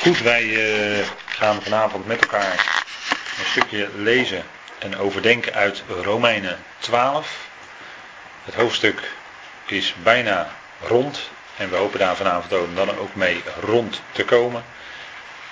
Goed, 0.00 0.20
wij 0.20 0.44
uh, 0.44 1.06
gaan 1.26 1.62
vanavond 1.62 2.06
met 2.06 2.20
elkaar 2.20 2.82
een 3.38 3.50
stukje 3.50 3.88
lezen 3.94 4.44
en 4.78 4.98
overdenken 4.98 5.54
uit 5.54 5.82
Romeinen 5.88 6.58
12. 6.78 7.48
Het 8.44 8.54
hoofdstuk 8.54 9.12
is 9.66 9.94
bijna 10.02 10.56
rond 10.80 11.30
en 11.56 11.70
we 11.70 11.76
hopen 11.76 11.98
daar 11.98 12.16
vanavond 12.16 12.52
ook, 12.52 12.76
dan 12.76 12.98
ook 12.98 13.14
mee 13.14 13.42
rond 13.60 14.00
te 14.12 14.24
komen. 14.24 14.64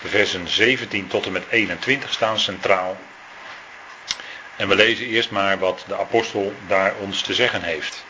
De 0.03 0.09
versen 0.09 0.49
17 0.49 1.07
tot 1.07 1.27
en 1.27 1.33
met 1.33 1.45
21 1.51 2.13
staan 2.13 2.39
centraal. 2.39 2.97
En 4.57 4.69
we 4.69 4.75
lezen 4.75 5.07
eerst 5.07 5.31
maar 5.31 5.59
wat 5.59 5.85
de 5.87 5.99
apostel 5.99 6.55
daar 6.67 6.95
ons 7.01 7.23
te 7.23 7.35
zeggen 7.35 7.63
heeft. 7.63 8.05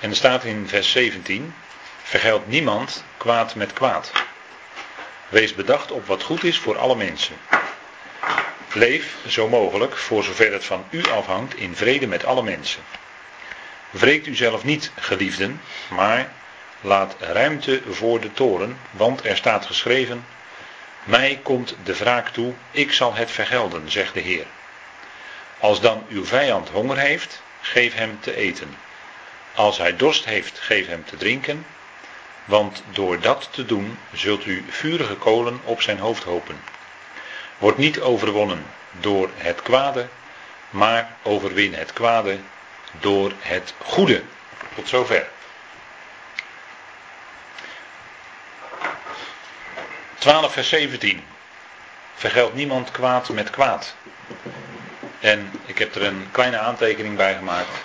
En 0.00 0.10
er 0.10 0.16
staat 0.16 0.44
in 0.44 0.68
vers 0.68 0.90
17: 0.90 1.54
Vergeld 2.02 2.46
niemand 2.46 3.04
kwaad 3.16 3.54
met 3.54 3.72
kwaad. 3.72 4.12
Wees 5.28 5.54
bedacht 5.54 5.90
op 5.90 6.06
wat 6.06 6.22
goed 6.22 6.44
is 6.44 6.58
voor 6.58 6.78
alle 6.78 6.96
mensen. 6.96 7.36
Leef 8.72 9.16
zo 9.28 9.48
mogelijk, 9.48 9.96
voor 9.96 10.24
zover 10.24 10.52
het 10.52 10.64
van 10.64 10.84
u 10.90 11.04
afhangt, 11.10 11.54
in 11.56 11.76
vrede 11.76 12.06
met 12.06 12.24
alle 12.24 12.42
mensen. 12.42 12.82
Wreekt 13.90 14.26
u 14.26 14.34
zelf 14.34 14.64
niet, 14.64 14.92
geliefden, 14.94 15.60
maar 15.88 16.32
laat 16.80 17.16
ruimte 17.18 17.82
voor 17.90 18.20
de 18.20 18.32
toren, 18.32 18.78
want 18.90 19.24
er 19.24 19.36
staat 19.36 19.66
geschreven: 19.66 20.26
Mij 21.04 21.40
komt 21.42 21.76
de 21.84 21.96
wraak 21.96 22.28
toe, 22.28 22.54
ik 22.70 22.92
zal 22.92 23.14
het 23.14 23.30
vergelden, 23.30 23.90
zegt 23.90 24.14
de 24.14 24.20
Heer. 24.20 24.46
Als 25.58 25.80
dan 25.80 26.06
uw 26.08 26.24
vijand 26.24 26.68
honger 26.68 26.98
heeft, 26.98 27.42
geef 27.60 27.94
hem 27.94 28.18
te 28.20 28.36
eten. 28.36 28.76
Als 29.54 29.78
hij 29.78 29.96
dorst 29.96 30.24
heeft, 30.24 30.58
geef 30.58 30.86
hem 30.86 31.04
te 31.04 31.16
drinken. 31.16 31.66
Want 32.46 32.82
door 32.90 33.20
dat 33.20 33.48
te 33.50 33.66
doen 33.66 33.98
zult 34.12 34.44
u 34.44 34.64
vurige 34.68 35.16
kolen 35.16 35.60
op 35.64 35.82
zijn 35.82 35.98
hoofd 35.98 36.22
hopen. 36.22 36.60
Word 37.58 37.76
niet 37.76 38.00
overwonnen 38.00 38.66
door 38.90 39.30
het 39.36 39.62
kwade, 39.62 40.08
maar 40.70 41.16
overwin 41.22 41.74
het 41.74 41.92
kwade 41.92 42.38
door 43.00 43.32
het 43.38 43.74
goede. 43.78 44.22
Tot 44.74 44.88
zover. 44.88 45.26
12 50.18 50.52
vers 50.52 50.68
17. 50.68 51.24
Vergeld 52.14 52.54
niemand 52.54 52.90
kwaad 52.90 53.28
met 53.28 53.50
kwaad. 53.50 53.94
En 55.20 55.52
ik 55.66 55.78
heb 55.78 55.94
er 55.94 56.02
een 56.02 56.28
kleine 56.30 56.58
aantekening 56.58 57.16
bij 57.16 57.34
gemaakt. 57.34 57.84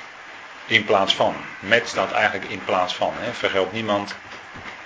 In 0.66 0.86
plaats 0.86 1.16
van. 1.16 1.36
Met 1.60 1.88
staat 1.88 2.12
eigenlijk 2.12 2.52
in 2.52 2.64
plaats 2.66 2.96
van. 2.96 3.14
Hè. 3.18 3.34
Vergeld 3.34 3.72
niemand 3.72 4.16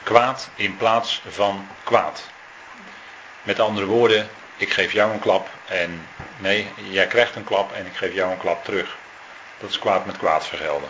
kwaad 0.05 0.49
in 0.55 0.77
plaats 0.77 1.21
van 1.29 1.67
kwaad. 1.83 2.23
Met 3.43 3.59
andere 3.59 3.85
woorden, 3.85 4.29
ik 4.57 4.73
geef 4.73 4.91
jou 4.91 5.13
een 5.13 5.19
klap 5.19 5.49
en 5.65 6.07
nee, 6.37 6.67
jij 6.89 7.07
krijgt 7.07 7.35
een 7.35 7.43
klap 7.43 7.73
en 7.73 7.85
ik 7.85 7.95
geef 7.95 8.13
jou 8.13 8.31
een 8.31 8.37
klap 8.37 8.63
terug. 8.63 8.97
Dat 9.59 9.69
is 9.69 9.79
kwaad 9.79 10.05
met 10.05 10.17
kwaad 10.17 10.47
vergelden. 10.47 10.89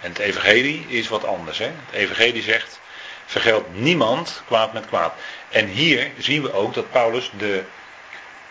En 0.00 0.08
het 0.08 0.18
evangelie 0.18 0.86
is 0.88 1.08
wat 1.08 1.24
anders. 1.24 1.58
Hè? 1.58 1.64
Het 1.64 1.94
evangelie 1.94 2.42
zegt, 2.42 2.80
vergeld 3.26 3.74
niemand 3.74 4.42
kwaad 4.46 4.72
met 4.72 4.86
kwaad. 4.86 5.14
En 5.48 5.66
hier 5.66 6.10
zien 6.18 6.42
we 6.42 6.52
ook 6.52 6.74
dat 6.74 6.90
Paulus 6.90 7.30
de 7.38 7.62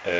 uh, 0.08 0.14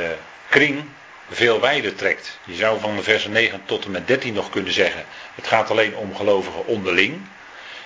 kring 0.50 0.86
veel 1.30 1.60
wijder 1.60 1.96
trekt. 1.96 2.40
Je 2.44 2.56
zou 2.56 2.80
van 2.80 2.96
de 2.96 3.04
versen 3.04 3.32
9 3.32 3.62
tot 3.66 3.86
en 3.86 3.92
met 3.92 4.08
13 4.08 4.34
nog 4.34 4.50
kunnen 4.50 4.74
zeggen, 4.74 5.06
het 5.36 5.48
gaat 5.48 5.70
alleen 5.70 5.96
om 5.96 6.16
gelovigen 6.16 6.66
onderling. 6.66 7.22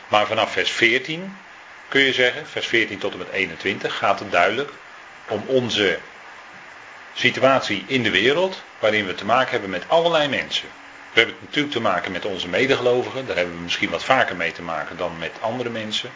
Maar 0.07 0.27
vanaf 0.27 0.51
vers 0.51 0.71
14 0.71 1.37
kun 1.87 2.01
je 2.01 2.13
zeggen, 2.13 2.47
vers 2.47 2.67
14 2.67 2.97
tot 2.97 3.11
en 3.11 3.17
met 3.17 3.29
21, 3.29 3.97
gaat 3.97 4.19
het 4.19 4.31
duidelijk 4.31 4.71
om 5.27 5.43
onze 5.45 5.99
situatie 7.13 7.83
in 7.87 8.03
de 8.03 8.09
wereld, 8.09 8.63
waarin 8.79 9.05
we 9.05 9.15
te 9.15 9.25
maken 9.25 9.51
hebben 9.51 9.69
met 9.69 9.83
allerlei 9.87 10.27
mensen. 10.27 10.67
We 11.13 11.19
hebben 11.19 11.35
het 11.35 11.45
natuurlijk 11.45 11.73
te 11.73 11.81
maken 11.81 12.11
met 12.11 12.25
onze 12.25 12.47
medegelovigen, 12.47 13.27
daar 13.27 13.35
hebben 13.35 13.55
we 13.55 13.61
misschien 13.61 13.89
wat 13.89 14.03
vaker 14.03 14.35
mee 14.35 14.51
te 14.51 14.61
maken 14.61 14.97
dan 14.97 15.17
met 15.17 15.31
andere 15.39 15.69
mensen. 15.69 16.09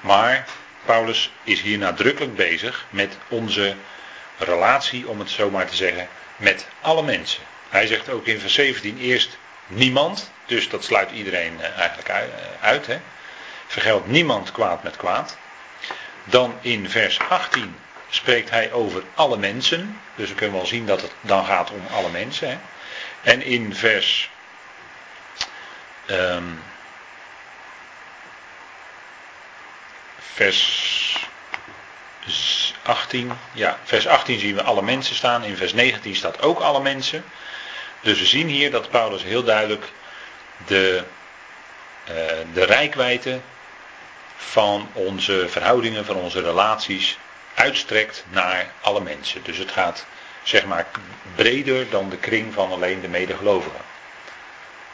Maar 0.00 0.46
Paulus 0.84 1.32
is 1.44 1.60
hier 1.60 1.78
nadrukkelijk 1.78 2.34
bezig 2.34 2.86
met 2.90 3.16
onze 3.28 3.74
relatie, 4.38 5.08
om 5.08 5.18
het 5.18 5.30
zo 5.30 5.50
maar 5.50 5.66
te 5.66 5.76
zeggen, 5.76 6.08
met 6.36 6.66
alle 6.80 7.02
mensen. 7.02 7.42
Hij 7.68 7.86
zegt 7.86 8.08
ook 8.08 8.26
in 8.26 8.40
vers 8.40 8.54
17 8.54 8.98
eerst 8.98 9.38
niemand, 9.70 10.30
dus 10.46 10.68
dat 10.68 10.84
sluit 10.84 11.10
iedereen 11.10 11.60
eh, 11.60 11.78
eigenlijk 11.78 12.08
eh, 12.08 12.16
uit. 12.60 12.86
Hè? 12.86 13.00
Vergeld 13.66 14.06
niemand 14.06 14.52
kwaad 14.52 14.82
met 14.82 14.96
kwaad. 14.96 15.36
Dan 16.24 16.54
in 16.60 16.90
vers 16.90 17.18
18 17.28 17.76
spreekt 18.08 18.50
hij 18.50 18.72
over 18.72 19.02
alle 19.14 19.36
mensen. 19.36 20.00
Dus 20.14 20.28
we 20.28 20.34
kunnen 20.34 20.56
wel 20.56 20.66
zien 20.66 20.86
dat 20.86 21.02
het 21.02 21.12
dan 21.20 21.44
gaat 21.44 21.70
om 21.70 21.82
alle 21.90 22.10
mensen. 22.10 22.48
Hè? 22.48 22.58
En 23.22 23.42
in 23.42 23.74
vers. 23.74 24.30
Um, 26.10 26.62
vers 30.34 31.26
18. 32.82 33.32
Ja, 33.52 33.78
vers 33.84 34.06
18 34.06 34.38
zien 34.38 34.54
we 34.54 34.62
alle 34.62 34.82
mensen 34.82 35.14
staan. 35.14 35.44
In 35.44 35.56
vers 35.56 35.72
19 35.72 36.16
staat 36.16 36.42
ook 36.42 36.60
alle 36.60 36.80
mensen. 36.80 37.24
Dus 38.00 38.18
we 38.18 38.26
zien 38.26 38.48
hier 38.48 38.70
dat 38.70 38.90
Paulus 38.90 39.22
heel 39.22 39.44
duidelijk 39.44 39.92
de, 40.66 41.02
uh, 42.08 42.14
de 42.52 42.64
rijkwijde 42.64 43.40
van 44.36 44.88
onze 44.92 45.46
verhoudingen, 45.48 46.04
van 46.04 46.16
onze 46.16 46.40
relaties 46.42 47.18
uitstrekt 47.54 48.24
naar 48.28 48.72
alle 48.80 49.00
mensen. 49.00 49.42
Dus 49.42 49.56
het 49.56 49.70
gaat 49.70 50.06
zeg 50.42 50.64
maar 50.64 50.86
breder 51.34 51.90
dan 51.90 52.08
de 52.08 52.16
kring 52.16 52.54
van 52.54 52.72
alleen 52.72 53.00
de 53.00 53.08
medegelovigen. 53.08 53.80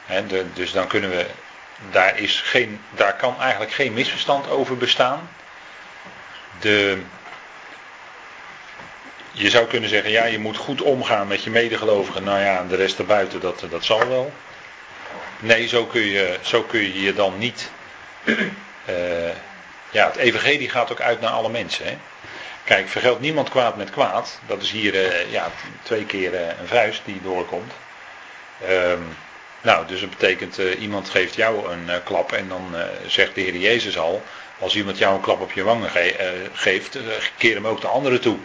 de, 0.07 0.53
dus 0.53 0.73
dan 0.73 0.87
kunnen 0.87 1.11
we, 1.11 1.27
daar, 1.91 2.19
is 2.19 2.41
geen, 2.41 2.81
daar 2.91 3.17
kan 3.17 3.41
eigenlijk 3.41 3.73
geen 3.73 3.93
misverstand 3.93 4.49
over 4.49 4.77
bestaan. 4.77 5.31
De, 6.61 7.03
je 9.39 9.51
zou 9.51 9.67
kunnen 9.67 9.89
zeggen, 9.89 10.11
ja, 10.11 10.25
je 10.25 10.39
moet 10.39 10.57
goed 10.57 10.83
omgaan 10.83 11.27
met 11.27 11.45
je 11.45 11.51
medegelovigen. 11.51 12.25
Nou 12.25 12.41
ja, 12.41 12.65
de 12.69 12.77
rest 12.77 12.99
erbuiten, 12.99 13.41
dat, 13.41 13.65
dat 13.71 13.85
zal 13.85 14.09
wel. 14.09 14.33
Nee, 15.39 15.69
zo 15.69 15.85
kun 15.85 16.01
je 16.01 16.39
zo 16.41 16.63
kun 16.63 16.81
je, 16.81 17.03
je 17.03 17.15
dan 17.15 17.39
niet. 17.39 17.71
Uh, 18.25 18.35
ja, 19.91 20.07
het 20.07 20.17
evangelie 20.17 20.69
gaat 20.69 20.93
ook 20.93 21.01
uit 21.01 21.21
naar 21.21 21.31
alle 21.31 21.49
mensen. 21.49 21.87
Hè? 21.87 21.97
Kijk, 22.65 22.89
vergeld 22.89 23.21
niemand 23.21 23.49
kwaad 23.49 23.77
met 23.77 23.91
kwaad. 23.91 24.41
Dat 24.47 24.63
is 24.63 24.71
hier 24.71 24.95
uh, 24.95 25.33
ja, 25.33 25.51
twee 25.83 26.05
keer 26.05 26.33
uh, 26.33 26.41
een 26.41 26.67
vuist 26.67 27.03
die 27.05 27.21
doorkomt. 27.23 27.73
Um, 28.69 29.17
nou, 29.61 29.87
dus 29.87 30.01
dat 30.01 30.11
betekent, 30.11 30.59
iemand 30.59 31.11
geeft 31.11 31.35
jou 31.35 31.73
een 31.73 32.03
klap 32.05 32.33
en 32.33 32.49
dan 32.49 32.75
zegt 33.07 33.35
de 33.35 33.41
Heer 33.41 33.57
Jezus 33.57 33.99
al, 33.99 34.23
als 34.59 34.77
iemand 34.77 34.99
jou 34.99 35.15
een 35.15 35.21
klap 35.21 35.41
op 35.41 35.53
je 35.53 35.63
wangen 35.63 35.91
ge 35.91 36.49
geeft, 36.53 36.99
keer 37.37 37.55
hem 37.55 37.67
ook 37.67 37.81
de 37.81 37.87
andere 37.87 38.19
toe. 38.19 38.39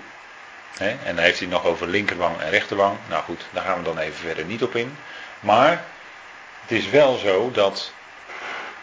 En 0.78 1.16
dan 1.16 1.18
heeft 1.18 1.40
hij 1.40 1.48
nog 1.48 1.66
over 1.66 1.88
linkerwang 1.88 2.40
en 2.40 2.50
rechterwang. 2.50 2.98
Nou 3.08 3.24
goed, 3.24 3.46
daar 3.52 3.64
gaan 3.64 3.78
we 3.78 3.84
dan 3.84 3.98
even 3.98 4.20
verder 4.20 4.46
niet 4.46 4.64
op 4.64 4.76
in. 4.76 4.98
Maar 5.40 5.84
het 6.62 6.72
is 6.72 6.90
wel 6.90 7.18
zo 7.18 7.52
dat 7.52 7.94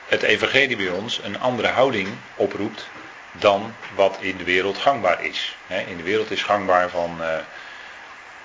het 0.09 0.23
evangelie 0.23 0.77
bij 0.77 0.89
ons 0.89 1.21
een 1.23 1.41
andere 1.41 1.69
houding 1.69 2.09
oproept 2.35 2.89
dan 3.33 3.75
wat 3.95 4.17
in 4.21 4.37
de 4.37 4.45
wereld 4.45 4.79
gangbaar 4.79 5.25
is. 5.25 5.57
In 5.87 5.97
de 5.97 6.03
wereld 6.03 6.31
is 6.31 6.43
gangbaar 6.43 6.91
van, 6.91 7.17
uh, 7.21 7.27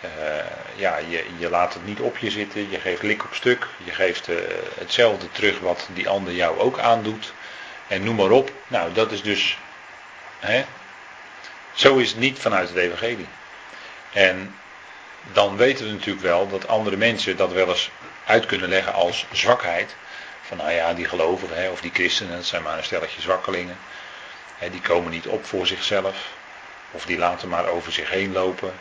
uh, 0.04 0.10
ja, 0.76 0.98
je, 0.98 1.26
je 1.38 1.50
laat 1.50 1.74
het 1.74 1.86
niet 1.86 2.00
op 2.00 2.18
je 2.18 2.32
zitten, 2.32 2.70
je 2.70 2.80
geeft 2.80 3.02
lik 3.02 3.24
op 3.24 3.34
stuk, 3.34 3.68
je 3.84 3.92
geeft 3.92 4.30
uh, 4.30 4.38
hetzelfde 4.80 5.32
terug 5.32 5.60
wat 5.60 5.88
die 5.94 6.10
ander 6.10 6.34
jou 6.34 6.60
ook 6.60 6.80
aandoet. 6.80 7.34
En 7.88 8.04
noem 8.04 8.16
maar 8.16 8.32
op. 8.32 8.52
Nou, 8.68 8.94
dat 8.94 9.12
is 9.12 9.22
dus, 9.22 9.58
hè, 10.40 10.66
zo 11.74 11.98
is 11.98 12.10
het 12.10 12.20
niet 12.20 12.40
vanuit 12.40 12.70
het 12.70 12.78
evangelie. 12.78 13.28
En 14.12 14.56
dan 15.32 15.58
weten 15.58 15.86
we 15.86 15.92
natuurlijk 15.92 16.26
wel 16.26 16.48
dat 16.48 16.68
andere 16.68 16.98
mensen 16.98 17.38
dat 17.38 17.52
wel 17.52 17.70
eens 17.70 17.90
uit 18.26 18.46
kunnen 18.46 18.70
leggen 18.70 18.94
als 18.94 19.26
zwakheid. 19.32 19.96
Van 20.42 20.58
nou 20.58 20.72
ja, 20.72 20.94
die 20.94 21.08
gelovigen 21.08 21.58
hè, 21.58 21.70
of 21.70 21.82
die 21.82 21.92
christenen, 21.94 22.36
dat 22.36 22.46
zijn 22.46 22.64
maar 22.64 22.78
een 22.78 22.84
stelletje 22.84 23.22
zwakkelingen. 23.22 23.78
Hè, 24.58 24.70
die 24.70 24.82
komen 24.82 25.12
niet 25.12 25.28
op 25.28 25.46
voor 25.46 25.68
zichzelf. 25.68 26.16
Of 26.92 27.06
die 27.06 27.18
laten 27.18 27.50
maar 27.50 27.68
over 27.68 27.92
zich 27.92 28.10
heen 28.10 28.32
lopen. 28.32 28.74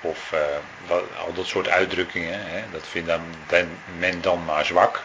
Of 0.00 0.32
uh, 0.34 0.40
wat, 0.86 1.02
al 1.18 1.32
dat 1.32 1.46
soort 1.46 1.68
uitdrukkingen. 1.68 2.46
Hè, 2.46 2.62
dat 2.72 2.86
vindt 2.88 3.08
dan, 3.48 3.78
men 3.98 4.20
dan 4.20 4.44
maar 4.44 4.64
zwak. 4.64 5.02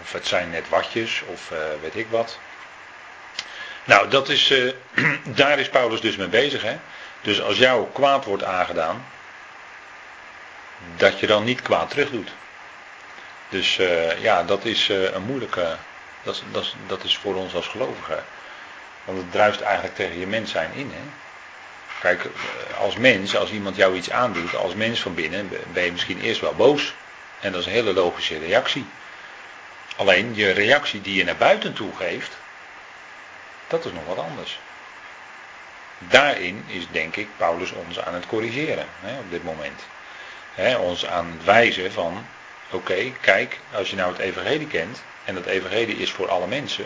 Of 0.00 0.12
het 0.12 0.26
zijn 0.26 0.50
net 0.50 0.68
watjes, 0.68 1.22
of 1.26 1.50
uh, 1.50 1.58
weet 1.80 1.96
ik 1.96 2.06
wat. 2.10 2.38
Nou, 3.90 4.08
dat 4.08 4.28
is, 4.28 4.50
uh, 4.50 4.72
daar 5.24 5.58
is 5.58 5.68
Paulus 5.68 6.00
dus 6.00 6.16
mee 6.16 6.28
bezig. 6.28 6.62
Hè? 6.62 6.76
Dus 7.20 7.42
als 7.42 7.58
jou 7.58 7.86
kwaad 7.92 8.24
wordt 8.24 8.44
aangedaan, 8.44 9.04
dat 10.96 11.20
je 11.20 11.26
dan 11.26 11.44
niet 11.44 11.62
kwaad 11.62 11.90
terug 11.90 12.10
doet. 12.10 12.30
Dus 13.48 13.78
uh, 13.78 14.22
ja, 14.22 14.42
dat 14.42 14.64
is 14.64 14.88
uh, 14.88 15.12
een 15.12 15.22
moeilijke. 15.22 15.76
Dat, 16.22 16.42
dat, 16.50 16.74
dat, 16.86 17.04
is 17.04 17.16
voor 17.16 17.34
ons 17.34 17.54
als 17.54 17.66
gelovigen. 17.66 18.24
Want 19.04 19.18
het 19.18 19.32
druist 19.32 19.60
eigenlijk 19.60 19.94
tegen 19.94 20.18
je 20.18 20.26
mens 20.26 20.50
zijn 20.50 20.70
in. 20.74 20.90
Hè? 20.94 21.02
Kijk, 22.00 22.26
als 22.78 22.96
mens, 22.96 23.36
als 23.36 23.50
iemand 23.50 23.76
jou 23.76 23.96
iets 23.96 24.10
aandoet, 24.10 24.54
als 24.56 24.74
mens 24.74 25.00
van 25.00 25.14
binnen, 25.14 25.48
ben 25.72 25.84
je 25.84 25.92
misschien 25.92 26.20
eerst 26.20 26.40
wel 26.40 26.54
boos. 26.54 26.94
En 27.40 27.52
dat 27.52 27.60
is 27.60 27.66
een 27.66 27.72
hele 27.72 27.92
logische 27.92 28.38
reactie. 28.38 28.86
Alleen 29.96 30.34
je 30.34 30.50
reactie 30.50 31.00
die 31.00 31.14
je 31.14 31.24
naar 31.24 31.36
buiten 31.36 31.72
toe 31.72 31.90
geeft, 31.96 32.38
dat 33.70 33.84
is 33.84 33.92
nog 33.92 34.06
wat 34.06 34.18
anders. 34.18 34.58
Daarin 35.98 36.64
is 36.66 36.86
denk 36.90 37.16
ik 37.16 37.28
Paulus 37.36 37.72
ons 37.72 38.00
aan 38.00 38.14
het 38.14 38.26
corrigeren 38.26 38.86
hè, 39.00 39.18
op 39.18 39.30
dit 39.30 39.44
moment. 39.44 39.80
Hè, 40.54 40.76
ons 40.76 41.06
aan 41.06 41.32
het 41.36 41.44
wijzen 41.44 41.92
van, 41.92 42.26
oké, 42.70 43.12
kijk, 43.20 43.58
als 43.74 43.90
je 43.90 43.96
nou 43.96 44.12
het 44.12 44.20
evangelie 44.20 44.66
kent, 44.66 45.02
en 45.24 45.34
dat 45.34 45.46
evangelie 45.46 45.96
is 45.96 46.10
voor 46.10 46.28
alle 46.28 46.46
mensen, 46.46 46.84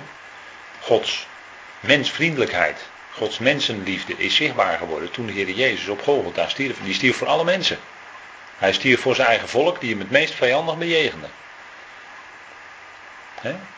Gods 0.81 1.27
mensvriendelijkheid, 1.81 2.87
Gods 3.11 3.39
mensenliefde 3.39 4.15
is 4.17 4.35
zichtbaar 4.35 4.79
geworden 4.79 5.11
toen 5.11 5.27
de 5.27 5.33
Heer 5.33 5.51
Jezus 5.51 5.89
op 5.89 6.03
Golgotha 6.03 6.49
stierf. 6.49 6.77
Die 6.83 6.95
stierf 6.95 7.17
voor 7.17 7.27
alle 7.27 7.45
mensen. 7.45 7.79
Hij 8.59 8.73
stierf 8.73 9.01
voor 9.01 9.15
zijn 9.15 9.29
eigen 9.29 9.49
volk 9.49 9.81
die 9.81 9.91
hem 9.91 9.99
het 9.99 10.11
meest 10.11 10.35
vijandig 10.35 10.79
bejegende. 10.79 11.27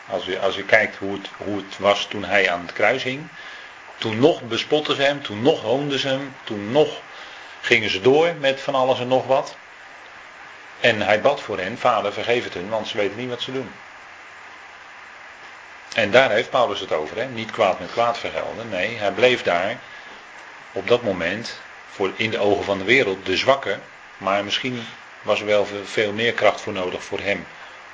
Als, 0.07 0.25
je, 0.25 0.39
als 0.39 0.65
kijkt 0.65 0.95
hoe 0.95 1.13
het, 1.13 1.29
hoe 1.37 1.57
het 1.57 1.77
was 1.77 2.05
toen 2.05 2.23
hij 2.23 2.49
aan 2.51 2.61
het 2.61 2.73
kruis 2.73 3.03
hing. 3.03 3.27
Toen 3.97 4.19
nog 4.19 4.41
bespotten 4.41 4.95
ze 4.95 5.01
hem, 5.01 5.21
toen 5.21 5.41
nog 5.41 5.61
hoonden 5.61 5.99
ze 5.99 6.07
hem, 6.07 6.35
toen 6.43 6.71
nog 6.71 7.01
gingen 7.61 7.89
ze 7.89 8.01
door 8.01 8.33
met 8.39 8.61
van 8.61 8.75
alles 8.75 8.99
en 8.99 9.07
nog 9.07 9.25
wat. 9.25 9.55
En 10.79 11.01
hij 11.01 11.21
bad 11.21 11.41
voor 11.41 11.59
hen, 11.59 11.77
vader 11.77 12.13
vergeef 12.13 12.43
het 12.43 12.53
hun, 12.53 12.69
want 12.69 12.87
ze 12.87 12.97
weten 12.97 13.17
niet 13.17 13.29
wat 13.29 13.41
ze 13.41 13.51
doen. 13.51 13.71
En 15.95 16.11
daar 16.11 16.29
heeft 16.29 16.49
Paulus 16.49 16.79
het 16.79 16.91
over, 16.91 17.17
hè? 17.17 17.25
niet 17.25 17.51
kwaad 17.51 17.79
met 17.79 17.91
kwaad 17.91 18.17
vergelden. 18.17 18.69
Nee, 18.69 18.97
hij 18.97 19.11
bleef 19.11 19.43
daar 19.43 19.77
op 20.71 20.87
dat 20.87 21.03
moment 21.03 21.61
voor 21.89 22.11
in 22.15 22.29
de 22.29 22.39
ogen 22.39 22.63
van 22.63 22.77
de 22.77 22.83
wereld 22.83 23.25
de 23.25 23.37
zwakke, 23.37 23.79
maar 24.17 24.43
misschien 24.43 24.85
was 25.21 25.39
er 25.39 25.45
wel 25.45 25.67
veel 25.83 26.13
meer 26.13 26.33
kracht 26.33 26.61
voor 26.61 26.73
nodig 26.73 27.03
voor 27.03 27.19
hem 27.19 27.47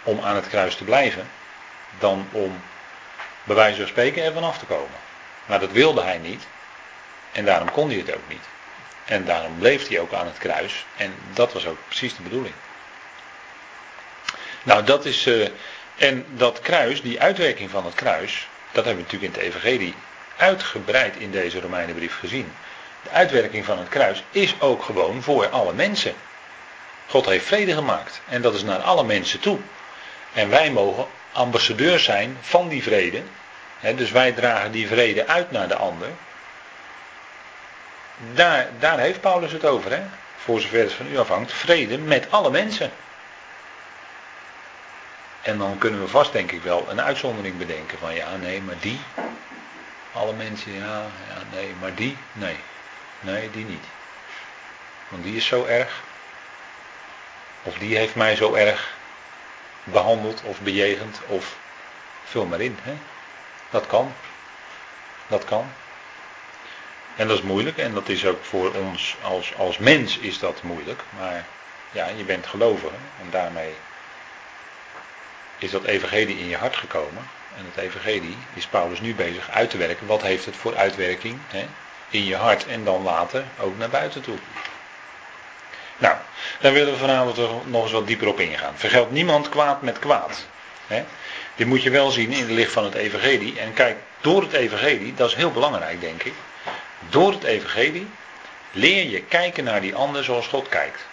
om 0.04 0.20
aan 0.24 0.36
het 0.36 0.48
kruis 0.48 0.76
te 0.76 0.84
blijven, 0.84 1.30
dan 2.00 2.28
om 2.32 2.62
bij 3.44 3.56
wijze 3.56 3.78
van 3.78 3.88
spreken 3.88 4.24
ervan 4.24 4.44
af 4.44 4.58
te 4.58 4.66
komen. 4.66 5.00
Maar 5.46 5.60
dat 5.60 5.72
wilde 5.72 6.02
hij 6.02 6.18
niet 6.18 6.48
en 7.32 7.46
daarom 7.46 7.72
kon 7.72 7.90
hij 7.90 7.98
het 7.98 8.16
ook 8.16 8.28
niet. 8.28 8.46
En 9.06 9.26
daarom 9.26 9.58
bleef 9.58 9.88
hij 9.88 10.00
ook 10.00 10.14
aan 10.14 10.26
het 10.26 10.38
kruis 10.38 10.86
en 10.98 11.16
dat 11.34 11.54
was 11.54 11.66
ook 11.66 11.78
precies 11.88 12.16
de 12.16 12.24
bedoeling. 12.24 12.54
Nou, 14.64 14.84
dat 14.84 15.06
is. 15.06 15.26
Uh, 15.28 15.48
en 15.98 16.26
dat 16.30 16.60
kruis, 16.60 17.02
die 17.02 17.22
uitwerking 17.22 17.70
van 17.70 17.86
het 17.86 17.94
kruis, 17.94 18.48
dat 18.72 18.86
hebben 18.86 19.04
we 19.06 19.12
natuurlijk 19.12 19.34
in 19.34 19.40
het 19.40 19.54
Evangelie 19.54 19.96
uitgebreid 20.38 21.16
in 21.16 21.32
deze 21.32 21.60
Romeinenbrief 21.60 22.20
gezien. 22.20 22.54
De 23.04 23.10
uitwerking 23.10 23.66
van 23.66 23.78
het 23.78 23.90
kruis 23.90 24.24
is 24.32 24.56
ook 24.60 24.84
gewoon 24.84 25.22
voor 25.22 25.50
alle 25.50 25.74
mensen. 25.74 26.14
God 27.08 27.26
heeft 27.26 27.46
vrede 27.46 27.74
gemaakt 27.74 28.22
en 28.30 28.42
dat 28.42 28.54
is 28.54 28.64
naar 28.64 28.80
alle 28.80 29.04
mensen 29.04 29.40
toe. 29.40 29.60
En 30.34 30.50
wij 30.50 30.72
mogen 30.72 31.06
ambassadeurs 31.34 32.04
zijn 32.04 32.38
van 32.42 32.68
die 32.68 32.84
vrede. 32.84 33.22
dus 33.96 34.12
wij 34.12 34.32
dragen 34.32 34.72
die 34.72 34.88
vrede 34.88 35.28
uit 35.28 35.52
naar 35.52 35.68
de 35.68 35.76
ander. 35.76 36.08
Daar, 38.34 38.68
daar 38.80 39.00
heeft 39.00 39.22
Paulus 39.22 39.52
het 39.52 39.66
over, 39.66 39.92
hè? 39.92 40.02
voor 40.44 40.62
zover 40.62 40.80
het 40.80 40.94
van 40.94 41.08
u 41.12 41.18
afhangt. 41.18 41.54
Vrede 41.54 41.98
met 41.98 42.32
alle 42.32 42.52
mensen. 42.52 42.92
En 45.42 45.58
dan 45.58 45.78
kunnen 45.78 46.02
we 46.02 46.08
vast 46.08 46.32
denk 46.32 46.52
ik 46.52 46.62
wel 46.62 46.86
een 46.90 47.02
uitzondering 47.02 47.58
bedenken 47.58 47.98
van 47.98 48.14
ja, 48.16 48.36
nee, 48.36 48.62
maar 48.62 48.76
die. 48.80 49.00
Alle 50.14 50.34
mensen, 50.34 50.74
ja, 50.74 51.06
ja, 51.28 51.42
nee, 51.54 51.74
maar 51.80 51.96
die, 51.96 52.18
nee. 52.32 52.56
Nee, 53.20 53.52
die 53.52 53.66
niet. 53.66 53.86
Want 55.08 55.24
die 55.24 55.36
is 55.36 55.46
zo 55.46 55.66
erg. 55.66 56.02
Of 57.64 57.78
die 57.78 57.98
heeft 57.98 58.16
mij 58.16 58.36
zo 58.36 58.54
erg 58.54 58.94
behandeld 59.84 60.42
of 60.44 60.60
bejegend 60.60 61.20
of 61.28 61.58
vul 62.24 62.46
maar 62.46 62.62
in. 62.62 62.78
Hè? 62.82 62.94
Dat 63.70 63.88
kan. 63.88 64.14
Dat 65.28 65.46
kan. 65.46 65.72
En 67.16 67.28
dat 67.28 67.38
is 67.38 67.44
moeilijk 67.44 67.78
en 67.78 67.94
dat 67.94 68.10
is 68.10 68.26
ook 68.26 68.44
voor 68.44 68.74
ons 68.74 69.16
als, 69.22 69.56
als 69.56 69.78
mens 69.78 70.18
is 70.18 70.40
dat 70.40 70.64
moeilijk. 70.64 71.02
Maar 71.18 71.46
ja, 71.92 72.08
je 72.08 72.24
bent 72.24 72.48
gelovige 72.48 72.96
en 73.22 73.30
daarmee 73.30 73.74
is 75.58 75.72
dat 75.72 75.84
evangelie 75.84 76.40
in 76.40 76.48
je 76.48 76.58
hart 76.58 76.76
gekomen. 76.76 77.28
En 77.58 77.66
het 77.74 77.84
evangelie 77.84 78.38
is 78.54 78.68
Paulus 78.68 79.00
nu 79.00 79.16
bezig 79.16 79.50
uit 79.50 79.70
te 79.70 79.78
werken. 79.78 80.08
Wat 80.08 80.22
heeft 80.22 80.46
het 80.46 80.56
voor 80.56 80.76
uitwerking 80.78 81.40
hè? 81.48 81.68
in 82.10 82.26
je 82.26 82.36
hart 82.36 82.66
en 82.68 82.84
dan 82.84 83.04
later 83.04 83.44
ook 83.60 83.78
naar 83.78 83.90
buiten 83.90 84.22
toe. 84.22 84.38
Nou, 85.98 86.16
daar 86.60 86.74
willen 86.74 86.94
we 86.94 87.00
vanavond 87.00 87.38
nog 87.66 87.84
eens 87.84 87.92
wat 87.92 88.08
dieper 88.08 88.28
op 88.28 88.40
ingaan. 88.40 88.74
Vergeld 88.76 89.12
niemand 89.12 89.50
kwaad 89.50 89.82
met 89.82 90.00
kwaad. 90.00 90.46
Hè? 90.88 91.04
Dit 91.56 91.68
moet 91.68 91.84
je 91.84 91.90
wel 91.90 92.12
zien 92.12 92.32
in 92.32 92.40
het 92.40 92.50
licht 92.50 92.72
van 92.72 92.84
het 92.84 92.94
evangelie. 92.94 93.60
En 93.60 93.74
kijk, 93.74 93.98
door 94.22 94.42
het 94.42 94.54
evangelie, 94.54 95.14
dat 95.14 95.30
is 95.30 95.36
heel 95.36 95.52
belangrijk 95.52 96.02
denk 96.02 96.24
ik. 96.24 96.34
Door 97.10 97.32
het 97.32 97.44
evangelie 97.44 98.08
leer 98.72 99.10
je 99.10 99.22
kijken 99.22 99.64
naar 99.64 99.82
die 99.82 99.96
ander 99.96 100.24
zoals 100.24 100.48
God 100.48 100.70
kijkt. 100.70 101.06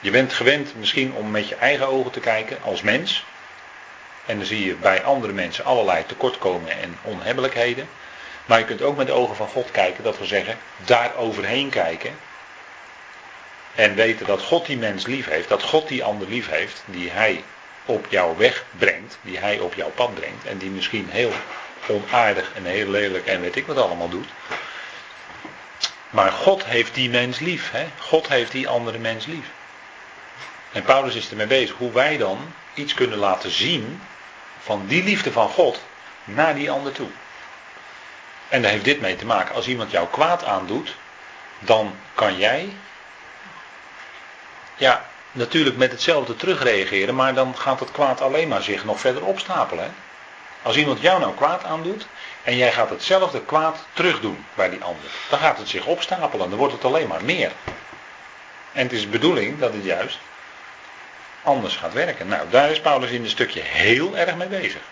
Je 0.00 0.10
bent 0.10 0.32
gewend 0.32 0.76
misschien 0.76 1.12
om 1.12 1.30
met 1.30 1.48
je 1.48 1.54
eigen 1.54 1.88
ogen 1.88 2.10
te 2.10 2.20
kijken 2.20 2.58
als 2.62 2.82
mens. 2.82 3.24
En 4.26 4.36
dan 4.36 4.46
zie 4.46 4.64
je 4.64 4.74
bij 4.74 5.02
andere 5.04 5.32
mensen 5.32 5.64
allerlei 5.64 6.06
tekortkomingen 6.06 6.80
en 6.80 6.98
onhebbelijkheden. 7.02 7.88
Maar 8.46 8.58
je 8.58 8.64
kunt 8.64 8.82
ook 8.82 8.96
met 8.96 9.06
de 9.06 9.12
ogen 9.12 9.36
van 9.36 9.48
God 9.48 9.70
kijken, 9.70 10.04
dat 10.04 10.18
we 10.18 10.26
zeggen, 10.26 10.58
daar 10.84 11.16
overheen 11.16 11.68
kijken. 11.68 12.18
En 13.74 13.94
weten 13.94 14.26
dat 14.26 14.42
God 14.42 14.66
die 14.66 14.76
mens 14.76 15.06
lief 15.06 15.26
heeft, 15.26 15.48
dat 15.48 15.62
God 15.62 15.88
die 15.88 16.04
ander 16.04 16.28
lief 16.28 16.48
heeft, 16.48 16.82
die 16.86 17.10
hij 17.10 17.44
op 17.84 18.06
jouw 18.08 18.36
weg 18.36 18.64
brengt, 18.78 19.18
die 19.22 19.38
hij 19.38 19.58
op 19.58 19.74
jouw 19.74 19.90
pad 19.90 20.14
brengt. 20.14 20.46
En 20.46 20.58
die 20.58 20.70
misschien 20.70 21.08
heel 21.10 21.32
onaardig 21.86 22.52
en 22.54 22.64
heel 22.64 22.88
lelijk 22.88 23.26
en 23.26 23.40
weet 23.40 23.56
ik 23.56 23.66
wat 23.66 23.76
allemaal 23.76 24.08
doet. 24.08 24.28
Maar 26.10 26.32
God 26.32 26.64
heeft 26.64 26.94
die 26.94 27.10
mens 27.10 27.38
lief. 27.38 27.70
Hè? 27.70 27.86
God 27.98 28.28
heeft 28.28 28.52
die 28.52 28.68
andere 28.68 28.98
mens 28.98 29.26
lief. 29.26 29.46
En 30.72 30.82
Paulus 30.82 31.14
is 31.14 31.30
ermee 31.30 31.46
bezig 31.46 31.76
hoe 31.76 31.92
wij 31.92 32.16
dan 32.16 32.52
iets 32.74 32.94
kunnen 32.94 33.18
laten 33.18 33.50
zien 33.50 34.02
van 34.58 34.86
die 34.86 35.02
liefde 35.02 35.32
van 35.32 35.48
God 35.48 35.80
naar 36.24 36.54
die 36.54 36.70
ander 36.70 36.92
toe. 36.92 37.08
En 38.48 38.62
daar 38.62 38.70
heeft 38.70 38.84
dit 38.84 39.00
mee 39.00 39.16
te 39.16 39.26
maken. 39.26 39.54
Als 39.54 39.68
iemand 39.68 39.90
jou 39.90 40.08
kwaad 40.08 40.44
aandoet, 40.44 40.94
dan 41.58 41.94
kan 42.14 42.38
jij, 42.38 42.72
ja, 44.80 45.04
natuurlijk 45.32 45.76
met 45.76 45.90
hetzelfde 45.90 46.36
terugreageren, 46.36 47.14
maar 47.14 47.34
dan 47.34 47.56
gaat 47.56 47.80
het 47.80 47.90
kwaad 47.90 48.20
alleen 48.20 48.48
maar 48.48 48.62
zich 48.62 48.84
nog 48.84 49.00
verder 49.00 49.24
opstapelen. 49.24 49.94
Als 50.62 50.76
iemand 50.76 51.00
jou 51.00 51.20
nou 51.20 51.34
kwaad 51.34 51.64
aandoet 51.64 52.06
en 52.42 52.56
jij 52.56 52.72
gaat 52.72 52.90
hetzelfde 52.90 53.40
kwaad 53.44 53.86
terugdoen 53.92 54.44
bij 54.54 54.70
die 54.70 54.82
ander, 54.82 55.10
dan 55.30 55.38
gaat 55.38 55.58
het 55.58 55.68
zich 55.68 55.86
opstapelen, 55.86 56.50
dan 56.50 56.58
wordt 56.58 56.72
het 56.72 56.84
alleen 56.84 57.08
maar 57.08 57.24
meer. 57.24 57.52
En 58.72 58.82
het 58.82 58.92
is 58.92 59.00
de 59.00 59.08
bedoeling 59.08 59.58
dat 59.58 59.72
het 59.72 59.84
juist 59.84 60.18
anders 61.42 61.76
gaat 61.76 61.92
werken. 61.92 62.28
Nou, 62.28 62.50
daar 62.50 62.70
is 62.70 62.80
Paulus 62.80 63.10
in 63.10 63.22
een 63.22 63.30
stukje 63.30 63.60
heel 63.60 64.16
erg 64.16 64.34
mee 64.34 64.48
bezig. 64.48 64.82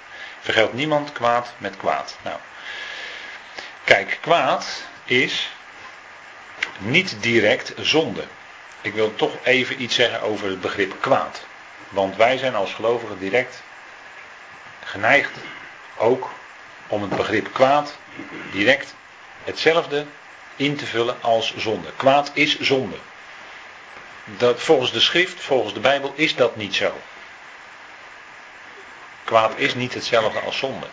Vergeldt 0.40 0.72
niemand 0.72 1.12
kwaad 1.12 1.52
met 1.58 1.76
kwaad. 1.76 2.16
Nou, 2.22 2.36
kijk, 3.84 4.18
kwaad 4.20 4.82
is 5.04 5.50
niet 6.78 7.16
direct 7.20 7.72
zonde. 7.76 8.24
Ik 8.88 8.94
wil 8.94 9.14
toch 9.14 9.36
even 9.42 9.82
iets 9.82 9.94
zeggen 9.94 10.20
over 10.20 10.48
het 10.48 10.60
begrip 10.60 11.00
kwaad. 11.00 11.46
Want 11.88 12.16
wij 12.16 12.38
zijn 12.38 12.54
als 12.54 12.74
gelovigen 12.74 13.18
direct 13.18 13.62
geneigd 14.84 15.30
ook 15.96 16.30
om 16.86 17.02
het 17.02 17.16
begrip 17.16 17.52
kwaad 17.52 17.98
direct 18.52 18.94
hetzelfde 19.44 20.06
in 20.56 20.76
te 20.76 20.86
vullen 20.86 21.22
als 21.22 21.56
zonde. 21.56 21.88
Kwaad 21.96 22.30
is 22.34 22.60
zonde 22.60 22.96
dat 24.24 24.60
volgens 24.60 24.92
de 24.92 25.00
schrift, 25.00 25.40
volgens 25.40 25.74
de 25.74 25.80
Bijbel, 25.80 26.12
is 26.14 26.34
dat 26.34 26.56
niet 26.56 26.74
zo. 26.74 27.00
Kwaad 29.24 29.52
is 29.56 29.74
niet 29.74 29.94
hetzelfde 29.94 30.40
als 30.40 30.58
zonde. 30.58 30.86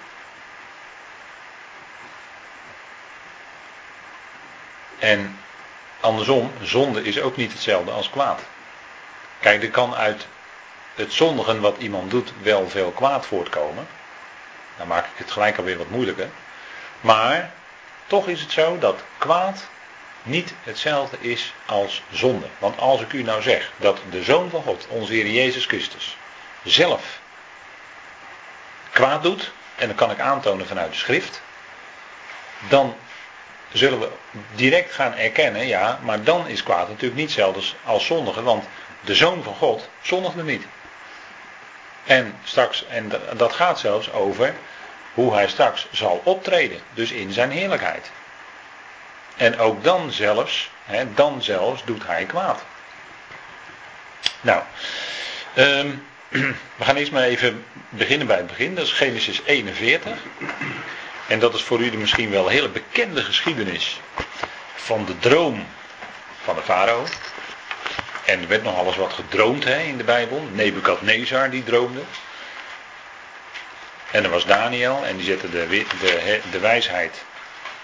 En 4.99 5.39
andersom, 6.05 6.51
zonde 6.61 7.03
is 7.03 7.19
ook 7.21 7.37
niet 7.37 7.51
hetzelfde 7.51 7.91
als 7.91 8.09
kwaad. 8.09 8.41
Kijk, 9.39 9.63
er 9.63 9.69
kan 9.69 9.95
uit 9.95 10.27
het 10.95 11.13
zondigen 11.13 11.61
wat 11.61 11.77
iemand 11.77 12.11
doet 12.11 12.31
wel 12.41 12.69
veel 12.69 12.91
kwaad 12.91 13.25
voortkomen. 13.25 13.87
Dan 14.77 14.87
maak 14.87 15.05
ik 15.05 15.17
het 15.17 15.31
gelijk 15.31 15.57
alweer 15.57 15.77
wat 15.77 15.89
moeilijker. 15.89 16.29
Maar 17.01 17.51
toch 18.07 18.27
is 18.27 18.41
het 18.41 18.51
zo 18.51 18.77
dat 18.77 19.03
kwaad 19.17 19.67
niet 20.23 20.53
hetzelfde 20.63 21.17
is 21.19 21.53
als 21.65 22.03
zonde. 22.11 22.45
Want 22.57 22.79
als 22.79 23.01
ik 23.01 23.13
u 23.13 23.23
nou 23.23 23.41
zeg 23.41 23.71
dat 23.77 23.99
de 24.09 24.23
Zoon 24.23 24.49
van 24.49 24.61
God, 24.61 24.87
onze 24.89 25.13
Heer 25.13 25.27
Jezus 25.27 25.65
Christus, 25.65 26.17
zelf 26.63 27.19
kwaad 28.91 29.23
doet, 29.23 29.51
en 29.75 29.87
dat 29.87 29.97
kan 29.97 30.11
ik 30.11 30.19
aantonen 30.19 30.67
vanuit 30.67 30.91
de 30.91 30.97
schrift, 30.97 31.41
dan 32.69 32.95
zullen 33.77 33.99
we 33.99 34.09
direct 34.55 34.93
gaan 34.93 35.13
erkennen, 35.13 35.67
ja, 35.67 35.99
maar 36.03 36.23
dan 36.23 36.47
is 36.47 36.63
kwaad 36.63 36.87
natuurlijk 36.87 37.15
niet 37.15 37.25
hetzelfde 37.25 37.61
als 37.83 38.05
zondigen, 38.05 38.43
want 38.43 38.65
de 39.01 39.15
zoon 39.15 39.43
van 39.43 39.55
God 39.55 39.89
zondigde 40.01 40.43
niet. 40.43 40.63
En 42.05 42.37
straks, 42.43 42.85
en 42.87 43.11
dat 43.37 43.53
gaat 43.53 43.79
zelfs 43.79 44.11
over 44.11 44.53
hoe 45.13 45.33
hij 45.33 45.47
straks 45.47 45.87
zal 45.91 46.21
optreden, 46.23 46.79
dus 46.93 47.11
in 47.11 47.31
zijn 47.31 47.51
heerlijkheid. 47.51 48.11
En 49.37 49.59
ook 49.59 49.83
dan 49.83 50.11
zelfs, 50.11 50.69
hè, 50.83 51.13
dan 51.13 51.43
zelfs 51.43 51.83
doet 51.85 52.07
hij 52.07 52.25
kwaad. 52.25 52.63
Nou, 54.41 54.61
um, 55.55 56.05
we 56.77 56.83
gaan 56.83 56.95
eerst 56.95 57.11
maar 57.11 57.23
even 57.23 57.65
beginnen 57.89 58.27
bij 58.27 58.37
het 58.37 58.47
begin. 58.47 58.75
Dat 58.75 58.85
is 58.85 58.91
Genesis 58.91 59.41
41. 59.45 60.17
En 61.27 61.39
dat 61.39 61.53
is 61.53 61.63
voor 61.63 61.83
jullie 61.83 61.99
misschien 61.99 62.29
wel 62.29 62.45
een 62.45 62.51
hele 62.51 62.69
bekende 62.69 63.23
geschiedenis 63.23 63.99
van 64.75 65.05
de 65.05 65.19
droom 65.19 65.67
van 66.43 66.55
de 66.55 66.61
farao. 66.61 67.03
En 68.25 68.41
er 68.41 68.47
werd 68.47 68.63
nog 68.63 68.77
alles 68.77 68.95
wat 68.95 69.13
gedroomd 69.13 69.63
hè, 69.63 69.79
in 69.79 69.97
de 69.97 70.03
Bijbel. 70.03 70.47
Nebukadnezar 70.51 71.49
die 71.49 71.63
droomde. 71.63 72.01
En 74.11 74.23
er 74.23 74.29
was 74.29 74.45
Daniel 74.45 75.05
en 75.05 75.15
die 75.15 75.25
zette 75.25 75.49
de, 75.49 75.67
de, 75.99 76.39
de 76.51 76.59
wijsheid 76.59 77.23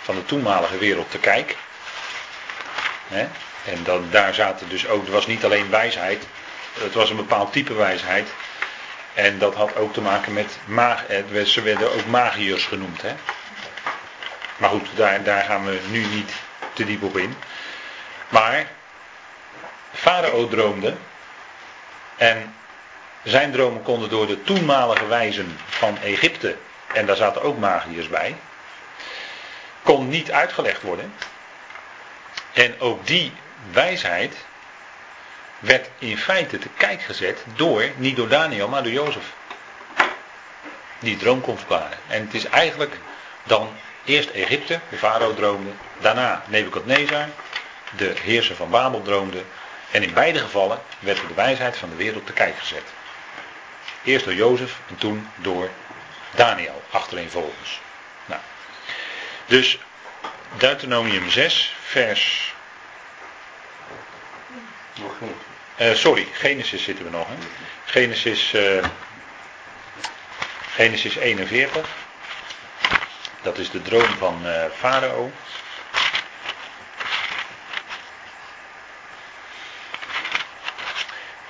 van 0.02 0.16
de 0.16 0.26
toenmalige 0.26 0.78
wereld 0.78 1.12
te 1.12 1.18
kijk. 1.18 1.56
En 3.66 3.84
dan, 3.84 4.08
daar 4.10 4.34
zaten 4.34 4.70
dus 4.70 4.88
ook, 4.88 5.06
er 5.06 5.12
was 5.12 5.28
niet 5.28 5.46
alleen 5.46 5.70
wijsheid, 5.70 6.28
het 6.80 6.94
was 6.94 7.10
een 7.10 7.16
bepaald 7.16 7.54
type 7.54 7.74
wijsheid. 7.74 8.30
En 9.14 9.40
dat 9.40 9.56
had 9.56 9.76
ook 9.76 9.94
te 9.94 10.02
maken 10.02 10.34
met 10.34 10.58
maag, 10.66 11.06
ze 11.46 11.62
werden 11.62 11.94
ook 11.94 12.06
magiërs 12.06 12.66
genoemd. 12.66 13.02
Hè? 13.02 13.14
Maar 14.58 14.70
goed, 14.70 14.88
daar, 14.96 15.24
daar 15.24 15.44
gaan 15.44 15.66
we 15.66 15.80
nu 15.90 16.06
niet 16.06 16.32
te 16.74 16.86
diep 16.86 17.04
op 17.04 17.18
in. 17.18 17.36
Maar 18.30 18.68
Farao 19.94 20.48
droomde 20.48 20.94
en 22.18 22.56
zijn 23.24 23.52
dromen 23.52 23.82
konden 23.84 24.10
door 24.10 24.28
de 24.28 24.44
toenmalige 24.44 25.08
wijzen 25.08 25.58
van 25.66 25.98
Egypte, 26.02 26.58
en 26.94 27.06
daar 27.06 27.16
zaten 27.16 27.42
ook 27.42 27.58
magiërs 27.58 28.08
bij, 28.08 28.36
kon 29.84 30.10
niet 30.10 30.32
uitgelegd 30.32 30.82
worden. 30.82 31.14
En 32.54 32.80
ook 32.80 33.08
die 33.08 33.34
wijsheid 33.72 34.36
werd 35.62 35.90
in 36.00 36.18
feite 36.18 36.58
te 36.58 36.70
kijk 36.78 37.02
gezet 37.02 37.44
door, 37.56 37.90
niet 37.96 38.16
door 38.16 38.28
Daniel, 38.28 38.68
maar 38.68 38.84
door 38.84 38.92
Jozef. 38.92 39.26
Die 41.00 41.18
droom 41.18 41.42
kon 41.42 41.58
verklaren. 41.58 41.98
En 42.08 42.22
het 42.22 42.34
is 42.34 42.46
eigenlijk 42.46 42.98
dan 43.44 43.70
eerst 44.06 44.30
Egypte, 44.30 44.80
de 44.90 44.98
farao 44.98 45.34
droomde, 45.34 45.70
daarna 46.00 46.44
Nebukadnezar, 46.48 47.28
de 47.98 48.14
heerser 48.22 48.56
van 48.56 48.70
Babel 48.70 49.02
droomde. 49.02 49.44
En 49.92 50.04
in 50.04 50.14
beide 50.14 50.40
gevallen 50.40 50.82
werd 51.00 51.18
de 51.28 51.34
wijsheid 51.34 51.78
van 51.78 51.90
de 51.90 51.96
wereld 51.96 52.26
te 52.26 52.34
kijk 52.34 52.58
gezet. 52.58 52.84
Eerst 54.04 54.26
door 54.26 54.34
Jozef 54.34 54.80
en 54.88 54.98
toen 54.98 55.30
door 55.36 55.70
Daniel, 56.36 56.84
achtereenvolgens. 56.90 57.82
Nou, 58.26 58.42
dus 59.46 59.80
Deuteronomium 60.58 61.30
6, 61.30 61.76
vers. 61.82 62.54
Uh, 65.82 65.96
sorry, 65.96 66.28
Genesis 66.34 66.84
zitten 66.84 67.06
we 67.06 67.12
nog. 67.12 67.28
Hè? 67.28 67.36
Genesis, 67.86 68.54
uh, 68.54 68.86
Genesis 70.74 71.16
41. 71.16 71.90
Dat 73.42 73.58
is 73.58 73.70
de 73.72 73.82
droom 73.82 74.16
van 74.18 74.46
uh, 74.46 74.66
Farao. 74.76 75.32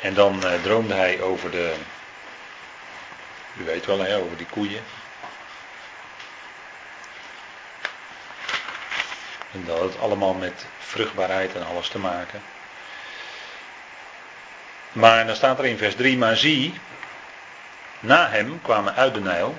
En 0.01 0.13
dan 0.13 0.43
droomde 0.63 0.93
hij 0.93 1.21
over 1.21 1.51
de. 1.51 1.75
U 3.57 3.63
weet 3.63 3.85
wel, 3.85 4.00
hè, 4.00 4.17
over 4.17 4.38
die 4.38 4.47
koeien. 4.50 4.83
En 9.51 9.65
dat 9.65 9.77
had 9.77 9.93
het 9.93 10.00
allemaal 10.01 10.33
met 10.33 10.65
vruchtbaarheid 10.79 11.55
en 11.55 11.65
alles 11.65 11.88
te 11.88 12.00
maken. 12.00 12.41
Maar 14.91 15.25
dan 15.25 15.36
staat 15.36 15.60
er 15.60 15.65
in 15.65 15.77
vers 15.77 15.95
3, 15.95 16.17
maar 16.17 16.36
zie, 16.36 16.74
na 18.00 18.29
hem 18.29 18.62
kwamen 18.62 18.95
uit 18.95 19.13
de 19.13 19.21
Nijl 19.21 19.57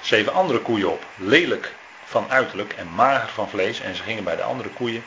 zeven 0.00 0.32
andere 0.32 0.58
koeien 0.58 0.90
op, 0.90 1.04
lelijk 1.16 1.74
van 2.04 2.26
uiterlijk 2.28 2.72
en 2.72 2.88
mager 2.94 3.28
van 3.28 3.48
vlees, 3.48 3.80
en 3.80 3.94
ze 3.94 4.02
gingen 4.02 4.24
bij 4.24 4.36
de 4.36 4.42
andere 4.42 4.68
koeien 4.68 5.04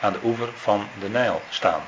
aan 0.00 0.12
de 0.12 0.18
oever 0.22 0.48
van 0.56 0.88
de 1.00 1.08
Nijl 1.08 1.42
staan. 1.48 1.82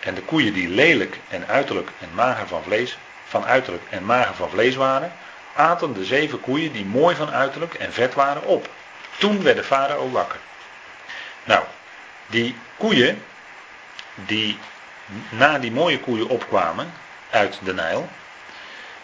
En 0.00 0.14
de 0.14 0.22
koeien 0.22 0.52
die 0.52 0.68
lelijk 0.68 1.18
en 1.28 1.48
uiterlijk 1.48 1.90
en 2.00 2.14
mager 2.14 2.46
van 2.46 2.62
vlees, 2.62 2.98
van 3.24 3.44
uiterlijk 3.44 3.84
en 3.90 4.04
mager 4.04 4.34
van 4.34 4.50
vlees 4.50 4.74
waren, 4.74 5.12
aten 5.54 5.92
de 5.92 6.04
zeven 6.04 6.40
koeien 6.40 6.72
die 6.72 6.84
mooi 6.84 7.16
van 7.16 7.30
uiterlijk 7.30 7.74
en 7.74 7.92
vet 7.92 8.14
waren 8.14 8.44
op. 8.44 8.68
Toen 9.18 9.42
werd 9.42 9.56
de 9.56 9.64
farao 9.64 10.10
wakker. 10.10 10.38
Nou, 11.44 11.64
die 12.26 12.56
koeien, 12.76 13.24
die 14.14 14.58
na 15.30 15.58
die 15.58 15.72
mooie 15.72 16.00
koeien 16.00 16.28
opkwamen 16.28 16.92
uit 17.30 17.58
de 17.62 17.74
Nijl, 17.74 18.08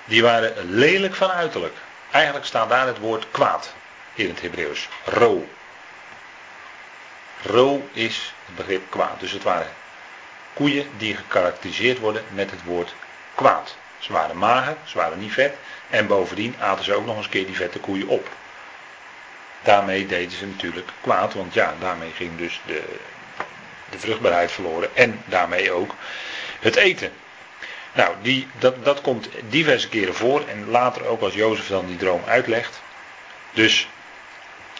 die 0.04 0.22
waren 0.22 0.70
lelijk 0.70 1.14
van 1.14 1.30
uiterlijk. 1.30 1.76
Eigenlijk 2.10 2.46
staat 2.46 2.68
daar 2.68 2.86
het 2.86 2.98
woord 2.98 3.26
kwaad 3.30 3.74
in 4.14 4.28
het 4.28 4.40
Hebreeuws. 4.40 4.88
Ro. 5.04 5.48
Ro 7.42 7.88
is 7.92 8.32
het 8.46 8.56
begrip 8.56 8.90
kwaad. 8.90 9.20
Dus 9.20 9.32
het 9.32 9.42
waren 9.42 9.70
koeien 10.52 10.90
die 10.96 11.16
gekarakteriseerd 11.16 11.98
worden 11.98 12.24
met 12.28 12.50
het 12.50 12.64
woord 12.64 12.94
kwaad. 13.34 13.76
Ze 13.98 14.12
waren 14.12 14.36
mager, 14.36 14.76
ze 14.84 14.96
waren 14.96 15.18
niet 15.18 15.32
vet. 15.32 15.54
En 15.90 16.06
bovendien 16.06 16.54
aten 16.60 16.84
ze 16.84 16.94
ook 16.94 17.06
nog 17.06 17.16
eens 17.16 17.24
een 17.24 17.30
keer 17.30 17.46
die 17.46 17.56
vette 17.56 17.78
koeien 17.78 18.08
op. 18.08 18.28
Daarmee 19.62 20.06
deden 20.06 20.38
ze 20.38 20.46
natuurlijk 20.46 20.88
kwaad, 21.00 21.34
want 21.34 21.54
ja, 21.54 21.74
daarmee 21.80 22.10
ging 22.10 22.38
dus 22.38 22.60
de, 22.66 22.82
de 23.90 23.98
vruchtbaarheid 23.98 24.52
verloren 24.52 24.96
en 24.96 25.22
daarmee 25.24 25.72
ook 25.72 25.94
het 26.60 26.76
eten. 26.76 27.12
Nou, 27.92 28.14
die, 28.22 28.46
dat, 28.58 28.84
dat 28.84 29.00
komt 29.00 29.28
diverse 29.48 29.88
keren 29.88 30.14
voor 30.14 30.48
en 30.48 30.68
later 30.68 31.06
ook 31.06 31.20
als 31.20 31.34
Jozef 31.34 31.66
dan 31.66 31.86
die 31.86 31.96
droom 31.96 32.22
uitlegt. 32.26 32.80
Dus 33.52 33.88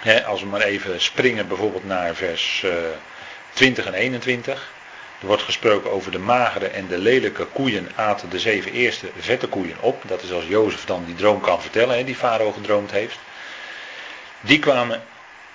hè, 0.01 0.25
als 0.25 0.41
we 0.41 0.47
maar 0.47 0.61
even 0.61 1.01
springen 1.01 1.49
bijvoorbeeld 1.49 1.85
naar 1.85 2.15
vers 2.15 2.63
uh, 2.65 2.73
eh, 2.73 2.97
20 3.53 3.87
en 3.87 3.95
21. 3.95 4.71
Er 5.21 5.27
wordt 5.27 5.43
gesproken 5.43 5.91
over 5.91 6.11
de 6.11 6.19
magere 6.19 6.67
en 6.67 6.87
de 6.87 6.99
lelijke 6.99 7.45
koeien 7.45 7.89
aten 7.95 8.31
de 8.31 8.39
zeven 8.39 8.73
eerste 8.73 9.11
vette 9.19 9.47
koeien 9.47 9.77
op. 9.81 10.03
Dat 10.07 10.23
is 10.23 10.33
als 10.33 10.47
Jozef 10.47 10.85
dan 10.85 11.05
die 11.05 11.15
droom 11.15 11.41
kan 11.41 11.61
vertellen, 11.61 11.97
hè, 11.97 12.05
die 12.05 12.15
farao 12.15 12.53
gedroomd 12.53 12.91
heeft. 12.91 13.19
Die 14.41 14.59
kwamen 14.59 15.03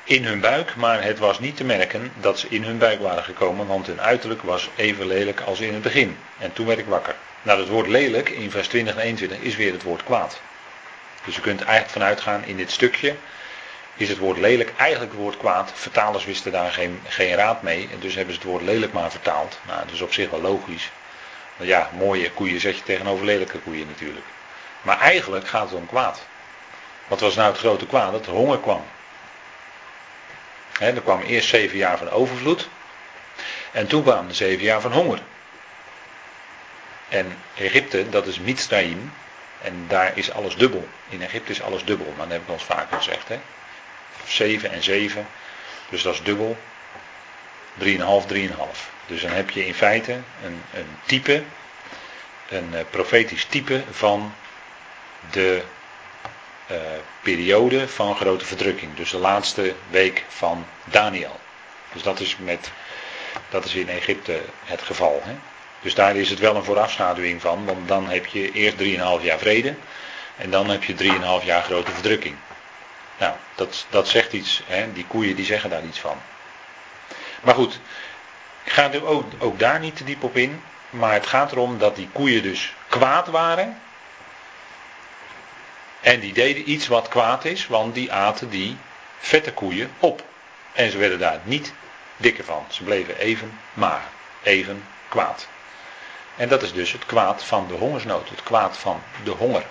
in 0.04 0.26
hun 0.26 0.40
buik, 0.40 0.76
maar 0.76 1.04
het 1.04 1.20
was 1.20 1.40
niet 1.40 1.58
te 1.58 1.64
merken 1.64 2.12
dat 2.20 2.40
ze 2.40 2.48
in 2.50 2.64
hun 2.64 2.78
buik 2.78 3.02
waren 3.02 3.24
gekomen, 3.24 3.68
want 3.68 3.88
hun 3.88 4.02
uiterlijk 4.02 4.42
was 4.42 4.70
even 4.76 5.08
lelijk 5.08 5.42
als 5.42 5.60
in 5.60 5.74
het 5.74 5.82
begin. 5.84 6.18
En 6.38 6.54
toen 6.54 6.66
werd 6.66 6.80
ik 6.80 6.86
wakker. 6.86 7.16
Nou, 7.42 7.60
het 7.60 7.70
woord 7.70 7.88
lelijk 7.88 8.30
in 8.30 8.52
vers 8.52 8.68
20 8.68 8.96
en 8.96 9.02
21 9.02 9.38
is 9.38 9.56
weer 9.56 9.72
het 9.72 9.84
woord 9.84 10.04
kwaad. 10.04 10.42
Dus 11.26 11.36
je 11.36 11.42
kunt 11.42 11.62
eigenlijk 11.62 11.92
vanuit 11.92 12.22
gaan 12.22 12.46
in 12.46 12.58
dit 12.58 12.72
stukje 12.72 13.16
is 13.96 14.10
het 14.10 14.18
woord 14.18 14.38
lelijk 14.38 14.74
eigenlijk 14.78 15.12
het 15.12 15.22
woord 15.22 15.38
kwaad. 15.38 15.72
Vertalers 15.74 16.26
wisten 16.26 16.52
daar 16.52 16.72
geen, 16.72 17.02
geen 17.08 17.36
raad 17.36 17.62
mee 17.62 17.90
en 17.92 18.00
dus 18.00 18.16
hebben 18.16 18.34
ze 18.34 18.40
het 18.40 18.50
woord 18.50 18.64
lelijk 18.64 18.94
maar 18.94 19.12
vertaald. 19.12 19.60
Nou, 19.68 19.80
dat 19.80 19.94
is 19.94 20.02
op 20.02 20.14
zich 20.14 20.30
wel 20.30 20.42
logisch. 20.42 20.92
Want 21.58 21.70
ja, 21.70 21.90
mooie 21.98 22.32
koeien 22.32 22.60
zet 22.60 22.78
je 22.78 22.84
tegenover 22.84 23.26
lelijke 23.26 23.60
koeien 23.60 23.88
natuurlijk. 23.88 24.26
Maar 24.82 25.00
eigenlijk 25.00 25.48
gaat 25.48 25.70
het 25.70 25.80
om 25.80 25.86
kwaad. 25.86 26.26
Wat 27.08 27.20
was 27.20 27.36
nou 27.36 27.50
het 27.50 27.60
grote 27.60 27.86
kwaad? 27.86 28.12
Dat 28.12 28.26
er 28.26 28.32
honger 28.32 28.60
kwam. 28.60 28.86
Er 30.80 31.02
kwam 31.02 31.22
eerst 31.22 31.50
zeven 31.50 31.78
jaar 31.78 31.98
van 31.98 32.10
overvloed. 32.10 32.70
En 33.72 33.88
toen 33.88 34.04
kwamen 34.04 34.28
de 34.28 34.34
zeven 34.34 34.64
jaar 34.64 34.82
van 34.82 34.92
honger. 34.92 35.20
En 37.10 37.38
Egypte, 37.58 38.10
dat 38.10 38.28
is 38.28 38.40
Mitzrayim. 38.40 39.14
En 39.62 39.86
daar 39.88 40.18
is 40.18 40.32
alles 40.32 40.56
dubbel. 40.56 40.88
In 41.10 41.22
Egypte 41.22 41.52
is 41.52 41.62
alles 41.62 41.84
dubbel. 41.84 42.14
Maar 42.18 42.28
dat 42.28 42.38
heb 42.38 42.42
ik 42.42 42.54
ons 42.54 42.64
vaker 42.64 42.98
gezegd. 42.98 43.28
Hè? 43.28 43.40
7 44.26 44.72
en 44.72 44.84
7. 44.84 45.28
Dus 45.90 46.02
dat 46.02 46.14
is 46.14 46.24
dubbel. 46.24 46.58
3,5, 47.80 47.84
3,5. 48.34 48.48
Dus 49.06 49.22
dan 49.22 49.32
heb 49.32 49.50
je 49.50 49.66
in 49.66 49.74
feite 49.74 50.12
een, 50.44 50.62
een 50.74 50.98
type. 51.06 51.44
Een 52.50 52.70
uh, 52.74 52.80
profetisch 52.90 53.46
type 53.46 53.84
van 53.92 54.34
de 55.32 55.64
uh, 56.74 56.80
periode 57.22 57.88
van 57.88 58.16
grote 58.16 58.46
verdrukking. 58.46 58.96
Dus 58.96 59.10
de 59.10 59.18
laatste 59.18 59.74
week 59.90 60.24
van 60.28 60.66
Daniel. 60.84 61.40
Dus 61.94 62.04
dat 62.04 62.20
is, 62.20 62.38
met, 62.38 62.72
dat 63.50 63.66
is 63.66 63.76
in 63.76 63.90
Egypte 63.90 64.42
het 64.64 64.82
geval. 64.82 65.22
Hè? 65.24 65.36
Dus 65.82 65.96
daar 65.96 66.16
is 66.16 66.30
het 66.30 66.40
wel 66.40 66.56
een 66.56 66.64
voorafschaduwing 66.64 67.42
van, 67.42 67.66
want 67.66 67.88
dan 67.88 68.10
heb 68.10 68.26
je 68.26 68.52
eerst 68.52 68.78
3,5 69.20 69.24
jaar 69.24 69.38
vrede 69.38 69.76
en 70.38 70.50
dan 70.50 70.70
heb 70.70 70.84
je 70.84 70.96
3,5 71.42 71.46
jaar 71.46 71.64
grote 71.64 71.92
verdrukking. 71.92 72.36
Nou, 73.18 73.34
dat, 73.56 73.86
dat 73.90 74.08
zegt 74.08 74.34
iets. 74.34 74.62
Hè? 74.66 74.94
Die 74.94 75.06
koeien 75.06 75.36
die 75.36 75.46
zeggen 75.46 75.70
daar 75.70 75.84
iets 75.84 76.00
van. 76.00 76.18
Maar 77.42 77.56
goed, 77.56 77.80
ik 78.64 78.72
ga 78.72 78.92
er 78.92 79.06
ook, 79.06 79.24
ook 79.40 79.60
daar 79.60 79.80
niet 79.80 79.96
te 79.96 80.04
diep 80.04 80.24
op 80.24 80.38
in. 80.38 80.62
Maar 80.90 81.14
het 81.14 81.28
gaat 81.28 81.52
erom 81.52 81.78
dat 81.78 81.96
die 81.96 82.10
koeien 82.12 82.44
dus 82.44 82.74
kwaad 82.88 83.28
waren. 83.28 83.82
En 86.04 86.20
die 86.20 86.34
deden 86.34 86.70
iets 86.70 86.88
wat 86.88 87.08
kwaad 87.08 87.46
is, 87.46 87.68
want 87.68 87.94
die 87.94 88.12
aten 88.12 88.50
die 88.50 88.78
vette 89.18 89.54
koeien 89.54 89.92
op. 90.00 90.24
En 90.74 90.92
ze 90.92 90.98
werden 90.98 91.20
daar 91.20 91.40
niet 91.44 91.74
dikker 92.18 92.44
van. 92.44 92.66
Ze 92.70 92.84
bleven 92.84 93.18
even 93.18 93.60
maar, 93.74 94.04
even 94.42 94.86
kwaad. 95.10 95.48
En 96.36 96.50
dat 96.50 96.64
is 96.64 96.74
dus 96.74 96.92
het 96.92 97.06
kwaad 97.06 97.44
van 97.44 97.68
de 97.68 97.74
hongersnood, 97.74 98.30
het 98.30 98.44
kwaad 98.44 98.78
van 98.78 99.02
de 99.24 99.32
honger. 99.32 99.66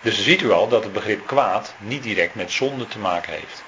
Dus 0.00 0.14
dan 0.14 0.24
ziet 0.24 0.42
u 0.42 0.50
al 0.50 0.68
dat 0.68 0.82
het 0.82 0.92
begrip 0.92 1.26
kwaad 1.26 1.74
niet 1.78 2.02
direct 2.02 2.34
met 2.34 2.52
zonde 2.52 2.88
te 2.88 2.98
maken 2.98 3.32
heeft. 3.32 3.62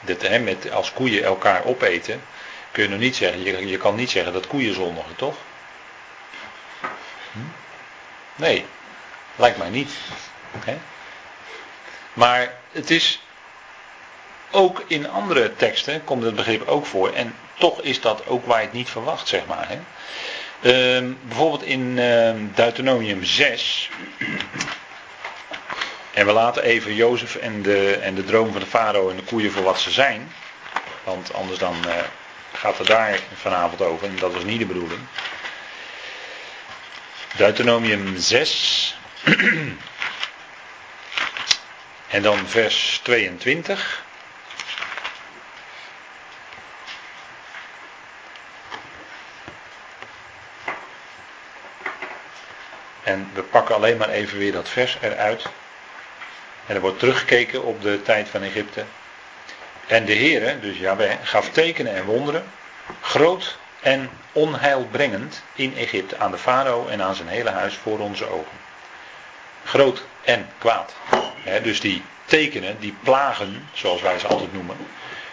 Dat, 0.00 0.22
hè, 0.22 0.38
met, 0.38 0.70
als 0.70 0.92
koeien 0.92 1.24
elkaar 1.24 1.64
opeten, 1.64 2.22
kun 2.70 2.82
je 2.82 2.88
nog 2.88 2.98
niet 2.98 3.16
zeggen, 3.16 3.42
je, 3.42 3.66
je 3.66 3.76
kan 3.76 3.94
niet 3.94 4.10
zeggen 4.10 4.32
dat 4.32 4.46
koeien 4.46 4.74
zondigen, 4.74 5.16
toch? 5.16 5.36
Hm? 7.32 7.38
Nee, 8.36 8.66
lijkt 9.36 9.58
mij 9.58 9.70
niet. 9.70 9.90
Maar 12.12 12.54
het 12.72 12.90
is 12.90 13.20
ook 14.50 14.82
in 14.86 15.10
andere 15.10 15.56
teksten 15.56 16.04
komt 16.04 16.22
het 16.22 16.34
begrip 16.34 16.68
ook 16.68 16.86
voor. 16.86 17.12
En 17.12 17.34
toch 17.58 17.80
is 17.80 18.00
dat 18.00 18.26
ook 18.26 18.46
waar 18.46 18.58
je 18.58 18.64
het 18.64 18.74
niet 18.74 18.88
verwacht, 18.88 19.28
zeg 19.28 19.46
maar. 19.46 19.68
Hè? 19.68 19.78
Uh, 20.60 21.12
bijvoorbeeld 21.22 21.62
in 21.62 21.80
uh, 21.80 22.32
Deuteronomium 22.54 23.24
6. 23.24 23.90
En 26.12 26.26
we 26.26 26.32
laten 26.32 26.62
even 26.62 26.94
Jozef 26.94 27.36
en 27.36 27.62
de, 27.62 27.96
en 27.96 28.14
de 28.14 28.24
droom 28.24 28.52
van 28.52 28.60
de 28.60 28.66
farao 28.66 29.10
en 29.10 29.16
de 29.16 29.22
koeien 29.22 29.52
voor 29.52 29.62
wat 29.62 29.80
ze 29.80 29.90
zijn. 29.90 30.32
Want 31.04 31.32
anders 31.32 31.58
dan 31.58 31.76
uh, 31.86 31.92
gaat 32.52 32.78
het 32.78 32.86
daar 32.86 33.18
vanavond 33.34 33.82
over. 33.82 34.06
En 34.06 34.16
dat 34.16 34.32
was 34.32 34.44
niet 34.44 34.58
de 34.58 34.66
bedoeling. 34.66 35.00
Deuteronomium 37.36 38.16
6. 38.16 38.96
en 42.14 42.22
dan 42.22 42.46
vers 42.46 43.00
22. 43.02 44.02
En 53.02 53.30
we 53.34 53.42
pakken 53.42 53.74
alleen 53.74 53.96
maar 53.96 54.08
even 54.08 54.38
weer 54.38 54.52
dat 54.52 54.68
vers 54.68 54.98
eruit. 55.00 55.46
En 56.66 56.74
er 56.74 56.80
wordt 56.80 56.98
teruggekeken 56.98 57.62
op 57.62 57.82
de 57.82 58.02
tijd 58.02 58.28
van 58.28 58.42
Egypte. 58.42 58.84
En 59.86 60.04
de 60.04 60.14
Heere, 60.14 60.60
dus 60.60 60.78
Jahweh, 60.78 61.16
gaf 61.22 61.50
tekenen 61.50 61.94
en 61.94 62.04
wonderen, 62.04 62.44
groot 63.00 63.58
en 63.80 64.10
onheilbrengend 64.32 65.42
in 65.54 65.76
Egypte 65.76 66.18
aan 66.18 66.30
de 66.30 66.38
farao 66.38 66.86
en 66.86 67.02
aan 67.02 67.14
zijn 67.14 67.28
hele 67.28 67.50
huis 67.50 67.74
voor 67.74 67.98
onze 67.98 68.28
ogen. 68.28 68.63
Groot 69.64 70.02
en 70.24 70.48
kwaad. 70.58 70.94
dus 71.62 71.80
die 71.80 72.02
tekenen, 72.24 72.80
die 72.80 72.96
plagen, 73.02 73.68
zoals 73.72 74.00
wij 74.00 74.18
ze 74.18 74.26
altijd 74.26 74.52
noemen, 74.52 74.76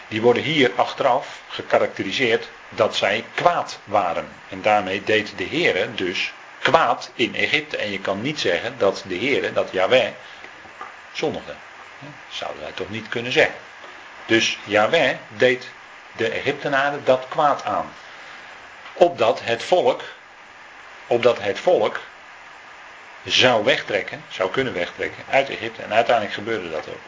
die 0.08 0.22
worden 0.22 0.42
hier 0.42 0.70
achteraf 0.76 1.40
gekarakteriseerd 1.48 2.48
dat 2.68 2.96
zij 2.96 3.24
kwaad 3.34 3.78
waren. 3.84 4.28
En 4.48 4.62
daarmee 4.62 5.02
deed 5.04 5.32
de 5.36 5.46
Heere 5.46 5.94
dus 5.94 6.32
kwaad 6.58 7.10
in 7.14 7.34
Egypte. 7.34 7.76
En 7.76 7.90
je 7.90 8.00
kan 8.00 8.22
niet 8.22 8.40
zeggen 8.40 8.74
dat 8.78 9.04
de 9.06 9.14
Heer, 9.14 9.52
dat 9.52 9.68
Yahweh, 9.72 10.08
zondigde. 11.12 11.54
Zouden 12.28 12.62
wij 12.62 12.72
toch 12.74 12.90
niet 12.90 13.08
kunnen 13.08 13.32
zeggen. 13.32 13.54
Dus 14.26 14.58
Yahweh 14.64 15.16
deed 15.28 15.68
de 16.16 16.28
Egyptenaren 16.28 17.00
dat 17.04 17.26
kwaad 17.28 17.64
aan. 17.64 17.92
Opdat 18.92 19.40
het 19.42 19.62
volk, 19.62 20.02
opdat 21.06 21.40
het 21.40 21.58
volk 21.58 22.00
zou 23.24 23.64
wegtrekken, 23.64 24.24
zou 24.28 24.50
kunnen 24.50 24.72
wegtrekken 24.72 25.24
uit 25.30 25.50
Egypte. 25.50 25.82
En 25.82 25.92
uiteindelijk 25.92 26.34
gebeurde 26.34 26.70
dat 26.70 26.88
ook. 26.88 27.00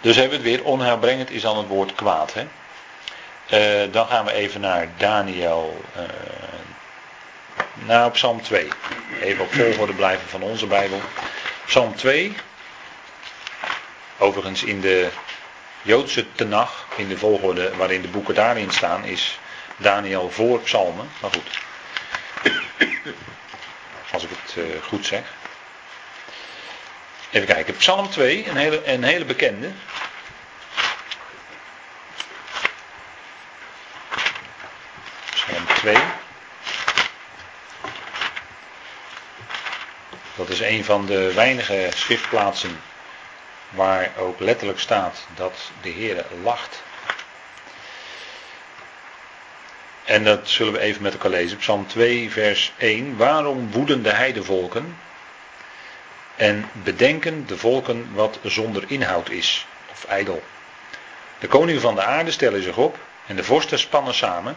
Dus 0.00 0.16
hebben 0.16 0.42
we 0.42 0.48
het 0.48 0.56
weer, 0.56 0.64
onheilbrengend 0.64 1.30
is 1.30 1.42
dan 1.42 1.56
het 1.58 1.66
woord 1.66 1.94
kwaad. 1.94 2.34
Hè? 2.34 2.46
Uh, 3.50 3.92
dan 3.92 4.06
gaan 4.06 4.24
we 4.24 4.32
even 4.32 4.60
naar 4.60 4.88
Daniel 4.96 5.84
uh, 5.96 6.02
nou, 7.74 8.10
Psalm 8.10 8.42
2. 8.42 8.68
Even 9.20 9.44
op 9.44 9.52
volgorde 9.52 9.92
blijven 9.92 10.28
van 10.28 10.42
onze 10.42 10.66
Bijbel. 10.66 11.00
Psalm 11.66 11.94
2. 11.96 12.36
Overigens 14.18 14.62
in 14.62 14.80
de 14.80 15.08
Joodse 15.82 16.32
tenag, 16.32 16.86
in 16.96 17.08
de 17.08 17.18
volgorde 17.18 17.76
waarin 17.76 18.02
de 18.02 18.08
boeken 18.08 18.34
daarin 18.34 18.70
staan, 18.70 19.04
is 19.04 19.38
Daniel 19.76 20.30
voor 20.30 20.60
psalmen. 20.60 21.08
Maar 21.20 21.30
goed. 21.30 21.62
Als 24.14 24.24
ik 24.24 24.30
het 24.30 24.56
uh, 24.56 24.82
goed 24.82 25.06
zeg. 25.06 25.22
Even 27.30 27.46
kijken. 27.46 27.76
Psalm 27.76 28.10
2, 28.10 28.48
een 28.48 28.56
hele, 28.56 28.86
een 28.92 29.02
hele 29.02 29.24
bekende. 29.24 29.70
Psalm 35.30 35.66
2. 35.66 35.96
Dat 40.36 40.48
is 40.48 40.60
een 40.60 40.84
van 40.84 41.06
de 41.06 41.32
weinige 41.32 41.90
schriftplaatsen 41.94 42.80
waar 43.70 44.12
ook 44.16 44.40
letterlijk 44.40 44.78
staat 44.78 45.26
dat 45.34 45.70
de 45.82 45.88
Heer 45.88 46.24
lacht. 46.42 46.82
En 50.04 50.24
dat 50.24 50.48
zullen 50.48 50.72
we 50.72 50.78
even 50.78 51.02
met 51.02 51.12
elkaar 51.12 51.30
lezen. 51.30 51.58
Psalm 51.58 51.86
2, 51.86 52.30
vers 52.30 52.72
1. 52.76 53.16
Waarom 53.16 53.70
woeden 53.70 54.02
de 54.02 54.12
heidevolken 54.12 54.96
en 56.36 56.68
bedenken 56.72 57.46
de 57.46 57.58
volken 57.58 58.08
wat 58.14 58.38
zonder 58.42 58.84
inhoud 58.86 59.30
is, 59.30 59.66
of 59.90 60.04
ijdel? 60.04 60.42
De 61.38 61.46
koningen 61.46 61.80
van 61.80 61.94
de 61.94 62.02
aarde 62.02 62.30
stellen 62.30 62.62
zich 62.62 62.76
op 62.76 62.98
en 63.26 63.36
de 63.36 63.44
vorsten 63.44 63.78
spannen 63.78 64.14
samen 64.14 64.56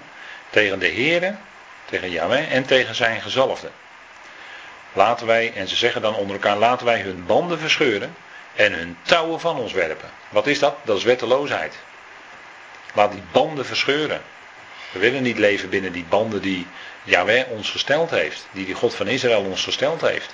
tegen 0.49 0.79
de 0.79 0.87
Heere, 0.87 1.35
tegen 1.85 2.09
Yahweh 2.09 2.53
en 2.53 2.65
tegen 2.65 2.95
zijn 2.95 3.21
gezalfde. 3.21 3.69
Laten 4.93 5.27
wij, 5.27 5.53
en 5.53 5.67
ze 5.67 5.75
zeggen 5.75 6.01
dan 6.01 6.15
onder 6.15 6.35
elkaar, 6.35 6.57
laten 6.57 6.85
wij 6.85 7.01
hun 7.01 7.25
banden 7.25 7.59
verscheuren 7.59 8.15
en 8.55 8.73
hun 8.73 8.97
touwen 9.01 9.39
van 9.39 9.57
ons 9.57 9.73
werpen. 9.73 10.09
Wat 10.29 10.47
is 10.47 10.59
dat? 10.59 10.75
Dat 10.83 10.97
is 10.97 11.03
wetteloosheid. 11.03 11.75
Laat 12.93 13.11
die 13.11 13.23
banden 13.31 13.65
verscheuren. 13.65 14.21
We 14.97 15.03
willen 15.03 15.23
niet 15.23 15.37
leven 15.37 15.69
binnen 15.69 15.91
die 15.91 16.05
banden 16.09 16.41
die 16.41 16.67
Yahweh 17.03 17.49
ons 17.49 17.69
gesteld 17.69 18.09
heeft. 18.09 18.47
Die 18.51 18.65
die 18.65 18.75
God 18.75 18.95
van 18.95 19.07
Israël 19.07 19.41
ons 19.41 19.63
gesteld 19.63 20.01
heeft. 20.01 20.33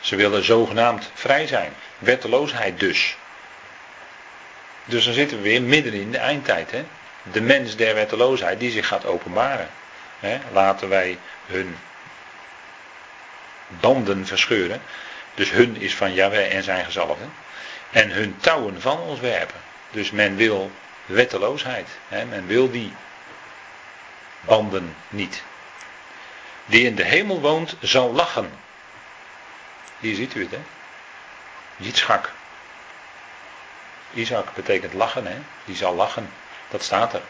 Ze 0.00 0.16
willen 0.16 0.44
zogenaamd 0.44 1.10
vrij 1.14 1.46
zijn. 1.46 1.72
Wetteloosheid 1.98 2.80
dus. 2.80 3.16
Dus 4.84 5.04
dan 5.04 5.14
zitten 5.14 5.36
we 5.36 5.42
weer 5.42 5.62
midden 5.62 5.92
in 5.92 6.10
de 6.10 6.18
eindtijd. 6.18 6.70
Hè? 6.70 6.84
De 7.22 7.40
mens 7.40 7.76
der 7.76 7.94
wetteloosheid 7.94 8.60
die 8.60 8.70
zich 8.70 8.86
gaat 8.86 9.06
openbaren. 9.06 9.68
Hè? 10.20 10.38
Laten 10.52 10.88
wij 10.88 11.18
hun 11.46 11.76
banden 13.80 14.26
verscheuren. 14.26 14.82
Dus 15.34 15.50
hun 15.50 15.76
is 15.76 15.94
van 15.94 16.14
Yahweh 16.14 16.54
en 16.54 16.62
zijn 16.62 16.84
gezalfden. 16.84 17.32
En 17.90 18.10
hun 18.10 18.36
touwen 18.40 18.80
van 18.80 18.98
ons 18.98 19.20
werpen. 19.20 19.60
Dus 19.90 20.10
men 20.10 20.36
wil 20.36 20.70
wetteloosheid. 21.04 21.88
Hè? 22.08 22.24
Men 22.24 22.46
wil 22.46 22.70
die 22.70 22.92
banden 24.46 24.96
niet. 25.08 25.42
Die 26.66 26.86
in 26.86 26.94
de 26.94 27.04
hemel 27.04 27.40
woont 27.40 27.76
zal 27.80 28.12
lachen. 28.12 28.50
Hier 30.00 30.14
ziet 30.14 30.34
u 30.34 30.42
het 30.42 30.50
hè. 30.50 30.60
Yitzchak. 31.76 32.32
Isaac 34.14 34.54
betekent 34.54 34.92
lachen 34.92 35.26
hè. 35.26 35.36
Die 35.64 35.76
zal 35.76 35.94
lachen. 35.94 36.30
Dat 36.68 36.82
staat 36.82 37.14
er. 37.14 37.22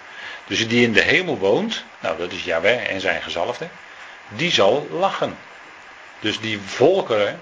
Dus 0.46 0.68
die 0.68 0.85
in 0.85 0.92
de 0.92 1.02
hemel 1.02 1.38
woont. 1.38 1.85
Nou 2.00 2.18
dat 2.18 2.33
is 2.33 2.44
Yahweh 2.44 2.90
en 2.90 3.00
zijn 3.00 3.22
gezalfde. 3.22 3.68
Die 4.29 4.50
zal 4.50 4.88
lachen. 4.90 5.38
Dus 6.20 6.40
die 6.40 6.61
volkeren, 6.61 7.40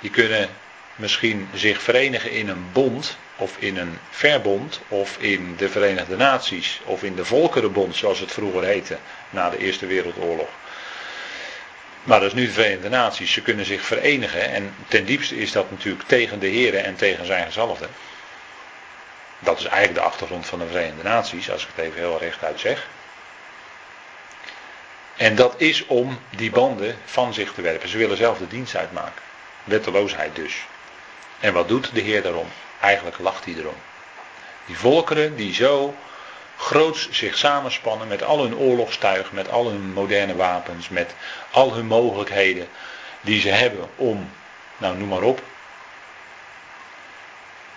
die 0.00 0.10
kunnen 0.10 0.48
misschien 0.94 1.48
zich 1.54 1.82
verenigen 1.82 2.30
in 2.30 2.48
een 2.48 2.72
bond, 2.72 3.16
of 3.36 3.56
in 3.58 3.76
een 3.76 3.98
verbond, 4.10 4.80
of 4.88 5.16
in 5.18 5.56
de 5.56 5.68
Verenigde 5.68 6.16
Naties, 6.16 6.80
of 6.84 7.02
in 7.02 7.14
de 7.14 7.24
Volkerenbond, 7.24 7.96
zoals 7.96 8.20
het 8.20 8.32
vroeger 8.32 8.64
heette, 8.64 8.98
na 9.30 9.50
de 9.50 9.58
Eerste 9.58 9.86
Wereldoorlog. 9.86 10.48
Maar 12.04 12.20
dat 12.20 12.28
is 12.28 12.34
nu 12.34 12.46
de 12.46 12.52
Verenigde 12.52 12.88
Naties. 12.88 13.32
Ze 13.32 13.42
kunnen 13.42 13.64
zich 13.64 13.82
verenigen. 13.82 14.50
En 14.50 14.74
ten 14.88 15.04
diepste 15.04 15.36
is 15.36 15.52
dat 15.52 15.70
natuurlijk 15.70 16.08
tegen 16.08 16.38
de 16.38 16.46
heren 16.46 16.84
en 16.84 16.96
tegen 16.96 17.26
zijn 17.26 17.44
gezalfde. 17.44 17.88
Dat 19.38 19.58
is 19.58 19.64
eigenlijk 19.64 19.94
de 19.94 20.06
achtergrond 20.06 20.46
van 20.46 20.58
de 20.58 20.66
Verenigde 20.66 21.02
Naties, 21.02 21.50
als 21.50 21.62
ik 21.62 21.68
het 21.74 21.84
even 21.84 21.98
heel 21.98 22.18
rechtuit 22.18 22.60
zeg. 22.60 22.86
En 25.16 25.34
dat 25.34 25.54
is 25.56 25.86
om 25.86 26.18
die 26.30 26.50
banden 26.50 26.96
van 27.04 27.34
zich 27.34 27.52
te 27.52 27.62
werpen. 27.62 27.88
Ze 27.88 27.98
willen 27.98 28.16
zelf 28.16 28.38
de 28.38 28.48
dienst 28.48 28.76
uitmaken. 28.76 29.22
Wetteloosheid 29.64 30.36
dus. 30.36 30.66
En 31.40 31.52
wat 31.52 31.68
doet 31.68 31.94
de 31.94 32.00
Heer 32.00 32.22
daarom? 32.22 32.48
Eigenlijk 32.84 33.18
lacht 33.18 33.44
hij 33.44 33.54
erom. 33.54 33.76
Die 34.66 34.78
volkeren 34.78 35.36
die 35.36 35.54
zo 35.54 35.94
groots 36.56 37.10
zich 37.10 37.36
samenspannen 37.36 38.08
met 38.08 38.22
al 38.22 38.42
hun 38.42 38.56
oorlogstuig, 38.56 39.32
met 39.32 39.50
al 39.50 39.66
hun 39.68 39.92
moderne 39.92 40.36
wapens, 40.36 40.88
met 40.88 41.14
al 41.50 41.74
hun 41.74 41.86
mogelijkheden 41.86 42.68
die 43.20 43.40
ze 43.40 43.48
hebben 43.48 43.88
om, 43.96 44.30
nou 44.76 44.96
noem 44.96 45.08
maar 45.08 45.22
op, 45.22 45.42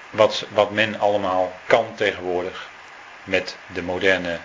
wat, 0.10 0.46
wat 0.50 0.72
men 0.72 1.00
allemaal 1.00 1.54
kan 1.66 1.96
tegenwoordig 1.96 2.70
met 3.24 3.58
de 3.68 3.82
moderne, 3.82 4.40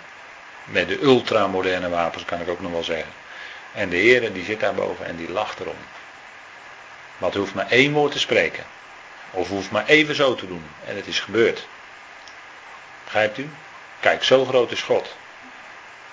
met 0.63 0.87
de 0.87 1.01
ultramoderne 1.01 1.89
wapens 1.89 2.25
kan 2.25 2.41
ik 2.41 2.49
ook 2.49 2.61
nog 2.61 2.71
wel 2.71 2.83
zeggen. 2.83 3.11
En 3.73 3.89
de 3.89 3.97
Heer 3.97 4.33
die 4.33 4.45
zit 4.45 4.59
daarboven 4.59 5.05
en 5.05 5.15
die 5.15 5.31
lacht 5.31 5.59
erom. 5.59 5.77
Want 7.17 7.33
hoeft 7.35 7.53
maar 7.53 7.69
één 7.69 7.93
woord 7.93 8.11
te 8.11 8.19
spreken. 8.19 8.63
Of 9.33 9.47
hoeft 9.47 9.71
maar 9.71 9.85
even 9.85 10.15
zo 10.15 10.35
te 10.35 10.47
doen. 10.47 10.63
En 10.85 10.95
het 10.95 11.07
is 11.07 11.19
gebeurd. 11.19 11.67
Begrijpt 13.03 13.37
u? 13.37 13.49
Kijk, 13.99 14.23
zo 14.23 14.45
groot 14.45 14.71
is 14.71 14.81
God. 14.81 15.15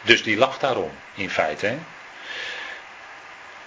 Dus 0.03 0.23
die 0.23 0.37
lacht 0.37 0.61
daarom, 0.61 0.91
in 1.15 1.31
feite. 1.31 1.67
Hè? 1.67 1.79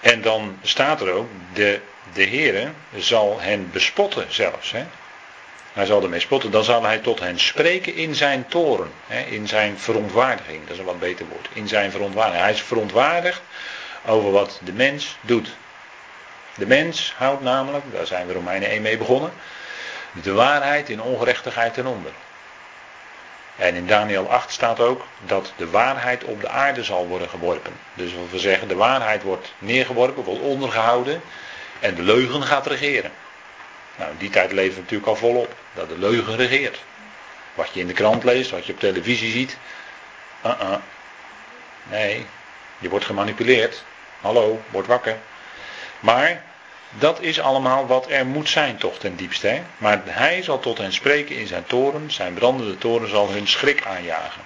En 0.00 0.22
dan 0.22 0.58
staat 0.62 1.00
er 1.00 1.12
ook, 1.12 1.28
de, 1.52 1.80
de 2.12 2.26
Heere 2.26 2.70
zal 2.96 3.40
hen 3.40 3.70
bespotten 3.70 4.34
zelfs. 4.34 4.72
Hè? 4.72 4.84
Hij 5.72 5.86
zal 5.86 6.02
ermee 6.02 6.20
spotten. 6.20 6.50
Dan 6.50 6.64
zal 6.64 6.82
hij 6.82 6.98
tot 6.98 7.20
hen 7.20 7.38
spreken 7.38 7.94
in 7.94 8.14
zijn 8.14 8.46
toren. 8.48 8.92
Hè? 9.06 9.20
In 9.20 9.48
zijn 9.48 9.78
verontwaardiging. 9.78 10.60
Dat 10.62 10.72
is 10.72 10.78
een 10.78 10.84
wat 10.84 10.98
beter 10.98 11.26
woord. 11.26 11.48
In 11.52 11.68
zijn 11.68 11.90
verontwaardiging. 11.90 12.44
Hij 12.44 12.52
is 12.52 12.62
verontwaardigd 12.62 13.42
over 14.06 14.30
wat 14.30 14.60
de 14.64 14.72
mens 14.72 15.16
doet. 15.20 15.56
De 16.54 16.66
mens 16.66 17.14
houdt 17.16 17.42
namelijk, 17.42 17.84
daar 17.92 18.06
zijn 18.06 18.26
we 18.26 18.32
Romeinen 18.32 18.68
1 18.68 18.82
mee 18.82 18.98
begonnen, 18.98 19.32
de 20.22 20.32
waarheid 20.32 20.88
in 20.88 21.02
ongerechtigheid 21.02 21.74
ten 21.74 21.86
onder. 21.86 22.12
En 23.56 23.74
in 23.74 23.86
Daniel 23.86 24.30
8 24.30 24.52
staat 24.52 24.80
ook 24.80 25.06
dat 25.26 25.52
de 25.56 25.70
waarheid 25.70 26.24
op 26.24 26.40
de 26.40 26.48
aarde 26.48 26.84
zal 26.84 27.06
worden 27.06 27.28
geworpen. 27.28 27.72
Dus 27.94 28.14
wat 28.14 28.30
we 28.30 28.38
zeggen, 28.38 28.68
de 28.68 28.74
waarheid 28.74 29.22
wordt 29.22 29.52
neergeworpen, 29.58 30.24
wordt 30.24 30.40
ondergehouden 30.40 31.22
en 31.80 31.94
de 31.94 32.02
leugen 32.02 32.42
gaat 32.42 32.66
regeren. 32.66 33.10
Nou, 33.96 34.12
die 34.18 34.30
tijd 34.30 34.52
leven 34.52 34.74
we 34.74 34.80
natuurlijk 34.80 35.08
al 35.08 35.16
volop, 35.16 35.54
dat 35.72 35.88
de 35.88 35.98
leugen 35.98 36.36
regeert. 36.36 36.82
Wat 37.54 37.70
je 37.72 37.80
in 37.80 37.86
de 37.86 37.92
krant 37.92 38.24
leest, 38.24 38.50
wat 38.50 38.66
je 38.66 38.72
op 38.72 38.80
televisie 38.80 39.30
ziet. 39.30 39.56
Uh 40.46 40.60
-uh. 40.60 40.76
Nee, 41.82 42.26
je 42.78 42.88
wordt 42.88 43.04
gemanipuleerd. 43.04 43.84
Hallo, 44.20 44.62
word 44.70 44.86
wakker. 44.86 45.16
Maar 46.00 46.42
dat 46.90 47.20
is 47.20 47.40
allemaal 47.40 47.86
wat 47.86 48.10
er 48.10 48.26
moet 48.26 48.48
zijn 48.48 48.76
toch 48.76 48.98
ten 48.98 49.16
diepste. 49.16 49.60
Maar 49.76 50.02
hij 50.04 50.42
zal 50.42 50.58
tot 50.58 50.78
hen 50.78 50.92
spreken 50.92 51.36
in 51.36 51.46
zijn 51.46 51.64
toren. 51.66 52.10
Zijn 52.10 52.34
brandende 52.34 52.78
toren 52.78 53.08
zal 53.08 53.30
hun 53.30 53.48
schrik 53.48 53.84
aanjagen. 53.86 54.42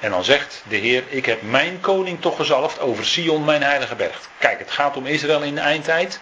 En 0.00 0.10
dan 0.10 0.24
zegt 0.24 0.62
de 0.68 0.76
Heer, 0.76 1.04
ik 1.08 1.26
heb 1.26 1.42
mijn 1.42 1.80
koning 1.80 2.20
toch 2.20 2.36
gezalfd 2.36 2.80
over 2.80 3.04
Sion, 3.04 3.44
mijn 3.44 3.62
heilige 3.62 3.94
berg. 3.94 4.28
Kijk, 4.38 4.58
het 4.58 4.70
gaat 4.70 4.96
om 4.96 5.06
Israël 5.06 5.42
in 5.42 5.54
de 5.54 5.60
eindtijd. 5.60 6.20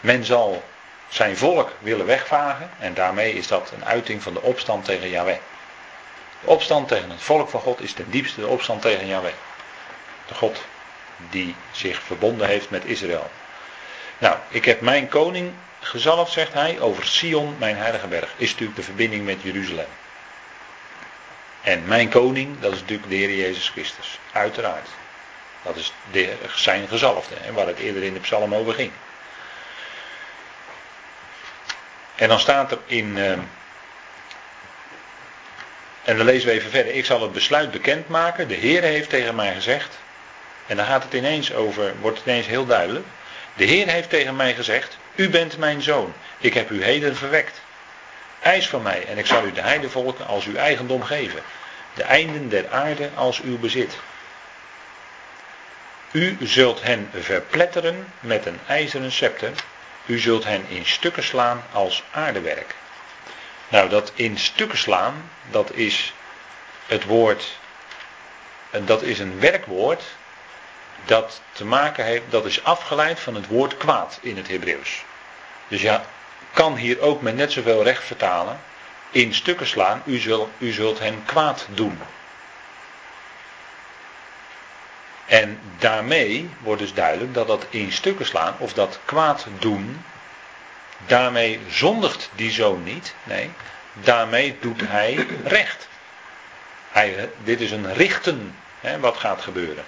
Men 0.00 0.24
zal 0.24 0.62
zijn 1.08 1.36
volk 1.36 1.72
willen 1.78 2.06
wegvagen. 2.06 2.70
En 2.78 2.94
daarmee 2.94 3.32
is 3.32 3.46
dat 3.46 3.72
een 3.74 3.84
uiting 3.84 4.22
van 4.22 4.34
de 4.34 4.42
opstand 4.42 4.84
tegen 4.84 5.08
Yahweh. 5.08 5.38
De 6.40 6.48
opstand 6.48 6.88
tegen 6.88 7.10
het 7.10 7.22
volk 7.22 7.48
van 7.48 7.60
God 7.60 7.80
is 7.80 7.92
ten 7.92 8.10
diepste 8.10 8.40
de 8.40 8.46
opstand 8.46 8.82
tegen 8.82 9.06
Yahweh. 9.06 9.32
De 10.26 10.34
God 10.34 10.64
die 11.30 11.54
zich 11.70 12.02
verbonden 12.02 12.48
heeft 12.48 12.70
met 12.70 12.84
Israël. 12.84 13.30
Nou, 14.18 14.36
ik 14.48 14.64
heb 14.64 14.80
mijn 14.80 15.08
koning 15.08 15.52
gezalfd, 15.80 16.32
zegt 16.32 16.52
hij, 16.52 16.80
over 16.80 17.06
Sion, 17.06 17.56
mijn 17.58 17.76
heilige 17.76 18.06
berg. 18.06 18.32
Is 18.36 18.50
natuurlijk 18.50 18.76
de 18.76 18.84
verbinding 18.84 19.24
met 19.24 19.42
Jeruzalem. 19.42 19.86
En 21.62 21.84
mijn 21.86 22.08
koning, 22.08 22.60
dat 22.60 22.72
is 22.72 22.80
natuurlijk 22.80 23.08
de 23.08 23.14
Heer 23.14 23.34
Jezus 23.34 23.68
Christus. 23.68 24.18
Uiteraard. 24.32 24.88
Dat 25.62 25.76
is 25.76 25.92
de, 26.10 26.36
zijn 26.54 26.88
gezalfde, 26.88 27.34
hè, 27.40 27.52
waar 27.52 27.66
het 27.66 27.78
eerder 27.78 28.02
in 28.02 28.14
de 28.14 28.20
psalm 28.20 28.54
over 28.54 28.74
ging. 28.74 28.92
En 32.14 32.28
dan 32.28 32.40
staat 32.40 32.70
er 32.70 32.78
in. 32.86 33.16
Uh, 33.16 33.30
en 36.04 36.16
dan 36.16 36.24
lezen 36.26 36.48
we 36.48 36.54
even 36.54 36.70
verder. 36.70 36.94
Ik 36.94 37.04
zal 37.04 37.22
het 37.22 37.32
besluit 37.32 37.70
bekendmaken. 37.70 38.48
De 38.48 38.54
Heer 38.54 38.82
heeft 38.82 39.10
tegen 39.10 39.34
mij 39.34 39.54
gezegd. 39.54 39.98
En 40.68 40.76
dan 40.76 40.86
gaat 40.86 41.02
het 41.02 41.12
ineens 41.12 41.52
over, 41.52 41.94
wordt 42.00 42.18
het 42.18 42.26
ineens 42.26 42.46
heel 42.46 42.66
duidelijk. 42.66 43.06
De 43.54 43.64
Heer 43.64 43.88
heeft 43.88 44.10
tegen 44.10 44.36
mij 44.36 44.54
gezegd: 44.54 44.98
U 45.14 45.28
bent 45.28 45.58
mijn 45.58 45.82
zoon. 45.82 46.14
Ik 46.38 46.54
heb 46.54 46.70
u 46.70 46.84
heden 46.84 47.16
verwekt. 47.16 47.60
Eis 48.42 48.68
van 48.68 48.82
mij 48.82 49.06
en 49.06 49.18
ik 49.18 49.26
zal 49.26 49.44
u 49.44 49.52
de 49.52 49.60
heidevolken 49.60 50.26
als 50.26 50.44
uw 50.44 50.56
eigendom 50.56 51.02
geven. 51.02 51.42
De 51.94 52.02
einden 52.02 52.48
der 52.48 52.68
aarde 52.70 53.10
als 53.14 53.40
uw 53.40 53.58
bezit. 53.58 53.98
U 56.10 56.36
zult 56.40 56.82
hen 56.82 57.10
verpletteren 57.14 58.12
met 58.20 58.46
een 58.46 58.60
ijzeren 58.66 59.12
scepter. 59.12 59.52
U 60.06 60.18
zult 60.18 60.44
hen 60.44 60.64
in 60.68 60.86
stukken 60.86 61.22
slaan 61.22 61.62
als 61.72 62.04
aardewerk. 62.10 62.74
Nou, 63.68 63.88
dat 63.88 64.12
in 64.14 64.38
stukken 64.38 64.78
slaan, 64.78 65.30
dat 65.50 65.72
is 65.72 66.12
het 66.86 67.04
woord. 67.04 67.58
Dat 68.70 69.02
is 69.02 69.18
een 69.18 69.40
werkwoord 69.40 70.02
dat 71.04 71.40
te 71.52 71.64
maken 71.64 72.04
heeft, 72.04 72.24
dat 72.28 72.44
is 72.44 72.64
afgeleid 72.64 73.20
van 73.20 73.34
het 73.34 73.46
woord 73.46 73.76
kwaad 73.76 74.18
in 74.22 74.36
het 74.36 74.48
Hebreeuws. 74.48 75.04
Dus 75.68 75.82
ja, 75.82 76.04
kan 76.52 76.76
hier 76.76 77.00
ook 77.00 77.22
met 77.22 77.36
net 77.36 77.52
zoveel 77.52 77.82
recht 77.82 78.04
vertalen, 78.04 78.60
in 79.10 79.34
stukken 79.34 79.66
slaan, 79.66 80.02
u, 80.04 80.18
zult, 80.18 80.50
u 80.58 80.72
zult 80.72 80.98
hen 80.98 81.22
kwaad 81.24 81.66
doen. 81.70 81.98
En 85.26 85.60
daarmee 85.78 86.50
wordt 86.58 86.80
dus 86.80 86.94
duidelijk 86.94 87.34
dat 87.34 87.46
dat 87.46 87.66
in 87.70 87.92
stukken 87.92 88.26
slaan, 88.26 88.54
of 88.58 88.72
dat 88.72 88.98
kwaad 89.04 89.46
doen, 89.58 90.04
daarmee 91.06 91.60
zondigt 91.68 92.30
die 92.34 92.50
zoon 92.50 92.82
niet. 92.82 93.14
Nee, 93.22 93.50
daarmee 93.92 94.56
doet 94.60 94.80
hij 94.84 95.26
recht. 95.44 95.88
Hij, 96.90 97.30
dit 97.44 97.60
is 97.60 97.70
een 97.70 97.94
richten 97.94 98.54
hè, 98.80 99.00
wat 99.00 99.16
gaat 99.16 99.40
gebeuren. 99.40 99.84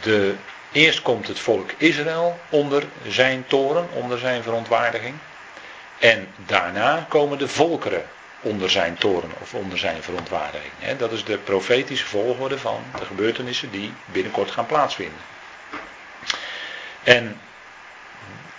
De, 0.00 0.34
eerst 0.72 1.02
komt 1.02 1.28
het 1.28 1.38
volk 1.38 1.70
Israël 1.76 2.40
onder 2.48 2.84
zijn 3.06 3.44
toren, 3.46 3.88
onder 3.92 4.18
zijn 4.18 4.42
verontwaardiging. 4.42 5.14
En 5.98 6.28
daarna 6.46 7.06
komen 7.08 7.38
de 7.38 7.48
volkeren 7.48 8.04
onder 8.40 8.70
zijn 8.70 8.96
toren 8.96 9.30
of 9.40 9.54
onder 9.54 9.78
zijn 9.78 10.02
verontwaardiging. 10.02 10.72
Dat 10.98 11.12
is 11.12 11.24
de 11.24 11.38
profetische 11.38 12.06
volgorde 12.06 12.58
van 12.58 12.82
de 12.98 13.04
gebeurtenissen 13.04 13.70
die 13.70 13.92
binnenkort 14.04 14.50
gaan 14.50 14.66
plaatsvinden. 14.66 15.20
En 17.02 17.40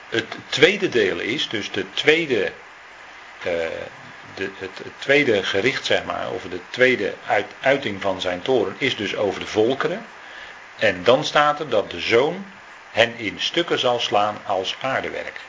het 0.10 0.36
tweede 0.48 0.90
deel 0.90 1.20
is, 1.20 1.50
dus 1.50 1.72
de 1.72 1.86
tweede, 1.94 2.44
uh, 2.44 3.54
de, 4.36 4.50
het, 4.58 4.82
tweede 4.98 5.44
gericht, 5.44 5.86
zeg 5.86 6.04
maar, 6.04 6.28
over 6.34 6.50
de 6.50 6.60
tweede 6.70 7.14
uiting 7.62 8.02
van 8.02 8.22
zijn 8.22 8.42
toren, 8.42 8.76
is 8.78 8.96
dus 8.96 9.16
over 9.16 9.40
de 9.40 9.48
volkeren. 9.48 10.06
En 10.80 11.04
dan 11.04 11.24
staat 11.24 11.60
er 11.60 11.70
dat 11.70 11.92
de 11.92 12.00
zoon 12.00 12.46
hen 12.92 13.18
in 13.18 13.40
stukken 13.40 13.80
zal 13.80 14.00
slaan 14.00 14.38
als 14.46 14.76
aardewerk. 14.82 15.40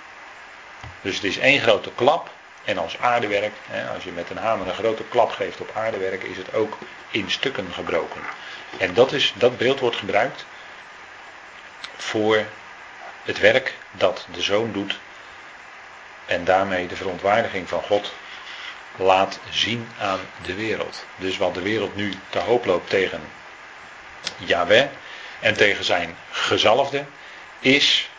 Dus 1.00 1.14
het 1.14 1.24
is 1.24 1.38
één 1.38 1.60
grote 1.60 1.90
klap. 1.94 2.30
En 2.64 2.78
als 2.78 2.98
aardewerk, 2.98 3.52
als 3.94 4.04
je 4.04 4.10
met 4.10 4.30
een 4.30 4.36
hamer 4.36 4.68
een 4.68 4.74
grote 4.74 5.02
klap 5.02 5.30
geeft 5.30 5.60
op 5.60 5.70
aardewerk, 5.74 6.22
is 6.22 6.36
het 6.36 6.54
ook 6.54 6.78
in 7.10 7.30
stukken 7.30 7.72
gebroken. 7.72 8.20
En 8.78 8.94
dat, 8.94 9.12
is, 9.12 9.32
dat 9.36 9.58
beeld 9.58 9.80
wordt 9.80 9.96
gebruikt 9.96 10.44
voor 11.96 12.44
het 13.22 13.38
werk 13.38 13.74
dat 13.90 14.26
de 14.32 14.42
zoon 14.42 14.72
doet. 14.72 14.98
En 16.26 16.44
daarmee 16.44 16.86
de 16.86 16.96
verontwaardiging 16.96 17.68
van 17.68 17.82
God 17.82 18.12
laat 18.96 19.38
zien 19.50 19.88
aan 19.98 20.20
de 20.42 20.54
wereld. 20.54 21.04
Dus 21.16 21.36
wat 21.36 21.54
de 21.54 21.62
wereld 21.62 21.96
nu 21.96 22.14
te 22.28 22.38
hoop 22.38 22.64
loopt 22.64 22.90
tegen 22.90 23.20
Yahweh, 24.36 24.86
en 25.40 25.56
tegen 25.56 25.84
zijn 25.84 26.16
gezalfde 26.30 27.04
is 27.58 28.10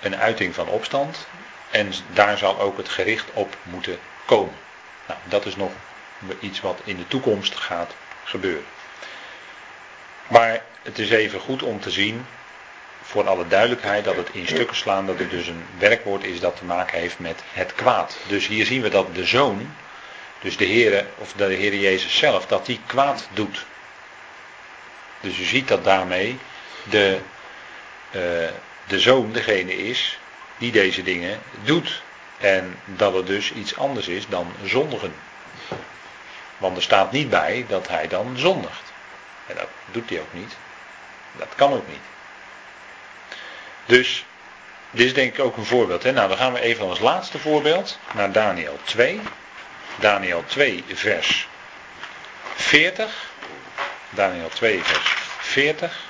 een 0.00 0.16
uiting 0.16 0.54
van 0.54 0.68
opstand. 0.68 1.26
En 1.70 1.92
daar 2.12 2.38
zal 2.38 2.60
ook 2.60 2.76
het 2.76 2.88
gericht 2.88 3.26
op 3.32 3.56
moeten 3.62 3.98
komen. 4.24 4.54
Nou, 5.06 5.18
dat 5.24 5.46
is 5.46 5.56
nog 5.56 5.72
iets 6.40 6.60
wat 6.60 6.80
in 6.84 6.96
de 6.96 7.08
toekomst 7.08 7.56
gaat 7.56 7.94
gebeuren. 8.24 8.64
Maar 10.28 10.62
het 10.82 10.98
is 10.98 11.10
even 11.10 11.40
goed 11.40 11.62
om 11.62 11.80
te 11.80 11.90
zien, 11.90 12.26
voor 13.02 13.28
alle 13.28 13.46
duidelijkheid, 13.46 14.04
dat 14.04 14.16
het 14.16 14.28
in 14.32 14.46
stukken 14.46 14.76
slaan, 14.76 15.06
dat 15.06 15.18
het 15.18 15.30
dus 15.30 15.46
een 15.46 15.64
werkwoord 15.78 16.24
is 16.24 16.40
dat 16.40 16.56
te 16.56 16.64
maken 16.64 16.98
heeft 16.98 17.18
met 17.18 17.42
het 17.52 17.74
kwaad. 17.74 18.16
Dus 18.26 18.46
hier 18.46 18.66
zien 18.66 18.82
we 18.82 18.88
dat 18.88 19.14
de 19.14 19.24
zoon, 19.24 19.74
dus 20.40 20.56
de 20.56 20.64
Heer, 20.64 21.06
of 21.18 21.32
de 21.32 21.44
Heer 21.44 21.74
Jezus 21.74 22.16
zelf, 22.16 22.46
dat 22.46 22.66
die 22.66 22.80
kwaad 22.86 23.28
doet. 23.32 23.66
Dus 25.20 25.38
u 25.38 25.44
ziet 25.44 25.68
dat 25.68 25.84
daarmee 25.84 26.38
de, 26.82 27.18
uh, 28.10 28.48
de 28.86 29.00
zoon 29.00 29.32
degene 29.32 29.76
is 29.76 30.18
die 30.58 30.72
deze 30.72 31.02
dingen 31.02 31.40
doet. 31.62 32.02
En 32.38 32.78
dat 32.84 33.14
het 33.14 33.26
dus 33.26 33.52
iets 33.52 33.76
anders 33.76 34.08
is 34.08 34.28
dan 34.28 34.52
zondigen. 34.64 35.14
Want 36.58 36.76
er 36.76 36.82
staat 36.82 37.12
niet 37.12 37.30
bij 37.30 37.64
dat 37.68 37.88
hij 37.88 38.08
dan 38.08 38.34
zondigt. 38.36 38.92
En 39.46 39.54
dat 39.54 39.68
doet 39.90 40.10
hij 40.10 40.20
ook 40.20 40.32
niet. 40.32 40.56
Dat 41.32 41.48
kan 41.56 41.72
ook 41.72 41.88
niet. 41.88 42.00
Dus, 43.86 44.24
dit 44.90 45.06
is 45.06 45.14
denk 45.14 45.32
ik 45.32 45.44
ook 45.44 45.56
een 45.56 45.64
voorbeeld. 45.64 46.02
Hè? 46.02 46.12
Nou, 46.12 46.28
dan 46.28 46.36
gaan 46.36 46.52
we 46.52 46.60
even 46.60 46.88
als 46.88 46.98
laatste 46.98 47.38
voorbeeld 47.38 47.98
naar 48.14 48.32
Daniel 48.32 48.78
2. 48.84 49.20
Daniel 49.96 50.44
2, 50.46 50.84
vers 50.92 51.48
40. 52.54 53.30
Daniel 54.10 54.48
2, 54.48 54.82
vers 54.82 55.08
40. 55.38 56.06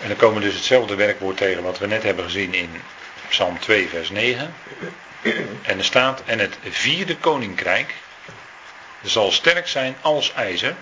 En 0.00 0.08
dan 0.08 0.16
komen 0.16 0.40
we 0.40 0.46
dus 0.46 0.54
hetzelfde 0.54 0.94
werkwoord 0.94 1.36
tegen 1.36 1.62
wat 1.62 1.78
we 1.78 1.86
net 1.86 2.02
hebben 2.02 2.24
gezien 2.24 2.54
in 2.54 2.82
Psalm 3.28 3.58
2, 3.58 3.88
vers 3.88 4.10
9. 4.10 4.54
En 5.62 5.78
er 5.78 5.84
staat, 5.84 6.22
en 6.24 6.38
het 6.38 6.58
vierde 6.62 7.16
koninkrijk 7.16 7.94
zal 9.06 9.32
sterk 9.32 9.68
zijn 9.68 9.96
als 10.00 10.32
ijzer, 10.32 10.74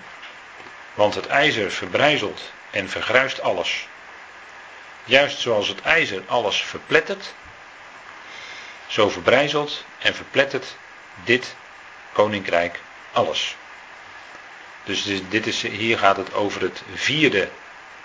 want 0.93 1.15
het 1.15 1.27
ijzer 1.27 1.71
verbrijzelt 1.71 2.51
en 2.71 2.89
vergruist 2.89 3.41
alles. 3.41 3.87
Juist 5.03 5.39
zoals 5.39 5.67
het 5.67 5.81
ijzer 5.81 6.23
alles 6.27 6.61
verplettert, 6.61 7.33
zo 8.87 9.09
verbrijzelt 9.09 9.85
en 9.99 10.15
verplettert 10.15 10.75
dit 11.23 11.55
koninkrijk 12.11 12.79
alles. 13.11 13.55
Dus 14.83 15.03
dit 15.29 15.47
is, 15.47 15.61
hier 15.61 15.97
gaat 15.97 16.17
het 16.17 16.33
over 16.33 16.61
het 16.61 16.81
vierde 16.93 17.49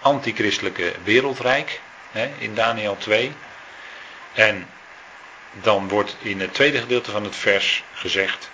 antichristelijke 0.01 0.95
wereldrijk 1.03 1.81
hè, 2.11 2.33
in 2.39 2.55
Daniel 2.55 2.97
2. 2.99 3.33
En 4.33 4.71
dan 5.53 5.89
wordt 5.89 6.17
in 6.19 6.41
het 6.41 6.55
tweede 6.55 6.79
gedeelte 6.79 7.11
van 7.11 7.25
het 7.25 7.37
vers 7.37 7.83
gezegd 7.93 8.51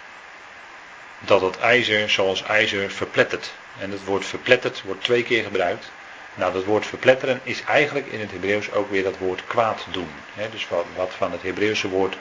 dat 1.18 1.40
het 1.40 1.59
ijzer 1.59 2.11
zoals 2.11 2.42
ijzer 2.42 2.90
verplettert. 2.90 3.52
En 3.79 3.90
het 3.90 4.05
woord 4.05 4.24
verpletterd 4.24 4.83
wordt 4.83 5.05
twee 5.05 5.22
keer 5.22 5.42
gebruikt. 5.42 5.90
Nou, 6.35 6.52
dat 6.52 6.64
woord 6.64 6.87
verpletteren 6.87 7.40
is 7.42 7.62
eigenlijk 7.64 8.07
in 8.07 8.20
het 8.20 8.31
Hebreeuws 8.31 8.72
ook 8.72 8.90
weer 8.90 9.02
dat 9.02 9.18
woord 9.18 9.46
kwaad 9.46 9.87
doen. 9.90 10.11
Dus 10.50 10.68
wat, 10.68 10.85
wat 10.96 11.14
van 11.16 11.33
het 11.33 11.42
Hebreeuwse 11.42 11.88
woord 11.88 12.16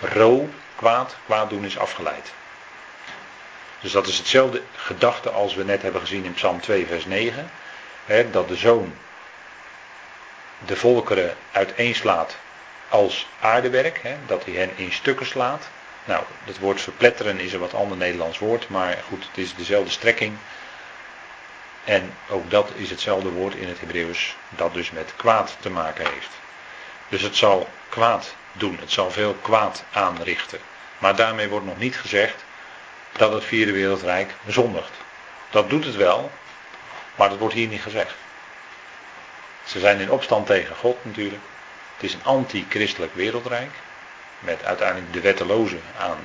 ro, 0.00 0.48
kwaad, 0.76 1.16
kwaad 1.24 1.50
doen 1.50 1.64
is 1.64 1.78
afgeleid. 1.78 2.32
Dus 3.80 3.92
dat 3.92 4.06
is 4.06 4.18
hetzelfde 4.18 4.62
gedachte 4.76 5.30
als 5.30 5.54
we 5.54 5.64
net 5.64 5.82
hebben 5.82 6.00
gezien 6.00 6.24
in 6.24 6.34
Psalm 6.34 6.60
2, 6.60 6.86
vers 6.86 7.04
9 7.04 7.50
dat 8.30 8.48
de 8.48 8.56
zoon 8.56 8.94
de 10.66 10.76
volkeren 10.76 11.36
uiteenslaat 11.52 12.36
als 12.88 13.26
aardewerk, 13.40 14.00
dat 14.26 14.44
hij 14.44 14.54
hen 14.54 14.70
in 14.76 14.92
stukken 14.92 15.26
slaat. 15.26 15.68
Nou, 16.08 16.24
het 16.44 16.58
woord 16.58 16.80
verpletteren 16.80 17.40
is 17.40 17.52
een 17.52 17.60
wat 17.60 17.74
ander 17.74 17.96
Nederlands 17.96 18.38
woord, 18.38 18.68
maar 18.68 18.98
goed, 19.08 19.26
het 19.26 19.38
is 19.38 19.54
dezelfde 19.54 19.90
strekking. 19.90 20.36
En 21.84 22.14
ook 22.28 22.50
dat 22.50 22.70
is 22.74 22.90
hetzelfde 22.90 23.30
woord 23.30 23.54
in 23.54 23.68
het 23.68 23.80
Hebreeuws, 23.80 24.36
dat 24.48 24.74
dus 24.74 24.90
met 24.90 25.12
kwaad 25.16 25.56
te 25.60 25.70
maken 25.70 26.06
heeft. 26.12 26.30
Dus 27.08 27.22
het 27.22 27.36
zal 27.36 27.68
kwaad 27.88 28.34
doen, 28.52 28.78
het 28.80 28.90
zal 28.90 29.10
veel 29.10 29.34
kwaad 29.34 29.84
aanrichten. 29.92 30.58
Maar 30.98 31.16
daarmee 31.16 31.48
wordt 31.48 31.66
nog 31.66 31.78
niet 31.78 31.96
gezegd 31.96 32.44
dat 33.12 33.32
het 33.32 33.44
vierde 33.44 33.72
wereldrijk 33.72 34.34
zondigt. 34.46 34.92
Dat 35.50 35.70
doet 35.70 35.84
het 35.84 35.96
wel, 35.96 36.30
maar 37.14 37.28
dat 37.28 37.38
wordt 37.38 37.54
hier 37.54 37.68
niet 37.68 37.82
gezegd. 37.82 38.14
Ze 39.64 39.78
zijn 39.78 40.00
in 40.00 40.10
opstand 40.10 40.46
tegen 40.46 40.76
God 40.76 41.04
natuurlijk. 41.04 41.42
Het 41.94 42.04
is 42.04 42.14
een 42.14 42.24
anti-christelijk 42.24 43.14
wereldrijk. 43.14 43.70
Met 44.38 44.64
uiteindelijk 44.64 45.12
de 45.12 45.20
wetteloze 45.20 45.78
aan 45.98 46.18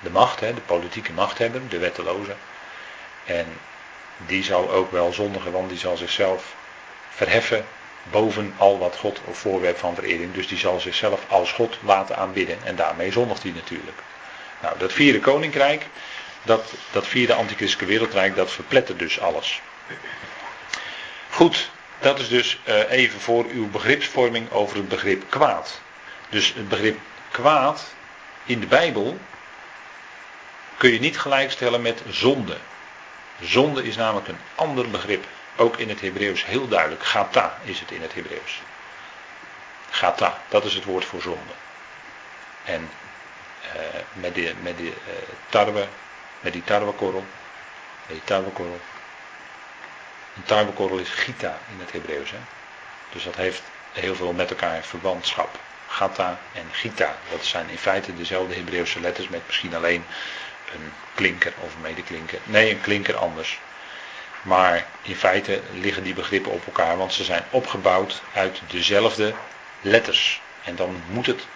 de 0.00 0.10
macht, 0.10 0.40
hè, 0.40 0.54
de 0.54 0.60
politieke 0.60 1.12
machthebber, 1.12 1.68
de 1.68 1.78
wetteloze. 1.78 2.34
En 3.24 3.46
die 4.16 4.44
zal 4.44 4.70
ook 4.70 4.90
wel 4.90 5.12
zondigen, 5.12 5.52
want 5.52 5.68
die 5.68 5.78
zal 5.78 5.96
zichzelf 5.96 6.54
verheffen 7.08 7.64
boven 8.10 8.54
al 8.56 8.78
wat 8.78 8.96
God 8.96 9.20
of 9.24 9.38
voorwerp 9.38 9.78
van 9.78 9.94
verering. 9.94 10.34
Dus 10.34 10.48
die 10.48 10.58
zal 10.58 10.80
zichzelf 10.80 11.20
als 11.28 11.52
God 11.52 11.78
laten 11.82 12.16
aanbidden. 12.16 12.58
En 12.64 12.76
daarmee 12.76 13.12
zondigt 13.12 13.42
hij 13.42 13.52
natuurlijk. 13.52 13.98
Nou, 14.60 14.78
dat 14.78 14.92
vierde 14.92 15.20
koninkrijk, 15.20 15.86
dat, 16.42 16.72
dat 16.90 17.06
vierde 17.06 17.34
antichristelijke 17.34 17.92
wereldrijk, 17.92 18.36
dat 18.36 18.50
verplettert 18.50 18.98
dus 18.98 19.20
alles. 19.20 19.60
Goed, 21.30 21.70
dat 22.00 22.18
is 22.18 22.28
dus 22.28 22.58
eh, 22.64 22.90
even 22.90 23.20
voor 23.20 23.44
uw 23.44 23.70
begripsvorming 23.70 24.50
over 24.50 24.76
het 24.76 24.88
begrip 24.88 25.30
kwaad. 25.30 25.80
Dus 26.28 26.54
het 26.54 26.68
begrip 26.68 26.98
kwaad 27.32 27.94
in 28.44 28.60
de 28.60 28.66
Bijbel 28.66 29.18
kun 30.76 30.92
je 30.92 31.00
niet 31.00 31.18
gelijkstellen 31.18 31.82
met 31.82 32.02
zonde. 32.08 32.56
Zonde 33.40 33.84
is 33.84 33.96
namelijk 33.96 34.28
een 34.28 34.40
ander 34.54 34.90
begrip. 34.90 35.24
Ook 35.56 35.76
in 35.76 35.88
het 35.88 36.00
Hebreeuws 36.00 36.44
heel 36.44 36.68
duidelijk. 36.68 37.04
Gata 37.04 37.58
is 37.64 37.80
het 37.80 37.90
in 37.90 38.02
het 38.02 38.14
Hebreeuws. 38.14 38.60
Gata, 39.90 40.38
dat 40.48 40.64
is 40.64 40.74
het 40.74 40.84
woord 40.84 41.04
voor 41.04 41.22
zonde. 41.22 41.52
En 42.64 42.90
uh, 43.74 43.80
met, 44.12 44.34
die, 44.34 44.54
met, 44.62 44.76
die, 44.76 44.88
uh, 44.88 44.94
tarwe, 45.48 45.86
met 46.40 46.52
die 46.52 46.64
tarwekorrel, 46.64 47.24
met 48.06 48.16
die 48.16 48.24
tarwekorrel, 48.24 48.80
een 50.36 50.42
tarwekorrel 50.42 50.98
is 50.98 51.08
gita 51.08 51.58
in 51.72 51.80
het 51.80 51.92
Hebreeuws. 51.92 52.30
Hè? 52.30 52.38
Dus 53.12 53.24
dat 53.24 53.36
heeft 53.36 53.62
heel 53.92 54.14
veel 54.14 54.32
met 54.32 54.50
elkaar 54.50 54.82
verbandschap. 54.82 55.58
Gata 55.92 56.38
en 56.54 56.68
gita. 56.70 57.16
Dat 57.30 57.44
zijn 57.44 57.68
in 57.68 57.78
feite 57.78 58.16
dezelfde 58.16 58.54
Hebreeuwse 58.54 59.00
letters 59.00 59.28
met 59.28 59.42
misschien 59.46 59.74
alleen 59.74 60.04
een 60.74 60.92
klinker 61.14 61.52
of 61.60 61.74
een 61.74 61.80
medeklinker. 61.80 62.38
Nee, 62.44 62.70
een 62.70 62.80
klinker 62.80 63.16
anders. 63.16 63.60
Maar 64.42 64.86
in 65.02 65.16
feite 65.16 65.60
liggen 65.72 66.02
die 66.02 66.14
begrippen 66.14 66.52
op 66.52 66.66
elkaar, 66.66 66.96
want 66.96 67.12
ze 67.12 67.24
zijn 67.24 67.44
opgebouwd 67.50 68.22
uit 68.34 68.60
dezelfde 68.66 69.34
letters. 69.80 70.40
En 70.64 70.76
dan 70.76 71.02
moet 71.06 71.26
het 71.26 71.46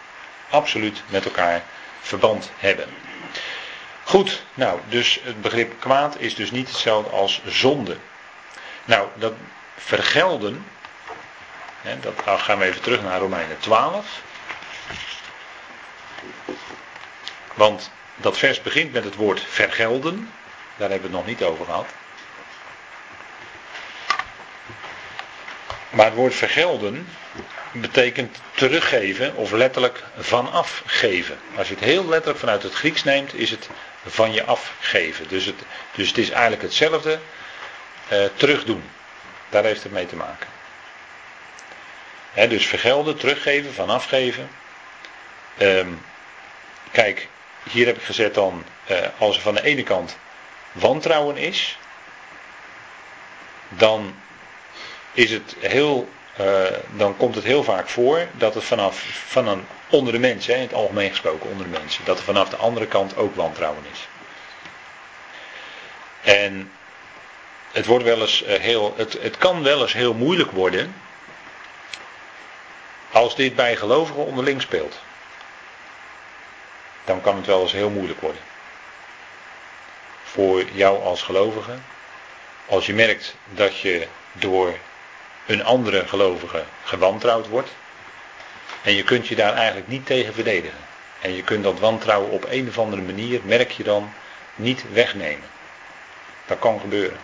absoluut 0.51 1.03
met 1.07 1.25
elkaar 1.25 1.62
verband 2.01 2.51
hebben. 2.57 2.88
Goed, 4.05 4.42
nou, 4.55 4.81
dus 4.88 5.20
het 5.22 5.40
begrip 5.40 5.81
kwaad 5.81 6.16
is 6.18 6.35
dus 6.35 6.51
niet 6.51 6.68
hetzelfde 6.68 7.11
als 7.11 7.42
zonde. 7.46 7.96
Nou, 8.85 9.09
dat 9.14 9.33
vergelden, 9.77 10.66
dat 12.01 12.25
nou 12.25 12.38
gaan 12.38 12.59
we 12.59 12.64
even 12.64 12.81
terug 12.81 13.03
naar 13.03 13.20
Romeinen 13.20 13.59
12. 13.59 14.22
Want 17.55 17.90
dat 18.16 18.38
vers 18.38 18.62
begint 18.62 18.92
met 18.92 19.05
het 19.05 19.14
woord 19.14 19.40
vergelden. 19.49 20.31
Daar 20.77 20.90
hebben 20.90 21.11
we 21.11 21.16
het 21.16 21.27
nog 21.27 21.37
niet 21.37 21.42
over 21.42 21.64
gehad. 21.64 21.87
Maar 25.90 26.07
het 26.07 26.14
woord 26.14 26.35
vergelden 26.35 27.09
betekent 27.72 28.40
teruggeven 28.55 29.35
of 29.35 29.53
letterlijk 29.53 30.03
vanaf 30.18 30.83
geven. 30.87 31.38
Als 31.57 31.68
je 31.68 31.75
het 31.75 31.85
heel 31.85 32.05
letterlijk 32.09 32.38
vanuit 32.38 32.62
het 32.62 32.75
Grieks 32.75 33.05
neemt, 33.05 33.35
is 33.35 33.51
het 33.51 33.68
van 34.07 34.33
je 34.33 34.44
afgeven. 34.44 35.29
Dus 35.29 35.44
het, 35.44 35.62
dus 35.94 36.09
het 36.09 36.18
is 36.18 36.31
eigenlijk 36.31 36.62
hetzelfde 36.62 37.18
uh, 38.12 38.25
terugdoen. 38.35 38.85
Daar 39.49 39.64
heeft 39.64 39.83
het 39.83 39.92
mee 39.92 40.07
te 40.07 40.16
maken. 40.16 40.56
Dus 42.44 42.66
vergelden, 42.66 43.16
teruggeven, 43.16 43.75
vanafgeven. 43.75 44.51
Um, 45.59 46.03
kijk, 46.92 47.29
hier 47.70 47.87
heb 47.87 47.96
ik 47.96 48.03
gezet 48.03 48.35
dan, 48.35 48.64
uh, 48.90 48.99
als 49.18 49.37
er 49.37 49.42
van 49.42 49.55
de 49.55 49.62
ene 49.62 49.83
kant 49.83 50.16
wantrouwen 50.72 51.37
is, 51.37 51.79
dan 53.68 54.14
is 55.12 55.31
het 55.31 55.57
heel, 55.61 56.09
uh, 56.40 56.64
dan 56.96 57.16
komt 57.16 57.35
het 57.35 57.44
heel 57.44 57.64
vaak 57.64 57.88
voor 57.88 58.27
dat 58.33 58.55
het 58.55 58.64
vanaf 58.64 59.01
van 59.27 59.49
een 59.49 59.66
onder 59.88 60.12
de 60.12 60.18
mensen, 60.18 60.55
in 60.55 60.61
het 60.61 60.75
algemeen 60.75 61.11
gesproken 61.11 61.51
onder 61.51 61.70
de 61.70 61.79
mensen, 61.79 62.05
dat 62.05 62.18
er 62.18 62.25
vanaf 62.25 62.49
de 62.49 62.57
andere 62.57 62.87
kant 62.87 63.16
ook 63.16 63.35
wantrouwen 63.35 63.85
is. 63.92 64.09
En 66.22 66.70
het 67.72 67.87
wordt 67.87 68.05
wel 68.05 68.20
eens 68.20 68.42
eh, 68.42 68.61
heel, 68.61 68.94
het, 68.96 69.12
het 69.20 69.37
kan 69.37 69.62
wel 69.62 69.81
eens 69.81 69.92
heel 69.92 70.14
moeilijk 70.14 70.51
worden 70.51 70.94
als 73.16 73.37
dit 73.37 73.55
bij 73.55 73.76
gelovigen 73.76 74.24
onderling 74.24 74.62
speelt. 74.62 75.00
Dan 77.05 77.20
kan 77.20 77.37
het 77.37 77.46
wel 77.46 77.62
eens 77.62 77.72
heel 77.72 77.90
moeilijk 77.90 78.20
worden. 78.20 78.40
Voor 80.22 80.64
jou 80.72 81.02
als 81.02 81.22
gelovige. 81.22 81.74
Als 82.66 82.87
je 82.87 82.94
merkt 82.94 83.35
dat 83.44 83.79
je 83.79 84.07
door 84.33 84.74
een 85.46 85.64
andere 85.64 86.09
gelovige 86.09 86.64
gewantrouwd 86.85 87.48
wordt. 87.48 87.70
En 88.83 88.92
je 88.92 89.02
kunt 89.02 89.29
je 89.29 89.35
daar 89.35 89.55
eigenlijk 89.55 89.88
niet 89.88 90.07
tegen 90.07 90.35
verdedigen. 90.35 90.79
En 91.20 91.35
je 91.35 91.42
kunt 91.42 91.64
dat 91.64 91.79
wantrouwen 91.79 92.31
op 92.31 92.44
een 92.48 92.68
of 92.68 92.79
andere 92.79 93.02
manier, 93.02 93.40
merk 93.44 93.70
je 93.70 93.83
dan, 93.83 94.12
niet 94.55 94.92
wegnemen. 94.92 95.48
Dat 96.46 96.59
kan 96.59 96.81
gebeuren. 96.81 97.18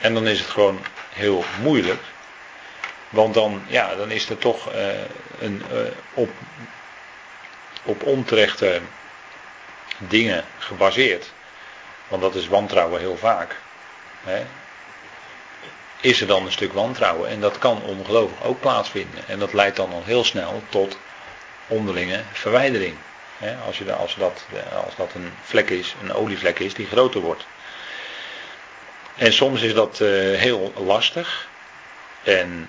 En 0.00 0.14
dan 0.14 0.26
is 0.26 0.38
het 0.38 0.48
gewoon 0.48 0.80
heel 1.12 1.44
moeilijk. 1.60 2.02
Want 3.08 3.34
dan, 3.34 3.62
ja, 3.66 3.94
dan 3.94 4.10
is 4.10 4.28
er 4.28 4.38
toch 4.38 4.74
uh, 4.74 4.88
een, 5.40 5.62
uh, 5.72 5.80
op, 6.14 6.30
op 7.82 8.02
onterechte 8.02 8.80
dingen 9.98 10.44
gebaseerd. 10.58 11.32
Want 12.08 12.22
dat 12.22 12.34
is 12.34 12.48
wantrouwen 12.48 13.00
heel 13.00 13.16
vaak. 13.16 13.56
Hè? 14.24 14.46
Is 16.00 16.20
er 16.20 16.26
dan 16.26 16.44
een 16.44 16.52
stuk 16.52 16.72
wantrouwen. 16.72 17.28
En 17.28 17.40
dat 17.40 17.58
kan 17.58 17.82
ongelooflijk 17.82 18.44
ook 18.44 18.60
plaatsvinden. 18.60 19.20
En 19.26 19.38
dat 19.38 19.52
leidt 19.52 19.76
dan 19.76 19.92
al 19.92 20.02
heel 20.04 20.24
snel 20.24 20.62
tot 20.68 20.98
onderlinge 21.66 22.22
verwijdering. 22.32 22.96
Hè? 23.38 23.56
Als, 23.66 23.78
je, 23.78 23.92
als, 23.92 24.14
dat, 24.14 24.46
als 24.84 24.96
dat 24.96 25.14
een 25.14 25.32
vlek 25.42 25.70
is, 25.70 25.94
een 26.02 26.12
olievlek 26.12 26.58
is 26.58 26.74
die 26.74 26.86
groter 26.86 27.20
wordt. 27.20 27.46
En 29.16 29.32
soms 29.32 29.62
is 29.62 29.74
dat 29.74 29.98
heel 29.98 30.72
lastig. 30.76 31.48
En 32.22 32.68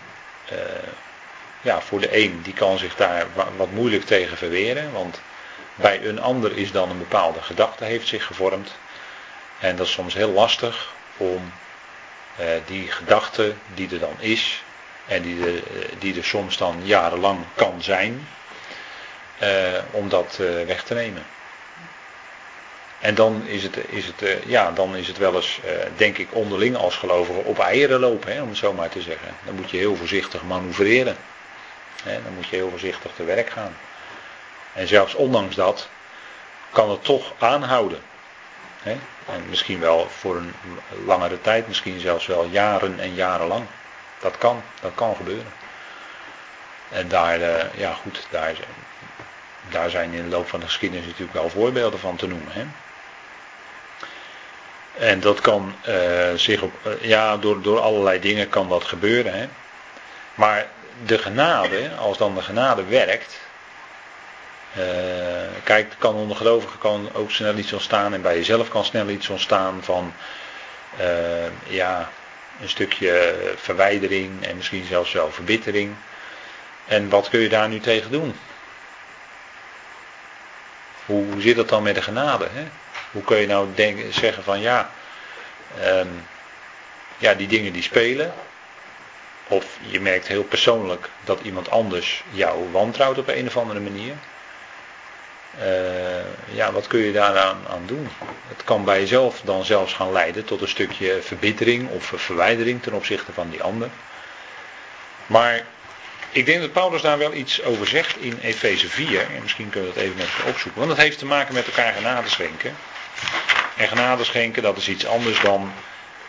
ja, 1.62 1.82
voor 1.82 2.00
de 2.00 2.24
een 2.24 2.42
die 2.42 2.54
kan 2.54 2.78
zich 2.78 2.96
daar 2.96 3.26
wat 3.58 3.72
moeilijk 3.72 4.04
tegen 4.04 4.38
verweren. 4.38 4.92
Want 4.92 5.22
bij 5.76 6.06
een 6.06 6.22
ander 6.22 6.58
is 6.58 6.72
dan 6.72 6.90
een 6.90 6.98
bepaalde 6.98 7.42
gedachte 7.42 7.84
heeft 7.84 8.08
zich 8.08 8.26
gevormd. 8.26 8.78
En 9.60 9.76
dat 9.76 9.86
is 9.86 9.92
soms 9.92 10.14
heel 10.14 10.32
lastig 10.32 10.94
om 11.18 11.52
uh, 12.40 12.46
die 12.66 12.92
gedachte 12.92 13.54
die 13.74 13.90
er 13.92 14.00
dan 14.00 14.16
is. 14.20 14.64
En 15.08 15.22
die 15.22 15.46
er, 15.46 15.64
die 16.00 16.18
er 16.18 16.24
soms 16.24 16.58
dan 16.58 16.82
jarenlang 16.84 17.40
kan 17.56 17.82
zijn. 17.84 18.28
om 19.92 20.10
dat 20.10 20.38
weg 20.66 20.84
te 20.84 20.94
nemen. 20.94 21.26
En 23.00 23.16
dan 23.16 23.44
is 23.46 23.64
het, 23.64 23.78
is 23.90 24.06
het, 24.06 24.22
uh, 24.22 24.44
ja, 24.44 24.72
dan 24.72 24.96
is 24.96 25.08
het 25.08 25.18
wel 25.18 25.36
eens, 25.36 25.60
uh, 25.66 25.72
denk 25.96 26.18
ik, 26.18 26.28
onderling 26.32 26.76
als 26.76 26.96
gelovigen 26.96 27.46
op 27.46 27.60
eieren 27.60 28.00
lopen, 28.00 28.34
hè, 28.34 28.42
om 28.42 28.48
het 28.48 28.58
zo 28.58 28.74
maar 28.74 28.90
te 28.90 29.02
zeggen. 29.02 29.36
Dan 29.46 29.56
moet 29.56 29.72
je 29.72 29.78
heel 29.78 29.96
voorzichtig 29.96 30.44
manoeuvreren. 30.44 31.18
Hè, 32.04 32.24
dan 32.24 32.34
moet 32.34 32.48
je 32.48 32.56
heel 32.56 32.70
voorzichtig 32.70 33.12
te 33.16 33.24
werk 33.24 33.50
gaan. 33.50 33.78
En 34.74 34.88
zelfs 34.88 35.16
ondanks 35.16 35.56
dat 35.56 35.90
kan 36.72 36.90
het 36.90 37.04
toch 37.04 37.34
aanhouden. 37.38 38.00
Hè? 38.84 38.98
En 39.26 39.44
misschien 39.50 39.80
wel 39.80 40.08
voor 40.10 40.36
een 40.36 40.54
langere 41.06 41.42
tijd, 41.42 41.68
misschien 41.68 42.00
zelfs 42.00 42.26
wel 42.26 42.46
jaren 42.46 43.00
en 43.00 43.14
jaren 43.14 43.48
lang. 43.48 43.66
Dat 44.20 44.38
kan, 44.38 44.64
dat 44.82 44.92
kan 44.96 45.16
gebeuren. 45.16 45.54
En 46.90 47.08
daar, 47.08 47.40
uh, 47.40 47.74
ja 47.74 47.94
goed, 47.94 48.28
daar, 48.30 48.54
daar 49.70 49.90
zijn 49.90 50.14
in 50.14 50.24
de 50.24 50.30
loop 50.30 50.50
van 50.50 50.60
de 50.60 50.66
geschiedenis 50.66 51.06
natuurlijk 51.06 51.34
wel 51.34 51.50
voorbeelden 51.50 52.00
van 52.00 52.16
te 52.16 52.28
noemen. 52.28 52.52
Hè? 52.52 52.66
En 55.00 55.20
dat 55.20 55.42
kan 55.42 55.76
uh, 55.88 55.96
zich 56.36 56.62
op, 56.62 56.72
uh, 56.86 56.94
ja, 57.02 57.38
door, 57.38 57.62
door 57.62 57.80
allerlei 57.80 58.20
dingen 58.20 58.50
kan 58.50 58.70
dat 58.70 58.84
gebeuren. 58.84 59.34
Hè? 59.34 59.48
Maar 60.36 60.68
de 61.06 61.18
genade, 61.18 61.90
als 62.00 62.18
dan 62.18 62.36
de 62.36 62.42
genade 62.42 62.84
werkt. 62.84 63.40
Uh, 64.78 64.84
kijk, 65.64 65.96
kan 65.98 66.16
onder 66.16 66.38
gelovigen 66.38 66.80
kan 66.80 67.10
ook 67.14 67.32
snel 67.32 67.56
iets 67.56 67.74
ontstaan. 67.74 68.14
En 68.14 68.22
bij 68.22 68.36
jezelf 68.36 68.70
kan 68.70 68.86
snel 68.86 69.10
iets 69.10 69.30
ontstaan 69.30 69.84
van. 69.84 70.14
ja, 71.68 72.10
een 72.62 72.70
stukje 72.70 73.36
verwijdering 73.56 74.46
en 74.46 74.56
misschien 74.56 74.86
zelfs 74.86 75.12
wel 75.14 75.32
verbittering. 75.32 75.96
En 76.88 77.10
wat 77.10 77.30
kun 77.30 77.40
je 77.40 77.50
daar 77.50 77.70
nu 77.70 77.80
tegen 77.80 78.12
doen? 78.12 78.36
Hoe, 81.06 81.26
hoe 81.32 81.42
zit 81.42 81.58
het 81.58 81.70
dan 81.70 81.84
met 81.84 81.96
de 81.96 82.02
genade? 82.02 82.48
Hè? 82.54 82.68
Hoe 83.12 83.24
kun 83.24 83.38
je 83.38 83.48
nou 83.48 83.68
denken, 83.76 84.14
zeggen 84.14 84.44
van 84.44 84.60
ja, 84.60 84.92
um, 85.86 86.28
ja, 87.18 87.34
die 87.34 87.48
dingen 87.48 87.74
die 87.74 87.84
spelen. 87.84 88.34
Of 89.48 89.66
je 89.82 90.00
merkt 90.00 90.28
heel 90.28 90.44
persoonlijk 90.44 91.10
dat 91.24 91.40
iemand 91.42 91.70
anders 91.70 92.24
jou 92.32 92.72
wantrouwt 92.72 93.18
op 93.18 93.28
een 93.28 93.48
of 93.48 93.58
andere 93.58 93.80
manier. 93.80 94.14
Uh, 95.60 96.56
ja, 96.56 96.72
wat 96.72 96.88
kun 96.88 97.00
je 97.00 97.12
daaraan 97.12 97.58
aan 97.70 97.84
doen? 97.86 98.10
Het 98.48 98.64
kan 98.64 98.84
bij 98.84 99.00
jezelf 99.00 99.42
dan 99.44 99.66
zelfs 99.66 99.94
gaan 99.94 100.12
leiden 100.12 100.46
tot 100.46 100.62
een 100.62 100.68
stukje 100.68 101.22
verbittering 101.22 101.90
of 101.90 102.14
verwijdering 102.16 102.82
ten 102.82 102.94
opzichte 102.94 103.34
van 103.34 103.50
die 103.50 103.64
ander. 103.64 103.90
Maar 105.26 105.66
ik 106.32 106.46
denk 106.46 106.62
dat 106.62 106.72
Paulus 106.72 107.02
daar 107.02 107.18
wel 107.18 107.34
iets 107.34 107.64
over 107.64 107.88
zegt 107.88 108.18
in 108.18 108.40
Efeze 108.42 108.90
4. 108.90 109.22
En 109.22 109.42
misschien 109.42 109.70
kunnen 109.70 109.90
we 109.90 109.96
dat 109.96 110.04
even 110.04 110.18
met 110.18 110.28
opzoeken. 110.48 110.82
Want 110.82 110.96
dat 110.96 111.06
heeft 111.06 111.18
te 111.18 111.26
maken 111.26 111.54
met 111.54 111.66
elkaar 111.66 111.94
genade 111.94 112.30
schenken. 112.30 112.76
En 113.78 113.88
genade 113.88 114.24
schenken, 114.24 114.64
dat 114.64 114.78
is 114.78 114.90
iets 114.90 115.06
anders 115.06 115.42
dan 115.42 115.72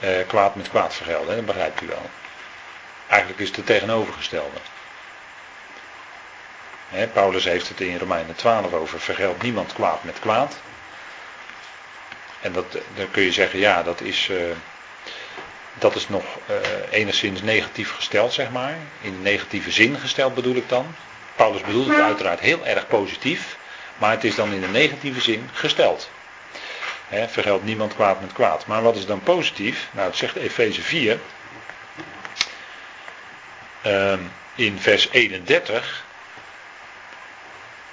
uh, 0.04 0.10
kwaad 0.26 0.54
met 0.54 0.68
kwaad 0.68 0.94
vergelden. 0.94 1.36
Dat 1.36 1.46
begrijpt 1.46 1.82
u 1.82 1.86
wel. 1.86 2.10
Eigenlijk 3.08 3.40
is 3.40 3.48
het 3.48 3.56
het 3.56 3.66
tegenovergestelde. 3.66 4.58
Paulus 7.12 7.44
heeft 7.44 7.68
het 7.68 7.80
in 7.80 7.98
Romeinen 7.98 8.34
12 8.34 8.72
over 8.72 9.00
vergeld 9.00 9.42
niemand 9.42 9.72
kwaad 9.72 10.04
met 10.04 10.18
kwaad. 10.18 10.56
En 12.40 12.52
dat, 12.52 12.72
dan 12.94 13.10
kun 13.10 13.22
je 13.22 13.32
zeggen, 13.32 13.58
ja, 13.58 13.82
dat 13.82 14.00
is, 14.00 14.28
uh, 14.28 14.36
dat 15.78 15.94
is 15.94 16.08
nog 16.08 16.24
uh, 16.50 16.56
enigszins 16.90 17.42
negatief 17.42 17.94
gesteld, 17.94 18.32
zeg 18.32 18.50
maar. 18.50 18.76
In 19.00 19.22
negatieve 19.22 19.70
zin 19.70 19.98
gesteld 19.98 20.34
bedoel 20.34 20.54
ik 20.54 20.68
dan. 20.68 20.94
Paulus 21.36 21.60
bedoelt 21.60 21.88
het 21.88 22.00
uiteraard 22.00 22.40
heel 22.40 22.66
erg 22.66 22.86
positief, 22.86 23.56
maar 23.98 24.10
het 24.10 24.24
is 24.24 24.34
dan 24.34 24.52
in 24.52 24.60
de 24.60 24.68
negatieve 24.68 25.20
zin 25.20 25.48
gesteld. 25.52 26.10
He, 27.10 27.28
vergeldt 27.28 27.64
niemand 27.64 27.94
kwaad 27.94 28.20
met 28.20 28.32
kwaad. 28.32 28.66
Maar 28.66 28.82
wat 28.82 28.96
is 28.96 29.06
dan 29.06 29.22
positief? 29.22 29.88
Nou, 29.90 30.06
het 30.06 30.16
zegt 30.16 30.36
Efeze 30.36 30.82
4. 30.82 31.18
Uh, 33.86 34.12
in 34.54 34.78
vers 34.80 35.08
31. 35.10 36.04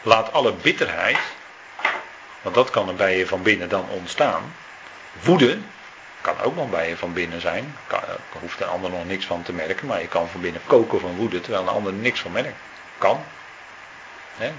Laat 0.01 0.33
alle 0.33 0.53
bitterheid. 0.53 1.17
Want 2.41 2.55
dat 2.55 2.69
kan 2.69 2.87
er 2.87 2.95
bij 2.95 3.17
je 3.17 3.27
van 3.27 3.41
binnen 3.41 3.69
dan 3.69 3.89
ontstaan. 3.89 4.55
Woede. 5.21 5.57
Kan 6.21 6.39
ook 6.41 6.55
nog 6.55 6.69
bij 6.69 6.89
je 6.89 6.97
van 6.97 7.13
binnen 7.13 7.41
zijn. 7.41 7.75
Kan, 7.87 7.99
hoeft 8.39 8.57
de 8.57 8.65
ander 8.65 8.89
nog 8.89 9.05
niks 9.05 9.25
van 9.25 9.43
te 9.43 9.53
merken. 9.53 9.87
Maar 9.87 10.01
je 10.01 10.07
kan 10.07 10.29
van 10.29 10.41
binnen 10.41 10.61
koken 10.65 10.99
van 10.99 11.15
woede. 11.15 11.41
Terwijl 11.41 11.63
de 11.63 11.71
ander 11.71 11.93
er 11.93 11.99
niks 11.99 12.19
van 12.19 12.31
merkt. 12.31 12.57
Kan. 12.97 13.23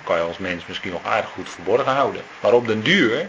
Kan 0.04 0.16
je 0.16 0.22
als 0.22 0.38
mens 0.38 0.66
misschien 0.66 0.92
nog 0.92 1.04
aardig 1.04 1.30
goed 1.30 1.50
verborgen 1.50 1.92
houden. 1.92 2.22
Maar 2.40 2.52
op 2.52 2.66
den 2.66 2.82
duur 2.82 3.28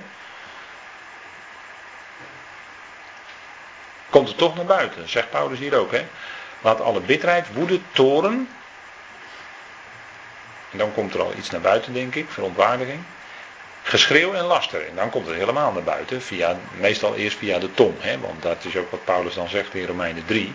komt 4.09 4.27
het 4.27 4.37
toch 4.37 4.55
naar 4.55 4.65
buiten. 4.65 5.09
Zegt 5.09 5.29
Paulus 5.29 5.59
hier 5.59 5.77
ook. 5.77 5.91
Hè? 5.91 6.05
Laat 6.61 6.81
alle 6.81 6.99
bitterheid, 6.99 7.53
woede, 7.53 7.79
toren. 7.91 8.49
En 10.71 10.77
dan 10.77 10.93
komt 10.93 11.13
er 11.13 11.21
al 11.21 11.33
iets 11.37 11.49
naar 11.49 11.61
buiten, 11.61 11.93
denk 11.93 12.15
ik, 12.15 12.29
verontwaardiging. 12.29 13.03
Geschreeuw 13.83 14.33
en 14.33 14.43
laster. 14.43 14.87
En 14.87 14.95
dan 14.95 15.09
komt 15.09 15.27
het 15.27 15.35
helemaal 15.35 15.71
naar 15.71 15.83
buiten, 15.83 16.21
via, 16.21 16.57
meestal 16.77 17.15
eerst 17.15 17.37
via 17.37 17.59
de 17.59 17.73
tong. 17.73 17.93
Hè? 17.99 18.19
Want 18.19 18.41
dat 18.41 18.65
is 18.65 18.75
ook 18.75 18.91
wat 18.91 19.03
Paulus 19.03 19.33
dan 19.33 19.49
zegt 19.49 19.73
in 19.73 19.85
Romeinen 19.85 20.25
3. 20.25 20.53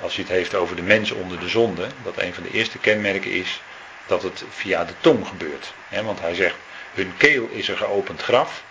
Als 0.00 0.14
hij 0.14 0.24
het 0.24 0.32
heeft 0.32 0.54
over 0.54 0.76
de 0.76 0.82
mens 0.82 1.10
onder 1.10 1.40
de 1.40 1.48
zonde. 1.48 1.86
Dat 2.02 2.18
een 2.18 2.34
van 2.34 2.42
de 2.42 2.50
eerste 2.50 2.78
kenmerken 2.78 3.30
is 3.30 3.60
dat 4.06 4.22
het 4.22 4.44
via 4.50 4.84
de 4.84 4.92
tong 5.00 5.26
gebeurt. 5.26 5.72
Hè? 5.88 6.02
Want 6.02 6.20
hij 6.20 6.34
zegt, 6.34 6.56
hun 6.94 7.12
keel 7.16 7.48
is 7.50 7.68
een 7.68 7.76
geopend 7.76 8.22
graf. 8.22 8.62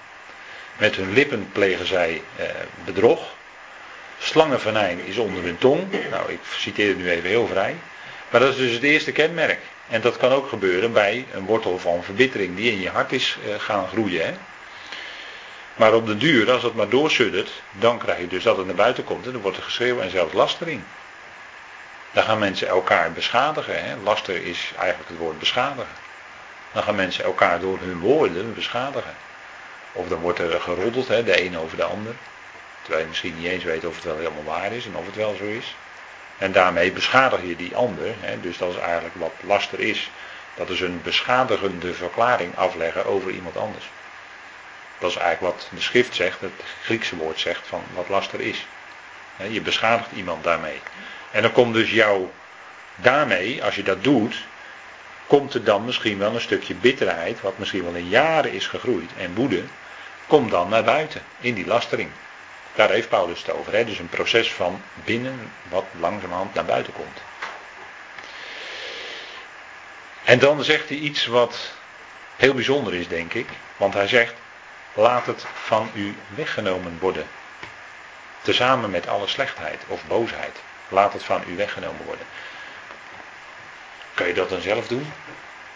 Met 0.78 0.95
hun 0.95 1.13
lippen 1.13 1.49
plegen 1.51 1.88
zij 1.88 2.21
eh, 2.36 2.45
bedrog. 2.86 3.36
Slangenvenijn 4.20 4.99
is 5.05 5.18
onder 5.18 5.43
hun 5.43 5.57
tong. 5.57 5.91
Nou, 6.11 6.32
ik 6.32 6.39
citeer 6.57 6.88
het 6.88 6.97
nu 6.97 7.09
even 7.09 7.30
heel 7.30 7.47
vrij. 7.47 7.76
Maar 8.30 8.39
dat 8.39 8.49
is 8.49 8.57
dus 8.57 8.72
het 8.72 8.84
eerste 8.84 9.11
kenmerk. 9.11 9.59
En 9.89 10.01
dat 10.01 10.18
kan 10.18 10.32
ook 10.32 10.47
gebeuren 10.47 10.93
bij 10.93 11.26
een 11.34 11.45
wortel 11.45 11.80
van 11.80 12.03
verbittering 12.03 12.55
die 12.55 12.72
in 12.72 12.82
je 12.82 12.89
hart 12.89 13.11
is 13.11 13.38
uh, 13.47 13.55
gaan 13.57 13.88
groeien. 13.88 14.26
Hè? 14.26 14.34
Maar 15.76 15.93
op 15.93 16.05
de 16.05 16.18
duur, 16.18 16.51
als 16.51 16.63
het 16.63 16.76
maar 16.76 16.89
doorsuddert, 16.89 17.49
dan 17.72 17.97
krijg 17.97 18.20
je 18.20 18.28
dus 18.28 18.43
dat 18.43 18.57
het 18.57 18.66
naar 18.66 18.76
buiten 18.76 19.03
komt. 19.03 19.26
En 19.26 19.32
dan 19.32 19.41
wordt 19.41 19.57
er 19.57 19.63
geschreeuw 19.63 19.99
en 19.99 20.09
zelfs 20.09 20.34
lastering. 20.34 20.82
Dan 22.11 22.24
gaan 22.24 22.39
mensen 22.39 22.68
elkaar 22.68 23.11
beschadigen. 23.11 23.84
Hè? 23.84 23.95
Laster 24.03 24.45
is 24.45 24.72
eigenlijk 24.78 25.09
het 25.09 25.18
woord 25.18 25.39
beschadigen. 25.39 26.03
Dan 26.72 26.84
gaan 26.84 26.95
mensen 26.95 27.24
elkaar 27.24 27.59
door 27.59 27.80
hun 27.80 27.99
woorden 27.99 28.53
beschadigen. 28.53 29.16
Of 29.91 30.07
dan 30.07 30.20
wordt 30.20 30.39
er 30.39 30.61
geroddeld, 30.61 31.07
hè, 31.07 31.24
de 31.24 31.45
een 31.45 31.57
over 31.57 31.78
de 31.78 31.84
ander. 31.84 32.16
Terwijl 32.86 33.03
je 33.03 33.09
misschien 33.09 33.38
niet 33.38 33.51
eens 33.51 33.63
weet 33.63 33.86
of 33.86 33.95
het 33.95 34.03
wel 34.03 34.17
helemaal 34.17 34.43
waar 34.43 34.71
is 34.71 34.86
en 34.86 34.95
of 34.95 35.05
het 35.05 35.15
wel 35.15 35.36
zo 35.36 35.43
is. 35.43 35.75
En 36.38 36.51
daarmee 36.51 36.91
beschadig 36.91 37.41
je 37.41 37.55
die 37.55 37.75
ander. 37.75 38.15
Hè, 38.19 38.41
dus 38.41 38.57
dat 38.57 38.69
is 38.69 38.77
eigenlijk 38.77 39.15
wat 39.15 39.33
laster 39.41 39.79
is. 39.79 40.09
Dat 40.55 40.69
is 40.69 40.81
een 40.81 41.01
beschadigende 41.03 41.93
verklaring 41.93 42.55
afleggen 42.57 43.05
over 43.05 43.31
iemand 43.31 43.57
anders. 43.57 43.89
Dat 44.99 45.09
is 45.09 45.15
eigenlijk 45.15 45.55
wat 45.55 45.67
de 45.71 45.81
schrift 45.81 46.15
zegt, 46.15 46.41
het 46.41 46.63
Griekse 46.83 47.15
woord 47.15 47.39
zegt 47.39 47.67
van 47.67 47.83
wat 47.93 48.09
laster 48.09 48.39
is. 48.39 48.65
Je 49.49 49.61
beschadigt 49.61 50.11
iemand 50.11 50.43
daarmee. 50.43 50.81
En 51.31 51.41
dan 51.41 51.51
komt 51.51 51.73
dus 51.73 51.91
jou 51.91 52.29
daarmee, 52.95 53.63
als 53.63 53.75
je 53.75 53.83
dat 53.83 54.03
doet, 54.03 54.45
komt 55.27 55.53
er 55.53 55.63
dan 55.63 55.86
misschien 55.86 56.17
wel 56.17 56.33
een 56.33 56.41
stukje 56.41 56.75
bitterheid, 56.75 57.41
wat 57.41 57.57
misschien 57.57 57.83
wel 57.83 57.93
in 57.93 58.07
jaren 58.07 58.51
is 58.51 58.67
gegroeid, 58.67 59.11
en 59.17 59.36
woede, 59.36 59.63
komt 60.27 60.51
dan 60.51 60.69
naar 60.69 60.83
buiten, 60.83 61.21
in 61.39 61.53
die 61.53 61.67
lastering. 61.67 62.09
Daar 62.76 62.89
heeft 62.89 63.09
Paulus 63.09 63.39
het 63.39 63.51
over. 63.51 63.73
Hè? 63.73 63.86
Dus 63.86 63.99
een 63.99 64.09
proces 64.09 64.53
van 64.53 64.82
binnen 64.93 65.51
wat 65.69 65.86
langzamerhand 65.99 66.53
naar 66.53 66.65
buiten 66.65 66.93
komt. 66.93 67.21
En 70.23 70.39
dan 70.39 70.63
zegt 70.63 70.89
hij 70.89 70.97
iets 70.97 71.26
wat 71.26 71.71
heel 72.36 72.53
bijzonder 72.53 72.93
is, 72.93 73.07
denk 73.07 73.34
ik. 73.34 73.49
Want 73.78 73.93
hij 73.93 74.07
zegt, 74.07 74.34
laat 74.93 75.26
het 75.26 75.45
van 75.53 75.89
u 75.93 76.15
weggenomen 76.36 76.97
worden. 76.99 77.28
Tezamen 78.41 78.89
met 78.89 79.07
alle 79.07 79.28
slechtheid 79.28 79.82
of 79.88 80.05
boosheid. 80.07 80.61
Laat 80.89 81.13
het 81.13 81.23
van 81.23 81.43
u 81.47 81.55
weggenomen 81.55 82.05
worden. 82.05 82.26
Kan 84.13 84.28
je 84.28 84.34
dat 84.34 84.49
dan 84.49 84.61
zelf 84.61 84.88
doen? 84.88 85.13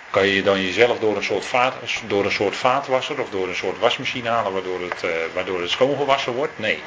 Kan 0.10 0.28
je 0.28 0.44
dan 0.44 0.62
jezelf 0.62 1.00
door 1.00 1.16
een 1.16 1.24
soort, 1.24 1.46
vaat, 1.46 1.76
door 2.08 2.26
een 2.26 2.32
soort 2.32 2.56
vaatwasser 2.56 3.22
of 3.22 3.30
door 3.30 3.48
een 3.48 3.56
soort 3.56 3.80
wasmachine 3.80 4.30
halen 4.30 4.54
waardoor 4.54 4.82
het, 4.82 5.04
uh, 5.04 5.12
waardoor 5.34 5.62
het 5.62 5.70
schoongewassen 5.70 6.34
wordt? 6.34 6.60
Nee. 6.60 6.84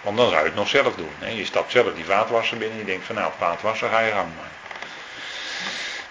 Want 0.00 0.16
dan 0.16 0.28
zou 0.28 0.40
je 0.40 0.46
het 0.46 0.54
nog 0.54 0.68
zelf 0.68 0.94
doen. 0.94 1.36
Je 1.36 1.44
stapt 1.44 1.70
zelf 1.70 1.94
die 1.94 2.04
vaatwasser 2.04 2.58
binnen 2.58 2.78
en 2.78 2.84
je 2.84 2.90
denkt 2.90 3.06
van 3.06 3.14
nou, 3.14 3.32
vaatwasser 3.38 3.88
ga 3.88 4.00
je 4.00 4.12
gang. 4.12 4.28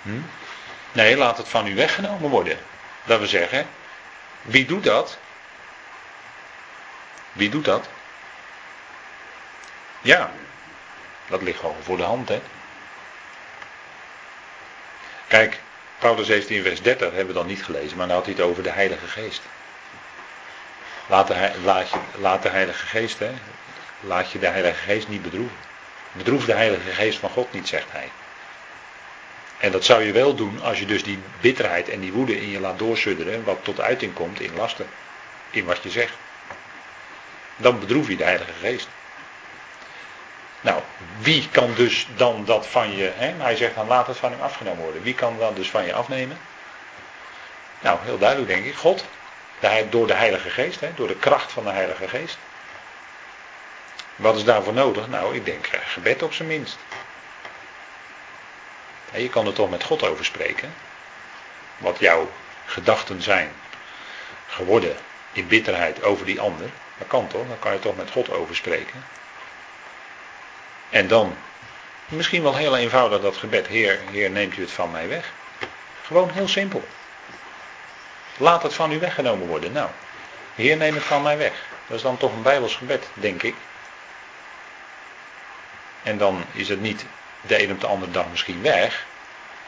Hm? 0.01 0.21
Nee, 0.91 1.17
laat 1.17 1.37
het 1.37 1.47
van 1.47 1.67
u 1.67 1.75
weggenomen 1.75 2.29
worden. 2.29 2.57
Dat 3.03 3.19
we 3.19 3.27
zeggen, 3.27 3.67
wie 4.41 4.65
doet 4.65 4.83
dat? 4.83 5.17
Wie 7.31 7.49
doet 7.49 7.65
dat? 7.65 7.87
Ja, 10.01 10.31
dat 11.29 11.41
ligt 11.41 11.59
gewoon 11.59 11.83
voor 11.83 11.97
de 11.97 12.03
hand, 12.03 12.29
hè. 12.29 12.41
Kijk, 15.33 15.59
Paulus 15.99 16.27
heeft 16.27 16.49
in 16.49 16.63
vers 16.63 16.81
30, 16.81 17.07
hebben 17.07 17.27
we 17.27 17.33
dan 17.33 17.47
niet 17.47 17.63
gelezen, 17.63 17.97
maar 17.97 18.07
dan 18.07 18.15
had 18.15 18.25
hij 18.25 18.33
het 18.33 18.43
over 18.43 18.63
de 18.63 18.69
Heilige 18.69 19.07
Geest. 19.07 19.41
Laat 21.07 21.27
de, 21.27 21.51
laat 21.63 21.89
je, 21.89 21.97
laat 22.17 22.43
de 22.43 22.49
Heilige 22.49 22.85
Geest, 22.85 23.19
hè, 23.19 23.31
laat 23.99 24.31
je 24.31 24.39
de 24.39 24.47
Heilige 24.47 24.81
Geest 24.81 25.07
niet 25.07 25.21
bedroeven. 25.21 25.57
Bedroef 26.11 26.45
de 26.45 26.53
Heilige 26.53 26.89
Geest 26.89 27.19
van 27.19 27.29
God 27.29 27.53
niet, 27.53 27.67
zegt 27.67 27.91
hij. 27.91 28.09
En 29.57 29.71
dat 29.71 29.85
zou 29.85 30.03
je 30.03 30.11
wel 30.11 30.35
doen 30.35 30.61
als 30.61 30.79
je 30.79 30.85
dus 30.85 31.03
die 31.03 31.19
bitterheid 31.41 31.89
en 31.89 31.99
die 31.99 32.11
woede 32.11 32.41
in 32.41 32.49
je 32.49 32.59
laat 32.59 32.79
doorsudderen, 32.79 33.43
wat 33.43 33.59
tot 33.61 33.81
uiting 33.81 34.13
komt 34.13 34.39
in 34.39 34.55
lasten, 34.55 34.87
in 35.49 35.65
wat 35.65 35.83
je 35.83 35.89
zegt. 35.89 36.13
Dan 37.55 37.79
bedroef 37.79 38.07
je 38.07 38.15
de 38.15 38.23
Heilige 38.23 38.53
Geest. 38.61 38.87
Nou, 40.63 40.81
wie 41.17 41.49
kan 41.49 41.73
dus 41.73 42.07
dan 42.15 42.45
dat 42.45 42.67
van 42.67 42.95
je, 42.95 43.11
hè? 43.15 43.33
hij 43.37 43.55
zegt 43.55 43.75
dan 43.75 43.87
laat 43.87 44.07
het 44.07 44.17
van 44.17 44.31
hem 44.31 44.41
afgenomen 44.41 44.83
worden. 44.83 45.03
Wie 45.03 45.13
kan 45.13 45.37
dat 45.37 45.55
dus 45.55 45.69
van 45.69 45.85
je 45.85 45.93
afnemen? 45.93 46.37
Nou, 47.79 47.99
heel 48.01 48.17
duidelijk 48.17 48.49
denk 48.49 48.65
ik, 48.65 48.75
God. 48.75 49.05
door 49.89 50.07
de 50.07 50.13
Heilige 50.13 50.49
Geest, 50.49 50.79
hè? 50.79 50.93
door 50.95 51.07
de 51.07 51.15
kracht 51.15 51.51
van 51.51 51.63
de 51.63 51.69
Heilige 51.69 52.07
Geest. 52.07 52.37
Wat 54.15 54.35
is 54.35 54.43
daarvoor 54.43 54.73
nodig? 54.73 55.07
Nou, 55.07 55.35
ik 55.35 55.45
denk 55.45 55.65
eh, 55.67 55.79
gebed 55.83 56.23
op 56.23 56.33
zijn 56.33 56.47
minst. 56.47 56.77
Je 59.13 59.29
kan 59.29 59.47
er 59.47 59.53
toch 59.53 59.69
met 59.69 59.83
God 59.83 60.03
over 60.03 60.25
spreken. 60.25 60.73
Wat 61.77 61.99
jouw 61.99 62.31
gedachten 62.65 63.21
zijn 63.21 63.51
geworden 64.47 64.95
in 65.31 65.47
bitterheid 65.47 66.03
over 66.03 66.25
die 66.25 66.41
ander. 66.41 66.69
Dat 66.97 67.07
kan 67.07 67.27
toch? 67.27 67.47
Dan 67.47 67.59
kan 67.59 67.73
je 67.73 67.79
toch 67.79 67.95
met 67.95 68.11
God 68.11 68.31
over 68.31 68.55
spreken. 68.55 69.03
En 70.89 71.07
dan, 71.07 71.35
misschien 72.07 72.43
wel 72.43 72.55
heel 72.55 72.77
eenvoudig 72.77 73.21
dat 73.21 73.37
gebed. 73.37 73.67
Heer, 73.67 73.99
Heer, 74.11 74.29
neemt 74.29 74.57
u 74.57 74.61
het 74.61 74.71
van 74.71 74.91
mij 74.91 75.07
weg. 75.07 75.31
Gewoon 76.03 76.29
heel 76.29 76.47
simpel. 76.47 76.83
Laat 78.37 78.63
het 78.63 78.73
van 78.73 78.91
u 78.91 78.99
weggenomen 78.99 79.47
worden. 79.47 79.71
Nou, 79.71 79.89
Heer, 80.55 80.77
neem 80.77 80.93
het 80.93 81.03
van 81.03 81.21
mij 81.21 81.37
weg. 81.37 81.53
Dat 81.87 81.97
is 81.97 82.03
dan 82.03 82.17
toch 82.17 82.33
een 82.33 82.41
Bijbels 82.41 82.75
gebed, 82.75 83.07
denk 83.13 83.43
ik. 83.43 83.55
En 86.03 86.17
dan 86.17 86.43
is 86.51 86.69
het 86.69 86.81
niet 86.81 87.05
de 87.41 87.63
een 87.63 87.71
op 87.71 87.81
de 87.81 87.87
andere 87.87 88.11
dag 88.11 88.25
misschien 88.29 88.61
weg. 88.61 89.05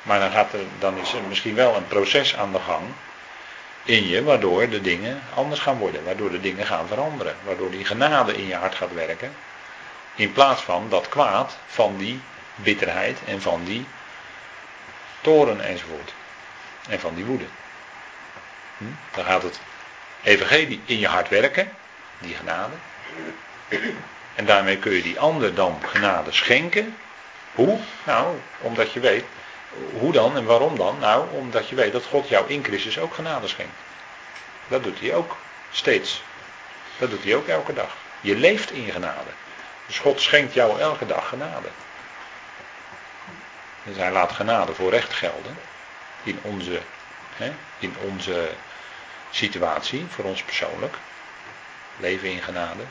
Maar 0.01 0.19
dan, 0.19 0.31
gaat 0.31 0.53
er, 0.53 0.59
dan 0.79 0.97
is 0.97 1.13
er 1.13 1.21
misschien 1.21 1.55
wel 1.55 1.75
een 1.75 1.87
proces 1.87 2.35
aan 2.35 2.51
de 2.51 2.59
gang 2.59 2.83
in 3.83 4.07
je, 4.07 4.23
waardoor 4.23 4.69
de 4.69 4.81
dingen 4.81 5.21
anders 5.33 5.61
gaan 5.61 5.77
worden, 5.77 6.03
waardoor 6.03 6.31
de 6.31 6.41
dingen 6.41 6.65
gaan 6.65 6.87
veranderen, 6.87 7.35
waardoor 7.43 7.71
die 7.71 7.85
genade 7.85 8.33
in 8.33 8.47
je 8.47 8.55
hart 8.55 8.75
gaat 8.75 8.93
werken, 8.93 9.35
in 10.15 10.31
plaats 10.31 10.61
van 10.61 10.89
dat 10.89 11.09
kwaad 11.09 11.57
van 11.65 11.97
die 11.97 12.19
bitterheid 12.55 13.19
en 13.27 13.41
van 13.41 13.63
die 13.63 13.85
toren 15.21 15.61
enzovoort, 15.61 16.13
en 16.89 16.99
van 16.99 17.15
die 17.15 17.25
woede. 17.25 17.45
Hm? 18.77 18.85
Dan 19.15 19.25
gaat 19.25 19.43
het 19.43 19.59
evangelie 20.23 20.81
in 20.85 20.99
je 20.99 21.07
hart 21.07 21.29
werken, 21.29 21.71
die 22.19 22.35
genade, 22.35 22.73
en 24.35 24.45
daarmee 24.45 24.77
kun 24.77 24.91
je 24.91 25.01
die 25.01 25.19
ander 25.19 25.55
dan 25.55 25.79
genade 25.85 26.31
schenken. 26.31 26.97
Hoe? 27.53 27.79
Nou, 28.03 28.35
omdat 28.59 28.93
je 28.93 28.99
weet, 28.99 29.23
hoe 29.99 30.11
dan 30.11 30.37
en 30.37 30.45
waarom 30.45 30.77
dan? 30.77 30.99
Nou, 30.99 31.25
omdat 31.31 31.69
je 31.69 31.75
weet 31.75 31.91
dat 31.91 32.05
God 32.05 32.29
jou 32.29 32.49
in 32.49 32.63
Christus 32.63 32.99
ook 32.99 33.13
genade 33.13 33.47
schenkt. 33.47 33.75
Dat 34.67 34.83
doet 34.83 34.99
hij 34.99 35.13
ook 35.13 35.37
steeds. 35.71 36.21
Dat 36.97 37.09
doet 37.09 37.23
hij 37.23 37.35
ook 37.35 37.47
elke 37.47 37.73
dag. 37.73 37.95
Je 38.21 38.35
leeft 38.35 38.71
in 38.71 38.91
genade. 38.91 39.29
Dus 39.85 39.99
God 39.99 40.21
schenkt 40.21 40.53
jou 40.53 40.79
elke 40.79 41.05
dag 41.05 41.27
genade. 41.27 41.67
Dus 43.83 43.97
hij 43.97 44.11
laat 44.11 44.31
genade 44.31 44.73
voor 44.73 44.91
recht 44.91 45.13
gelden. 45.13 45.57
In 46.23 46.39
onze, 46.41 46.81
hè, 47.35 47.53
in 47.79 47.95
onze 47.99 48.49
situatie, 49.29 50.05
voor 50.09 50.25
ons 50.25 50.43
persoonlijk. 50.43 50.95
Leven 51.97 52.31
in 52.31 52.41
genade. 52.41 52.83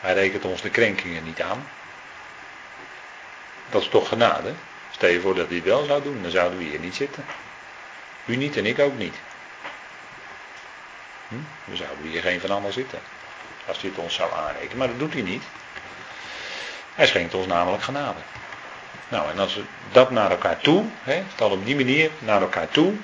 Hij 0.00 0.14
rekent 0.14 0.44
ons 0.44 0.60
de 0.60 0.70
krenkingen 0.70 1.24
niet 1.24 1.42
aan. 1.42 1.68
Dat 3.70 3.82
is 3.82 3.88
toch 3.88 4.08
genade? 4.08 4.52
Stel 4.90 5.08
je 5.08 5.20
voor 5.20 5.34
dat 5.34 5.46
hij 5.46 5.56
het 5.56 5.64
wel 5.64 5.84
zou 5.84 6.02
doen, 6.02 6.22
dan 6.22 6.30
zouden 6.30 6.58
we 6.58 6.64
hier 6.64 6.78
niet 6.78 6.94
zitten. 6.94 7.24
U 8.24 8.36
niet 8.36 8.56
en 8.56 8.66
ik 8.66 8.78
ook 8.78 8.98
niet. 8.98 9.14
Hm? 11.28 11.34
We 11.64 11.76
zouden 11.76 12.04
hier 12.04 12.22
geen 12.22 12.40
van 12.40 12.50
allemaal 12.50 12.72
zitten. 12.72 12.98
Als 13.66 13.80
hij 13.80 13.90
het 13.90 13.98
ons 13.98 14.14
zou 14.14 14.32
aanrekenen. 14.32 14.76
Maar 14.76 14.88
dat 14.88 14.98
doet 14.98 15.12
hij 15.12 15.22
niet. 15.22 15.42
Hij 16.98 17.06
schenkt 17.06 17.34
ons 17.34 17.46
namelijk 17.46 17.82
genade. 17.82 18.18
Nou, 19.08 19.30
en 19.30 19.38
als 19.38 19.54
we 19.54 19.62
dat 19.92 20.10
naar 20.10 20.30
elkaar 20.30 20.58
toe, 20.58 20.84
hè, 21.02 21.22
dan 21.36 21.50
op 21.50 21.64
die 21.64 21.76
manier 21.76 22.10
naar 22.18 22.40
elkaar 22.40 22.68
toe. 22.68 22.94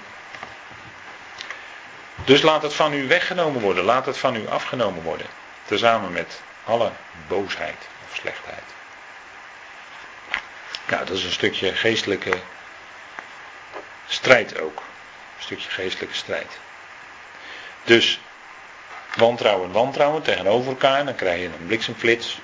Dus 2.24 2.42
laat 2.42 2.62
het 2.62 2.74
van 2.74 2.92
u 2.92 3.06
weggenomen 3.06 3.60
worden, 3.60 3.84
laat 3.84 4.06
het 4.06 4.18
van 4.18 4.36
u 4.36 4.48
afgenomen 4.48 5.02
worden. 5.02 5.26
Tezamen 5.64 6.12
met 6.12 6.40
alle 6.64 6.90
boosheid 7.28 7.88
of 8.08 8.16
slechtheid. 8.16 8.62
Nou, 10.88 11.04
dat 11.04 11.16
is 11.16 11.24
een 11.24 11.32
stukje 11.32 11.74
geestelijke 11.74 12.32
strijd 14.06 14.60
ook. 14.60 14.78
Een 15.36 15.42
stukje 15.42 15.70
geestelijke 15.70 16.16
strijd. 16.16 16.58
Dus 17.84 18.20
wantrouwen, 19.16 19.72
wantrouwen 19.72 20.22
tegenover 20.22 20.70
elkaar, 20.70 21.04
dan 21.04 21.14
krijg 21.14 21.40
je 21.40 21.46
een 21.46 21.66
bliksemflits. 21.66 22.38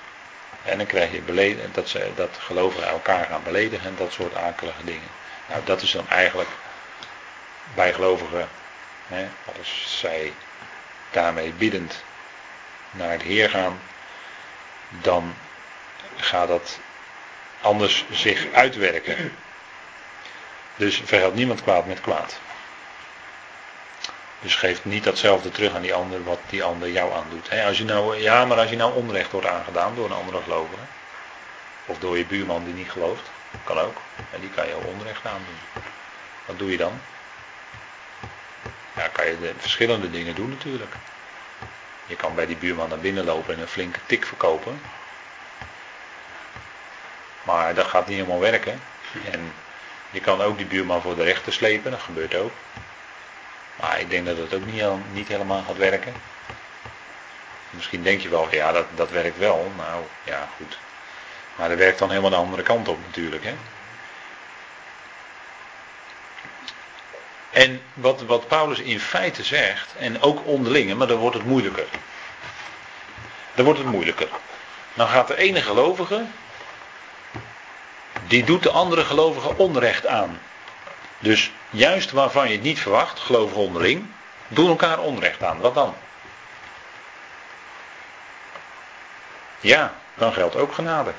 En 0.65 0.79
dan 0.79 0.87
krijg 0.87 1.13
je 1.13 1.23
beleden, 1.23 1.73
dat, 1.73 1.89
ze, 1.89 2.11
dat 2.15 2.37
gelovigen 2.39 2.89
elkaar 2.89 3.27
gaan 3.27 3.43
beledigen 3.43 3.89
en 3.89 3.97
dat 3.97 4.13
soort 4.13 4.35
akelige 4.35 4.85
dingen. 4.85 5.09
Nou, 5.49 5.65
dat 5.65 5.83
is 5.83 5.91
dan 5.91 6.09
eigenlijk 6.09 6.51
bij 7.75 7.93
gelovigen, 7.93 8.49
hè, 9.07 9.29
als 9.59 9.99
zij 9.99 10.33
daarmee 11.11 11.53
biddend 11.53 12.05
naar 12.91 13.11
het 13.11 13.23
Heer 13.23 13.51
gaan, 13.51 13.81
dan 14.89 15.35
gaat 16.17 16.49
dat 16.49 16.79
anders 17.61 18.05
zich 18.11 18.53
uitwerken. 18.53 19.37
Dus 20.77 21.03
verhelpt 21.05 21.37
niemand 21.37 21.63
kwaad 21.63 21.87
met 21.87 22.01
kwaad. 22.01 22.41
Dus 24.41 24.55
geef 24.55 24.85
niet 24.85 25.05
datzelfde 25.05 25.51
terug 25.51 25.75
aan 25.75 25.83
die 25.83 25.95
ander 25.95 26.25
wat 26.25 26.39
die 26.49 26.63
ander 26.63 26.91
jou 26.91 27.13
aandoet. 27.13 27.51
als 27.67 27.79
je 27.79 27.85
nou, 27.85 28.17
ja, 28.17 28.45
maar 28.45 28.59
als 28.59 28.71
je 28.71 28.77
nou 28.77 28.95
onrecht 28.95 29.33
wordt 29.33 29.47
aangedaan 29.47 29.95
door 29.95 30.05
een 30.05 30.13
andere 30.17 30.43
gelovige. 30.43 30.83
Of 31.87 31.99
door 31.99 32.19
je 32.19 32.25
buurman 32.25 32.65
die 32.65 32.75
niet 32.75 32.91
gelooft. 32.91 33.31
Kan 33.65 33.79
ook. 33.79 33.97
En 34.33 34.41
die 34.41 34.51
kan 34.51 34.67
je 34.67 34.77
onrecht 34.77 35.27
aandoen. 35.27 35.59
Wat 36.47 36.59
doe 36.59 36.71
je 36.71 36.77
dan? 36.77 37.01
Ja, 38.97 39.09
kan 39.09 39.27
je 39.27 39.41
de 39.41 39.53
verschillende 39.59 40.11
dingen 40.11 40.35
doen 40.35 40.49
natuurlijk. 40.49 40.95
Je 42.07 42.17
kan 42.17 42.35
bij 42.35 42.47
die 42.47 42.57
buurman 42.57 42.89
naar 42.89 42.99
binnen 42.99 43.25
lopen 43.25 43.55
en 43.55 43.61
een 43.61 43.69
flinke 43.69 43.99
tik 44.07 44.27
verkopen. 44.27 44.81
Maar 47.43 47.75
dat 47.75 47.87
gaat 47.87 48.07
niet 48.07 48.17
helemaal 48.17 48.41
werken. 48.41 48.81
En 49.31 49.53
je 50.11 50.21
kan 50.21 50.43
ook 50.43 50.57
die 50.57 50.67
buurman 50.67 51.03
voor 51.03 51.17
de 51.17 51.23
rechter 51.23 51.53
slepen, 51.53 51.91
dat 51.91 52.01
gebeurt 52.01 52.35
ook. 52.35 52.53
Maar 53.81 54.01
ik 54.01 54.11
denk 54.11 54.27
dat 54.27 54.37
het 54.37 54.55
ook 54.55 54.67
niet, 54.67 54.85
niet 55.13 55.29
helemaal 55.29 55.63
gaat 55.67 55.77
werken. 55.77 56.13
Misschien 57.71 58.03
denk 58.03 58.21
je 58.21 58.29
wel, 58.29 58.49
ja, 58.51 58.73
dat, 58.73 58.87
dat 58.95 59.11
werkt 59.11 59.39
wel. 59.39 59.73
Nou, 59.77 60.05
ja, 60.25 60.49
goed. 60.57 60.79
Maar 61.57 61.69
dat 61.69 61.79
werkt 61.79 61.99
dan 61.99 62.09
helemaal 62.09 62.31
de 62.31 62.37
andere 62.37 62.63
kant 62.63 62.89
op 62.89 62.99
natuurlijk. 63.07 63.45
Hè? 63.45 63.55
En 67.51 67.83
wat, 67.95 68.23
wat 68.23 68.49
Paulus 68.49 68.79
in 68.79 69.01
feite 69.01 69.45
zegt, 69.45 69.95
en 69.99 70.23
ook 70.23 70.47
onderlinge, 70.47 70.95
maar 70.95 71.07
dan 71.07 71.19
wordt 71.19 71.37
het 71.37 71.47
moeilijker. 71.47 71.87
Dan 73.55 73.65
wordt 73.65 73.81
het 73.81 73.89
moeilijker. 73.89 74.29
Dan 74.95 75.09
gaat 75.09 75.27
de 75.27 75.37
ene 75.37 75.63
gelovige, 75.63 76.25
die 78.27 78.45
doet 78.45 78.63
de 78.63 78.71
andere 78.71 79.05
gelovige 79.05 79.57
onrecht 79.57 80.07
aan. 80.07 80.41
Dus 81.19 81.51
juist 81.71 82.11
waarvan 82.11 82.49
je 82.49 82.55
het 82.55 82.63
niet 82.63 82.81
verwacht, 82.81 83.21
gelovigen 83.21 83.63
onderling, 83.63 84.07
doen 84.49 84.69
elkaar 84.69 84.99
onrecht 84.99 85.43
aan. 85.43 85.59
Wat 85.59 85.75
dan? 85.75 85.95
Ja, 89.61 89.95
dan 90.15 90.33
geldt 90.33 90.57
ook 90.57 90.73
genade. 90.73 91.13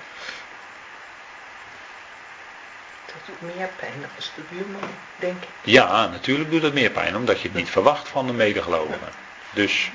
Dat 3.06 3.16
doet 3.26 3.56
meer 3.56 3.70
pijn 3.76 4.06
als 4.16 4.32
de 4.36 4.41
buurman, 4.49 4.89
denk 5.16 5.43
ik. 5.43 5.49
Ja, 5.62 6.08
natuurlijk 6.08 6.52
doet 6.52 6.62
het 6.62 6.74
meer 6.74 6.89
pijn, 6.89 7.16
omdat 7.16 7.41
je 7.41 7.47
het 7.47 7.58
niet 7.58 7.70
verwacht 7.70 8.08
van 8.08 8.28
de 8.28 8.34
medegelovigen. 8.34 9.10
Dus 9.49 9.91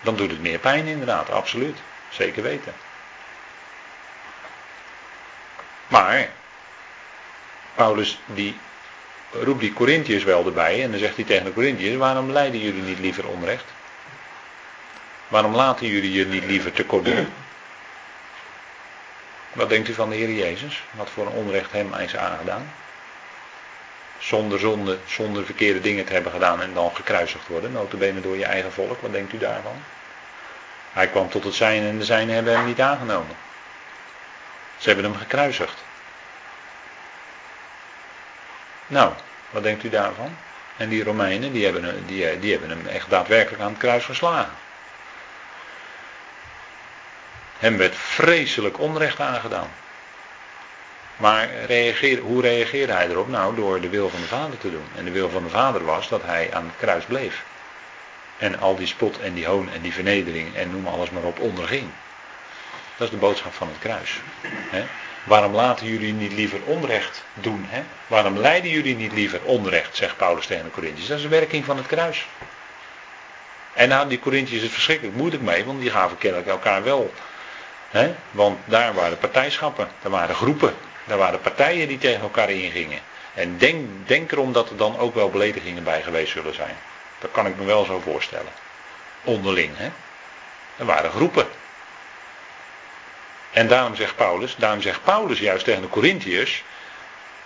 dan 0.00 0.16
doet 0.16 0.30
het 0.30 0.40
meer 0.40 0.58
pijn 0.58 0.86
inderdaad, 0.86 1.30
absoluut. 1.30 1.78
Zeker 2.08 2.42
weten. 2.42 2.74
Maar, 5.88 6.28
Paulus 7.74 8.20
die 8.26 8.58
roept 9.32 9.60
die 9.60 9.72
Corinthiërs 9.72 10.24
wel 10.24 10.46
erbij 10.46 10.82
en 10.82 10.90
dan 10.90 11.00
zegt 11.00 11.16
hij 11.16 11.24
tegen 11.24 11.44
de 11.44 11.52
Corinthiërs, 11.52 11.96
waarom 11.96 12.30
leiden 12.30 12.60
jullie 12.60 12.82
niet 12.82 12.98
liever 12.98 13.28
onrecht? 13.28 13.64
Waarom 15.28 15.54
laten 15.54 15.86
jullie 15.86 16.12
je 16.12 16.26
niet 16.26 16.44
liever 16.44 16.72
tekort 16.72 17.04
doen? 17.04 17.32
Wat 19.52 19.68
denkt 19.68 19.88
u 19.88 19.94
van 19.94 20.10
de 20.10 20.16
Heer 20.16 20.30
Jezus? 20.30 20.82
Wat 20.90 21.10
voor 21.10 21.26
een 21.26 21.32
onrecht 21.32 21.72
hem 21.72 21.94
is 21.94 22.16
aangedaan? 22.16 22.72
Zonder 24.18 24.58
zonde, 24.58 24.98
zonder 25.06 25.44
verkeerde 25.44 25.80
dingen 25.80 26.04
te 26.04 26.12
hebben 26.12 26.32
gedaan 26.32 26.62
en 26.62 26.74
dan 26.74 26.90
gekruisigd 26.94 27.48
worden, 27.48 27.72
notabene 27.72 28.20
door 28.20 28.36
je 28.36 28.44
eigen 28.44 28.72
volk. 28.72 29.00
Wat 29.00 29.12
denkt 29.12 29.32
u 29.32 29.38
daarvan? 29.38 29.82
Hij 30.92 31.08
kwam 31.08 31.28
tot 31.28 31.44
het 31.44 31.54
zijn 31.54 31.82
en 31.82 31.98
de 31.98 32.04
zijnen 32.04 32.34
hebben 32.34 32.56
hem 32.56 32.64
niet 32.64 32.80
aangenomen. 32.80 33.36
Ze 34.78 34.86
hebben 34.88 35.10
hem 35.10 35.20
gekruisigd. 35.20 35.84
Nou, 38.88 39.12
wat 39.50 39.62
denkt 39.62 39.84
u 39.84 39.88
daarvan? 39.88 40.36
En 40.76 40.88
die 40.88 41.04
Romeinen, 41.04 41.52
die 41.52 41.64
hebben, 41.64 42.06
die, 42.06 42.38
die 42.38 42.50
hebben 42.50 42.70
hem 42.70 42.86
echt 42.86 43.10
daadwerkelijk 43.10 43.62
aan 43.62 43.70
het 43.70 43.78
kruis 43.78 44.04
geslagen. 44.04 44.52
Hem 47.58 47.76
werd 47.76 47.96
vreselijk 47.96 48.78
onrecht 48.78 49.20
aangedaan. 49.20 49.70
Maar 51.16 51.48
reageer, 51.66 52.18
hoe 52.18 52.42
reageerde 52.42 52.92
hij 52.92 53.08
erop? 53.08 53.28
Nou, 53.28 53.54
door 53.54 53.80
de 53.80 53.88
wil 53.88 54.08
van 54.08 54.20
de 54.20 54.26
Vader 54.26 54.58
te 54.58 54.70
doen. 54.70 54.86
En 54.96 55.04
de 55.04 55.10
wil 55.10 55.30
van 55.30 55.42
de 55.42 55.48
Vader 55.48 55.84
was 55.84 56.08
dat 56.08 56.22
hij 56.22 56.54
aan 56.54 56.64
het 56.64 56.76
kruis 56.76 57.04
bleef. 57.04 57.44
En 58.38 58.60
al 58.60 58.76
die 58.76 58.86
spot 58.86 59.20
en 59.20 59.34
die 59.34 59.46
hoon 59.46 59.70
en 59.72 59.80
die 59.80 59.92
vernedering 59.92 60.56
en 60.56 60.70
noem 60.70 60.86
alles 60.86 61.10
maar 61.10 61.22
op 61.22 61.40
onderging. 61.40 61.90
Dat 62.96 63.06
is 63.06 63.12
de 63.12 63.20
boodschap 63.20 63.52
van 63.52 63.68
het 63.68 63.78
kruis. 63.78 64.20
Waarom 65.28 65.54
laten 65.54 65.86
jullie 65.86 66.12
niet 66.12 66.32
liever 66.32 66.60
onrecht 66.64 67.24
doen? 67.34 67.66
He? 67.68 67.82
Waarom 68.06 68.38
leiden 68.38 68.70
jullie 68.70 68.96
niet 68.96 69.12
liever 69.12 69.40
onrecht, 69.42 69.96
zegt 69.96 70.16
Paulus 70.16 70.46
tegen 70.46 70.64
de 70.64 70.70
Corinthiërs. 70.70 71.08
Dat 71.08 71.16
is 71.16 71.22
de 71.22 71.28
werking 71.28 71.64
van 71.64 71.76
het 71.76 71.86
kruis. 71.86 72.26
En 73.72 73.88
nou, 73.88 74.08
die 74.08 74.18
Corinthiërs 74.18 74.62
het 74.62 74.72
verschrikkelijk 74.72 75.16
moeilijk 75.16 75.42
mee, 75.42 75.64
want 75.64 75.80
die 75.80 75.90
gaven 75.90 76.18
kennelijk 76.18 76.48
elkaar 76.48 76.82
wel 76.84 77.12
He? 77.90 78.14
Want 78.30 78.58
daar 78.64 78.94
waren 78.94 79.18
partijschappen, 79.18 79.88
daar 80.02 80.10
waren 80.10 80.34
groepen, 80.34 80.74
daar 81.04 81.18
waren 81.18 81.40
partijen 81.40 81.88
die 81.88 81.98
tegen 81.98 82.20
elkaar 82.20 82.50
ingingen. 82.50 83.00
En 83.34 83.58
denk, 83.58 83.86
denk 84.06 84.32
erom 84.32 84.52
dat 84.52 84.70
er 84.70 84.76
dan 84.76 84.98
ook 84.98 85.14
wel 85.14 85.30
beledigingen 85.30 85.84
bij 85.84 86.02
geweest 86.02 86.32
zullen 86.32 86.54
zijn. 86.54 86.76
Dat 87.18 87.30
kan 87.30 87.46
ik 87.46 87.56
me 87.56 87.64
wel 87.64 87.84
zo 87.84 88.00
voorstellen. 88.00 88.52
Onderling, 89.24 89.76
hè. 89.76 89.90
Er 90.76 90.84
waren 90.84 91.10
groepen. 91.10 91.46
En 93.58 93.68
daarom 93.68 93.94
zegt 93.94 94.16
Paulus, 94.16 94.56
daarom 94.56 94.80
zegt 94.80 95.02
Paulus 95.02 95.38
juist 95.38 95.64
tegen 95.64 95.82
de 95.82 95.88
Corinthiërs, 95.88 96.64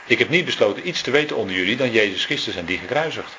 ik 0.04 0.18
heb 0.18 0.28
niet 0.28 0.44
besloten 0.44 0.88
iets 0.88 1.00
te 1.02 1.10
weten 1.10 1.36
onder 1.36 1.56
jullie 1.56 1.76
dan 1.76 1.90
Jezus 1.90 2.24
Christus 2.24 2.56
en 2.56 2.64
die 2.64 2.78
gekruisigd. 2.78 3.36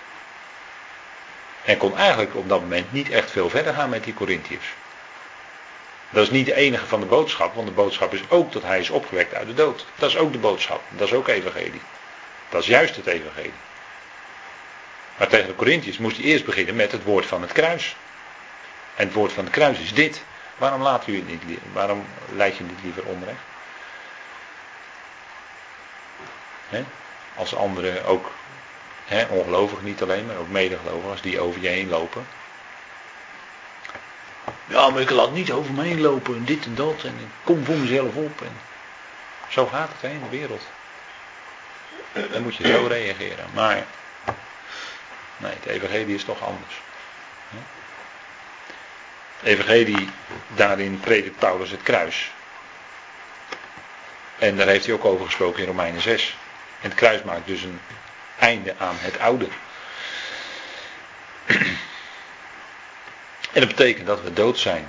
En 1.63 1.77
kon 1.77 1.97
eigenlijk 1.97 2.35
op 2.35 2.49
dat 2.49 2.59
moment 2.59 2.91
niet 2.91 3.09
echt 3.09 3.31
veel 3.31 3.49
verder 3.49 3.73
gaan 3.73 3.89
met 3.89 4.03
die 4.03 4.13
Corinthiërs. 4.13 4.73
Dat 6.09 6.23
is 6.23 6.29
niet 6.29 6.45
de 6.45 6.55
enige 6.55 6.85
van 6.85 6.99
de 6.99 7.05
boodschap, 7.05 7.55
want 7.55 7.67
de 7.67 7.73
boodschap 7.73 8.13
is 8.13 8.29
ook 8.29 8.51
dat 8.51 8.63
hij 8.63 8.79
is 8.79 8.89
opgewekt 8.89 9.33
uit 9.33 9.47
de 9.47 9.53
dood. 9.53 9.85
Dat 9.95 10.09
is 10.09 10.17
ook 10.17 10.31
de 10.31 10.37
boodschap. 10.37 10.81
Dat 10.89 11.07
is 11.07 11.13
ook 11.13 11.27
evangelie. 11.27 11.81
Dat 12.49 12.61
is 12.61 12.67
juist 12.67 12.95
het 12.95 13.05
evangelie. 13.05 13.53
Maar 15.17 15.27
tegen 15.27 15.47
de 15.47 15.55
Corinthiërs 15.55 15.97
moest 15.97 16.17
hij 16.17 16.25
eerst 16.25 16.45
beginnen 16.45 16.75
met 16.75 16.91
het 16.91 17.03
woord 17.03 17.25
van 17.25 17.41
het 17.41 17.51
kruis. 17.51 17.95
En 18.95 19.05
het 19.05 19.13
woord 19.13 19.31
van 19.31 19.43
het 19.43 19.53
kruis 19.53 19.79
is 19.79 19.93
dit. 19.93 20.23
Waarom 20.57 20.81
laat 20.81 21.07
u 21.07 21.15
het 21.15 21.27
niet, 21.27 21.59
waarom 21.73 22.05
leid 22.35 22.57
je 22.57 22.63
niet 22.63 22.83
liever 22.83 23.03
onrecht? 23.03 23.41
He? 26.69 26.83
Als 27.35 27.55
anderen 27.55 28.05
ook, 28.05 28.31
he, 29.05 29.25
ongelovig 29.25 29.81
niet 29.81 30.01
alleen, 30.01 30.25
maar 30.25 30.35
ook 30.35 30.49
medegelovigen, 30.49 31.09
als 31.09 31.21
die 31.21 31.39
over 31.39 31.61
je 31.61 31.67
heen 31.67 31.89
lopen. 31.89 32.25
Ja, 34.65 34.89
maar 34.89 35.01
ik 35.01 35.09
laat 35.09 35.31
niet 35.31 35.51
over 35.51 35.73
me 35.73 35.83
heen 35.83 36.01
lopen 36.01 36.35
en 36.35 36.45
dit 36.45 36.65
en 36.65 36.75
dat. 36.75 37.03
En 37.03 37.15
ik 37.19 37.27
kom 37.43 37.65
voor 37.65 37.75
mezelf 37.75 38.15
op. 38.15 38.41
En 38.41 38.57
zo 39.49 39.65
gaat 39.65 39.89
het 39.91 40.01
hè, 40.01 40.09
in 40.09 40.23
de 40.23 40.37
wereld. 40.37 40.63
Dan 42.31 42.41
moet 42.41 42.55
je 42.55 42.67
zo 42.67 42.85
reageren. 42.87 43.45
Maar 43.53 43.85
nee, 45.37 45.53
het 45.53 45.65
evangelie 45.65 46.15
is 46.15 46.23
toch 46.23 46.41
anders. 46.43 46.81
Evangelie, 49.43 50.09
daarin 50.55 50.99
predikt 50.99 51.39
Paulus 51.39 51.71
het 51.71 51.83
kruis. 51.83 52.31
En 54.37 54.57
daar 54.57 54.67
heeft 54.67 54.85
hij 54.85 54.93
ook 54.93 55.05
over 55.05 55.25
gesproken 55.25 55.61
in 55.61 55.67
Romeinen 55.67 56.01
6. 56.01 56.37
En 56.81 56.89
het 56.89 56.97
kruis 56.97 57.23
maakt 57.23 57.47
dus 57.47 57.61
een 57.63 57.79
einde 58.39 58.75
aan 58.77 58.95
het 58.97 59.19
oude. 59.19 59.47
En 63.53 63.59
dat 63.59 63.67
betekent 63.67 64.07
dat 64.07 64.21
we 64.21 64.33
dood 64.33 64.59
zijn. 64.59 64.87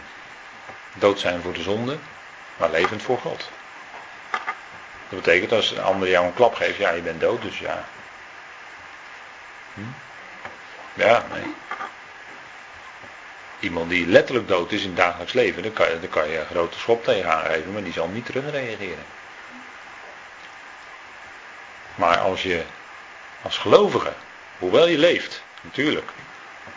Dood 0.95 1.21
zijn 1.21 1.43
voor 1.43 1.53
de 1.53 1.63
zonde, 1.63 1.99
maar 2.57 2.71
levend 2.71 3.03
voor 3.03 3.19
God. 3.19 3.49
Dat 5.09 5.23
betekent 5.23 5.53
als 5.53 5.71
een 5.71 5.83
ander 5.83 6.09
jou 6.09 6.27
een 6.27 6.35
klap 6.35 6.55
geeft, 6.55 6.77
ja, 6.77 6.91
je 6.91 7.03
bent 7.03 7.21
dood, 7.21 7.43
dus 7.43 7.59
ja. 7.59 7.85
Hm? 9.75 9.81
Ja, 10.95 11.27
nee. 11.33 11.55
Iemand 13.61 13.91
die 13.91 14.07
letterlijk 14.07 14.49
dood 14.49 14.73
is 14.73 14.83
in 14.83 14.89
het 14.89 14.97
dagelijks 14.97 15.33
leven, 15.33 15.63
dan 15.63 15.73
kan 15.73 15.91
je, 15.91 16.01
dan 16.01 16.09
kan 16.09 16.29
je 16.29 16.39
een 16.39 16.47
grote 16.47 16.79
schop 16.79 17.05
tegen 17.05 17.33
aangeven, 17.33 17.73
maar 17.73 17.83
die 17.83 17.93
zal 17.93 18.09
niet 18.09 18.25
terugreageren. 18.25 19.05
Maar 21.95 22.19
als 22.19 22.43
je 22.43 22.63
als 23.43 23.59
gelovige, 23.59 24.13
hoewel 24.59 24.87
je 24.87 24.99
leeft, 24.99 25.43
natuurlijk, 25.61 26.11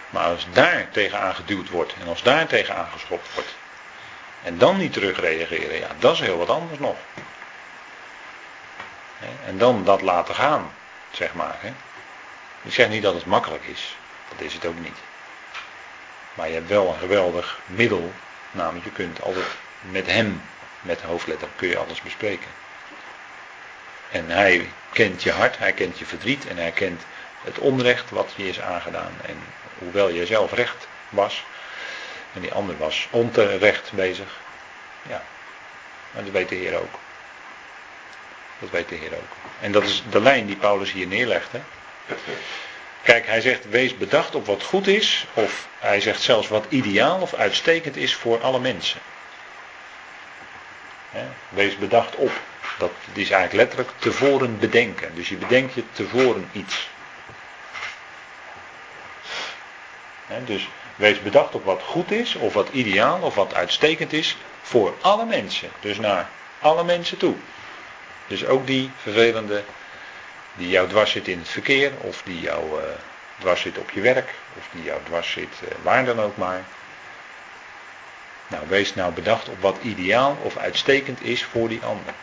maar 0.09 0.25
als 0.25 0.47
daar 0.51 0.89
tegenaan 0.91 1.35
geduwd 1.35 1.69
wordt 1.69 1.93
en 2.01 2.07
als 2.07 2.23
daar 2.23 2.47
tegenaan 2.47 2.89
geschopt 2.91 3.33
wordt. 3.33 3.55
En 4.43 4.57
dan 4.57 4.77
niet 4.77 4.93
terugreageren, 4.93 5.79
ja, 5.79 5.87
dat 5.99 6.13
is 6.13 6.19
heel 6.19 6.37
wat 6.37 6.49
anders 6.49 6.79
nog. 6.79 6.95
En 9.45 9.57
dan 9.57 9.83
dat 9.83 10.01
laten 10.01 10.35
gaan, 10.35 10.73
zeg 11.11 11.33
maar. 11.33 11.59
Ik 12.61 12.73
zeg 12.73 12.89
niet 12.89 13.03
dat 13.03 13.13
het 13.13 13.25
makkelijk 13.25 13.63
is. 13.63 13.97
Dat 14.29 14.41
is 14.41 14.53
het 14.53 14.65
ook 14.65 14.79
niet. 14.79 14.97
Maar 16.37 16.47
je 16.47 16.53
hebt 16.53 16.69
wel 16.69 16.87
een 16.87 16.99
geweldig 16.99 17.59
middel. 17.65 18.13
Namelijk, 18.51 18.85
je 18.85 18.91
kunt 18.91 19.21
altijd 19.21 19.45
met 19.81 20.07
hem, 20.07 20.41
met 20.81 20.99
de 20.99 21.07
hoofdletter, 21.07 21.47
kun 21.55 21.67
je 21.67 21.77
alles 21.77 22.01
bespreken. 22.01 22.49
En 24.11 24.29
hij 24.29 24.69
kent 24.93 25.23
je 25.23 25.31
hart, 25.31 25.57
hij 25.57 25.73
kent 25.73 25.99
je 25.99 26.05
verdriet 26.05 26.47
en 26.47 26.57
hij 26.57 26.71
kent 26.71 27.01
het 27.43 27.59
onrecht 27.59 28.09
wat 28.09 28.33
je 28.35 28.47
is 28.47 28.61
aangedaan. 28.61 29.13
En 29.25 29.39
hoewel 29.77 30.09
je 30.09 30.25
zelf 30.25 30.53
recht 30.53 30.87
was, 31.09 31.43
en 32.33 32.41
die 32.41 32.53
ander 32.53 32.77
was 32.77 33.07
onterecht 33.11 33.91
bezig. 33.91 34.39
Ja, 35.09 35.23
maar 36.11 36.23
dat 36.23 36.33
weet 36.33 36.49
de 36.49 36.55
Heer 36.55 36.75
ook. 36.79 36.99
Dat 38.59 38.69
weet 38.69 38.89
de 38.89 38.95
Heer 38.95 39.13
ook. 39.13 39.35
En 39.59 39.71
dat 39.71 39.83
is 39.83 40.03
de 40.09 40.21
lijn 40.21 40.45
die 40.45 40.55
Paulus 40.55 40.91
hier 40.91 41.07
neerlegt. 41.07 41.51
Hè? 41.51 41.61
Kijk, 43.03 43.27
hij 43.27 43.41
zegt 43.41 43.69
wees 43.69 43.97
bedacht 43.97 44.35
op 44.35 44.45
wat 44.45 44.63
goed 44.63 44.87
is, 44.87 45.25
of 45.33 45.67
hij 45.79 46.01
zegt 46.01 46.21
zelfs 46.21 46.47
wat 46.47 46.65
ideaal 46.69 47.21
of 47.21 47.33
uitstekend 47.33 47.95
is 47.97 48.15
voor 48.15 48.41
alle 48.41 48.59
mensen. 48.59 48.99
Wees 51.49 51.77
bedacht 51.77 52.15
op. 52.15 52.31
Dat 52.77 52.91
is 53.13 53.29
eigenlijk 53.29 53.53
letterlijk 53.53 53.89
tevoren 53.99 54.59
bedenken. 54.59 55.15
Dus 55.15 55.29
je 55.29 55.35
bedenkt 55.35 55.73
je 55.73 55.83
tevoren 55.91 56.49
iets. 56.51 56.89
dus 60.45 60.67
Wees 60.97 61.21
bedacht 61.21 61.55
op 61.55 61.65
wat 61.65 61.81
goed 61.83 62.11
is, 62.11 62.35
of 62.35 62.53
wat 62.53 62.69
ideaal, 62.71 63.21
of 63.21 63.35
wat 63.35 63.53
uitstekend 63.53 64.13
is 64.13 64.37
voor 64.61 64.93
alle 65.01 65.25
mensen. 65.25 65.69
Dus 65.79 65.97
naar 65.97 66.29
alle 66.59 66.83
mensen 66.83 67.17
toe. 67.17 67.35
Dus 68.27 68.45
ook 68.45 68.67
die 68.67 68.91
vervelende 69.01 69.63
die 70.57 70.69
jou 70.69 70.87
dwars 70.87 71.11
zit 71.11 71.27
in 71.27 71.39
het 71.39 71.49
verkeer, 71.49 71.91
of 71.97 72.21
die 72.25 72.39
jou 72.39 72.81
uh, 72.81 72.87
dwars 73.39 73.61
zit 73.61 73.77
op 73.77 73.91
je 73.91 74.01
werk, 74.01 74.33
of 74.57 74.67
die 74.71 74.83
jou 74.83 74.99
dwars 75.03 75.31
zit 75.31 75.61
uh, 75.63 75.69
waar 75.81 76.05
dan 76.05 76.19
ook 76.19 76.37
maar. 76.37 76.63
Nou, 78.47 78.67
wees 78.67 78.95
nou 78.95 79.13
bedacht 79.13 79.49
op 79.49 79.61
wat 79.61 79.77
ideaal 79.81 80.37
of 80.41 80.57
uitstekend 80.57 81.21
is 81.21 81.43
voor 81.43 81.69
die 81.69 81.83
ander. 81.83 82.13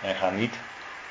En 0.00 0.14
ga 0.14 0.30
niet, 0.30 0.54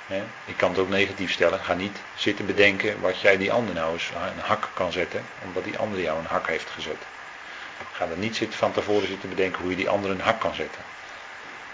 hè, 0.08 0.24
ik 0.46 0.58
kan 0.58 0.70
het 0.70 0.80
ook 0.80 0.90
negatief 0.90 1.32
stellen, 1.32 1.60
ga 1.60 1.74
niet 1.74 1.98
zitten 2.16 2.46
bedenken 2.46 3.02
wat 3.02 3.20
jij 3.20 3.38
die 3.38 3.52
ander 3.52 3.74
nou 3.76 3.94
eens 3.94 4.12
een 4.36 4.40
hak 4.40 4.70
kan 4.74 4.92
zetten, 4.92 5.26
omdat 5.44 5.64
die 5.64 5.78
ander 5.78 6.02
jou 6.02 6.20
een 6.20 6.26
hak 6.26 6.48
heeft 6.48 6.70
gezet. 6.70 7.04
Ga 7.92 8.08
er 8.08 8.18
niet 8.18 8.36
zitten 8.36 8.60
van 8.60 8.72
tevoren 8.72 9.08
zitten 9.08 9.30
bedenken 9.30 9.62
hoe 9.62 9.70
je 9.70 9.76
die 9.76 9.90
ander 9.90 10.12
een 10.12 10.22
hak 10.22 10.40
kan 10.40 10.54
zetten. 10.56 10.82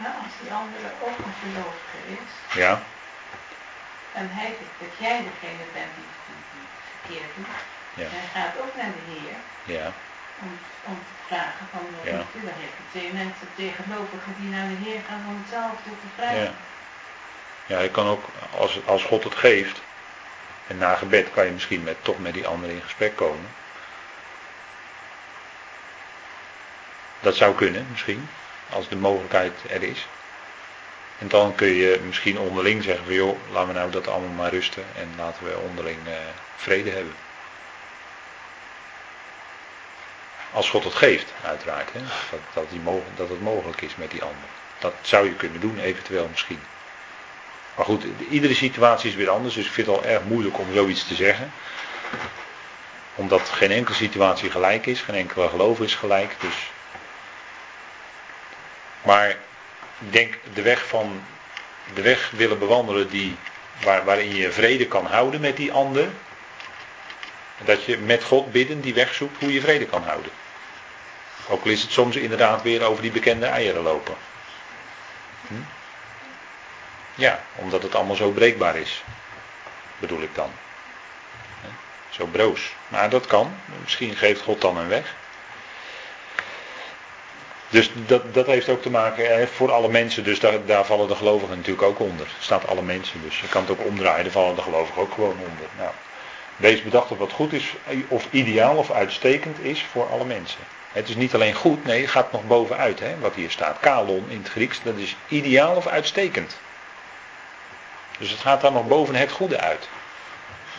Ja, 0.04 0.10
als 0.24 0.34
die 0.42 0.52
andere 0.62 0.88
ook 1.08 1.18
een 1.26 1.38
gelovige 1.44 2.00
is. 2.18 2.32
Ja. 2.64 2.74
En 4.14 4.30
hij 4.32 4.56
dat 4.82 4.94
jij 5.06 5.18
degene 5.30 5.66
bent 5.78 5.92
die, 5.98 6.10
die, 6.28 6.42
die 6.54 6.66
het 6.74 6.88
verkeerd 6.94 7.32
doet. 7.36 7.56
Ja. 8.02 8.08
Hij 8.18 8.28
gaat 8.36 8.54
ook 8.64 8.74
naar 8.80 8.92
de 8.98 9.04
Heer 9.12 9.38
Ja. 9.78 9.88
om, 10.44 10.52
om 10.84 10.98
te 11.10 11.16
vragen 11.28 11.66
van 11.72 11.82
wat 11.96 12.06
Ja. 12.12 12.18
moet 12.18 12.36
u? 12.38 12.42
Dan 12.50 12.58
je 12.64 12.70
twee 12.92 13.14
mensen, 13.14 13.48
twee 13.56 13.74
gelovigen 13.82 14.34
die 14.40 14.50
naar 14.50 14.68
de 14.74 14.80
Heer 14.86 15.02
gaan 15.08 15.24
om 15.28 15.38
hetzelfde 15.44 15.90
te 16.04 16.10
vragen. 16.18 16.42
Ja. 16.44 16.52
Ja, 17.66 17.80
je 17.80 17.92
kan 17.92 18.08
ook, 18.08 18.24
als, 18.58 18.80
als 18.86 19.04
God 19.04 19.24
het 19.24 19.36
geeft, 19.36 19.82
en 20.68 20.78
na 20.78 20.96
gebed 20.96 21.32
kan 21.32 21.46
je 21.46 21.52
misschien 21.52 21.84
met, 21.84 22.04
toch 22.04 22.20
met 22.20 22.34
die 22.34 22.48
ander 22.48 22.70
in 22.70 22.82
gesprek 22.82 23.16
komen. 23.16 23.50
Dat 27.20 27.36
zou 27.36 27.56
kunnen, 27.56 27.88
misschien, 27.92 28.30
als 28.70 28.90
de 28.90 28.96
mogelijkheid 28.96 29.54
er 29.70 29.84
is. 29.84 30.08
En 31.20 31.28
dan 31.28 31.56
kun 31.56 31.68
je 31.68 32.00
misschien 32.06 32.40
onderling 32.40 32.84
zeggen 32.84 33.06
van 33.06 33.14
joh, 33.14 33.38
laten 33.52 33.68
we 33.68 33.80
nou 33.80 33.92
dat 33.92 34.08
allemaal 34.08 34.36
maar 34.36 34.52
rusten 34.52 34.84
en 34.96 35.14
laten 35.18 35.44
we 35.44 35.58
onderling 35.68 35.98
eh, 36.08 36.14
vrede 36.56 36.90
hebben. 36.90 37.16
Als 40.52 40.70
God 40.70 40.84
het 40.84 40.94
geeft, 40.94 41.34
uiteraard. 41.46 41.94
Hè? 41.94 42.00
Dat, 42.32 42.40
dat, 42.54 42.70
die 42.70 42.82
dat 43.16 43.30
het 43.30 43.42
mogelijk 43.42 43.82
is 43.82 43.96
met 43.96 44.12
die 44.12 44.22
ander. 44.22 44.50
Dat 44.80 44.94
zou 45.02 45.26
je 45.26 45.34
kunnen 45.34 45.60
doen, 45.60 45.80
eventueel 45.80 46.28
misschien. 46.32 46.60
Maar 47.76 47.86
goed, 47.86 48.04
iedere 48.30 48.56
situatie 48.56 49.10
is 49.10 49.16
weer 49.16 49.30
anders, 49.30 49.56
dus 49.56 49.66
ik 49.66 49.72
vind 49.72 49.88
het 49.88 49.96
al 49.96 50.04
erg 50.04 50.24
moeilijk 50.24 50.58
om 50.60 50.74
zoiets 50.74 51.08
te 51.08 51.16
zeggen. 51.16 51.52
Omdat 53.16 53.50
geen 53.50 53.72
enkele 53.72 53.96
situatie 53.96 54.52
gelijk 54.52 54.86
is, 54.86 55.02
geen 55.02 55.16
enkele 55.16 55.50
geloof 55.50 55.80
is 55.80 55.96
gelijk. 55.96 56.36
Dus. 56.40 56.72
Maar 59.08 59.30
ik 59.30 60.12
denk 60.12 60.38
de 60.54 60.62
weg 60.62 60.88
van 60.88 61.24
de 61.94 62.02
weg 62.02 62.30
willen 62.30 62.60
bewandelen 62.60 63.10
die, 63.10 63.36
waar, 63.84 64.06
waarin 64.06 64.36
je 64.36 64.52
vrede 64.52 64.88
kan 64.88 65.06
houden 65.06 65.42
met 65.42 65.58
die 65.58 65.72
ander. 65.72 66.08
Dat 67.66 67.84
je 67.84 67.98
met 67.98 68.24
God 68.24 68.52
bidden 68.52 68.82
die 68.82 68.94
weg 68.94 69.14
zoekt 69.14 69.40
hoe 69.40 69.54
je 69.54 69.62
vrede 69.62 69.86
kan 69.86 70.04
houden. 70.04 70.32
Ook 71.48 71.64
al 71.64 71.72
is 71.72 71.82
het 71.82 71.92
soms 71.92 72.16
inderdaad 72.16 72.62
weer 72.62 72.84
over 72.84 73.02
die 73.02 73.12
bekende 73.12 73.46
eieren 73.46 73.84
lopen. 73.84 74.16
Hm? 75.48 75.54
Ja, 77.16 77.40
omdat 77.56 77.84
het 77.84 77.96
allemaal 77.96 78.16
zo 78.16 78.30
breekbaar 78.30 78.76
is. 78.76 79.04
Bedoel 80.00 80.22
ik 80.22 80.36
dan. 80.36 80.52
Hè? 81.62 81.70
Zo 82.10 82.26
broos. 82.26 82.76
Maar 82.88 83.10
dat 83.10 83.28
kan. 83.28 83.56
Misschien 83.84 84.16
geeft 84.16 84.42
God 84.42 84.62
dan 84.62 84.78
een 84.78 84.88
weg. 84.88 85.16
Dus 87.70 87.92
dat, 88.06 88.34
dat 88.34 88.46
heeft 88.46 88.70
ook 88.70 88.82
te 88.82 88.90
maken 88.90 89.38
hè, 89.38 89.48
voor 89.48 89.72
alle 89.72 89.90
mensen. 89.90 90.24
Dus 90.24 90.40
daar, 90.40 90.66
daar 90.66 90.86
vallen 90.86 91.08
de 91.08 91.16
gelovigen 91.16 91.56
natuurlijk 91.56 91.88
ook 91.88 92.00
onder. 92.00 92.26
Er 92.26 92.32
staat 92.40 92.68
alle 92.68 92.82
mensen. 92.82 93.22
Dus 93.22 93.40
je 93.40 93.48
kan 93.48 93.62
het 93.62 93.72
ook 93.72 93.86
omdraaien. 93.86 94.24
Daar 94.24 94.32
vallen 94.32 94.56
de 94.56 94.62
gelovigen 94.62 95.02
ook 95.02 95.14
gewoon 95.14 95.38
onder. 95.38 95.68
Nou, 95.78 95.92
wees 96.56 96.84
bedacht 96.84 97.12
op 97.12 97.20
wat 97.20 97.32
goed 97.32 97.54
is. 97.54 97.74
Of 98.08 98.28
ideaal 98.32 98.76
of 98.76 98.92
uitstekend 98.92 99.60
is 99.60 99.86
voor 99.92 100.10
alle 100.10 100.26
mensen. 100.26 100.60
Het 100.92 101.10
is 101.10 101.16
niet 101.16 101.34
alleen 101.34 101.54
goed. 101.54 101.86
Nee, 101.86 102.02
het 102.02 102.10
gaat 102.10 102.32
nog 102.32 102.48
bovenuit. 102.48 103.00
Hè, 103.00 103.20
wat 103.20 103.36
hier 103.36 103.52
staat. 103.52 103.80
Kalon 103.80 104.26
in 104.28 104.38
het 104.38 104.50
Grieks. 104.50 104.82
Dat 104.84 104.96
is 104.96 105.16
ideaal 105.28 105.76
of 105.76 105.88
uitstekend. 105.88 106.58
Dus 108.20 108.30
het 108.30 108.40
gaat 108.40 108.62
dan 108.62 108.74
nog 108.74 108.88
boven 108.88 109.16
het 109.16 109.32
goede 109.32 109.60
uit. 109.60 109.90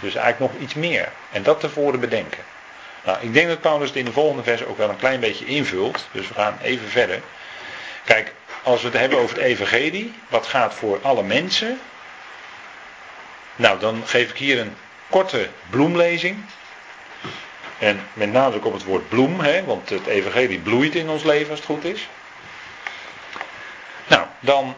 Dus 0.00 0.14
eigenlijk 0.14 0.52
nog 0.52 0.62
iets 0.62 0.74
meer. 0.74 1.12
En 1.32 1.42
dat 1.42 1.60
tevoren 1.60 2.00
bedenken. 2.00 2.44
Nou, 3.04 3.18
ik 3.20 3.32
denk 3.32 3.48
dat 3.48 3.60
Paulus 3.60 3.88
het 3.88 3.96
in 3.96 4.04
de 4.04 4.12
volgende 4.12 4.42
vers 4.42 4.64
ook 4.64 4.78
wel 4.78 4.88
een 4.88 4.96
klein 4.96 5.20
beetje 5.20 5.44
invult. 5.44 6.08
Dus 6.12 6.28
we 6.28 6.34
gaan 6.34 6.58
even 6.62 6.88
verder. 6.88 7.20
Kijk, 8.04 8.34
als 8.62 8.80
we 8.80 8.88
het 8.88 8.98
hebben 8.98 9.18
over 9.18 9.36
het 9.36 9.44
evangelie, 9.44 10.14
wat 10.28 10.46
gaat 10.46 10.74
voor 10.74 10.98
alle 11.02 11.22
mensen. 11.22 11.80
Nou, 13.56 13.78
dan 13.78 14.02
geef 14.06 14.30
ik 14.30 14.36
hier 14.36 14.60
een 14.60 14.76
korte 15.08 15.48
bloemlezing. 15.70 16.44
En 17.78 18.00
met 18.12 18.32
nadruk 18.32 18.64
op 18.64 18.72
het 18.72 18.84
woord 18.84 19.08
bloem, 19.08 19.40
hè, 19.40 19.64
want 19.64 19.88
het 19.88 20.06
evangelie 20.06 20.58
bloeit 20.58 20.94
in 20.94 21.08
ons 21.08 21.22
leven 21.22 21.50
als 21.50 21.58
het 21.58 21.68
goed 21.68 21.84
is. 21.84 22.08
Nou, 24.06 24.26
dan 24.40 24.76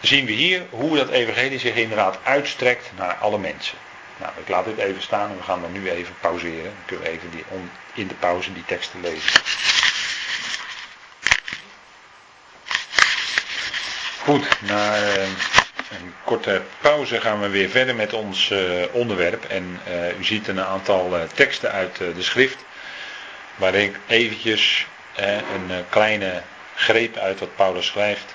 zien 0.00 0.26
we 0.26 0.32
hier 0.32 0.62
hoe 0.70 0.96
dat 0.96 1.08
evangelie 1.08 1.58
zich 1.58 1.74
inderdaad 1.74 2.18
uitstrekt 2.22 2.90
naar 2.96 3.14
alle 3.14 3.38
mensen. 3.38 3.78
Nou, 4.20 4.32
ik 4.36 4.48
laat 4.48 4.64
dit 4.64 4.78
even 4.78 5.02
staan 5.02 5.30
en 5.30 5.36
we 5.36 5.42
gaan 5.42 5.60
dan 5.60 5.72
nu 5.72 5.90
even 5.90 6.14
pauzeren. 6.20 6.64
Dan 6.64 6.84
kunnen 6.86 7.04
we 7.04 7.10
even 7.10 7.30
die, 7.30 7.44
in 7.94 8.06
de 8.06 8.14
pauze 8.14 8.52
die 8.52 8.64
teksten 8.64 9.00
lezen. 9.00 9.40
Goed, 14.22 14.60
na 14.60 14.96
uh, 14.96 15.22
een 15.90 16.14
korte 16.24 16.62
pauze 16.80 17.20
gaan 17.20 17.40
we 17.40 17.48
weer 17.48 17.68
verder 17.68 17.94
met 17.94 18.12
ons 18.12 18.50
uh, 18.50 18.82
onderwerp. 18.92 19.44
En 19.44 19.80
uh, 19.88 20.18
u 20.18 20.24
ziet 20.24 20.48
een 20.48 20.60
aantal 20.60 21.26
teksten 21.34 21.72
uit 21.72 21.96
de 21.96 22.22
schrift. 22.22 22.64
Waarin 23.56 23.88
ik 23.88 23.96
eventjes 24.06 24.86
een 25.16 25.84
kleine 25.88 26.42
greep 26.74 27.16
uit 27.16 27.40
wat 27.40 27.56
Paulus 27.56 27.86
schrijft. 27.86 28.34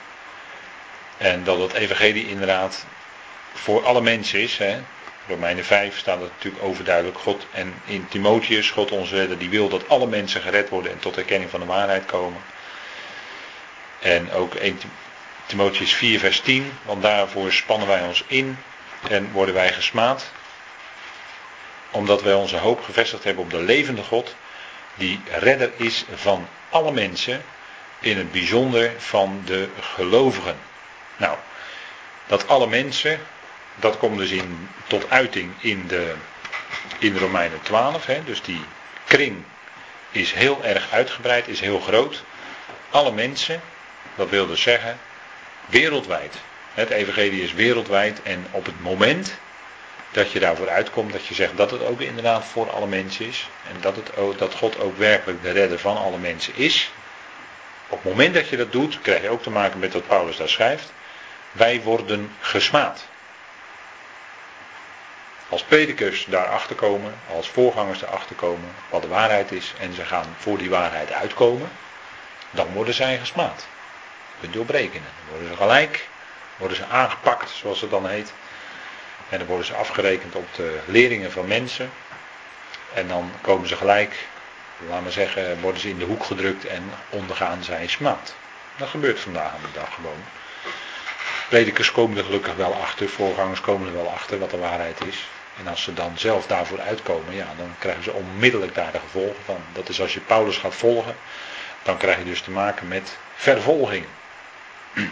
En 1.17 1.43
dat 1.43 1.59
het 1.59 1.73
evangelie 1.73 2.29
inderdaad 2.29 2.85
voor 3.53 3.85
alle 3.85 4.01
mensen 4.01 4.39
is. 4.39 4.57
Hè. 4.57 4.77
Romeinen 5.27 5.65
5 5.65 5.97
staat 5.97 6.21
het 6.21 6.29
natuurlijk 6.29 6.63
overduidelijk. 6.63 7.17
God 7.17 7.45
en 7.51 7.73
in 7.85 8.07
Timotheus, 8.07 8.69
God 8.69 8.91
onze 8.91 9.15
redder, 9.15 9.37
die 9.37 9.49
wil 9.49 9.69
dat 9.69 9.89
alle 9.89 10.07
mensen 10.07 10.41
gered 10.41 10.69
worden 10.69 10.91
en 10.91 10.99
tot 10.99 11.17
erkenning 11.17 11.49
van 11.49 11.59
de 11.59 11.65
waarheid 11.65 12.05
komen. 12.05 12.41
En 13.99 14.31
ook 14.31 14.55
1 14.55 14.79
Timotheus 15.45 15.93
4 15.93 16.19
vers 16.19 16.39
10, 16.39 16.73
want 16.83 17.01
daarvoor 17.01 17.51
spannen 17.51 17.87
wij 17.87 18.01
ons 18.01 18.23
in 18.27 18.57
en 19.09 19.31
worden 19.31 19.55
wij 19.55 19.73
gesmaad. 19.73 20.31
Omdat 21.91 22.21
wij 22.21 22.33
onze 22.33 22.57
hoop 22.57 22.83
gevestigd 22.83 23.23
hebben 23.23 23.43
op 23.43 23.49
de 23.49 23.61
levende 23.61 24.03
God, 24.03 24.35
die 24.95 25.21
redder 25.39 25.71
is 25.75 26.05
van 26.15 26.47
alle 26.69 26.91
mensen, 26.91 27.43
in 27.99 28.17
het 28.17 28.31
bijzonder 28.31 28.91
van 28.97 29.41
de 29.45 29.69
gelovigen. 29.79 30.57
Nou, 31.17 31.37
dat 32.27 32.47
alle 32.47 32.67
mensen, 32.67 33.19
dat 33.75 33.97
komt 33.97 34.17
dus 34.17 34.31
in, 34.31 34.69
tot 34.87 35.09
uiting 35.09 35.53
in, 35.59 35.87
de, 35.87 36.13
in 36.99 37.17
Romeinen 37.17 37.61
12. 37.61 38.05
Hè, 38.05 38.23
dus 38.23 38.41
die 38.41 38.61
kring 39.05 39.43
is 40.11 40.33
heel 40.33 40.63
erg 40.63 40.91
uitgebreid, 40.91 41.47
is 41.47 41.59
heel 41.59 41.79
groot. 41.79 42.23
Alle 42.89 43.11
mensen, 43.11 43.61
dat 44.15 44.29
wil 44.29 44.47
dus 44.47 44.61
zeggen, 44.61 44.99
wereldwijd. 45.65 46.35
Het 46.73 46.89
evangelie 46.89 47.43
is 47.43 47.53
wereldwijd 47.53 48.21
en 48.23 48.45
op 48.51 48.65
het 48.65 48.81
moment 48.81 49.39
dat 50.11 50.31
je 50.31 50.39
daarvoor 50.39 50.69
uitkomt, 50.69 51.11
dat 51.11 51.25
je 51.25 51.33
zegt 51.33 51.57
dat 51.57 51.71
het 51.71 51.85
ook 51.85 52.01
inderdaad 52.01 52.45
voor 52.45 52.71
alle 52.71 52.87
mensen 52.87 53.25
is. 53.25 53.49
En 53.73 53.81
dat, 53.81 53.95
het 53.95 54.39
dat 54.39 54.53
God 54.53 54.79
ook 54.79 54.97
werkelijk 54.97 55.41
de 55.41 55.51
redder 55.51 55.79
van 55.79 55.97
alle 55.97 56.17
mensen 56.17 56.55
is. 56.55 56.91
Op 57.87 58.03
het 58.03 58.11
moment 58.11 58.33
dat 58.33 58.49
je 58.49 58.57
dat 58.57 58.71
doet, 58.71 59.01
krijg 59.01 59.21
je 59.21 59.29
ook 59.29 59.43
te 59.43 59.49
maken 59.49 59.79
met 59.79 59.93
wat 59.93 60.07
Paulus 60.07 60.37
daar 60.37 60.49
schrijft. 60.49 60.93
Wij 61.51 61.81
worden 61.81 62.31
gesmaad. 62.39 63.07
Als 65.49 65.63
predikers 65.63 66.25
daarachter 66.25 66.75
komen, 66.75 67.15
als 67.35 67.49
voorgangers 67.49 67.99
daarachter 67.99 68.35
komen, 68.35 68.75
wat 68.89 69.01
de 69.01 69.07
waarheid 69.07 69.51
is, 69.51 69.73
en 69.79 69.93
ze 69.93 70.05
gaan 70.05 70.35
voor 70.37 70.57
die 70.57 70.69
waarheid 70.69 71.11
uitkomen, 71.11 71.69
dan 72.51 72.67
worden 72.73 72.93
zij 72.93 73.17
gesmaad. 73.17 73.67
We 74.39 74.49
doorbreken 74.49 75.01
het. 75.03 75.11
Dan 75.19 75.29
worden 75.29 75.47
ze 75.49 75.55
gelijk, 75.57 76.07
worden 76.57 76.77
ze 76.77 76.85
aangepakt, 76.85 77.49
zoals 77.49 77.81
het 77.81 77.89
dan 77.89 78.07
heet. 78.07 78.33
En 79.29 79.37
dan 79.37 79.47
worden 79.47 79.65
ze 79.65 79.75
afgerekend 79.75 80.35
op 80.35 80.47
de 80.55 80.79
leringen 80.85 81.31
van 81.31 81.47
mensen. 81.47 81.91
En 82.93 83.07
dan 83.07 83.31
komen 83.41 83.67
ze 83.67 83.75
gelijk, 83.75 84.27
laten 84.87 85.05
we 85.05 85.11
zeggen, 85.11 85.61
worden 85.61 85.81
ze 85.81 85.89
in 85.89 85.97
de 85.99 86.05
hoek 86.05 86.23
gedrukt 86.23 86.65
en 86.65 86.91
ondergaan 87.09 87.63
zij 87.63 87.87
smaad. 87.87 88.35
Dat 88.77 88.87
gebeurt 88.89 89.19
vandaag 89.19 89.53
aan 89.53 89.61
de 89.61 89.79
dag 89.79 89.93
gewoon. 89.93 90.23
Predikers 91.49 91.91
komen 91.91 92.17
er 92.17 92.23
gelukkig 92.23 92.55
wel 92.55 92.73
achter, 92.73 93.09
voorgangers 93.09 93.61
komen 93.61 93.87
er 93.87 93.93
wel 93.93 94.09
achter 94.09 94.39
wat 94.39 94.49
de 94.49 94.57
waarheid 94.57 95.05
is. 95.05 95.27
En 95.59 95.67
als 95.67 95.83
ze 95.83 95.93
dan 95.93 96.17
zelf 96.17 96.47
daarvoor 96.47 96.81
uitkomen, 96.81 97.35
ja, 97.35 97.47
dan 97.57 97.75
krijgen 97.79 98.03
ze 98.03 98.11
onmiddellijk 98.11 98.75
daar 98.75 98.91
de 98.91 98.99
gevolgen 98.99 99.43
van. 99.45 99.61
Dat 99.73 99.89
is 99.89 100.01
als 100.01 100.13
je 100.13 100.19
Paulus 100.19 100.57
gaat 100.57 100.75
volgen, 100.75 101.15
dan 101.83 101.97
krijg 101.97 102.17
je 102.17 102.23
dus 102.23 102.41
te 102.41 102.51
maken 102.51 102.87
met 102.87 103.17
vervolging. 103.35 104.05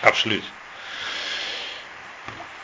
Absoluut. 0.00 0.44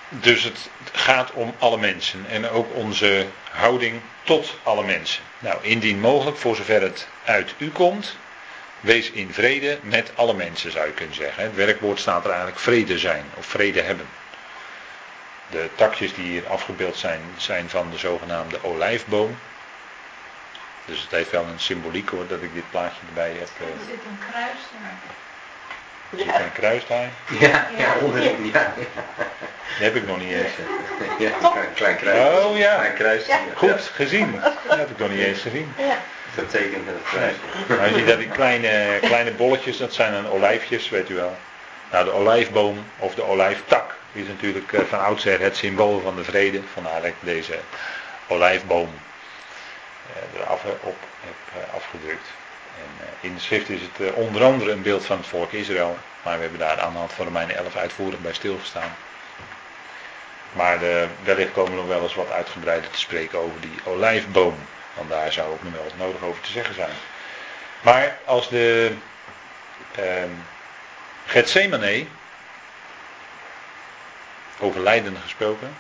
Dus 0.09 0.43
het 0.43 0.71
gaat 0.93 1.33
om 1.33 1.55
alle 1.59 1.79
mensen 1.79 2.27
en 2.29 2.49
ook 2.49 2.75
onze 2.75 3.27
houding 3.51 4.01
tot 4.23 4.55
alle 4.63 4.85
mensen. 4.85 5.23
Nou, 5.39 5.59
indien 5.63 6.01
mogelijk, 6.01 6.37
voor 6.37 6.57
zover 6.57 6.83
het 6.83 7.09
uit 7.25 7.55
u 7.59 7.71
komt, 7.71 8.17
wees 8.81 9.11
in 9.11 9.33
vrede 9.33 9.79
met 9.83 10.13
alle 10.15 10.35
mensen, 10.35 10.71
zou 10.71 10.87
je 10.87 10.93
kunnen 10.93 11.15
zeggen. 11.15 11.43
Het 11.43 11.55
werkwoord 11.55 11.99
staat 11.99 12.25
er 12.25 12.31
eigenlijk 12.31 12.61
vrede 12.61 12.99
zijn 12.99 13.25
of 13.37 13.47
vrede 13.47 13.81
hebben. 13.81 14.07
De 15.51 15.69
takjes 15.75 16.15
die 16.15 16.25
hier 16.25 16.47
afgebeeld 16.49 16.97
zijn, 16.97 17.21
zijn 17.37 17.69
van 17.71 17.91
de 17.91 17.99
zogenaamde 17.99 18.59
olijfboom. 18.63 19.39
Dus 20.85 21.01
het 21.01 21.11
heeft 21.11 21.31
wel 21.31 21.43
een 21.45 21.61
symboliek 21.61 22.09
hoor, 22.09 22.27
dat 22.27 22.43
ik 22.43 22.55
dit 22.55 22.71
plaatje 22.71 23.01
erbij 23.09 23.29
heb. 23.31 23.41
Er 23.41 23.85
zit 23.87 23.95
een 23.95 24.19
kruis 24.31 24.59
daar. 24.73 24.99
Er 26.11 26.19
zit 26.19 26.45
een 26.45 26.53
kruis 26.53 26.87
daar. 26.87 27.09
Ja, 27.41 27.69
ja, 27.77 27.95
onderin, 28.01 28.51
ja. 28.53 28.73
Die 29.77 29.85
heb 29.89 29.97
ik 29.97 30.07
nog 30.07 30.19
niet 30.19 30.33
eens. 30.33 30.53
Ja, 31.19 31.31
een 31.43 31.75
klein, 31.75 31.97
kruis. 31.97 32.45
Oh 32.45 32.57
ja. 32.59 32.75
Klein 32.77 32.95
kruis. 32.95 33.27
Ja. 33.27 33.39
Goed 33.55 33.91
gezien. 33.95 34.41
Dat 34.69 34.79
heb 34.79 34.91
ik 34.91 34.99
nog 34.99 35.09
niet 35.09 35.19
eens 35.21 35.41
gezien. 35.41 35.73
Ja. 35.79 35.97
Getekend 36.35 36.85
met 36.87 36.95
het 37.03 37.21
Nee. 37.21 37.33
kruis. 37.67 37.79
Maar 37.79 37.89
je 37.89 37.95
ziet 37.95 38.07
dat 38.07 38.19
die 38.19 38.29
kleine, 38.29 38.99
kleine 39.01 39.31
bolletjes, 39.31 39.77
dat 39.77 39.95
zijn 39.95 40.13
dan 40.13 40.29
olijfjes, 40.29 40.89
weet 40.89 41.09
u 41.11 41.15
wel. 41.15 41.37
Nou, 41.91 42.05
de 42.05 42.11
olijfboom 42.13 42.85
of 42.99 43.15
de 43.15 43.23
olijftak 43.25 43.95
is 44.13 44.27
natuurlijk 44.27 44.73
eh, 44.73 44.81
van 44.89 45.01
oudsher 45.01 45.41
het 45.41 45.57
symbool 45.57 46.01
van 46.01 46.17
de 46.17 46.25
vrede. 46.25 46.61
Vandaar 46.73 47.13
deze 47.21 47.59
olijfboom 48.29 48.91
eh, 50.13 50.41
eraf 50.41 50.65
op 50.65 50.97
heb 51.21 51.63
eh, 51.63 51.75
afgedrukt. 51.75 52.29
En 52.77 53.07
eh, 53.07 53.29
in 53.29 53.35
de 53.35 53.41
schrift 53.41 53.69
is 53.69 53.81
het 53.81 54.09
eh, 54.09 54.17
onder 54.17 54.45
andere 54.45 54.71
een 54.71 54.83
beeld 54.83 55.05
van 55.07 55.17
het 55.17 55.27
volk 55.27 55.53
Israël. 55.53 55.99
Maar 56.23 56.35
we 56.37 56.41
hebben 56.41 56.59
daar 56.59 56.81
aan 56.81 56.93
de 56.93 56.99
hand 56.99 57.13
van 57.13 57.25
Romeinen 57.25 57.57
11 57.57 57.77
uitvoerig 57.77 58.21
bij 58.21 58.33
stilgestaan. 58.33 58.97
Maar 60.53 60.83
eh, 60.83 61.07
wellicht 61.23 61.53
komen 61.53 61.71
we 61.71 61.77
nog 61.77 61.87
wel 61.87 62.03
eens 62.03 62.15
wat 62.15 62.31
uitgebreider 62.31 62.91
te 62.91 62.99
spreken 62.99 63.39
over 63.39 63.61
die 63.61 63.81
olijfboom. 63.85 64.55
Want 64.95 65.11
daar 65.11 65.33
zou 65.33 65.51
ook 65.53 65.63
nog 65.63 65.73
wel 65.73 65.83
wat 65.83 65.97
nodig 65.97 66.23
over 66.23 66.43
te 66.43 66.51
zeggen 66.51 66.75
zijn. 66.75 66.97
Maar 67.81 68.19
als 68.25 68.49
de 68.49 68.93
ehm 69.95 70.31
Gethsemane, 71.31 72.07
over 74.59 74.81
lijden 74.81 75.17
gesproken, 75.23 75.77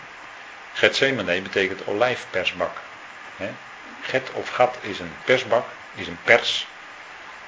Gethsemane 0.72 1.42
betekent 1.42 1.86
olijfpersbak. 1.86 2.76
Get 4.02 4.30
of 4.32 4.48
gat 4.48 4.76
is 4.80 4.98
een 4.98 5.12
persbak, 5.24 5.64
is 5.94 6.06
een 6.06 6.18
pers. 6.24 6.66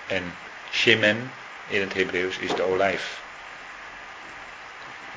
En 0.06 0.34
shemen 0.72 1.32
in 1.68 1.80
het 1.80 1.94
Hebreeuws 1.94 2.36
is 2.36 2.54
de 2.54 2.62
olijf. 2.62 3.20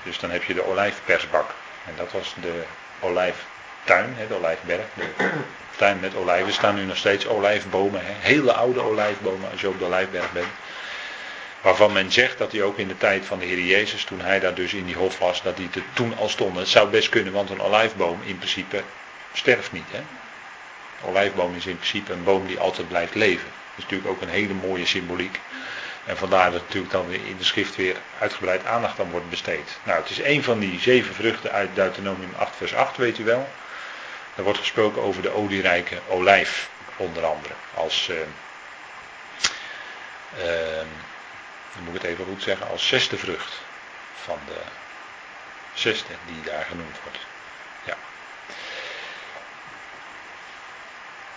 Dus 0.04 0.20
dan 0.20 0.32
heb 0.32 0.44
je 0.44 0.54
de 0.54 0.66
olijfpersbak. 0.66 1.50
En 1.86 1.94
dat 1.96 2.12
was 2.12 2.36
de 2.42 2.64
olijftuin, 3.00 4.16
de 4.28 4.36
olijfberg. 4.36 4.86
De 4.94 5.34
tuin 5.76 6.00
met 6.00 6.16
olijven. 6.16 6.48
Er 6.48 6.54
staan 6.54 6.76
nu 6.76 6.84
nog 6.84 6.98
steeds 6.98 7.28
olijfbomen. 7.28 8.02
Hele 8.04 8.54
oude 8.54 8.82
olijfbomen 8.82 9.52
als 9.52 9.62
je 9.62 9.68
op 9.68 9.80
de 9.80 9.86
olijfberg 9.86 10.32
bent. 10.32 10.48
Waarvan 11.66 11.93
men 11.93 12.11
zegt 12.11 12.38
dat 12.38 12.51
die 12.51 12.63
ook 12.63 12.78
in 12.78 12.88
de 12.88 12.97
tijd 12.97 13.26
van 13.26 13.39
de 13.39 13.45
Heer 13.45 13.59
Jezus, 13.59 14.03
toen 14.03 14.22
hij 14.22 14.39
daar 14.39 14.53
dus 14.53 14.74
in 14.74 14.86
die 14.86 14.95
hof 14.95 15.20
was, 15.20 15.41
dat 15.41 15.57
die 15.57 15.70
er 15.74 15.84
toen 15.93 16.18
al 16.18 16.30
stonden. 16.30 16.61
Het 16.61 16.72
zou 16.72 16.89
best 16.89 17.09
kunnen, 17.09 17.34
want 17.34 17.49
een 17.49 17.61
olijfboom 17.61 18.22
in 18.24 18.38
principe 18.38 18.84
sterft 19.34 19.72
niet. 19.72 19.91
Hè. 19.91 19.97
Een 19.97 21.09
olijfboom 21.09 21.55
is 21.55 21.66
in 21.66 21.76
principe 21.76 22.13
een 22.13 22.24
boom 22.24 22.47
die 22.47 22.59
altijd 22.59 22.88
blijft 22.88 23.16
leven. 23.16 23.45
Dat 23.45 23.78
is 23.78 23.84
natuurlijk 23.84 24.09
ook 24.09 24.22
een 24.22 24.30
hele 24.30 24.53
mooie 24.53 24.86
symboliek. 24.86 25.39
En 26.05 26.18
vandaar 26.18 26.51
dat 26.51 26.61
natuurlijk 26.61 26.91
dan 26.91 27.11
in 27.11 27.38
de 27.38 27.43
schrift 27.43 27.76
weer 27.76 27.95
uitgebreid 28.20 28.66
aandacht 28.66 28.99
aan 28.99 29.11
wordt 29.11 29.30
besteed. 29.30 29.78
Nou, 29.84 30.01
het 30.01 30.09
is 30.09 30.20
een 30.20 30.43
van 30.43 30.59
die 30.59 30.80
zeven 30.80 31.16
vruchten 31.16 31.51
uit 31.51 31.76
Deuteronomium 31.76 32.34
8 32.38 32.55
vers 32.55 32.76
8, 32.76 32.97
weet 32.97 33.18
u 33.18 33.24
wel. 33.24 33.49
Er 34.36 34.43
wordt 34.43 34.59
gesproken 34.59 35.01
over 35.01 35.22
de 35.22 35.34
olierijke 35.34 35.99
olijf, 36.07 36.70
onder 36.97 37.26
andere. 37.26 37.53
Als, 37.74 38.09
eh, 38.09 38.18
eh, 40.80 40.86
dan 41.76 41.84
moet 41.84 41.95
ik 41.95 42.01
het 42.01 42.11
even 42.11 42.26
goed 42.26 42.41
zeggen, 42.41 42.69
als 42.69 42.88
zesde 42.88 43.17
vrucht 43.17 43.61
van 44.23 44.39
de 44.47 44.61
zesde 45.73 46.13
die 46.26 46.41
daar 46.43 46.65
genoemd 46.65 46.97
wordt. 47.03 47.19
Ja. 47.84 47.97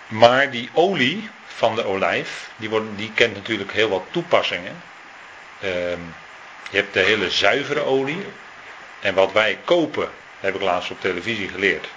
Maar 0.07 0.51
die 0.51 0.69
olie 0.73 1.29
van 1.45 1.75
de 1.75 1.85
olijf, 1.85 2.49
die, 2.55 2.69
wordt, 2.69 2.85
die 2.95 3.11
kent 3.13 3.33
natuurlijk 3.33 3.71
heel 3.71 3.89
wat 3.89 4.05
toepassingen. 4.11 4.81
Ehm, 5.59 6.01
je 6.69 6.77
hebt 6.77 6.93
de 6.93 6.99
hele 6.99 7.31
zuivere 7.31 7.81
olie. 7.81 8.25
En 8.99 9.13
wat 9.13 9.31
wij 9.31 9.59
kopen, 9.65 10.09
heb 10.39 10.55
ik 10.55 10.61
laatst 10.61 10.91
op 10.91 11.01
televisie 11.01 11.49
geleerd. 11.49 11.87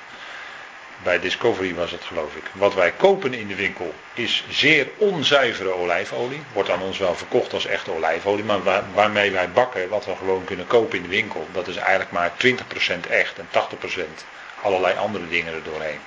Bij 1.03 1.21
Discovery 1.21 1.75
was 1.75 1.91
het 1.91 2.05
geloof 2.05 2.35
ik. 2.35 2.43
Wat 2.53 2.75
wij 2.75 2.93
kopen 2.93 3.35
in 3.35 3.47
de 3.49 3.55
winkel 3.55 3.95
is 4.15 4.45
zeer 4.49 4.89
onzuivere 4.97 5.73
olijfolie. 5.73 6.43
Wordt 6.53 6.71
aan 6.71 6.83
ons 6.83 6.99
wel 6.99 7.15
verkocht 7.15 7.53
als 7.53 7.67
echte 7.67 7.91
olijfolie. 7.91 8.45
Maar 8.45 8.63
waar- 8.63 8.85
waarmee 8.95 9.31
wij 9.31 9.51
bakken, 9.51 9.89
wat 9.89 10.05
we 10.05 10.17
gewoon 10.17 10.45
kunnen 10.45 10.67
kopen 10.67 10.97
in 10.97 11.03
de 11.03 11.09
winkel. 11.09 11.49
Dat 11.53 11.69
is 11.69 11.77
eigenlijk 11.77 12.11
maar 12.11 12.33
20% 12.37 13.07
echt 13.07 13.39
en 13.39 13.49
80% 13.51 14.25
allerlei 14.63 14.97
andere 14.97 15.29
dingen 15.29 15.55
er 15.55 15.63
doorheen. 15.63 16.01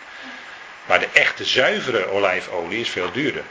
Maar 0.85 0.99
de 0.99 1.07
echte 1.13 1.45
zuivere 1.45 2.09
olijfolie 2.09 2.79
is 2.79 2.89
veel 2.89 3.11
duurder. 3.11 3.43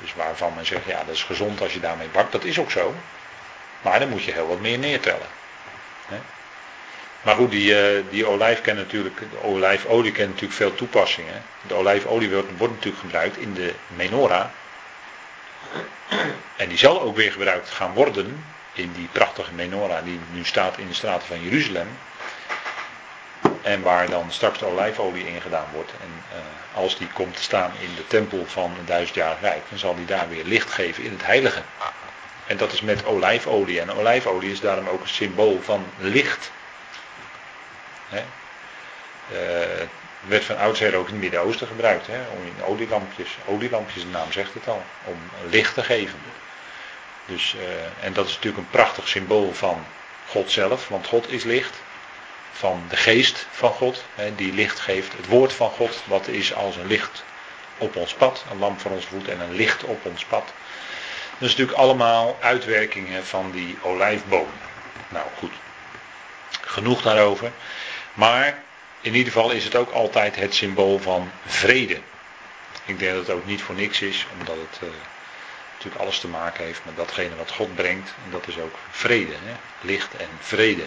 Dus 0.00 0.14
waarvan 0.14 0.54
men 0.54 0.66
zegt, 0.66 0.84
ja 0.86 1.04
dat 1.04 1.14
is 1.14 1.22
gezond 1.22 1.60
als 1.60 1.72
je 1.72 1.80
daarmee 1.80 2.08
bakt. 2.08 2.32
Dat 2.32 2.44
is 2.44 2.58
ook 2.58 2.70
zo. 2.70 2.94
Maar 3.82 3.98
dan 3.98 4.08
moet 4.08 4.24
je 4.24 4.32
heel 4.32 4.46
wat 4.48 4.60
meer 4.60 4.78
neertellen. 4.78 5.26
Maar 7.22 7.34
goed, 7.34 7.50
die, 7.50 7.80
eh, 7.80 8.04
die 8.10 8.26
olijf 8.26 8.64
natuurlijk, 8.64 9.18
de 9.18 9.42
olijfolie 9.42 10.12
kent 10.12 10.28
natuurlijk 10.28 10.54
veel 10.54 10.74
toepassingen. 10.74 11.42
De 11.66 11.74
olijfolie 11.74 12.30
wordt, 12.30 12.58
natuurlijk 12.58 12.98
gebruikt 12.98 13.36
in 13.36 13.54
de 13.54 13.74
menorah. 13.86 14.46
En 16.56 16.68
die 16.68 16.78
zal 16.78 17.02
ook 17.02 17.16
weer 17.16 17.32
gebruikt 17.32 17.70
gaan 17.70 17.92
worden 17.92 18.44
in 18.72 18.92
die 18.92 19.08
prachtige 19.12 19.52
menorah 19.52 20.04
die 20.04 20.20
nu 20.32 20.44
staat 20.44 20.78
in 20.78 20.88
de 20.88 20.94
straten 20.94 21.26
van 21.26 21.42
Jeruzalem. 21.42 21.88
En 23.62 23.82
waar 23.82 24.10
dan 24.10 24.32
straks 24.32 24.58
de 24.58 24.66
olijfolie 24.66 25.26
in 25.26 25.40
gedaan 25.40 25.66
wordt. 25.72 25.90
En 25.90 26.22
eh, 26.32 26.78
als 26.78 26.98
die 26.98 27.08
komt 27.08 27.36
te 27.36 27.42
staan 27.42 27.72
in 27.80 27.94
de 27.96 28.06
tempel 28.06 28.44
van 28.46 28.70
een 28.78 28.86
duizendjarig 28.86 29.40
rijk, 29.40 29.62
dan 29.68 29.78
zal 29.78 29.94
die 29.94 30.06
daar 30.06 30.28
weer 30.28 30.44
licht 30.44 30.70
geven 30.70 31.04
in 31.04 31.10
het 31.10 31.24
heilige. 31.24 31.62
En 32.46 32.56
dat 32.56 32.72
is 32.72 32.80
met 32.80 33.04
olijfolie. 33.04 33.80
En 33.80 33.92
olijfolie 33.92 34.50
is 34.50 34.60
daarom 34.60 34.88
ook 34.88 35.00
een 35.00 35.08
symbool 35.08 35.60
van 35.62 35.86
licht. 35.98 36.50
Hè? 38.08 38.24
Eh, 39.32 39.86
werd 40.20 40.44
van 40.44 40.58
oudsher 40.58 40.94
ook 40.94 41.06
in 41.06 41.12
het 41.12 41.22
Midden-Oosten 41.22 41.66
gebruikt. 41.66 42.06
Hè? 42.06 42.18
Om 42.36 42.44
in 42.44 42.64
olielampjes. 42.64 43.36
Olielampjes, 43.46 44.02
de 44.02 44.08
naam 44.08 44.32
zegt 44.32 44.54
het 44.54 44.68
al. 44.68 44.82
Om 45.04 45.16
licht 45.50 45.74
te 45.74 45.82
geven. 45.82 46.18
Dus, 47.26 47.54
eh, 47.58 48.06
en 48.06 48.12
dat 48.12 48.26
is 48.26 48.34
natuurlijk 48.34 48.62
een 48.62 48.70
prachtig 48.70 49.08
symbool 49.08 49.52
van 49.52 49.86
God 50.26 50.50
zelf. 50.50 50.88
Want 50.88 51.06
God 51.06 51.32
is 51.32 51.44
licht 51.44 51.74
van 52.52 52.82
de 52.88 52.96
geest 52.96 53.46
van 53.50 53.70
God, 53.70 54.04
hè, 54.14 54.34
die 54.34 54.52
licht 54.52 54.80
geeft. 54.80 55.12
Het 55.16 55.26
woord 55.26 55.52
van 55.52 55.70
God, 55.70 56.02
wat 56.04 56.28
is 56.28 56.54
als 56.54 56.76
een 56.76 56.86
licht 56.86 57.24
op 57.78 57.96
ons 57.96 58.14
pad, 58.14 58.44
een 58.50 58.58
lamp 58.58 58.80
voor 58.80 58.90
ons 58.90 59.06
voet 59.06 59.28
en 59.28 59.40
een 59.40 59.54
licht 59.54 59.84
op 59.84 60.04
ons 60.04 60.24
pad. 60.24 60.44
Dat 61.38 61.48
is 61.48 61.56
natuurlijk 61.56 61.78
allemaal 61.78 62.36
uitwerkingen 62.40 63.26
van 63.26 63.50
die 63.50 63.78
olijfboom. 63.82 64.48
Nou 65.08 65.26
goed, 65.38 65.52
genoeg 66.60 67.02
daarover. 67.02 67.52
Maar 68.18 68.62
in 69.00 69.14
ieder 69.14 69.32
geval 69.32 69.50
is 69.50 69.64
het 69.64 69.76
ook 69.76 69.90
altijd 69.90 70.36
het 70.36 70.54
symbool 70.54 70.98
van 70.98 71.30
vrede. 71.46 71.94
Ik 72.84 72.98
denk 72.98 73.14
dat 73.14 73.26
het 73.26 73.36
ook 73.36 73.46
niet 73.46 73.62
voor 73.62 73.74
niks 73.74 74.00
is, 74.00 74.26
omdat 74.38 74.56
het 74.56 74.78
eh, 74.82 74.88
natuurlijk 75.72 76.02
alles 76.02 76.18
te 76.18 76.28
maken 76.28 76.64
heeft 76.64 76.80
met 76.84 76.96
datgene 76.96 77.36
wat 77.36 77.50
God 77.50 77.74
brengt. 77.74 78.14
En 78.24 78.30
dat 78.30 78.48
is 78.48 78.58
ook 78.58 78.74
vrede, 78.90 79.32
hè? 79.32 79.54
licht 79.80 80.16
en 80.16 80.28
vrede. 80.40 80.84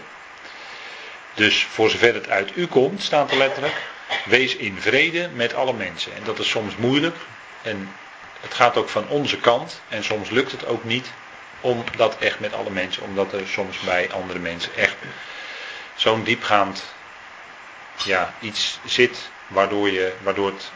Dus 1.34 1.64
voor 1.64 1.90
zover 1.90 2.14
het 2.14 2.30
uit 2.30 2.52
u 2.56 2.68
komt, 2.68 3.04
staat 3.04 3.32
er 3.32 3.38
letterlijk, 3.38 3.82
wees 4.26 4.56
in 4.56 4.82
vrede 4.82 5.30
met 5.34 5.54
alle 5.54 5.74
mensen. 5.74 6.16
En 6.16 6.24
dat 6.24 6.40
is 6.40 6.50
soms 6.50 6.76
moeilijk. 6.76 7.16
En 7.62 7.94
het 8.42 8.54
gaat 8.54 8.78
ook 8.78 8.90
van 8.90 9.08
onze 9.08 9.38
kant. 9.38 9.82
En 9.90 10.04
soms 10.04 10.30
lukt 10.30 10.52
het 10.52 10.66
ook 10.66 10.84
niet 10.84 11.12
om 11.62 11.84
dat 11.96 12.18
echt 12.18 12.40
met 12.40 12.54
alle 12.54 12.70
mensen. 12.70 13.04
Omdat 13.04 13.34
er 13.34 13.48
soms 13.48 13.80
bij 13.80 14.12
andere 14.12 14.40
mensen 14.40 14.76
echt 14.76 14.96
zo'n 15.96 16.24
diepgaand 16.24 16.84
ja, 17.96 18.34
iets 18.40 18.80
zit. 18.86 19.30
Waardoor, 19.48 19.90
je, 19.90 20.14
waardoor 20.22 20.48
het 20.48 20.72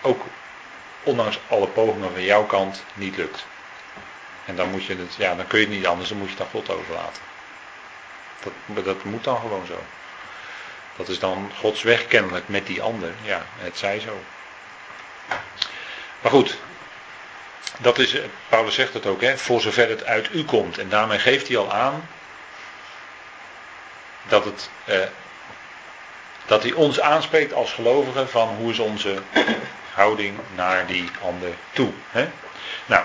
ook 0.00 0.22
ondanks 1.02 1.38
alle 1.48 1.66
pogingen 1.66 2.12
van 2.12 2.22
jouw 2.22 2.44
kant 2.44 2.84
niet 2.94 3.16
lukt. 3.16 3.46
En 4.44 4.56
dan 4.56 4.70
moet 4.70 4.84
je 4.84 4.96
het, 4.96 5.14
ja, 5.14 5.34
dan 5.34 5.46
kun 5.46 5.58
je 5.58 5.66
het 5.66 5.74
niet 5.74 5.86
anders, 5.86 6.08
dan 6.08 6.18
moet 6.18 6.28
je 6.28 6.34
het 6.34 6.42
aan 6.42 6.50
God 6.50 6.70
overlaten. 6.70 7.22
Dat, 8.66 8.84
dat 8.84 9.04
moet 9.04 9.24
dan 9.24 9.36
gewoon 9.36 9.66
zo. 9.66 9.82
Dat 10.96 11.08
is 11.08 11.18
dan 11.18 11.50
Gods 11.58 11.82
weg 11.82 12.06
kennelijk 12.06 12.48
met 12.48 12.66
die 12.66 12.82
ander. 12.82 13.12
Ja, 13.22 13.46
het 13.58 13.78
zij 13.78 14.00
zo. 14.00 14.20
Maar 16.20 16.30
goed, 16.30 16.58
dat 17.78 17.98
is, 17.98 18.16
Paulus 18.48 18.74
zegt 18.74 18.94
het 18.94 19.06
ook, 19.06 19.20
hè, 19.20 19.38
voor 19.38 19.60
zover 19.60 19.88
het 19.88 20.04
uit 20.04 20.28
u 20.32 20.44
komt. 20.44 20.78
En 20.78 20.88
daarmee 20.88 21.18
geeft 21.18 21.48
hij 21.48 21.56
al 21.56 21.72
aan 21.72 22.08
dat, 24.28 24.44
het, 24.44 24.70
eh, 24.84 24.98
dat 26.48 26.62
hij 26.62 26.72
ons 26.72 27.00
aanspreekt 27.00 27.52
als 27.52 27.72
gelovigen 27.72 28.28
van 28.28 28.48
hoe 28.48 28.70
is 28.70 28.78
onze 28.78 29.18
houding 29.94 30.38
naar 30.54 30.86
die 30.86 31.10
ander 31.22 31.50
toe. 31.72 31.92
Hè? 32.10 32.28
Nou, 32.86 33.04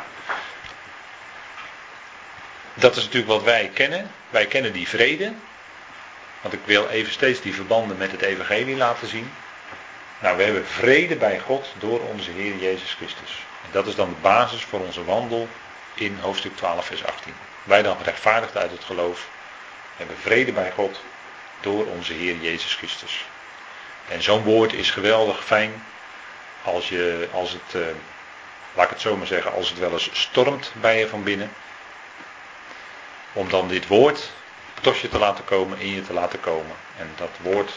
dat 2.74 2.96
is 2.96 3.04
natuurlijk 3.04 3.32
wat 3.32 3.44
wij 3.44 3.72
kennen. 3.74 4.12
Wij 4.30 4.46
kennen 4.46 4.74
die 4.74 4.88
vrede. 4.88 5.34
Want 6.42 6.54
ik 6.54 6.60
wil 6.66 6.88
even 6.88 7.12
steeds 7.12 7.42
die 7.42 7.54
verbanden 7.54 7.98
met 7.98 8.12
het 8.12 8.22
evangelie 8.22 8.76
laten 8.76 9.08
zien. 9.08 9.32
Nou, 10.20 10.38
we 10.38 10.44
hebben 10.44 10.68
vrede 10.68 11.16
bij 11.16 11.40
God 11.40 11.74
door 11.80 12.00
onze 12.00 12.32
Heer 12.32 12.56
Jezus 12.56 12.94
Christus. 12.94 13.46
En 13.64 13.70
dat 13.72 13.88
is 13.88 13.96
dan 13.96 14.10
de 14.10 14.22
basis 14.22 14.64
voor 14.64 14.80
onze 14.80 15.04
wandel 15.04 15.48
in 15.94 16.18
hoofdstuk 16.22 16.56
12, 16.56 16.86
vers 16.86 17.06
18. 17.06 17.34
Wij 17.64 17.82
dan 17.82 17.98
gerechtvaardigd 17.98 18.58
uit 18.58 18.72
het 18.72 18.84
geloof 18.84 19.28
hebben 19.98 20.18
vrede 20.22 20.52
bij 20.52 20.72
God 20.72 21.02
door 21.62 21.86
onze 21.86 22.14
Heer 22.14 22.36
Jezus 22.36 22.76
Christus. 22.76 23.26
En 24.08 24.24
zo'n 24.24 24.44
woord 24.44 24.74
is 24.74 24.92
geweldig 24.92 25.46
fijn 25.46 25.84
als, 26.64 26.90
je, 26.90 27.28
als 27.32 27.52
het, 27.52 27.82
eh, 27.82 27.96
laat 28.74 28.86
ik 28.86 28.92
het 28.92 29.02
zo 29.02 29.18
maar 29.18 29.28
zeggen, 29.28 29.54
als 29.54 29.70
het 29.70 29.80
wel 29.80 29.92
eens 29.92 30.10
stormt 30.14 30.72
bij 30.74 31.00
je 31.00 31.08
van 31.08 31.24
binnen. 31.24 31.54
Om 33.34 33.50
dan 33.50 33.68
dit 33.68 33.88
woord 33.88 34.30
tot 34.82 35.00
je 35.00 35.10
te 35.10 35.20
laten 35.20 35.46
komen, 35.46 35.80
in 35.80 35.90
je 35.90 36.02
te 36.02 36.14
laten 36.14 36.40
komen. 36.40 36.76
En 36.98 37.12
dat 37.16 37.30
woord 37.42 37.72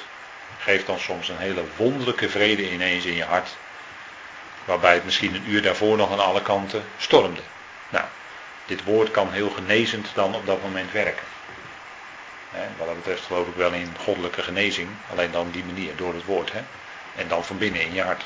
geeft 0.58 0.86
dan 0.86 0.98
soms 0.98 1.28
een 1.28 1.38
hele 1.38 1.64
wonderlijke 1.76 2.28
vrede 2.28 2.70
ineens 2.72 3.04
in 3.04 3.14
je 3.14 3.24
hart. 3.24 3.56
Waarbij 4.64 4.94
het 4.94 5.04
misschien 5.04 5.34
een 5.34 5.50
uur 5.50 5.62
daarvoor 5.62 5.96
nog 5.96 6.12
aan 6.12 6.24
alle 6.24 6.42
kanten 6.42 6.84
stormde. 6.98 7.40
Nou, 7.88 8.04
dit 8.64 8.84
woord 8.84 9.10
kan 9.10 9.32
heel 9.32 9.50
genezend 9.50 10.10
dan 10.14 10.34
op 10.34 10.46
dat 10.46 10.62
moment 10.62 10.92
werken. 10.92 11.24
Wat 12.76 12.86
dat 12.86 12.96
betreft 12.96 13.22
geloof 13.22 13.48
ik 13.48 13.54
wel 13.54 13.72
in 13.72 13.96
goddelijke 13.98 14.42
genezing. 14.42 14.88
Alleen 15.10 15.30
dan 15.30 15.50
die 15.50 15.64
manier, 15.64 15.96
door 15.96 16.14
het 16.14 16.24
woord. 16.24 16.52
Hè? 16.52 16.60
En 17.16 17.28
dan 17.28 17.44
van 17.44 17.58
binnen 17.58 17.80
in 17.80 17.94
je 17.94 18.02
hart. 18.02 18.24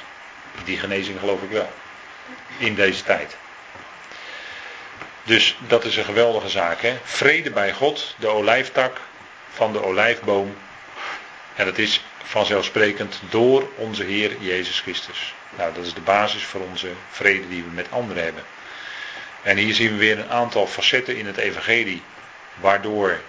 Die 0.64 0.78
genezing 0.78 1.18
geloof 1.18 1.42
ik 1.42 1.50
wel. 1.50 1.72
In 2.58 2.74
deze 2.74 3.02
tijd. 3.02 3.36
Dus 5.22 5.56
dat 5.66 5.84
is 5.84 5.96
een 5.96 6.04
geweldige 6.04 6.48
zaak. 6.48 6.82
Hè? 6.82 6.98
Vrede 7.04 7.50
bij 7.50 7.72
God, 7.72 8.14
de 8.18 8.28
olijftak 8.28 9.00
van 9.50 9.72
de 9.72 9.84
olijfboom. 9.84 10.56
En 11.54 11.64
dat 11.64 11.78
is 11.78 12.04
vanzelfsprekend 12.22 13.20
door 13.28 13.70
onze 13.76 14.04
Heer 14.04 14.36
Jezus 14.40 14.80
Christus. 14.80 15.34
Nou, 15.56 15.74
dat 15.74 15.84
is 15.84 15.94
de 15.94 16.00
basis 16.00 16.44
voor 16.44 16.60
onze 16.60 16.88
vrede 17.10 17.48
die 17.48 17.62
we 17.62 17.70
met 17.70 17.86
anderen 17.90 18.22
hebben. 18.22 18.44
En 19.42 19.56
hier 19.56 19.74
zien 19.74 19.92
we 19.92 19.98
weer 19.98 20.18
een 20.18 20.30
aantal 20.30 20.66
facetten 20.66 21.16
in 21.16 21.26
het 21.26 21.36
evangelie 21.36 22.02
waardoor 22.54 23.20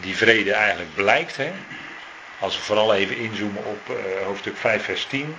die 0.00 0.16
vrede 0.16 0.52
eigenlijk 0.52 0.94
blijkt. 0.94 1.36
Hè? 1.36 1.52
Als 2.38 2.56
we 2.56 2.62
vooral 2.62 2.94
even 2.94 3.16
inzoomen 3.16 3.64
op 3.64 3.88
uh, 3.88 4.24
hoofdstuk 4.24 4.56
5 4.56 4.84
vers 4.84 5.06
10. 5.06 5.36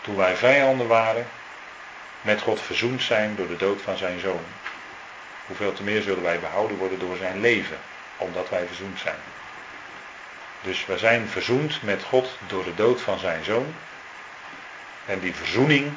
Toen 0.00 0.16
wij 0.16 0.36
vijanden 0.36 0.86
waren, 0.86 1.26
met 2.20 2.40
God 2.40 2.60
verzoend 2.60 3.02
zijn 3.02 3.36
door 3.36 3.48
de 3.48 3.56
dood 3.56 3.82
van 3.82 3.96
zijn 3.96 4.20
zoon. 4.20 4.44
Hoeveel 5.46 5.72
te 5.72 5.82
meer 5.82 6.02
zullen 6.02 6.22
wij 6.22 6.40
behouden 6.40 6.76
worden 6.76 6.98
door 6.98 7.16
zijn 7.16 7.40
leven, 7.40 7.78
omdat 8.16 8.48
wij 8.48 8.66
verzoend 8.66 8.98
zijn. 8.98 9.18
Dus 10.62 10.86
wij 10.86 10.98
zijn 10.98 11.28
verzoend 11.28 11.82
met 11.82 12.02
God 12.02 12.38
door 12.46 12.64
de 12.64 12.74
dood 12.74 13.00
van 13.00 13.18
zijn 13.18 13.44
zoon. 13.44 13.74
En 15.06 15.20
die 15.20 15.34
verzoening 15.34 15.92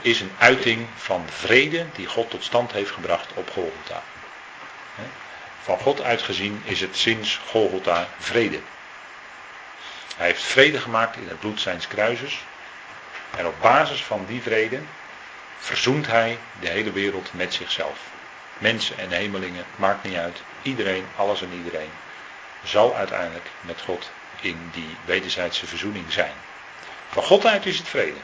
is 0.00 0.20
een 0.20 0.32
uiting 0.38 0.86
van 0.96 1.24
vrede 1.28 1.86
die 1.94 2.06
God 2.06 2.30
tot 2.30 2.44
stand 2.44 2.72
heeft 2.72 2.90
gebracht 2.90 3.32
op 3.34 3.50
Golgotha. 3.50 4.02
Van 5.62 5.78
God 5.78 6.02
uitgezien 6.02 6.62
is 6.64 6.80
het 6.80 6.96
sinds 6.96 7.40
Golgotha 7.48 8.08
vrede. 8.18 8.60
Hij 10.16 10.26
heeft 10.26 10.42
vrede 10.42 10.80
gemaakt 10.80 11.16
in 11.16 11.28
het 11.28 11.40
bloed 11.40 11.60
zijns 11.60 11.88
kruises. 11.88 12.38
En 13.36 13.46
op 13.46 13.54
basis 13.60 14.04
van 14.04 14.24
die 14.26 14.42
vrede 14.42 14.80
verzoent 15.58 16.06
hij 16.06 16.38
de 16.60 16.68
hele 16.68 16.92
wereld 16.92 17.30
met 17.32 17.54
zichzelf. 17.54 17.98
Mensen 18.58 18.98
en 18.98 19.10
hemelingen, 19.10 19.64
maakt 19.76 20.04
niet 20.04 20.16
uit. 20.16 20.42
Iedereen, 20.62 21.06
alles 21.16 21.42
en 21.42 21.52
iedereen 21.52 21.90
zal 22.62 22.94
uiteindelijk 22.94 23.46
met 23.60 23.80
God 23.80 24.10
in 24.40 24.70
die 24.72 24.96
wederzijdse 25.04 25.66
verzoening 25.66 26.12
zijn. 26.12 26.32
Van 27.08 27.22
God 27.22 27.46
uit 27.46 27.66
is 27.66 27.78
het 27.78 27.88
vrede. 27.88 28.18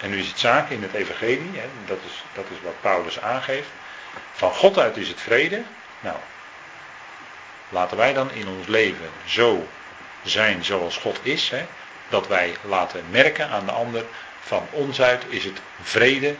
En 0.00 0.10
nu 0.10 0.18
is 0.18 0.28
het 0.28 0.38
zaak 0.38 0.70
in 0.70 0.82
het 0.82 0.94
evangelie, 0.94 1.50
hè, 1.58 1.68
dat, 1.86 1.98
is, 2.06 2.24
dat 2.32 2.44
is 2.50 2.60
wat 2.62 2.80
Paulus 2.80 3.20
aangeeft. 3.20 3.68
Van 4.32 4.52
God 4.52 4.78
uit 4.78 4.96
is 4.96 5.08
het 5.08 5.20
vrede. 5.20 5.62
Nou, 6.00 6.16
laten 7.68 7.96
wij 7.96 8.12
dan 8.12 8.32
in 8.32 8.48
ons 8.48 8.66
leven 8.66 9.10
zo 9.24 9.68
zijn 10.22 10.64
zoals 10.64 10.96
God 10.96 11.18
is. 11.22 11.50
Hè, 11.50 11.66
dat 12.08 12.28
wij 12.28 12.54
laten 12.62 13.04
merken 13.10 13.48
aan 13.48 13.66
de 13.66 13.72
ander, 13.72 14.04
van 14.40 14.66
ons 14.70 15.00
uit 15.00 15.24
is 15.28 15.44
het 15.44 15.60
vrede 15.82 16.34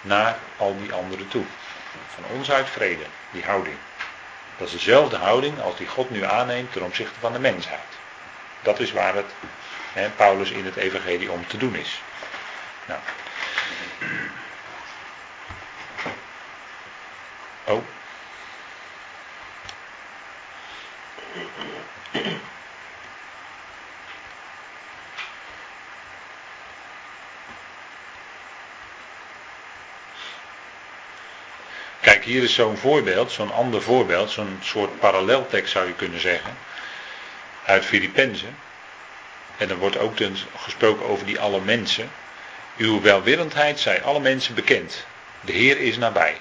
naar 0.00 0.36
al 0.56 0.76
die 0.78 0.92
anderen 0.92 1.28
toe. 1.28 1.44
Van 2.14 2.36
ons 2.36 2.50
uit 2.50 2.70
vrede, 2.70 3.04
die 3.30 3.44
houding. 3.44 3.76
Dat 4.56 4.66
is 4.66 4.72
dezelfde 4.72 5.16
houding 5.16 5.60
als 5.60 5.76
die 5.76 5.86
God 5.86 6.10
nu 6.10 6.24
aanneemt 6.24 6.72
ten 6.72 6.82
opzichte 6.82 7.20
van 7.20 7.32
de 7.32 7.38
mensheid. 7.38 7.80
Dat 8.62 8.80
is 8.80 8.92
waar 8.92 9.14
het 9.14 9.32
hè, 9.92 10.08
Paulus 10.08 10.50
in 10.50 10.64
het 10.64 10.76
evangelie 10.76 11.30
om 11.30 11.46
te 11.46 11.56
doen 11.56 11.74
is. 11.74 12.00
Nou. 12.86 13.00
Oh. 17.66 17.82
Kijk, 32.00 32.24
hier 32.24 32.42
is 32.42 32.54
zo'n 32.54 32.76
voorbeeld, 32.76 33.32
zo'n 33.32 33.52
ander 33.52 33.82
voorbeeld, 33.82 34.30
zo'n 34.30 34.58
soort 34.62 34.98
paralleltekst 34.98 35.72
zou 35.72 35.86
je 35.86 35.94
kunnen 35.94 36.20
zeggen, 36.20 36.56
uit 37.66 37.84
Filippenzen. 37.84 38.56
En 39.56 39.70
er 39.70 39.76
wordt 39.76 39.98
ook 39.98 40.16
gesproken 40.56 41.06
over 41.06 41.26
die 41.26 41.40
alle 41.40 41.60
mensen. 41.60 42.10
Uw 42.76 43.00
welwillendheid 43.00 43.80
zij 43.80 44.02
alle 44.02 44.20
mensen 44.20 44.54
bekend. 44.54 45.06
De 45.40 45.52
Heer 45.52 45.78
is 45.78 45.96
nabij. 45.96 46.40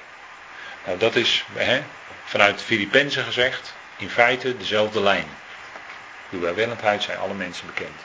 Nou, 0.86 0.98
dat 0.98 1.16
is 1.16 1.46
hè, 1.54 1.84
vanuit 2.24 2.62
Filippenzen 2.62 3.24
gezegd, 3.24 3.74
in 3.98 4.10
feite 4.10 4.58
dezelfde 4.58 5.02
lijn. 5.02 5.28
Uw 6.32 6.40
welwillendheid 6.40 7.04
zij 7.04 7.18
alle 7.18 7.34
mensen 7.34 7.66
bekend. 7.66 8.02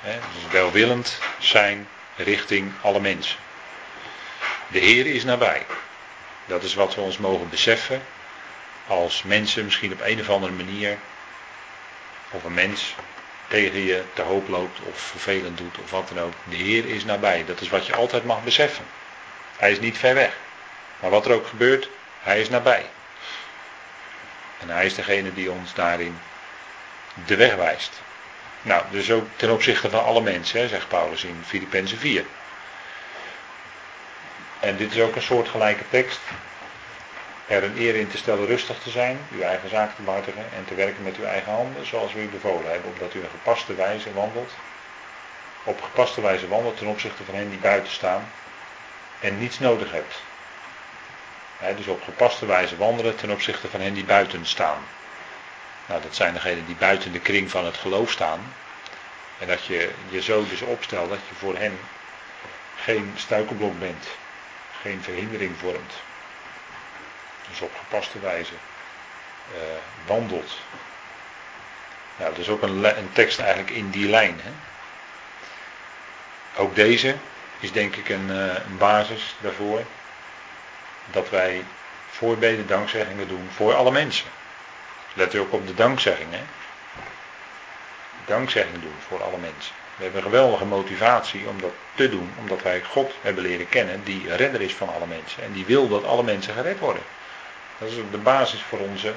Hè, 0.00 0.18
dus 0.34 0.52
welwillend 0.52 1.18
zijn 1.38 1.88
richting 2.16 2.72
alle 2.82 3.00
mensen. 3.00 3.36
De 4.68 4.78
Heer 4.78 5.06
is 5.06 5.24
nabij. 5.24 5.66
Dat 6.46 6.62
is 6.62 6.74
wat 6.74 6.94
we 6.94 7.00
ons 7.00 7.18
mogen 7.18 7.48
beseffen 7.48 8.02
als 8.86 9.22
mensen 9.22 9.64
misschien 9.64 9.92
op 9.92 10.00
een 10.00 10.20
of 10.20 10.30
andere 10.30 10.52
manier, 10.52 10.98
of 12.30 12.44
een 12.44 12.54
mens 12.54 12.94
tegen 13.48 13.80
je 13.80 14.02
te 14.12 14.22
hoop 14.22 14.48
loopt 14.48 14.80
of 14.80 14.98
vervelend 14.98 15.58
doet 15.58 15.78
of 15.78 15.90
wat 15.90 16.08
dan 16.08 16.24
ook. 16.24 16.32
De 16.44 16.56
Heer 16.56 16.86
is 16.86 17.04
nabij. 17.04 17.44
Dat 17.44 17.60
is 17.60 17.68
wat 17.68 17.86
je 17.86 17.94
altijd 17.94 18.24
mag 18.24 18.44
beseffen. 18.44 18.84
Hij 19.56 19.70
is 19.70 19.80
niet 19.80 19.98
ver 19.98 20.14
weg. 20.14 20.36
Maar 21.00 21.10
wat 21.10 21.26
er 21.26 21.32
ook 21.32 21.46
gebeurt, 21.46 21.88
hij 22.22 22.40
is 22.40 22.48
nabij. 22.48 22.86
En 24.60 24.68
hij 24.68 24.86
is 24.86 24.94
degene 24.94 25.34
die 25.34 25.50
ons 25.50 25.74
daarin 25.74 26.18
de 27.26 27.36
weg 27.36 27.54
wijst. 27.54 28.00
Nou, 28.62 28.84
dus 28.90 29.10
ook 29.10 29.26
ten 29.36 29.52
opzichte 29.52 29.90
van 29.90 30.04
alle 30.04 30.20
mensen, 30.20 30.68
zegt 30.68 30.88
Paulus 30.88 31.24
in 31.24 31.42
Filippenzen 31.46 31.98
4. 31.98 32.24
En 34.60 34.76
dit 34.76 34.92
is 34.92 35.00
ook 35.00 35.16
een 35.16 35.22
soortgelijke 35.22 35.84
tekst. 35.88 36.20
Er 37.46 37.64
een 37.64 37.78
eer 37.78 37.94
in 37.94 38.08
te 38.08 38.16
stellen 38.16 38.46
rustig 38.46 38.78
te 38.78 38.90
zijn, 38.90 39.18
uw 39.32 39.40
eigen 39.40 39.68
zaak 39.68 39.94
te 39.94 40.02
behartigen 40.02 40.44
en 40.56 40.64
te 40.64 40.74
werken 40.74 41.02
met 41.02 41.16
uw 41.16 41.24
eigen 41.24 41.52
handen 41.52 41.86
zoals 41.86 42.12
we 42.12 42.22
u 42.22 42.28
bevolen 42.28 42.70
hebben, 42.70 42.90
opdat 42.90 43.14
u 43.14 43.18
een 43.18 43.30
gepaste 43.30 43.74
wijze 43.74 44.12
wandelt. 44.12 44.52
Op 45.64 45.82
gepaste 45.82 46.20
wijze 46.20 46.48
wandelt 46.48 46.78
ten 46.78 46.86
opzichte 46.86 47.24
van 47.24 47.34
hen 47.34 47.50
die 47.50 47.58
buiten 47.58 47.92
staan 47.92 48.30
en 49.20 49.38
niets 49.38 49.58
nodig 49.58 49.92
hebt. 49.92 50.20
Dus 51.76 51.86
op 51.86 52.02
gepaste 52.02 52.46
wijze 52.46 52.76
wandelen 52.76 53.16
ten 53.16 53.30
opzichte 53.30 53.68
van 53.68 53.80
hen 53.80 53.94
die 53.94 54.04
buiten 54.04 54.46
staan. 54.46 54.78
Nou, 55.86 56.02
dat 56.02 56.14
zijn 56.14 56.32
degenen 56.32 56.66
die 56.66 56.76
buiten 56.76 57.12
de 57.12 57.20
kring 57.20 57.50
van 57.50 57.64
het 57.64 57.76
geloof 57.76 58.10
staan. 58.10 58.52
En 59.38 59.46
dat 59.46 59.64
je 59.64 59.90
je 60.08 60.22
zo 60.22 60.46
dus 60.48 60.60
opstelt 60.60 61.08
dat 61.08 61.18
je 61.28 61.34
voor 61.34 61.56
hen 61.56 61.78
geen 62.76 63.12
struikelblok 63.16 63.78
bent 63.78 64.06
geen 64.80 65.02
verhindering 65.02 65.56
vormt. 65.58 65.92
Dus 67.48 67.60
op 67.60 67.70
gepaste 67.78 68.20
wijze 68.20 68.52
uh, 69.52 69.60
wandelt. 70.06 70.58
Ja, 72.16 72.24
dat 72.24 72.38
is 72.38 72.48
ook 72.48 72.62
een, 72.62 72.98
een 72.98 73.12
tekst 73.12 73.38
eigenlijk 73.38 73.70
in 73.70 73.90
die 73.90 74.08
lijn. 74.08 74.40
Hè? 74.42 74.50
Ook 76.60 76.74
deze 76.74 77.16
is 77.60 77.72
denk 77.72 77.96
ik 77.96 78.08
een, 78.08 78.30
eh, 78.30 78.64
een 78.64 78.78
basis 78.78 79.36
daarvoor. 79.40 79.82
Dat 81.10 81.30
wij 81.30 81.64
voorbeden, 82.10 82.66
dankzeggingen 82.66 83.28
doen 83.28 83.48
voor 83.54 83.74
alle 83.74 83.90
mensen. 83.90 84.26
Let 85.14 85.34
u 85.34 85.38
ook 85.38 85.52
op 85.52 85.66
de 85.66 85.74
dankzegging. 85.74 86.30
Hè? 86.30 86.42
Dankzegging 88.24 88.82
doen 88.82 88.94
voor 89.08 89.22
alle 89.22 89.38
mensen. 89.38 89.74
We 89.96 90.04
hebben 90.04 90.22
een 90.22 90.30
geweldige 90.30 90.64
motivatie 90.64 91.48
om 91.48 91.60
dat 91.60 91.72
te 91.94 92.08
doen, 92.08 92.32
omdat 92.38 92.62
wij 92.62 92.82
God 92.82 93.12
hebben 93.20 93.42
leren 93.42 93.68
kennen, 93.68 94.04
die 94.04 94.34
redder 94.34 94.60
is 94.60 94.74
van 94.74 94.94
alle 94.94 95.06
mensen. 95.06 95.42
En 95.42 95.52
die 95.52 95.64
wil 95.64 95.88
dat 95.88 96.04
alle 96.04 96.22
mensen 96.22 96.54
gered 96.54 96.78
worden. 96.78 97.02
Dat 97.78 97.88
is 97.88 97.94
de 98.10 98.18
basis 98.18 98.62
voor 98.62 98.78
onze 98.78 99.12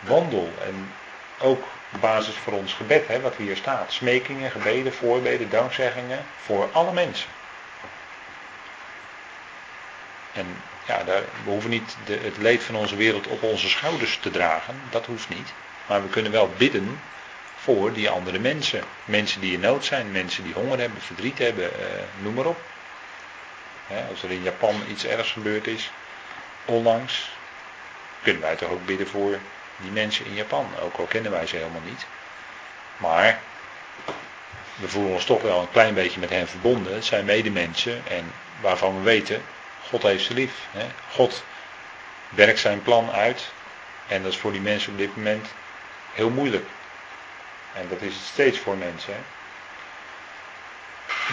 wandel. 0.00 0.52
En 0.64 0.92
ook 1.38 1.64
de 1.92 1.98
basis 1.98 2.34
voor 2.34 2.52
ons 2.52 2.72
gebed, 2.72 3.08
hè, 3.08 3.20
wat 3.20 3.36
hier 3.36 3.56
staat. 3.56 3.92
Smekingen, 3.92 4.50
gebeden, 4.50 4.94
voorbeden, 4.94 5.50
dankzeggingen 5.50 6.24
voor 6.44 6.68
alle 6.72 6.92
mensen. 6.92 7.28
En 10.32 10.62
ja, 10.86 11.04
daar, 11.04 11.22
we 11.44 11.50
hoeven 11.50 11.70
niet 11.70 11.96
de, 12.04 12.18
het 12.22 12.36
leed 12.36 12.62
van 12.62 12.74
onze 12.74 12.96
wereld 12.96 13.26
op 13.26 13.42
onze 13.42 13.68
schouders 13.68 14.18
te 14.18 14.30
dragen. 14.30 14.74
Dat 14.90 15.06
hoeft 15.06 15.28
niet. 15.28 15.52
Maar 15.86 16.02
we 16.02 16.08
kunnen 16.08 16.32
wel 16.32 16.50
bidden 16.56 17.00
voor 17.56 17.92
die 17.92 18.10
andere 18.10 18.38
mensen. 18.38 18.82
Mensen 19.04 19.40
die 19.40 19.52
in 19.52 19.60
nood 19.60 19.84
zijn, 19.84 20.10
mensen 20.10 20.44
die 20.44 20.54
honger 20.54 20.78
hebben, 20.78 21.00
verdriet 21.00 21.38
hebben, 21.38 21.64
eh, 21.64 21.86
noem 22.22 22.34
maar 22.34 22.46
op. 22.46 22.60
als 24.10 24.22
er 24.22 24.30
in 24.30 24.42
Japan 24.42 24.74
iets 24.88 25.06
ergs 25.06 25.32
gebeurd 25.32 25.66
is, 25.66 25.90
onlangs, 26.64 27.30
kunnen 28.22 28.42
wij 28.42 28.56
toch 28.56 28.70
ook 28.70 28.86
bidden 28.86 29.08
voor 29.08 29.38
die 29.76 29.90
mensen 29.90 30.26
in 30.26 30.34
Japan. 30.34 30.66
Ook 30.82 30.96
al 30.96 31.04
kennen 31.04 31.30
wij 31.30 31.46
ze 31.46 31.56
helemaal 31.56 31.80
niet. 31.84 32.06
Maar 32.96 33.40
we 34.74 34.88
voelen 34.88 35.12
ons 35.12 35.24
toch 35.24 35.42
wel 35.42 35.60
een 35.60 35.70
klein 35.70 35.94
beetje 35.94 36.20
met 36.20 36.30
hen 36.30 36.48
verbonden. 36.48 36.94
Het 36.94 37.04
zijn 37.04 37.24
medemensen 37.24 38.02
en 38.08 38.32
waarvan 38.60 38.96
we 38.96 39.02
weten, 39.02 39.42
God 39.92 40.02
heeft 40.02 40.24
ze 40.24 40.34
lief. 40.34 40.52
Hè? 40.70 40.86
God 41.10 41.44
werkt 42.28 42.58
zijn 42.58 42.82
plan 42.82 43.10
uit. 43.10 43.52
En 44.08 44.22
dat 44.22 44.32
is 44.32 44.38
voor 44.38 44.52
die 44.52 44.60
mensen 44.60 44.92
op 44.92 44.98
dit 44.98 45.16
moment 45.16 45.46
heel 46.12 46.30
moeilijk. 46.30 46.66
En 47.74 47.88
dat 47.88 48.00
is 48.00 48.14
het 48.14 48.24
steeds 48.24 48.58
voor 48.58 48.76
mensen. 48.76 49.14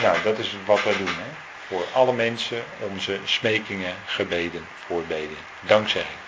Nou, 0.02 0.18
dat 0.24 0.38
is 0.38 0.56
wat 0.66 0.84
wij 0.84 0.98
doen. 0.98 1.08
Hè? 1.08 1.30
Voor 1.68 1.86
alle 1.94 2.14
mensen 2.14 2.64
onze 2.80 3.20
smekingen, 3.24 3.96
gebeden, 4.06 4.68
voorbeden, 4.86 5.38
dankzegging. 5.62 6.20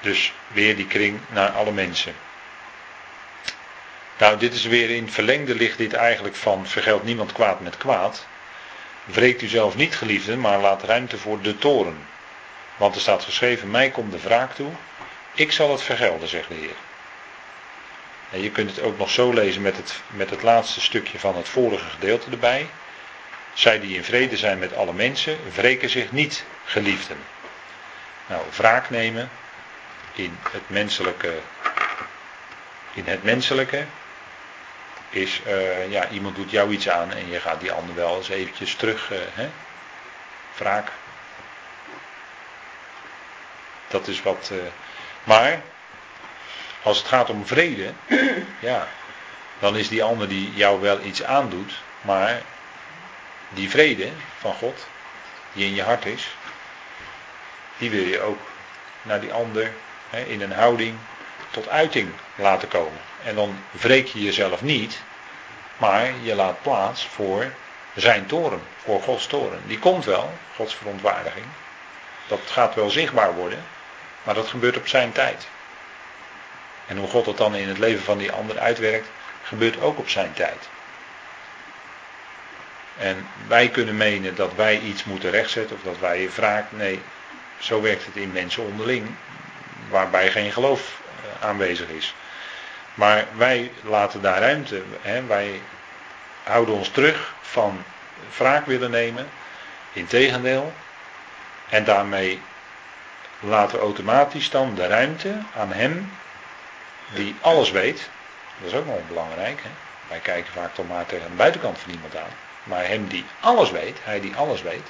Dus 0.00 0.32
weer 0.48 0.76
die 0.76 0.86
kring 0.86 1.20
naar 1.28 1.50
alle 1.50 1.72
mensen. 1.72 2.14
Nou, 4.18 4.38
dit 4.38 4.54
is 4.54 4.64
weer 4.64 4.90
in 4.90 5.10
verlengde 5.10 5.54
ligt 5.54 5.78
dit 5.78 5.92
eigenlijk 5.92 6.36
van 6.36 6.66
vergeld 6.66 7.02
niemand 7.02 7.32
kwaad 7.32 7.60
met 7.60 7.76
kwaad. 7.76 8.26
Wreekt 9.06 9.42
u 9.42 9.46
zelf 9.46 9.76
niet, 9.76 9.96
geliefden, 9.96 10.40
maar 10.40 10.60
laat 10.60 10.82
ruimte 10.82 11.18
voor 11.18 11.40
de 11.40 11.58
toren. 11.58 12.06
Want 12.76 12.94
er 12.94 13.00
staat 13.00 13.24
geschreven, 13.24 13.70
mij 13.70 13.90
komt 13.90 14.12
de 14.12 14.20
wraak 14.20 14.54
toe. 14.54 14.70
Ik 15.34 15.52
zal 15.52 15.70
het 15.70 15.82
vergelden, 15.82 16.28
zegt 16.28 16.48
de 16.48 16.54
Heer. 16.54 16.74
En 18.30 18.42
je 18.42 18.50
kunt 18.50 18.70
het 18.70 18.80
ook 18.80 18.98
nog 18.98 19.10
zo 19.10 19.32
lezen 19.32 19.62
met 19.62 19.76
het, 19.76 20.00
met 20.06 20.30
het 20.30 20.42
laatste 20.42 20.80
stukje 20.80 21.18
van 21.18 21.36
het 21.36 21.48
vorige 21.48 21.88
gedeelte 21.88 22.30
erbij. 22.30 22.66
Zij 23.54 23.80
die 23.80 23.96
in 23.96 24.04
vrede 24.04 24.36
zijn 24.36 24.58
met 24.58 24.74
alle 24.74 24.92
mensen, 24.92 25.38
wreken 25.54 25.90
zich 25.90 26.12
niet, 26.12 26.44
geliefden. 26.64 27.16
Nou, 28.28 28.42
wraak 28.56 28.90
nemen 28.90 29.30
in 30.14 30.38
het 30.50 30.68
menselijke, 30.68 31.34
in 32.94 33.06
het 33.06 33.22
menselijke 33.22 33.84
is, 35.10 35.40
uh, 35.46 35.90
ja, 35.90 36.08
iemand 36.08 36.36
doet 36.36 36.50
jou 36.50 36.72
iets 36.72 36.88
aan 36.88 37.12
en 37.12 37.28
je 37.28 37.40
gaat 37.40 37.60
die 37.60 37.72
ander 37.72 37.94
wel 37.94 38.16
eens 38.16 38.28
eventjes 38.28 38.74
terug, 38.74 39.10
uh, 39.12 39.18
hè? 39.34 39.48
wraak. 40.56 40.88
Dat 43.88 44.08
is 44.08 44.22
wat, 44.22 44.50
uh, 44.52 44.58
maar 45.24 45.60
als 46.82 46.98
het 46.98 47.06
gaat 47.06 47.30
om 47.30 47.46
vrede, 47.46 47.92
ja, 48.60 48.86
dan 49.58 49.76
is 49.76 49.88
die 49.88 50.04
ander 50.04 50.28
die 50.28 50.52
jou 50.54 50.80
wel 50.80 51.00
iets 51.00 51.22
aandoet, 51.22 51.72
maar 52.00 52.42
die 53.48 53.70
vrede 53.70 54.10
van 54.38 54.54
God, 54.54 54.86
die 55.52 55.66
in 55.66 55.74
je 55.74 55.82
hart 55.82 56.06
is, 56.06 56.28
die 57.78 57.90
wil 57.90 58.04
je 58.04 58.20
ook 58.20 58.40
naar 59.02 59.20
die 59.20 59.32
ander 59.32 59.72
hè, 60.10 60.20
in 60.20 60.40
een 60.40 60.52
houding 60.52 60.98
tot 61.56 61.68
uiting 61.68 62.10
laten 62.34 62.68
komen. 62.68 63.00
En 63.24 63.34
dan 63.34 63.58
wreek 63.70 64.06
je 64.06 64.22
jezelf 64.22 64.62
niet, 64.62 65.02
maar 65.76 66.12
je 66.22 66.34
laat 66.34 66.62
plaats 66.62 67.06
voor 67.06 67.52
zijn 67.94 68.26
toren, 68.26 68.60
voor 68.76 69.02
Gods 69.02 69.26
toren. 69.26 69.60
Die 69.66 69.78
komt 69.78 70.04
wel, 70.04 70.32
Gods 70.56 70.74
verontwaardiging. 70.74 71.44
Dat 72.26 72.40
gaat 72.46 72.74
wel 72.74 72.90
zichtbaar 72.90 73.34
worden, 73.34 73.64
maar 74.22 74.34
dat 74.34 74.48
gebeurt 74.48 74.76
op 74.76 74.88
zijn 74.88 75.12
tijd. 75.12 75.46
En 76.86 76.96
hoe 76.96 77.08
God 77.08 77.24
dat 77.24 77.36
dan 77.36 77.54
in 77.54 77.68
het 77.68 77.78
leven 77.78 78.04
van 78.04 78.18
die 78.18 78.32
ander 78.32 78.58
uitwerkt, 78.58 79.08
gebeurt 79.42 79.80
ook 79.80 79.98
op 79.98 80.08
zijn 80.08 80.32
tijd. 80.32 80.68
En 82.98 83.26
wij 83.46 83.68
kunnen 83.68 83.96
menen 83.96 84.34
dat 84.34 84.54
wij 84.54 84.78
iets 84.78 85.04
moeten 85.04 85.30
rechtzetten 85.30 85.76
of 85.76 85.82
dat 85.82 85.98
wij 85.98 86.30
wraak. 86.30 86.72
Nee, 86.72 87.00
zo 87.58 87.82
werkt 87.82 88.04
het 88.04 88.16
in 88.16 88.32
mensen 88.32 88.62
onderling, 88.62 89.06
waarbij 89.88 90.30
geen 90.30 90.52
geloof 90.52 91.04
aanwezig 91.40 91.88
is. 91.88 92.14
Maar 92.94 93.26
wij 93.36 93.72
laten 93.82 94.22
daar 94.22 94.40
ruimte. 94.40 94.82
Hè? 95.00 95.26
Wij 95.26 95.60
houden 96.44 96.74
ons 96.74 96.88
terug 96.88 97.34
van 97.40 97.84
wraak 98.36 98.66
willen 98.66 98.90
nemen. 98.90 99.28
Integendeel. 99.92 100.72
En 101.68 101.84
daarmee 101.84 102.40
laten 103.40 103.78
we 103.78 103.84
automatisch 103.84 104.50
dan 104.50 104.74
de 104.74 104.86
ruimte 104.86 105.38
aan 105.56 105.72
hem 105.72 106.12
die 107.14 107.34
alles 107.40 107.70
weet. 107.70 108.08
Dat 108.58 108.72
is 108.72 108.78
ook 108.78 108.86
nog 108.86 109.08
belangrijk. 109.08 109.60
Hè? 109.62 109.70
Wij 110.08 110.18
kijken 110.18 110.52
vaak 110.52 110.74
toch 110.74 110.88
maar 110.88 111.06
tegen 111.06 111.30
de 111.30 111.36
buitenkant 111.36 111.78
van 111.78 111.92
iemand 111.92 112.16
aan. 112.16 112.30
Maar 112.62 112.86
hem 112.86 113.08
die 113.08 113.24
alles 113.40 113.70
weet, 113.70 113.98
hij 114.02 114.20
die 114.20 114.36
alles 114.36 114.62
weet, 114.62 114.88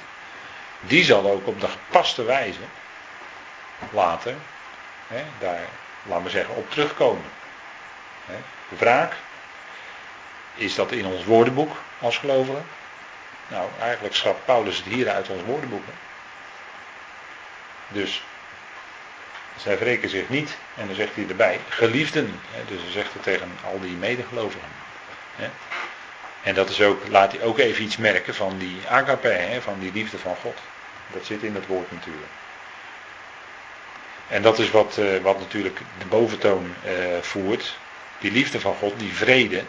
die 0.79 1.03
zal 1.03 1.31
ook 1.31 1.47
op 1.47 1.61
de 1.61 1.67
gepaste 1.67 2.23
wijze 2.23 2.59
later 3.91 4.35
hè, 5.07 5.23
daar, 5.39 5.65
laten 6.03 6.23
we 6.23 6.29
zeggen, 6.29 6.55
op 6.55 6.71
terugkomen. 6.71 7.25
Hè? 8.25 8.35
Wraak, 8.77 9.13
is 10.55 10.75
dat 10.75 10.91
in 10.91 11.05
ons 11.05 11.23
woordenboek 11.23 11.75
als 11.99 12.17
gelovigen? 12.17 12.65
Nou, 13.47 13.69
eigenlijk 13.79 14.15
schrapt 14.15 14.45
Paulus 14.45 14.77
het 14.77 14.85
hier 14.85 15.09
uit 15.09 15.29
ons 15.29 15.41
woordenboek. 15.43 15.83
Dus 17.87 18.23
zij 19.55 19.77
wreken 19.77 20.09
zich 20.09 20.29
niet, 20.29 20.57
en 20.75 20.87
dan 20.87 20.95
zegt 20.95 21.15
hij 21.15 21.25
erbij, 21.29 21.59
geliefden. 21.69 22.39
Dus 22.67 22.81
hij 22.81 22.91
zegt 22.91 23.13
het 23.13 23.23
tegen 23.23 23.51
al 23.65 23.79
die 23.79 23.95
medegelovigen. 23.95 24.69
En 26.43 26.53
dat 26.53 26.69
is 26.69 26.81
ook, 26.81 27.07
laat 27.07 27.31
hij 27.31 27.41
ook 27.41 27.57
even 27.57 27.83
iets 27.83 27.97
merken 27.97 28.35
van 28.35 28.57
die 28.57 28.81
agape, 28.89 29.57
van 29.61 29.79
die 29.79 29.91
liefde 29.93 30.17
van 30.17 30.35
God. 30.41 30.57
Dat 31.13 31.25
zit 31.25 31.43
in 31.43 31.55
het 31.55 31.67
woord 31.67 31.91
natuurlijk. 31.91 32.31
En 34.27 34.41
dat 34.41 34.59
is 34.59 34.71
wat, 34.71 34.97
uh, 34.99 35.21
wat 35.21 35.39
natuurlijk 35.39 35.79
de 35.99 36.05
boventoon 36.05 36.75
uh, 36.85 37.21
voert. 37.21 37.77
Die 38.19 38.31
liefde 38.31 38.59
van 38.59 38.75
God, 38.75 38.99
die 38.99 39.13
vrede. 39.13 39.63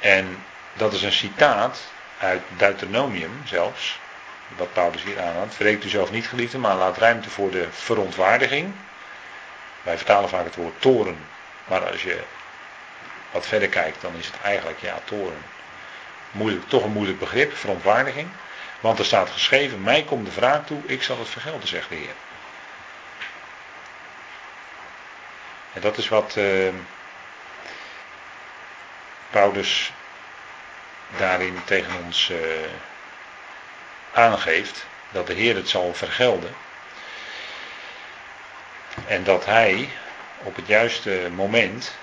En 0.00 0.44
dat 0.72 0.92
is 0.92 1.02
een 1.02 1.12
citaat 1.12 1.92
uit 2.18 2.42
Deuteronomium 2.56 3.40
zelfs. 3.44 3.98
Wat 4.56 4.72
Paulus 4.72 5.02
hier 5.02 5.20
aanhaalt. 5.20 5.54
Vreekt 5.54 5.84
u 5.84 5.88
zelf 5.88 6.10
niet 6.10 6.26
geliefde, 6.26 6.58
maar 6.58 6.76
laat 6.76 6.98
ruimte 6.98 7.30
voor 7.30 7.50
de 7.50 7.66
verontwaardiging. 7.70 8.74
Wij 9.82 9.96
vertalen 9.96 10.28
vaak 10.28 10.44
het 10.44 10.56
woord 10.56 10.80
toren. 10.80 11.18
Maar 11.64 11.90
als 11.90 12.02
je 12.02 12.20
wat 13.30 13.46
verder 13.46 13.68
kijkt, 13.68 14.00
dan 14.00 14.14
is 14.18 14.26
het 14.26 14.36
eigenlijk 14.42 14.80
ja, 14.80 14.98
toren. 15.04 15.42
Moeilijk, 16.30 16.68
toch 16.68 16.84
een 16.84 16.92
moeilijk 16.92 17.18
begrip, 17.18 17.56
verontwaardiging. 17.56 18.28
Want 18.80 18.98
er 18.98 19.04
staat 19.04 19.30
geschreven, 19.30 19.82
mij 19.82 20.02
komt 20.02 20.26
de 20.26 20.32
vraag 20.32 20.66
toe, 20.66 20.80
ik 20.86 21.02
zal 21.02 21.18
het 21.18 21.28
vergelden, 21.28 21.68
zegt 21.68 21.88
de 21.88 21.94
Heer. 21.94 22.14
En 25.72 25.80
dat 25.80 25.98
is 25.98 26.08
wat 26.08 26.34
uh, 26.38 26.68
Paulus 29.30 29.92
daarin 31.16 31.60
tegen 31.64 31.92
ons 32.04 32.30
uh, 32.30 32.38
aangeeft. 34.12 34.86
Dat 35.10 35.26
de 35.26 35.32
Heer 35.32 35.54
het 35.54 35.68
zal 35.68 35.94
vergelden. 35.94 36.54
En 39.06 39.24
dat 39.24 39.44
hij 39.44 39.88
op 40.42 40.56
het 40.56 40.66
juiste 40.66 41.28
moment, 41.34 41.96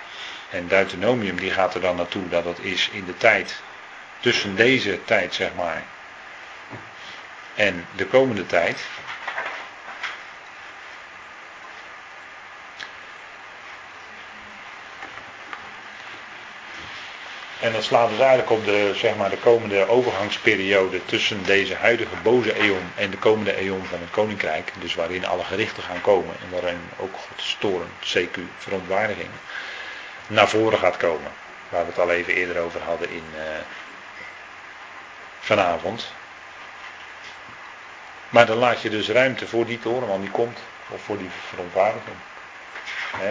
en 0.50 0.68
Deuteronomium 0.68 1.40
die 1.40 1.52
gaat 1.52 1.76
er 1.76 1.82
dan 1.82 1.96
naartoe 1.96 2.30
dat 2.30 2.46
het 2.46 2.60
is 2.60 2.90
in 2.90 3.06
de 3.06 3.18
tijd, 3.18 3.62
tussen 4.20 4.56
deze 4.56 5.04
tijd 5.06 5.34
zeg 5.34 5.54
maar, 5.54 5.84
en 7.56 7.86
de 7.96 8.06
komende 8.06 8.46
tijd. 8.46 8.78
En 17.60 17.74
dat 17.74 17.84
slaat 17.84 18.10
dus 18.10 18.20
eigenlijk 18.20 18.50
op 18.50 18.66
de, 18.66 18.92
zeg 18.96 19.16
maar, 19.16 19.30
de 19.30 19.38
komende 19.38 19.88
overgangsperiode 19.88 21.06
tussen 21.06 21.44
deze 21.44 21.76
huidige 21.76 22.16
boze 22.24 22.60
eeuw 22.60 22.78
en 22.96 23.10
de 23.10 23.18
komende 23.18 23.62
eeuw 23.62 23.78
van 23.84 24.00
het 24.00 24.10
koninkrijk. 24.10 24.72
Dus 24.80 24.96
waarin 24.96 25.26
alle 25.26 25.44
gerichten 25.44 25.84
gaan 25.84 26.02
komen 26.02 26.36
en 26.42 26.50
waarin 26.50 26.80
ook 26.98 27.16
Gods 27.16 27.58
toren, 27.60 27.88
CQ, 28.02 28.40
verontwaardiging, 28.58 29.30
naar 30.28 30.50
voren 30.50 30.80
gaat 30.80 30.98
komen. 30.98 31.32
Waar 31.70 31.82
we 31.82 31.90
het 31.90 32.00
al 32.00 32.12
even 32.12 32.34
eerder 32.34 32.58
over 32.58 32.82
hadden 32.82 33.10
in, 33.10 33.26
eh, 33.36 33.44
vanavond. 35.40 36.14
Maar 38.30 38.46
dan 38.46 38.58
laat 38.58 38.82
je 38.82 38.90
dus 38.90 39.10
ruimte 39.10 39.48
voor 39.48 39.66
die 39.66 39.80
toren, 39.80 40.08
want 40.08 40.22
die 40.22 40.32
komt, 40.32 40.60
of 40.90 41.02
voor 41.02 41.18
die 41.18 41.30
verontwaardiging. 41.50 42.16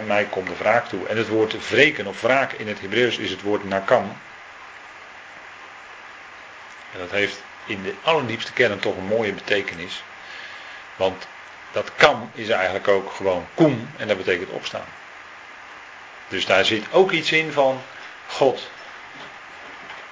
Mij 0.05 0.25
komt 0.25 0.47
de 0.47 0.55
wraak 0.55 0.87
toe. 0.87 1.07
En 1.07 1.17
het 1.17 1.27
woord 1.27 1.69
wreken 1.69 2.07
of 2.07 2.21
wraak 2.21 2.51
in 2.51 2.67
het 2.67 2.81
Hebreeuws 2.81 3.17
is 3.17 3.31
het 3.31 3.41
woord 3.41 3.63
nakam. 3.63 4.17
En 6.93 6.99
dat 6.99 7.11
heeft 7.11 7.43
in 7.65 7.83
de 7.83 7.93
allerdiepste 8.03 8.53
kern 8.53 8.79
toch 8.79 8.97
een 8.97 9.05
mooie 9.05 9.33
betekenis. 9.33 10.03
Want 10.95 11.27
dat 11.71 11.91
kam 11.95 12.31
is 12.33 12.49
eigenlijk 12.49 12.87
ook 12.87 13.11
gewoon 13.11 13.47
koem 13.53 13.89
en 13.97 14.07
dat 14.07 14.17
betekent 14.17 14.49
opstaan. 14.49 14.85
Dus 16.27 16.45
daar 16.45 16.65
zit 16.65 16.85
ook 16.91 17.11
iets 17.11 17.31
in 17.31 17.51
van 17.51 17.81
God 18.27 18.69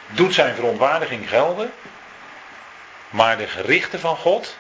doet 0.08 0.34
zijn 0.34 0.56
verontwaardiging 0.56 1.30
gelden. 1.30 1.74
Maar 3.10 3.38
de 3.38 3.48
gerichten 3.48 4.00
van 4.00 4.18
God, 4.18 4.58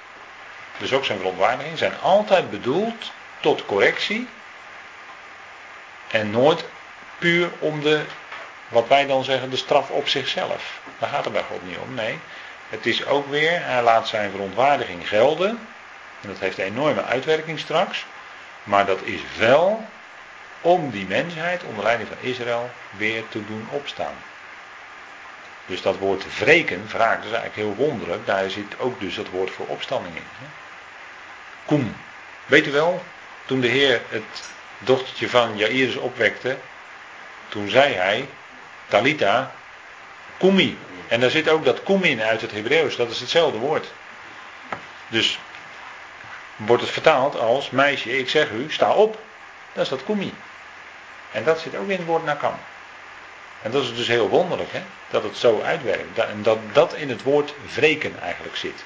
dus 0.78 0.94
ook 0.94 1.06
zijn 1.06 1.18
verontwaardiging, 1.18 1.78
zijn 1.78 2.00
altijd 2.02 2.50
bedoeld 2.50 3.12
tot 3.40 3.66
correctie 3.66 4.28
en 6.12 6.32
nooit 6.32 6.66
puur 7.18 7.50
om 7.60 7.82
de, 7.82 8.02
wat 8.68 8.88
wij 8.88 9.06
dan 9.06 9.24
zeggen, 9.24 9.50
de 9.50 9.56
straf 9.56 9.90
op 9.90 10.08
zichzelf. 10.08 10.80
Daar 11.00 11.10
gaat 11.10 11.24
het 11.24 11.34
bij 11.34 11.44
God 11.44 11.66
niet 11.68 11.78
om. 11.78 11.94
Nee, 11.94 12.20
het 12.70 12.86
is 12.86 13.06
ook 13.06 13.30
weer, 13.30 13.66
hij 13.66 13.84
laat 13.84 14.08
zijn 14.08 14.32
verontwaardiging 14.32 15.08
gelden. 15.08 15.50
En 16.22 16.28
dat 16.30 16.40
heeft 16.40 16.58
een 16.58 16.66
enorme 16.66 17.04
uitwerking 17.04 17.60
straks. 17.60 18.06
Maar 18.64 18.86
dat 18.86 19.02
is 19.02 19.22
wel 19.38 19.86
om 20.62 20.90
die 20.90 21.06
mensheid 21.06 21.64
onder 21.64 21.84
leiding 21.84 22.10
van 22.10 22.30
Israël 22.30 22.70
weer 22.92 23.24
te 23.30 23.46
doen 23.46 23.68
opstaan. 23.72 24.16
Dus 25.66 25.82
dat 25.82 25.98
woord 25.98 26.38
wreken, 26.38 26.88
wraak, 26.88 27.18
dat 27.18 27.32
is 27.32 27.38
eigenlijk 27.38 27.56
heel 27.56 27.88
wonderlijk. 27.88 28.26
Daar 28.26 28.50
zit 28.50 28.80
ook 28.80 29.00
dus 29.00 29.16
dat 29.16 29.30
woord 29.30 29.52
voor 29.52 29.66
opstanding 29.68 30.16
in. 30.16 30.24
Koem. 31.66 31.95
Weet 32.45 32.68
u 32.68 32.72
wel, 32.72 33.03
toen 33.45 33.61
de 33.61 33.68
Heer 33.68 34.01
het 34.09 34.51
dochtertje 34.78 35.30
van 35.30 35.57
Jairus 35.57 35.95
opwekte, 35.95 36.57
toen 37.47 37.70
zei 37.70 37.93
hij, 37.93 38.28
Talita, 38.88 39.51
kumi. 40.38 40.78
En 41.07 41.20
daar 41.20 41.30
zit 41.30 41.49
ook 41.49 41.66
dat 41.66 41.84
kum 41.84 42.03
in 42.03 42.22
uit 42.22 42.41
het 42.41 42.51
Hebreeuws, 42.51 42.95
dat 42.95 43.09
is 43.09 43.20
hetzelfde 43.20 43.57
woord. 43.57 43.91
Dus 45.07 45.39
wordt 46.55 46.84
het 46.84 46.91
vertaald 46.91 47.39
als 47.39 47.70
meisje, 47.70 48.18
ik 48.18 48.30
zeg 48.30 48.49
u, 48.49 48.72
sta 48.72 48.93
op. 48.93 49.20
Dat 49.74 49.84
is 49.84 49.89
dat 49.89 50.03
kumi. 50.03 50.34
En 51.32 51.43
dat 51.43 51.59
zit 51.59 51.76
ook 51.76 51.89
in 51.89 51.97
het 51.97 52.05
woord 52.05 52.26
nakam. 52.26 52.55
En 53.61 53.72
dat 53.72 53.84
is 53.84 53.95
dus 53.95 54.07
heel 54.07 54.30
wonderlijk, 54.30 54.72
hè? 54.72 54.82
dat 55.09 55.24
het 55.24 55.38
zo 55.38 55.61
uitwerkt. 55.61 56.18
En 56.18 56.43
dat 56.43 56.57
dat 56.74 56.93
in 56.93 57.09
het 57.09 57.24
woord 57.24 57.53
wreken 57.74 58.22
eigenlijk 58.22 58.55
zit. 58.55 58.84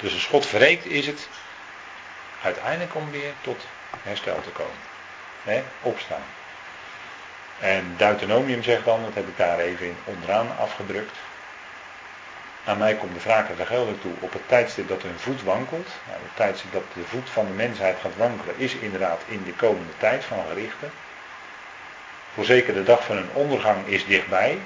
Dus 0.00 0.12
als 0.12 0.24
God 0.24 0.50
wreekt, 0.50 0.86
is 0.86 1.06
het 1.06 1.28
uiteindelijk 2.42 2.94
om 2.94 3.10
weer 3.10 3.32
tot 3.40 3.66
herstel 4.02 4.40
te 4.42 4.50
komen 4.50 4.88
opstaan. 5.80 6.22
En 7.60 7.94
Deuteronomium 7.96 8.62
zegt 8.62 8.84
dan, 8.84 9.02
dat 9.02 9.14
heb 9.14 9.28
ik 9.28 9.36
daar 9.36 9.58
even 9.58 9.86
in 9.86 9.96
onderaan 10.04 10.58
afgedrukt. 10.58 11.16
Aan 12.64 12.78
mij 12.78 12.94
komt 12.94 13.14
de 13.14 13.20
vraag 13.20 13.50
er 13.58 13.66
gelden 13.66 14.00
toe 14.00 14.12
op 14.20 14.32
het 14.32 14.48
tijdstip 14.48 14.88
dat 14.88 15.02
hun 15.02 15.18
voet 15.18 15.42
wankelt. 15.42 15.88
Nou, 16.06 16.18
het 16.22 16.36
tijdstip 16.36 16.72
dat 16.72 16.82
de 16.94 17.04
voet 17.04 17.30
van 17.30 17.46
de 17.46 17.52
mensheid 17.52 17.98
gaat 18.00 18.16
wankelen 18.16 18.58
is 18.58 18.74
inderdaad 18.74 19.20
in 19.26 19.44
de 19.44 19.52
komende 19.52 19.92
tijd 19.98 20.24
van 20.24 20.44
gerichten. 20.48 20.90
Voorzeker 22.34 22.74
de 22.74 22.82
dag 22.82 23.04
van 23.04 23.16
hun 23.16 23.30
ondergang 23.32 23.86
is 23.86 24.06
dichtbij. 24.06 24.58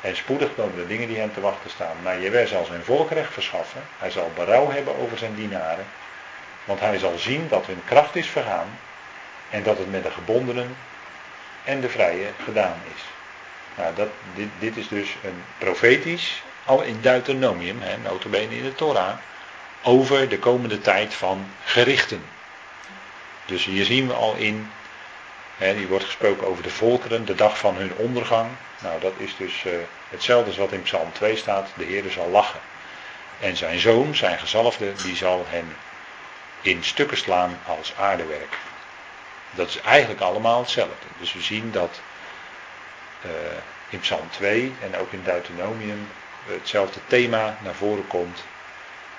En 0.00 0.16
spoedig 0.16 0.54
komen 0.54 0.76
de 0.76 0.86
dingen 0.86 1.08
die 1.08 1.18
hem 1.18 1.32
te 1.32 1.40
wachten 1.40 1.70
staan. 1.70 1.96
Maar 2.02 2.20
Jewer 2.20 2.48
zal 2.48 2.64
zijn 2.64 2.84
volkrecht 2.84 3.32
verschaffen. 3.32 3.82
Hij 3.98 4.10
zal 4.10 4.30
berouw 4.34 4.70
hebben 4.70 4.98
over 4.98 5.18
zijn 5.18 5.34
dienaren. 5.34 5.86
Want 6.64 6.80
hij 6.80 6.98
zal 6.98 7.18
zien 7.18 7.48
dat 7.48 7.66
hun 7.66 7.82
kracht 7.84 8.16
is 8.16 8.26
vergaan. 8.26 8.78
En 9.50 9.62
dat 9.62 9.78
het 9.78 9.90
met 9.90 10.02
de 10.02 10.10
gebondenen 10.10 10.76
en 11.64 11.80
de 11.80 11.88
vrije 11.88 12.28
gedaan 12.44 12.76
is. 12.94 13.02
Nou, 13.74 13.94
dat, 13.94 14.08
dit, 14.34 14.48
dit 14.58 14.76
is 14.76 14.88
dus 14.88 15.16
een 15.24 15.42
profetisch, 15.58 16.42
al 16.64 16.82
in 16.82 17.00
Deuteronomium, 17.00 17.80
hè, 17.80 17.96
notabene 17.96 18.56
in 18.56 18.62
de 18.62 18.74
Torah, 18.74 19.16
over 19.82 20.28
de 20.28 20.38
komende 20.38 20.80
tijd 20.80 21.14
van 21.14 21.46
gerichten. 21.64 22.24
Dus 23.46 23.64
hier 23.64 23.84
zien 23.84 24.06
we 24.06 24.12
al 24.12 24.34
in, 24.34 24.70
hier 25.60 25.88
wordt 25.88 26.04
gesproken 26.04 26.46
over 26.46 26.62
de 26.62 26.70
volkeren, 26.70 27.24
de 27.24 27.34
dag 27.34 27.58
van 27.58 27.76
hun 27.76 27.92
ondergang. 27.96 28.50
Nou, 28.78 29.00
dat 29.00 29.12
is 29.16 29.36
dus 29.36 29.64
uh, 29.64 29.72
hetzelfde 30.08 30.46
als 30.46 30.56
wat 30.56 30.72
in 30.72 30.82
Psalm 30.82 31.12
2 31.12 31.36
staat, 31.36 31.68
de 31.76 31.84
Heer 31.84 32.10
zal 32.10 32.28
lachen. 32.28 32.60
En 33.40 33.56
zijn 33.56 33.78
zoon, 33.78 34.14
zijn 34.14 34.38
gezalfde, 34.38 34.92
die 34.92 35.16
zal 35.16 35.44
hem 35.48 35.76
in 36.60 36.84
stukken 36.84 37.16
slaan 37.16 37.58
als 37.66 37.92
aardewerk. 37.96 38.56
Dat 39.50 39.68
is 39.68 39.80
eigenlijk 39.80 40.20
allemaal 40.20 40.60
hetzelfde. 40.60 41.06
Dus 41.18 41.32
we 41.32 41.40
zien 41.40 41.70
dat 41.70 42.00
uh, 43.26 43.30
in 43.88 44.00
Psalm 44.00 44.30
2 44.30 44.74
en 44.82 44.96
ook 44.96 45.12
in 45.12 45.22
Deuteronomium 45.22 46.08
hetzelfde 46.46 47.00
thema 47.06 47.56
naar 47.62 47.74
voren 47.74 48.06
komt. 48.06 48.44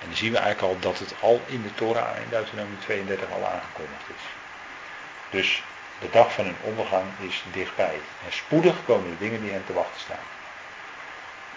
En 0.02 0.08
dan 0.08 0.18
zien 0.18 0.32
we 0.32 0.38
eigenlijk 0.38 0.74
al 0.74 0.80
dat 0.80 1.00
het 1.00 1.14
al 1.20 1.42
in 1.46 1.62
de 1.62 1.74
Torah 1.74 2.18
in 2.18 2.30
Deuteronomium 2.30 2.80
32 2.80 3.32
al 3.32 3.46
aangekondigd 3.46 4.10
is. 4.10 4.24
Dus 5.30 5.64
de 6.02 6.10
dag 6.12 6.34
van 6.34 6.46
hun 6.46 6.56
ondergang 6.62 7.06
is 7.20 7.44
dichtbij. 7.52 8.00
En 8.26 8.34
spoedig 8.34 8.76
komen 8.86 9.10
de 9.10 9.24
dingen 9.24 9.42
die 9.42 9.52
hen 9.52 9.66
te 9.66 9.74
wachten 9.74 10.00
staan. 10.00 10.28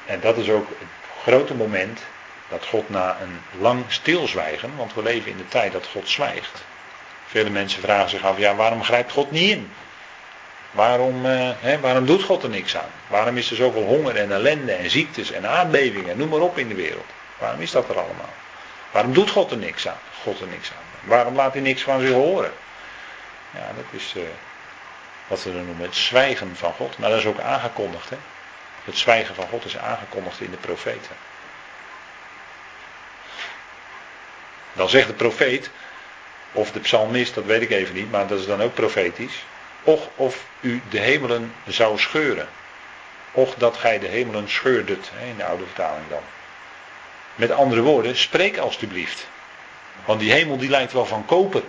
En 0.07 0.21
dat 0.21 0.37
is 0.37 0.51
ook 0.51 0.69
het 0.69 0.89
grote 1.23 1.55
moment 1.55 2.01
dat 2.49 2.67
God 2.67 2.89
na 2.89 3.17
een 3.21 3.61
lang 3.61 3.85
stilzwijgen, 3.89 4.77
want 4.77 4.95
we 4.95 5.03
leven 5.03 5.31
in 5.31 5.37
de 5.37 5.49
tijd 5.49 5.73
dat 5.73 5.87
God 5.87 6.09
zwijgt. 6.09 6.65
Vele 7.27 7.51
mensen 7.51 7.83
vragen 7.83 8.11
zich 8.11 8.25
af, 8.25 8.39
ja 8.39 8.55
waarom 8.55 8.85
grijpt 8.85 9.13
God 9.13 9.31
niet 9.31 9.51
in? 9.51 9.73
Waarom, 10.71 11.27
eh, 11.27 11.81
waarom 11.81 12.07
doet 12.07 12.23
God 12.23 12.43
er 12.43 12.49
niks 12.49 12.77
aan? 12.77 12.91
Waarom 13.07 13.37
is 13.37 13.51
er 13.51 13.57
zoveel 13.57 13.83
honger 13.85 14.17
en 14.17 14.33
ellende 14.33 14.73
en 14.73 14.91
ziektes 14.91 15.31
en 15.31 15.47
aardbevingen, 15.47 16.17
noem 16.17 16.29
maar 16.29 16.41
op 16.41 16.59
in 16.59 16.69
de 16.69 16.75
wereld? 16.75 17.11
Waarom 17.39 17.61
is 17.61 17.71
dat 17.71 17.89
er 17.89 17.99
allemaal? 17.99 18.33
Waarom 18.91 19.13
doet 19.13 19.31
God 19.31 19.51
er 19.51 19.57
niks 19.57 19.89
aan? 19.89 19.99
God 20.23 20.41
er 20.41 20.47
niks 20.47 20.71
aan. 20.71 21.09
Waarom 21.09 21.35
laat 21.35 21.53
hij 21.53 21.63
niks 21.63 21.83
van 21.83 22.01
zich 22.01 22.13
horen? 22.13 22.53
Ja, 23.55 23.73
dat 23.77 24.01
is 24.01 24.15
uh, 24.17 24.23
wat 25.27 25.43
we 25.43 25.53
dan 25.53 25.67
noemen 25.67 25.85
het 25.87 25.97
zwijgen 25.97 26.57
van 26.57 26.73
God. 26.73 26.99
Maar 26.99 27.11
dat 27.11 27.19
is 27.19 27.27
ook 27.27 27.41
aangekondigd. 27.41 28.11
Hè? 28.11 28.17
Het 28.85 28.97
zwijgen 28.97 29.35
van 29.35 29.49
God 29.49 29.65
is 29.65 29.79
aangekondigd 29.79 30.41
in 30.41 30.51
de 30.51 30.57
profeten. 30.57 31.17
Dan 34.73 34.89
zegt 34.89 35.07
de 35.07 35.15
profeet, 35.15 35.71
of 36.53 36.73
de 36.73 36.81
psalmist, 36.81 37.35
dat 37.35 37.45
weet 37.45 37.63
ik 37.63 37.71
even 37.71 37.95
niet, 37.95 38.11
maar 38.11 38.27
dat 38.27 38.39
is 38.39 38.47
dan 38.47 38.63
ook 38.63 38.75
profetisch. 38.75 39.45
Och 39.83 40.09
of 40.17 40.45
u 40.61 40.83
de 40.91 40.99
hemelen 40.99 41.55
zou 41.67 41.99
scheuren. 41.99 42.49
Och 43.33 43.55
dat 43.55 43.77
gij 43.77 43.99
de 43.99 44.07
hemelen 44.07 44.49
scheurdet, 44.49 45.11
in 45.29 45.37
de 45.37 45.45
oude 45.45 45.65
vertaling 45.65 46.09
dan. 46.09 46.23
Met 47.35 47.51
andere 47.51 47.81
woorden, 47.81 48.17
spreek 48.17 48.59
alstublieft. 48.59 49.29
Want 50.05 50.21
die 50.21 50.33
hemel 50.33 50.57
die 50.57 50.71
lijkt 50.71 50.93
wel 50.93 51.07
van 51.07 51.25
koper. 51.25 51.63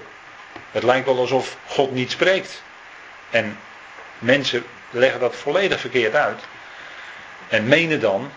Het 0.71 0.83
lijkt 0.83 1.05
wel 1.05 1.19
alsof 1.19 1.57
God 1.67 1.91
niet 1.91 2.11
spreekt. 2.11 2.63
En 3.29 3.59
mensen 4.19 4.65
leggen 4.89 5.19
dat 5.19 5.35
volledig 5.35 5.79
verkeerd 5.79 6.15
uit. 6.15 6.41
En 7.47 7.67
menen 7.67 7.99
dan 7.99 8.31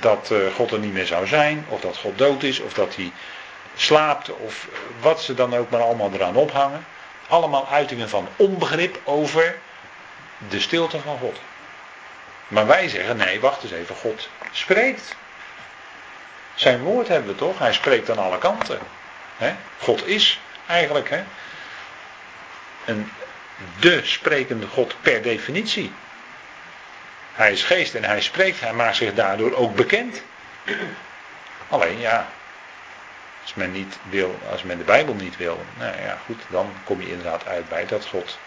dat 0.00 0.30
eh, 0.30 0.38
God 0.54 0.72
er 0.72 0.78
niet 0.78 0.92
meer 0.92 1.06
zou 1.06 1.26
zijn, 1.26 1.66
of 1.68 1.80
dat 1.80 1.96
God 1.96 2.18
dood 2.18 2.42
is, 2.42 2.60
of 2.60 2.72
dat 2.72 2.96
hij 2.96 3.12
slaapt, 3.76 4.30
of 4.30 4.68
wat 5.00 5.22
ze 5.22 5.34
dan 5.34 5.56
ook 5.56 5.70
maar 5.70 5.82
allemaal 5.82 6.10
eraan 6.12 6.36
ophangen. 6.36 6.86
Allemaal 7.28 7.68
uitingen 7.68 8.08
van 8.08 8.28
onbegrip 8.36 9.00
over 9.04 9.56
de 10.48 10.60
stilte 10.60 11.00
van 11.00 11.18
God. 11.18 11.40
Maar 12.48 12.66
wij 12.66 12.88
zeggen, 12.88 13.16
nee, 13.16 13.40
wacht 13.40 13.62
eens 13.62 13.72
even, 13.72 13.96
God 13.96 14.28
spreekt. 14.50 15.16
Zijn 16.54 16.82
woord 16.82 17.08
hebben 17.08 17.28
we 17.28 17.36
toch? 17.36 17.58
Hij 17.58 17.72
spreekt 17.72 18.10
aan 18.10 18.18
alle 18.18 18.38
kanten. 18.38 18.78
God 19.80 20.06
is 20.06 20.40
eigenlijk 20.66 21.10
he, 21.10 21.22
een, 22.84 23.10
de 23.80 24.00
sprekende 24.04 24.66
God 24.66 24.96
per 25.00 25.22
definitie. 25.22 25.92
Hij 27.32 27.52
is 27.52 27.62
geest 27.62 27.94
en 27.94 28.04
hij 28.04 28.20
spreekt, 28.20 28.60
hij 28.60 28.72
maakt 28.72 28.96
zich 28.96 29.14
daardoor 29.14 29.54
ook 29.54 29.74
bekend. 29.74 30.22
Alleen 31.68 31.98
ja, 31.98 32.28
als 33.42 33.54
men 33.54 33.72
niet 33.72 33.98
wil, 34.08 34.38
als 34.50 34.62
men 34.62 34.78
de 34.78 34.84
Bijbel 34.84 35.14
niet 35.14 35.36
wil, 35.36 35.64
nou 35.78 36.02
ja 36.02 36.18
goed, 36.24 36.42
dan 36.48 36.72
kom 36.84 37.00
je 37.00 37.10
inderdaad 37.10 37.46
uit 37.46 37.68
bij 37.68 37.86
dat 37.86 38.06
God 38.06 38.38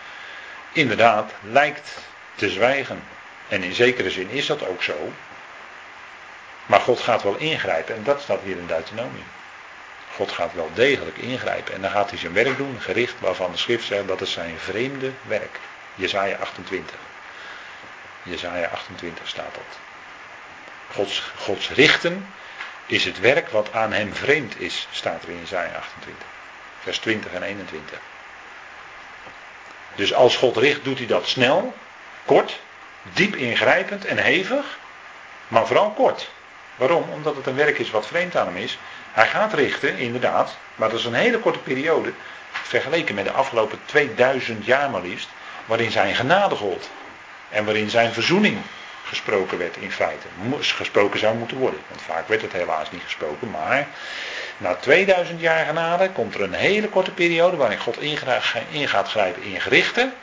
inderdaad 0.72 1.32
lijkt 1.42 1.98
te 2.36 2.50
zwijgen. 2.50 3.04
En 3.48 3.64
in 3.64 3.74
zekere 3.74 4.10
zin 4.10 4.30
is 4.30 4.46
dat 4.46 4.68
ook 4.68 4.84
zo. 4.84 5.12
Maar 6.66 6.80
God 6.80 7.00
gaat 7.00 7.24
wel 7.24 7.36
ingrijpen 7.36 7.96
en 7.96 8.04
dat 8.04 8.22
staat 8.22 8.42
hier 8.44 8.58
in 8.58 8.68
Deuteronomium. 8.68 9.26
God 10.18 10.32
gaat 10.32 10.54
wel 10.54 10.70
degelijk 10.74 11.18
ingrijpen 11.18 11.74
en 11.74 11.82
dan 11.82 11.92
gaat 11.92 12.10
hij 12.10 12.20
zijn 12.20 12.34
werk 12.34 12.58
doen, 12.58 12.82
gericht 12.82 13.20
waarvan 13.20 13.52
de 13.52 13.58
schrift 13.58 13.86
zegt 13.86 14.08
dat 14.08 14.20
het 14.20 14.30
zijn 14.30 14.60
vreemde 14.60 15.12
werk. 15.28 15.60
Jezaja 15.96 16.38
28. 16.38 16.96
Jezaja 18.24 18.68
28 18.68 19.28
staat 19.28 19.54
dat. 19.54 19.80
Gods, 20.94 21.32
Gods 21.38 21.70
richten 21.70 22.28
is 22.86 23.06
het 23.06 23.20
werk 23.20 23.50
wat 23.50 23.74
aan 23.74 23.94
hem 23.94 24.14
vreemd 24.14 24.60
is, 24.60 24.88
staat 24.92 25.24
er 25.24 25.30
in 25.30 25.40
Jezaja 25.40 25.76
28. 25.76 26.26
Vers 26.80 27.00
20 27.00 27.32
en 27.32 27.44
21. 27.44 28.00
Dus 29.96 30.14
als 30.14 30.36
God 30.36 30.58
richt, 30.58 30.84
doet 30.84 30.98
hij 30.98 31.08
dat 31.08 31.28
snel, 31.28 31.74
kort, 32.26 32.60
diep 33.02 33.36
ingrijpend 33.36 34.06
en 34.06 34.18
hevig, 34.18 34.78
maar 35.48 35.68
vooral 35.68 35.92
kort. 35.92 36.30
Waarom? 36.76 37.10
Omdat 37.10 37.36
het 37.36 37.46
een 37.46 37.56
werk 37.56 37.78
is 37.78 37.92
wat 37.92 38.08
vreemd 38.08 38.36
aan 38.36 38.48
hem 38.48 38.58
is. 38.58 38.78
Hij 39.18 39.28
gaat 39.28 39.54
richten, 39.54 39.98
inderdaad, 39.98 40.58
maar 40.76 40.90
dat 40.90 41.00
is 41.00 41.06
een 41.06 41.14
hele 41.14 41.40
korte 41.40 41.60
periode, 41.60 42.14
vergeleken 42.52 43.16
met 43.16 43.26
de 43.26 43.32
afgelopen 43.32 43.80
2000 43.86 44.66
jaar 44.66 44.90
maar 44.90 45.02
liefst, 45.02 45.30
waarin 45.66 45.92
zijn 45.92 46.16
genade 46.16 46.56
gold. 46.56 46.90
En 47.50 47.66
waarin 47.66 47.90
zijn 47.90 48.14
verzoening 48.14 48.58
gesproken 49.06 49.58
werd 49.58 49.78
in 49.78 49.92
feite. 49.92 50.28
Gesproken 50.60 51.20
zou 51.20 51.36
moeten 51.36 51.58
worden. 51.58 51.80
Want 51.88 52.02
vaak 52.02 52.28
werd 52.28 52.42
het 52.42 52.52
helaas 52.52 52.92
niet 52.92 53.04
gesproken. 53.04 53.52
Maar 53.52 53.88
na 54.58 54.76
2000 54.76 55.40
jaar 55.40 55.66
genade 55.66 56.10
komt 56.10 56.36
er 56.36 56.42
een 56.42 56.54
hele 56.54 56.90
korte 56.90 57.12
periode 57.12 57.58
waarin 57.58 57.80
God 57.80 58.02
in 58.70 58.88
gaat 58.88 59.10
grijpen 59.10 59.44
in 59.44 59.62
gerichten. 59.62 60.14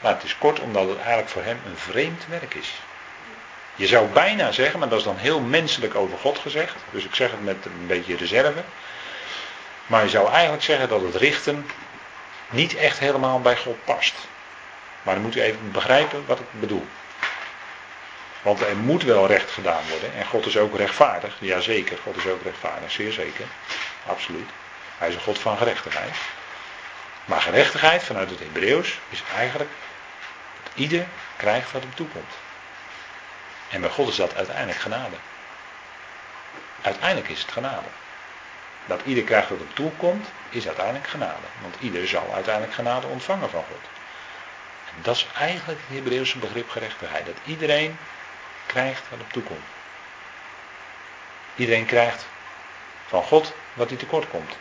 Maar 0.00 0.14
het 0.14 0.24
is 0.24 0.38
kort 0.38 0.60
omdat 0.60 0.88
het 0.88 0.98
eigenlijk 0.98 1.28
voor 1.28 1.42
hem 1.42 1.58
een 1.66 1.76
vreemd 1.76 2.26
werk 2.28 2.54
is. 2.54 2.80
Je 3.74 3.86
zou 3.86 4.06
bijna 4.06 4.52
zeggen, 4.52 4.78
maar 4.78 4.88
dat 4.88 4.98
is 4.98 5.04
dan 5.04 5.16
heel 5.16 5.40
menselijk 5.40 5.94
over 5.94 6.18
God 6.18 6.38
gezegd. 6.38 6.74
Dus 6.90 7.04
ik 7.04 7.14
zeg 7.14 7.30
het 7.30 7.44
met 7.44 7.64
een 7.64 7.86
beetje 7.86 8.16
reserve. 8.16 8.62
Maar 9.86 10.02
je 10.02 10.08
zou 10.08 10.30
eigenlijk 10.30 10.62
zeggen 10.62 10.88
dat 10.88 11.00
het 11.02 11.14
richten 11.14 11.66
niet 12.50 12.74
echt 12.74 12.98
helemaal 12.98 13.40
bij 13.40 13.56
God 13.56 13.84
past. 13.84 14.14
Maar 15.02 15.14
dan 15.14 15.22
moet 15.22 15.36
u 15.36 15.40
even 15.40 15.72
begrijpen 15.72 16.24
wat 16.26 16.38
ik 16.38 16.60
bedoel. 16.60 16.86
Want 18.42 18.60
er 18.60 18.76
moet 18.76 19.02
wel 19.02 19.26
recht 19.26 19.50
gedaan 19.50 19.88
worden. 19.88 20.14
En 20.14 20.26
God 20.26 20.46
is 20.46 20.56
ook 20.56 20.76
rechtvaardig. 20.76 21.36
Jazeker, 21.38 21.98
God 22.02 22.16
is 22.16 22.26
ook 22.26 22.42
rechtvaardig. 22.42 22.90
Zeer 22.90 23.12
zeker. 23.12 23.44
Absoluut. 24.06 24.48
Hij 24.98 25.08
is 25.08 25.14
een 25.14 25.20
God 25.20 25.38
van 25.38 25.56
gerechtigheid. 25.56 26.16
Maar 27.24 27.40
gerechtigheid 27.40 28.02
vanuit 28.02 28.30
het 28.30 28.38
Hebreeuws 28.38 28.98
is 29.08 29.22
eigenlijk 29.36 29.70
dat 30.62 30.72
ieder 30.74 31.06
krijgt 31.36 31.72
wat 31.72 31.82
hem 31.82 31.94
toekomt. 31.94 32.32
En 33.70 33.80
bij 33.80 33.90
God 33.90 34.08
is 34.08 34.16
dat 34.16 34.34
uiteindelijk 34.34 34.78
genade. 34.78 35.16
Uiteindelijk 36.82 37.28
is 37.28 37.40
het 37.40 37.52
genade. 37.52 37.88
Dat 38.86 39.00
ieder 39.04 39.24
krijgt 39.24 39.48
wat 39.48 39.58
hem 39.58 39.74
toekomt, 39.74 40.28
is 40.48 40.66
uiteindelijk 40.66 41.06
genade. 41.08 41.46
Want 41.60 41.74
ieder 41.80 42.08
zal 42.08 42.32
uiteindelijk 42.34 42.74
genade 42.74 43.06
ontvangen 43.06 43.50
van 43.50 43.64
God. 43.68 43.88
En 44.96 45.02
dat 45.02 45.16
is 45.16 45.26
eigenlijk 45.38 45.80
het 45.86 45.96
Hebreeuwse 45.96 46.38
begrip 46.38 46.70
gerechtigheid. 46.70 47.26
Dat 47.26 47.34
iedereen 47.44 47.98
krijgt 48.66 49.02
wat 49.10 49.20
op 49.20 49.32
toekomt. 49.32 49.66
Iedereen 51.54 51.86
krijgt 51.86 52.26
van 53.06 53.22
God 53.22 53.52
wat 53.72 53.88
hij 53.88 53.98
tekort 53.98 54.28
komt. 54.28 54.56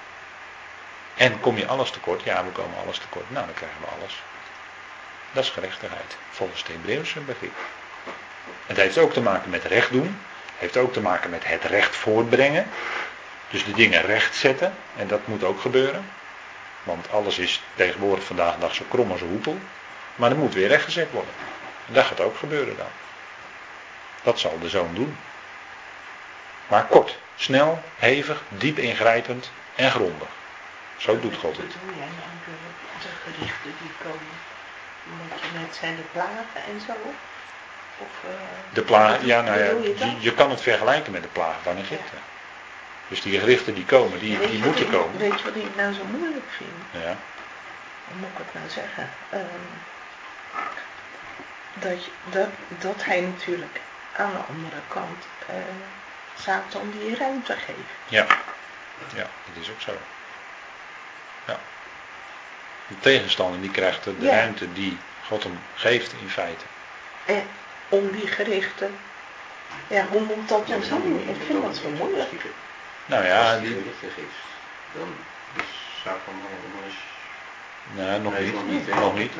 En 1.16 1.40
kom 1.40 1.58
je 1.58 1.68
alles 1.68 1.92
tekort? 1.92 2.24
Ja, 2.24 2.44
we 2.44 2.52
komen 2.52 2.78
alles 2.78 2.98
tekort. 2.98 3.32
Nou, 3.32 3.46
dan 3.46 3.56
krijgen 3.56 3.82
we 3.82 3.88
alles. 4.00 4.22
Dat 5.32 5.44
is 5.44 5.50
gerechtigheid, 5.50 6.18
volgens 6.30 6.60
het 6.60 6.72
Hebreeuwse 6.72 7.20
begrip. 7.20 7.56
Het 8.66 8.78
heeft 8.78 8.98
ook 8.98 9.14
te 9.14 9.22
maken 9.22 9.50
met 9.50 9.64
recht 9.64 9.92
doen. 9.92 10.20
Heeft 10.58 10.78
ook 10.78 10.94
te 10.94 11.02
maken 11.02 11.30
met 11.30 11.48
het 11.48 11.64
recht 11.64 11.96
voortbrengen. 11.96 12.68
Dus 13.50 13.66
de 13.66 13.72
dingen 13.72 14.02
recht 14.02 14.36
zetten. 14.36 14.74
En 14.98 15.08
dat 15.08 15.28
moet 15.28 15.44
ook 15.44 15.62
gebeuren. 15.62 16.10
Want 16.84 17.12
alles 17.12 17.38
is 17.38 17.64
tegenwoordig 17.76 18.24
vandaag 18.24 18.54
de 18.54 18.60
dag 18.60 18.76
zo 18.76 18.86
krom 18.90 19.12
als 19.12 19.22
een 19.22 19.28
hoepel. 19.28 19.58
Maar 20.16 20.32
er 20.32 20.38
moet 20.38 20.54
weer 20.54 20.68
rechtgezet 20.68 21.12
worden. 21.12 21.34
En 21.88 21.94
dat 21.94 22.06
gaat 22.06 22.22
ook 22.22 22.38
gebeuren 22.38 22.78
dan. 22.78 22.88
Dat 24.24 24.40
zal 24.40 24.60
de 24.60 24.70
zoon 24.70 24.94
doen. 24.94 25.18
Maar 26.68 26.86
kort, 26.86 27.18
snel, 27.36 27.84
hevig, 27.96 28.42
diep 28.50 28.78
ingrijpend 28.78 29.52
en 29.76 29.92
grondig. 29.92 30.28
Zo 30.98 31.20
doet 31.20 31.36
God 31.36 31.58
het. 31.58 31.76
Nou 31.86 31.98
de, 33.02 33.32
gerichten 33.32 33.74
die 33.82 33.92
komen? 34.04 34.38
Omdat 35.12 35.40
je 35.40 35.60
net 35.60 35.76
zijn 35.76 35.96
de 35.96 36.02
plagen 36.12 36.64
en 36.68 36.82
zo? 36.88 36.94
Of, 38.00 38.08
uh, 38.26 38.30
de 38.74 38.82
plagen, 38.82 39.26
ja, 39.26 39.42
nou 39.42 39.60
ja, 39.60 39.66
je, 39.66 40.16
je, 40.20 40.34
kan 40.34 40.50
het 40.50 40.62
vergelijken 40.62 41.12
met 41.12 41.22
de 41.22 41.28
plagen 41.28 41.62
van 41.64 41.78
Egypte. 41.78 42.16
Dus 43.08 43.22
die 43.22 43.40
gerichten 43.40 43.74
die 43.74 43.86
komen, 43.86 44.20
die, 44.20 44.40
die 44.40 44.60
moeten 44.60 44.90
komen. 44.90 45.18
Weet 45.18 45.40
je 45.40 45.46
wat 45.46 45.56
ik 45.56 45.76
nou 45.76 45.94
zo 45.94 46.04
moeilijk 46.04 46.46
vind? 46.58 47.04
Ja. 47.04 47.16
Hoe 48.08 48.18
moet 48.18 48.30
ik 48.30 48.38
het 48.38 48.54
nou 48.54 48.70
zeggen? 48.70 49.10
Um, 49.34 49.40
dat, 51.74 51.98
dat, 52.32 52.50
dat 52.80 53.06
hij 53.06 53.22
natuurlijk 53.22 53.80
aan 54.18 54.32
de 54.32 54.54
andere 54.54 54.82
kant 54.88 55.26
uh, 55.50 55.56
Satan 56.40 56.92
die 57.00 57.16
ruimte 57.16 57.54
geeft. 57.54 57.98
Ja, 58.08 58.26
ja, 59.16 59.28
dat 59.46 59.62
is 59.62 59.70
ook 59.70 59.82
zo. 59.82 59.92
Ja. 61.48 61.60
De 62.88 63.00
tegenstander 63.00 63.62
die 63.62 63.72
krijgt 63.72 64.04
de 64.04 64.16
ruimte 64.20 64.74
die 64.74 64.98
God 65.28 65.44
hem 65.44 65.60
geeft 65.76 66.14
in 66.22 66.30
feite. 66.30 66.66
En 67.26 67.48
om 67.90 68.12
die 68.12 68.28
gerichten, 68.28 68.98
ja, 69.88 70.06
hoe 70.12 70.22
moet 70.22 70.50
dat 70.50 70.68
dan 70.68 70.84
zijn? 70.84 71.30
Ik 71.30 71.36
vind 71.46 71.64
dat 71.64 71.76
zo 71.76 71.90
moeilijk. 71.90 72.30
Nou 73.06 73.26
ja, 73.26 73.58
die... 73.60 73.74
Dan 74.94 75.14
is 75.58 75.64
Satan 76.04 76.34
allemaal 76.34 76.84
eens 76.86 76.96
Nee, 77.96 78.20
nog 78.20 78.34
niet. 78.68 78.96
Nog 78.96 79.18
niet. 79.18 79.32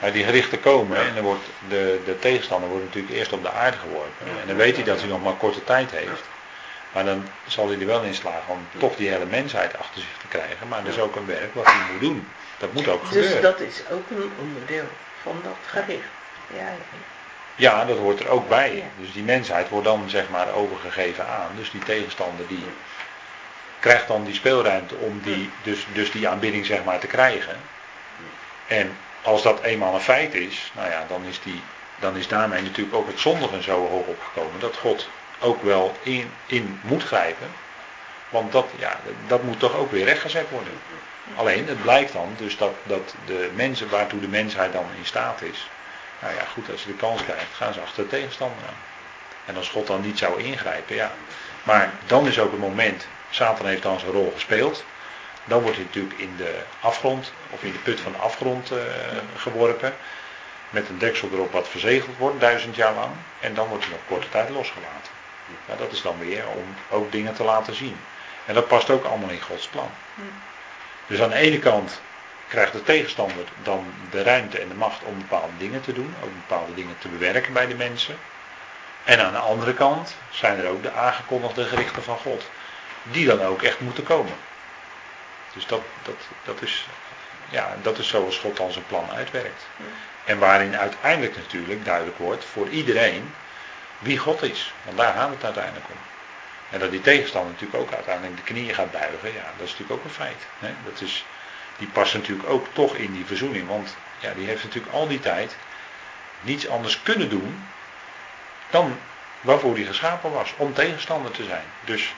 Maar 0.00 0.12
die 0.12 0.24
gerichten 0.24 0.60
komen 0.60 0.96
en 1.06 1.14
dan 1.14 1.24
wordt 1.24 1.44
de, 1.68 2.00
de 2.04 2.18
tegenstander 2.18 2.68
wordt 2.68 2.84
natuurlijk 2.84 3.14
eerst 3.14 3.32
op 3.32 3.42
de 3.42 3.50
aarde 3.50 3.76
geworpen. 3.76 4.26
En 4.40 4.46
dan 4.46 4.56
weet 4.56 4.76
hij 4.76 4.84
dat 4.84 5.00
hij 5.00 5.08
nog 5.08 5.22
maar 5.22 5.32
korte 5.32 5.64
tijd 5.64 5.90
heeft. 5.90 6.22
Maar 6.92 7.04
dan 7.04 7.28
zal 7.46 7.68
hij 7.68 7.80
er 7.80 7.86
wel 7.86 8.02
in 8.02 8.14
slagen 8.14 8.52
om 8.52 8.66
toch 8.78 8.96
die 8.96 9.08
hele 9.08 9.26
mensheid 9.26 9.78
achter 9.78 10.00
zich 10.00 10.18
te 10.20 10.26
krijgen. 10.28 10.68
Maar 10.68 10.84
dat 10.84 10.92
is 10.92 11.00
ook 11.00 11.16
een 11.16 11.26
werk 11.26 11.54
wat 11.54 11.66
hij 11.66 11.80
moet 11.92 12.00
doen. 12.00 12.28
Dat 12.58 12.72
moet 12.72 12.88
ook 12.88 13.00
dus 13.00 13.08
gebeuren. 13.08 13.40
Dus 13.42 13.50
dat 13.50 13.60
is 13.60 13.82
ook 13.90 14.10
een 14.10 14.32
onderdeel 14.40 14.88
van 15.22 15.40
dat 15.42 15.56
gericht. 15.66 16.08
Ja, 16.54 16.58
ja. 16.58 17.16
Ja 17.58 17.84
dat 17.84 17.98
hoort 17.98 18.20
er 18.20 18.28
ook 18.28 18.48
bij. 18.48 18.84
Dus 19.00 19.12
die 19.12 19.22
mensheid 19.22 19.68
wordt 19.68 19.86
dan 19.86 20.10
zeg 20.10 20.28
maar 20.28 20.52
overgegeven 20.52 21.26
aan. 21.26 21.50
Dus 21.56 21.70
die 21.70 21.84
tegenstander 21.84 22.46
die 22.46 22.64
krijgt 23.80 24.08
dan 24.08 24.24
die 24.24 24.34
speelruimte 24.34 24.94
om 24.94 25.20
die, 25.22 25.50
dus, 25.62 25.86
dus 25.92 26.10
die 26.10 26.28
aanbidding 26.28 26.66
zeg 26.66 26.84
maar 26.84 26.98
te 26.98 27.06
krijgen. 27.06 27.56
En 28.66 28.96
als 29.22 29.42
dat 29.42 29.62
eenmaal 29.62 29.94
een 29.94 30.00
feit 30.00 30.34
is, 30.34 30.72
nou 30.74 30.90
ja, 30.90 31.04
dan 31.08 31.24
is, 31.24 31.40
die, 31.42 31.62
dan 32.00 32.16
is 32.16 32.28
daarmee 32.28 32.62
natuurlijk 32.62 32.96
ook 32.96 33.06
het 33.06 33.20
zondigen 33.20 33.62
zo 33.62 33.88
hoog 33.88 34.06
opgekomen 34.06 34.60
dat 34.60 34.76
God 34.76 35.08
ook 35.40 35.62
wel 35.62 35.96
in, 36.02 36.30
in 36.46 36.80
moet 36.82 37.02
grijpen. 37.02 37.46
Want 38.28 38.52
dat, 38.52 38.66
ja, 38.76 39.00
dat 39.26 39.42
moet 39.42 39.58
toch 39.58 39.76
ook 39.76 39.90
weer 39.90 40.04
rechtgezet 40.04 40.50
worden. 40.50 40.72
Alleen 41.36 41.68
het 41.68 41.82
blijkt 41.82 42.12
dan 42.12 42.34
dus 42.36 42.56
dat, 42.56 42.72
dat 42.82 43.14
de 43.26 43.50
mensen 43.54 43.88
waartoe 43.88 44.20
de 44.20 44.28
mensheid 44.28 44.72
dan 44.72 44.86
in 44.98 45.06
staat 45.06 45.42
is. 45.42 45.68
Nou 46.22 46.34
ja, 46.34 46.44
goed, 46.52 46.70
als 46.70 46.82
ze 46.82 46.86
de 46.88 46.94
kans 46.94 47.24
krijgt, 47.24 47.54
gaan 47.54 47.72
ze 47.72 47.80
achter 47.80 48.02
de 48.02 48.08
tegenstander 48.08 48.64
aan. 48.68 48.76
En 49.46 49.56
als 49.56 49.68
God 49.68 49.86
dan 49.86 50.00
niet 50.00 50.18
zou 50.18 50.42
ingrijpen, 50.42 50.94
ja. 50.94 51.10
Maar 51.62 51.92
dan 52.06 52.26
is 52.26 52.38
ook 52.38 52.50
het 52.50 52.60
moment 52.60 53.06
Satan 53.30 53.66
heeft 53.66 53.82
dan 53.82 53.98
zijn 53.98 54.12
rol 54.12 54.32
gespeeld. 54.34 54.84
Dan 55.44 55.60
wordt 55.62 55.76
hij 55.76 55.84
natuurlijk 55.84 56.18
in 56.18 56.36
de 56.36 56.60
afgrond, 56.80 57.32
of 57.50 57.62
in 57.62 57.72
de 57.72 57.78
put 57.78 58.00
van 58.00 58.12
de 58.12 58.18
afgrond 58.18 58.72
uh, 58.72 58.78
geworpen. 59.36 59.94
Met 60.70 60.88
een 60.88 60.98
deksel 60.98 61.28
erop 61.32 61.52
wat 61.52 61.68
verzegeld 61.68 62.16
wordt, 62.16 62.40
duizend 62.40 62.76
jaar 62.76 62.94
lang. 62.94 63.10
En 63.40 63.54
dan 63.54 63.68
wordt 63.68 63.84
hij 63.84 63.92
nog 63.92 64.02
korte 64.06 64.28
tijd 64.28 64.48
losgelaten. 64.48 65.12
Ja, 65.66 65.74
dat 65.76 65.92
is 65.92 66.02
dan 66.02 66.18
weer 66.18 66.46
om 66.46 66.74
ook 66.90 67.12
dingen 67.12 67.34
te 67.34 67.44
laten 67.44 67.74
zien. 67.74 67.96
En 68.44 68.54
dat 68.54 68.68
past 68.68 68.90
ook 68.90 69.04
allemaal 69.04 69.30
in 69.30 69.40
Gods 69.40 69.66
plan. 69.66 69.90
Dus 71.06 71.20
aan 71.20 71.30
de 71.30 71.36
ene 71.36 71.58
kant 71.58 72.00
krijgt 72.48 72.72
de 72.72 72.82
tegenstander 72.82 73.44
dan 73.62 73.94
de 74.10 74.22
ruimte 74.22 74.58
en 74.58 74.68
de 74.68 74.74
macht 74.74 75.02
om 75.02 75.18
bepaalde 75.18 75.56
dingen 75.58 75.80
te 75.80 75.92
doen. 75.92 76.14
Ook 76.24 76.34
bepaalde 76.34 76.74
dingen 76.74 76.98
te 76.98 77.08
bewerken 77.08 77.52
bij 77.52 77.66
de 77.66 77.74
mensen. 77.74 78.18
En 79.04 79.20
aan 79.24 79.32
de 79.32 79.38
andere 79.38 79.74
kant 79.74 80.14
zijn 80.30 80.58
er 80.58 80.68
ook 80.68 80.82
de 80.82 80.92
aangekondigde 80.92 81.64
gerichten 81.64 82.02
van 82.02 82.16
God 82.16 82.50
die 83.02 83.26
dan 83.26 83.42
ook 83.42 83.62
echt 83.62 83.80
moeten 83.80 84.04
komen. 84.04 84.34
Dus 85.54 85.66
dat, 85.66 85.82
dat, 86.02 86.16
dat, 86.44 86.62
is, 86.62 86.86
ja, 87.48 87.76
dat 87.82 87.98
is 87.98 88.08
zoals 88.08 88.38
God 88.38 88.56
dan 88.56 88.72
zijn 88.72 88.86
plan 88.86 89.10
uitwerkt. 89.10 89.66
En 90.24 90.38
waarin 90.38 90.76
uiteindelijk 90.76 91.36
natuurlijk 91.36 91.84
duidelijk 91.84 92.18
wordt 92.18 92.44
voor 92.44 92.68
iedereen 92.68 93.34
wie 93.98 94.18
God 94.18 94.42
is. 94.42 94.72
Want 94.84 94.96
daar 94.96 95.12
gaat 95.14 95.30
het 95.30 95.44
uiteindelijk 95.44 95.86
om. 95.88 95.96
En 96.70 96.78
dat 96.78 96.90
die 96.90 97.00
tegenstander 97.00 97.52
natuurlijk 97.52 97.82
ook 97.82 97.92
uiteindelijk 97.92 98.36
de 98.36 98.42
knieën 98.42 98.74
gaat 98.74 98.90
buigen, 98.90 99.32
ja, 99.32 99.44
dat 99.56 99.66
is 99.66 99.70
natuurlijk 99.70 99.92
ook 100.00 100.04
een 100.04 100.10
feit. 100.10 100.46
Hè? 100.58 100.70
Dat 100.84 101.00
is, 101.00 101.24
die 101.78 101.88
past 101.88 102.14
natuurlijk 102.14 102.48
ook 102.48 102.66
toch 102.72 102.94
in 102.94 103.12
die 103.12 103.26
verzoening. 103.26 103.68
Want 103.68 103.96
ja, 104.18 104.32
die 104.34 104.46
heeft 104.46 104.64
natuurlijk 104.64 104.94
al 104.94 105.08
die 105.08 105.20
tijd 105.20 105.56
niets 106.40 106.68
anders 106.68 107.02
kunnen 107.02 107.28
doen 107.28 107.66
dan 108.70 108.98
waarvoor 109.40 109.74
hij 109.74 109.84
geschapen 109.84 110.32
was, 110.32 110.54
om 110.56 110.74
tegenstander 110.74 111.30
te 111.30 111.44
zijn. 111.44 111.64
Dus 111.84 112.14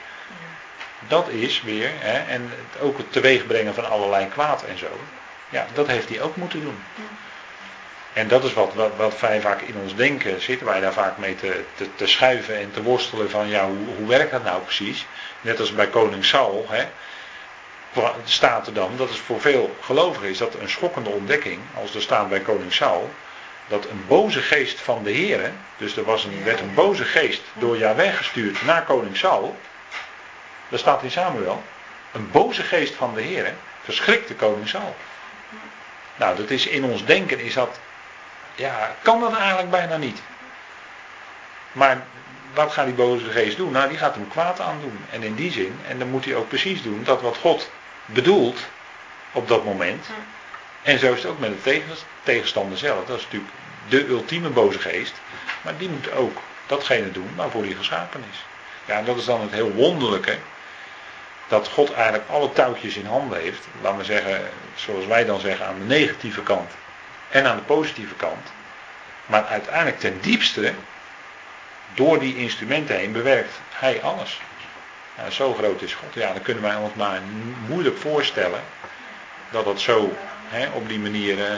dat 1.07 1.29
is 1.29 1.61
weer, 1.61 1.89
hè, 1.93 2.31
en 2.31 2.51
ook 2.79 2.97
het 2.97 3.11
teweegbrengen 3.11 3.73
van 3.73 3.89
allerlei 3.89 4.27
kwaad 4.27 4.63
en 4.63 4.77
zo, 4.77 4.99
ja, 5.49 5.67
dat 5.73 5.87
heeft 5.87 6.09
hij 6.09 6.21
ook 6.21 6.35
moeten 6.35 6.61
doen. 6.61 6.83
En 8.13 8.27
dat 8.27 8.43
is 8.43 8.53
wat, 8.53 8.73
wat, 8.73 8.95
wat 8.95 9.19
wij 9.19 9.41
vaak 9.41 9.61
in 9.61 9.75
ons 9.81 9.95
denken, 9.95 10.41
zitten 10.41 10.67
wij 10.67 10.79
daar 10.79 10.93
vaak 10.93 11.17
mee 11.17 11.35
te, 11.35 11.63
te, 11.75 11.95
te 11.95 12.07
schuiven 12.07 12.57
en 12.57 12.71
te 12.71 12.83
worstelen 12.83 13.29
van, 13.29 13.47
ja, 13.47 13.65
hoe, 13.65 13.95
hoe 13.97 14.07
werkt 14.07 14.31
dat 14.31 14.43
nou 14.43 14.61
precies? 14.61 15.05
Net 15.41 15.59
als 15.59 15.73
bij 15.73 15.87
koning 15.87 16.25
Saul, 16.25 16.65
hè, 16.69 16.85
staat 18.23 18.67
er 18.67 18.73
dan, 18.73 18.91
dat 18.97 19.09
is 19.09 19.19
voor 19.19 19.41
veel 19.41 19.75
gelovigen 19.81 20.29
is 20.29 20.37
dat 20.37 20.55
een 20.55 20.69
schokkende 20.69 21.09
ontdekking, 21.09 21.59
als 21.81 21.95
er 21.95 22.01
staat 22.01 22.29
bij 22.29 22.39
koning 22.39 22.73
Saul, 22.73 23.09
dat 23.67 23.85
een 23.89 24.03
boze 24.07 24.41
geest 24.41 24.79
van 24.79 25.03
de 25.03 25.11
Heer, 25.11 25.51
dus 25.77 25.97
er 25.97 26.03
was 26.03 26.23
een, 26.23 26.43
werd 26.43 26.59
een 26.59 26.73
boze 26.73 27.03
geest 27.03 27.41
door 27.53 27.77
Yahweh 27.77 28.13
gestuurd 28.13 28.65
naar 28.65 28.83
koning 28.83 29.17
Saul, 29.17 29.57
dat 30.69 30.79
staat 30.79 31.03
in 31.03 31.11
Samuel, 31.11 31.63
een 32.11 32.31
boze 32.31 32.63
geest 32.63 32.93
van 32.93 33.13
de 33.13 33.21
Heer 33.21 33.53
verschrikte 33.83 34.35
koning 34.35 34.67
Saul. 34.67 34.95
Nou, 36.15 36.35
dat 36.35 36.49
is 36.49 36.67
in 36.67 36.83
ons 36.83 37.05
denken 37.05 37.39
is 37.39 37.53
dat, 37.53 37.79
ja, 38.55 38.95
kan 39.01 39.19
dat 39.19 39.35
eigenlijk 39.35 39.69
bijna 39.69 39.97
niet. 39.97 40.21
Maar 41.71 42.03
wat 42.53 42.71
gaat 42.71 42.85
die 42.85 42.93
boze 42.93 43.29
geest 43.29 43.57
doen? 43.57 43.71
Nou, 43.71 43.89
die 43.89 43.97
gaat 43.97 44.15
hem 44.15 44.27
kwaad 44.27 44.59
aandoen. 44.59 45.05
En 45.09 45.23
in 45.23 45.35
die 45.35 45.51
zin, 45.51 45.79
en 45.87 45.99
dan 45.99 46.09
moet 46.09 46.25
hij 46.25 46.35
ook 46.35 46.47
precies 46.47 46.83
doen 46.83 47.03
dat 47.03 47.21
wat 47.21 47.37
God 47.37 47.69
bedoelt 48.13 48.59
op 49.31 49.47
dat 49.47 49.65
moment. 49.65 50.05
En 50.81 50.99
zo 50.99 51.13
is 51.13 51.23
het 51.23 51.31
ook 51.31 51.39
met 51.39 51.63
de 51.63 51.83
tegenstander 52.23 52.77
zelf. 52.77 53.05
Dat 53.05 53.17
is 53.17 53.23
natuurlijk 53.23 53.51
de 53.89 54.07
ultieme 54.07 54.49
boze 54.49 54.79
geest. 54.79 55.13
Maar 55.61 55.77
die 55.77 55.89
moet 55.89 56.11
ook 56.11 56.37
datgene 56.65 57.11
doen 57.11 57.29
waarvoor 57.35 57.63
hij 57.63 57.73
geschapen 57.73 58.23
is. 58.31 58.45
Ja, 58.85 58.97
en 58.97 59.05
dat 59.05 59.17
is 59.17 59.25
dan 59.25 59.41
het 59.41 59.51
heel 59.51 59.71
wonderlijke. 59.71 60.37
Dat 61.47 61.67
God 61.67 61.93
eigenlijk 61.93 62.29
alle 62.29 62.53
touwtjes 62.53 62.95
in 62.95 63.05
handen 63.05 63.39
heeft. 63.39 63.67
Laten 63.81 63.97
we 63.97 64.03
zeggen, 64.03 64.49
zoals 64.75 65.05
wij 65.05 65.25
dan 65.25 65.39
zeggen, 65.39 65.65
aan 65.65 65.79
de 65.79 65.85
negatieve 65.85 66.43
kant. 66.43 66.71
En 67.29 67.45
aan 67.45 67.55
de 67.55 67.63
positieve 67.63 68.15
kant. 68.15 68.51
Maar 69.25 69.45
uiteindelijk 69.45 69.99
ten 69.99 70.21
diepste, 70.21 70.73
door 71.93 72.19
die 72.19 72.37
instrumenten 72.37 72.95
heen, 72.95 73.11
bewerkt 73.11 73.59
hij 73.69 74.01
alles. 74.01 74.41
Zo 75.29 75.53
groot 75.53 75.81
is 75.81 75.93
God. 75.93 76.13
Ja, 76.13 76.33
dan 76.33 76.41
kunnen 76.41 76.63
wij 76.63 76.75
ons 76.75 76.93
maar 76.93 77.21
moeilijk 77.67 77.97
voorstellen 77.97 78.61
dat 79.49 79.65
het 79.65 79.79
zo 79.79 80.15
hè, 80.47 80.69
op 80.69 80.87
die 80.87 80.99
manier. 80.99 81.45
Eh, 81.45 81.57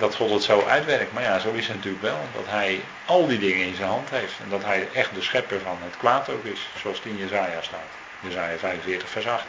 dat 0.00 0.14
God 0.14 0.30
het 0.30 0.42
zo 0.42 0.64
uitwerkt. 0.66 1.12
Maar 1.12 1.22
ja, 1.22 1.38
zo 1.38 1.52
is 1.52 1.66
het 1.66 1.76
natuurlijk 1.76 2.02
wel. 2.02 2.18
Dat 2.34 2.46
hij 2.46 2.80
al 3.04 3.26
die 3.26 3.38
dingen 3.38 3.66
in 3.66 3.74
zijn 3.74 3.88
hand 3.88 4.10
heeft. 4.10 4.32
En 4.42 4.48
dat 4.48 4.64
hij 4.64 4.88
echt 4.92 5.14
de 5.14 5.22
schepper 5.22 5.60
van 5.60 5.78
het 5.80 5.96
kwaad 5.96 6.28
ook 6.28 6.44
is. 6.44 6.68
Zoals 6.80 6.96
het 6.96 7.06
in 7.06 7.16
Jezaja 7.16 7.62
staat. 7.62 7.90
Jezaja 8.20 8.58
45 8.58 9.08
vers 9.08 9.26
8. 9.26 9.44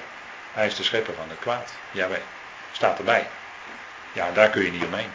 Hij 0.53 0.65
is 0.65 0.75
de 0.75 0.83
schepper 0.83 1.13
van 1.13 1.29
het 1.29 1.39
kwaad. 1.39 1.73
Jawel. 1.91 2.21
Staat 2.71 2.97
erbij. 2.97 3.27
Ja, 4.13 4.31
daar 4.31 4.49
kun 4.49 4.63
je 4.63 4.71
niet 4.71 4.85
omheen. 4.85 5.11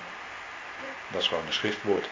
Dat 1.09 1.21
is 1.21 1.29
gewoon 1.29 1.47
een 1.47 1.53
schriftwoord 1.53 2.09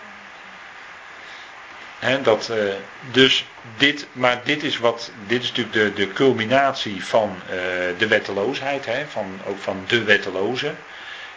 dat, 2.22 2.48
uh, 2.50 2.74
dus 3.10 3.46
dit, 3.76 4.06
maar 4.12 4.40
dit 4.44 4.62
is, 4.62 4.78
wat, 4.78 5.10
dit 5.26 5.42
is 5.42 5.48
natuurlijk 5.48 5.96
de, 5.96 6.06
de 6.06 6.12
culminatie 6.12 7.04
van 7.04 7.36
uh, 7.46 7.54
de 7.98 8.06
wetteloosheid, 8.08 8.86
van, 9.08 9.40
ook 9.46 9.58
van 9.58 9.84
de 9.86 10.02
wetteloze. 10.02 10.74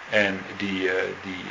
En 0.09 0.41
die, 0.57 0.83
uh, 0.83 0.91
die 1.21 1.43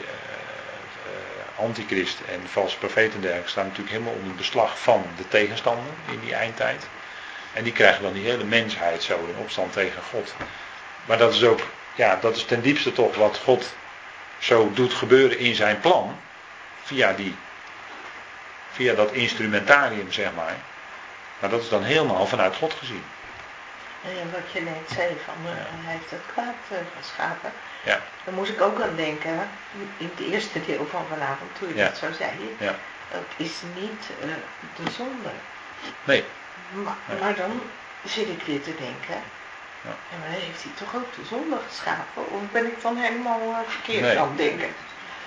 antichrist 1.58 2.20
en 2.28 2.40
valse 2.44 2.78
profeten 2.78 3.42
staan 3.44 3.64
natuurlijk 3.64 3.90
helemaal 3.90 4.18
onder 4.20 4.34
beslag 4.34 4.78
van 4.78 5.04
de 5.16 5.28
tegenstander 5.28 5.92
in 6.12 6.20
die 6.20 6.34
eindtijd. 6.34 6.88
En 7.52 7.64
die 7.64 7.72
krijgen 7.72 8.02
dan 8.02 8.12
die 8.12 8.24
hele 8.24 8.44
mensheid 8.44 9.02
zo 9.02 9.14
in 9.14 9.42
opstand 9.42 9.72
tegen 9.72 10.02
God. 10.02 10.34
Maar 11.06 11.18
dat 11.18 11.34
is 11.34 11.44
ook, 11.44 11.60
ja, 11.94 12.18
dat 12.20 12.36
is 12.36 12.44
ten 12.44 12.60
diepste 12.60 12.92
toch 12.92 13.16
wat 13.16 13.40
God 13.44 13.74
zo 14.38 14.70
doet 14.74 14.94
gebeuren 14.94 15.38
in 15.38 15.54
zijn 15.54 15.80
plan. 15.80 16.18
Via 16.82 17.12
die 17.12 17.34
Via 18.76 18.94
dat 18.94 19.12
instrumentarium, 19.12 20.12
zeg 20.12 20.34
maar. 20.34 20.56
Maar 21.40 21.50
dat 21.50 21.62
is 21.62 21.68
dan 21.68 21.82
helemaal 21.82 22.26
vanuit 22.26 22.56
God 22.56 22.72
gezien. 22.72 23.04
En 24.02 24.30
wat 24.32 24.52
je 24.52 24.60
net 24.60 24.90
zei, 24.94 25.16
van 25.24 25.34
uh, 25.44 25.50
hij 25.84 25.92
heeft 25.92 26.10
het 26.10 26.20
kwaad 26.32 26.80
geschapen. 26.98 27.52
Ja. 27.84 28.00
Daar 28.24 28.34
moest 28.34 28.50
ik 28.50 28.60
ook 28.60 28.80
aan 28.80 28.96
denken, 28.96 29.48
in 29.98 30.10
het 30.14 30.26
eerste 30.32 30.64
deel 30.66 30.86
van 30.90 31.04
vanavond, 31.08 31.50
toen 31.58 31.68
je 31.68 31.74
dat 31.74 31.96
zo 31.96 32.06
zei. 32.18 32.56
Ja. 32.58 32.74
Dat 33.12 33.28
is 33.36 33.52
niet 33.74 34.02
uh, 34.24 34.34
de 34.84 34.90
zonde. 34.90 35.30
Nee. 36.04 36.24
Maar, 36.70 36.94
nee. 37.08 37.18
maar, 37.20 37.34
dan 37.34 37.60
zit 38.04 38.28
ik 38.28 38.42
weer 38.42 38.62
te 38.62 38.74
denken, 38.78 39.20
ja. 39.82 39.94
en 40.12 40.18
maar 40.20 40.28
heeft 40.28 40.62
hij 40.62 40.72
toch 40.74 40.94
ook 40.94 41.14
de 41.14 41.24
zonde 41.28 41.58
geschapen? 41.68 42.30
Of 42.30 42.40
ben 42.52 42.66
ik 42.66 42.82
dan 42.82 42.96
helemaal 42.96 43.64
verkeerd 43.66 44.00
nee. 44.00 44.18
aan 44.18 44.28
het 44.28 44.36
denken? 44.36 44.74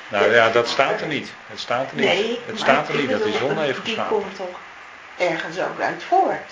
Nou 0.09 0.33
ja, 0.33 0.49
dat 0.49 0.67
staat 0.67 1.01
er 1.01 1.07
niet. 1.07 1.31
Het 1.47 1.59
staat 1.59 1.89
er 1.91 1.95
niet. 1.95 2.05
Nee, 2.05 2.39
het 2.45 2.59
staat 2.59 2.89
er 2.89 2.95
niet 2.95 3.09
dat 3.09 3.23
hij 3.23 3.31
zonde 3.31 3.61
heeft 3.61 3.85
die 3.85 3.93
geschapen. 3.93 4.21
komt 4.21 4.35
toch 4.35 4.59
ergens 5.17 5.59
ook 5.59 5.79
uit 5.79 6.03
voort. 6.03 6.51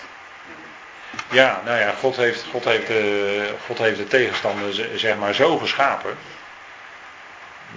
Ja, 1.30 1.62
nou 1.66 1.80
ja, 1.80 1.92
God 2.00 2.16
heeft, 2.16 2.46
God 2.52 2.64
heeft, 2.66 2.88
de, 2.88 3.54
God 3.66 3.78
heeft 3.78 3.98
de 3.98 4.08
tegenstander 4.08 4.74
zeg 4.96 5.18
maar 5.18 5.34
zo 5.34 5.58
geschapen. 5.58 6.18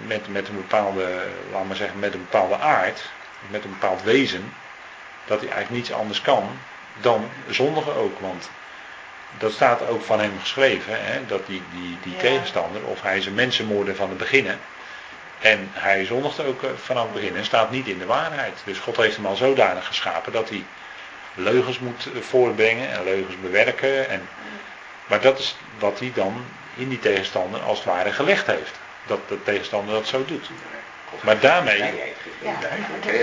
Met, 0.05 0.27
met 0.27 0.47
een 0.47 0.55
bepaalde, 0.55 1.23
laten 1.51 1.69
we 1.69 1.75
zeggen, 1.75 1.99
met 1.99 2.13
een 2.13 2.27
bepaalde 2.29 2.57
aard. 2.57 3.09
Met 3.49 3.63
een 3.63 3.69
bepaald 3.69 4.03
wezen. 4.03 4.53
Dat 5.25 5.39
hij 5.39 5.49
eigenlijk 5.49 5.81
niets 5.81 5.93
anders 5.99 6.21
kan 6.21 6.49
dan 7.01 7.29
zondigen 7.49 7.95
ook. 7.95 8.19
Want 8.19 8.49
dat 9.37 9.51
staat 9.51 9.87
ook 9.87 10.03
van 10.03 10.19
hem 10.19 10.33
geschreven. 10.41 11.05
Hè, 11.05 11.25
dat 11.25 11.47
die, 11.47 11.61
die, 11.73 11.97
die 12.03 12.13
Ja. 12.13 12.19
tegenstander, 12.19 12.83
of 12.83 13.01
hij 13.01 13.17
is 13.17 13.25
een 13.25 13.33
mensenmoorder 13.33 13.95
van 13.95 14.09
het 14.09 14.17
beginnen. 14.17 14.59
En 15.41 15.69
hij 15.73 16.05
zondigde 16.05 16.45
ook 16.45 16.63
eh, 16.63 16.69
vanaf 16.75 17.03
het 17.03 17.13
begin 17.13 17.35
en 17.35 17.45
staat 17.45 17.71
niet 17.71 17.87
in 17.87 17.99
de 17.99 18.05
waarheid. 18.05 18.61
Dus 18.63 18.79
God 18.79 18.97
heeft 18.97 19.15
hem 19.15 19.25
al 19.25 19.35
zodanig 19.35 19.85
geschapen 19.85 20.31
dat 20.31 20.49
hij 20.49 20.63
leugens 21.35 21.79
moet 21.79 22.07
eh, 22.15 22.21
voortbrengen 22.21 22.91
en 22.91 23.03
leugens 23.03 23.35
bewerken. 23.41 24.09
En, 24.09 24.27
maar 25.07 25.21
dat 25.21 25.39
is 25.39 25.57
wat 25.79 25.99
hij 25.99 26.11
dan 26.15 26.45
in 26.75 26.89
die 26.89 26.99
tegenstander 26.99 27.61
als 27.61 27.77
het 27.77 27.87
ware 27.87 28.11
gelegd 28.11 28.47
heeft. 28.47 28.79
Dat 29.05 29.19
de 29.27 29.43
tegenstander 29.43 29.93
dat 29.93 30.07
zo 30.07 30.25
doet. 30.25 30.49
Maar 31.21 31.39
daarmee, 31.39 31.93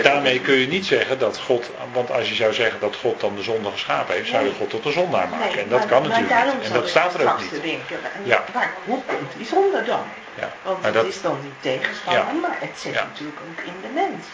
daarmee 0.02 0.40
kun 0.40 0.54
je 0.54 0.66
niet 0.66 0.86
zeggen 0.86 1.18
dat 1.18 1.38
God, 1.38 1.70
want 1.92 2.10
als 2.10 2.28
je 2.28 2.34
zou 2.34 2.52
zeggen 2.52 2.80
dat 2.80 2.96
God 2.96 3.20
dan 3.20 3.36
de 3.36 3.42
zonde 3.42 3.70
geschapen 3.70 4.14
heeft, 4.14 4.28
zou 4.28 4.44
je 4.44 4.52
God 4.52 4.70
tot 4.70 4.82
de 4.82 4.92
zondaar 4.92 5.28
maken. 5.28 5.60
En 5.60 5.68
dat 5.68 5.78
maar- 5.78 5.88
kan 5.88 6.00
maar 6.08 6.20
natuurlijk 6.20 6.54
niet. 6.54 6.64
En 6.64 6.72
dat 6.72 6.88
staat 6.88 7.14
er 7.14 7.32
ook 7.32 7.40
niet. 7.40 7.80
Ja. 8.24 8.44
waar, 8.52 8.72
hoe 8.84 9.02
komt 9.06 9.32
die 9.36 9.46
zonde 9.46 9.82
dan? 9.84 10.04
Ja. 10.38 10.52
Want 10.62 10.76
Maar 10.76 10.84
het 10.84 10.94
dat, 10.94 11.04
is 11.06 11.20
dan 11.20 11.38
die 11.42 11.52
tegenstander, 11.60 12.22
Ja. 12.24 12.32
maar 12.32 12.56
het 12.60 12.78
zit 12.78 12.94
Ja. 12.94 13.02
natuurlijk 13.04 13.38
ook 13.50 13.64
in 13.64 13.74
de 13.82 13.88
mens. 13.94 14.26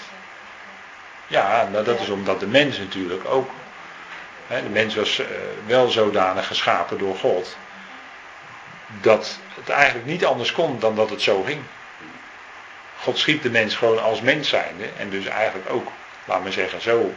Ja, 1.27 1.69
nou, 1.73 1.85
dat 1.85 2.01
is 2.01 2.09
omdat 2.09 2.41
de 2.41 2.47
mens 2.47 2.79
natuurlijk 2.79 3.29
ook. 3.29 3.51
Hè, 4.47 4.63
de 4.63 4.69
mens 4.69 4.95
was 4.95 5.19
eh, 5.19 5.27
wel 5.67 5.89
zodanig 5.89 6.47
geschapen 6.47 6.99
door 6.99 7.17
God. 7.17 7.57
Dat 9.01 9.39
het 9.55 9.69
eigenlijk 9.69 10.07
niet 10.07 10.25
anders 10.25 10.53
kon 10.53 10.79
dan 10.79 10.95
dat 10.95 11.11
het 11.11 11.23
zo 11.23 11.43
ging. 11.43 11.63
God 13.01 13.19
schiep 13.19 13.43
de 13.43 13.51
mens 13.51 13.75
gewoon 13.77 14.03
als 14.03 14.21
mens 14.21 14.49
zijnde. 14.49 14.85
En 14.99 15.11
dus 15.11 15.27
eigenlijk 15.27 15.71
ook, 15.71 15.89
laten 16.25 16.45
we 16.45 16.53
zeggen, 16.53 16.81
zo, 16.81 17.15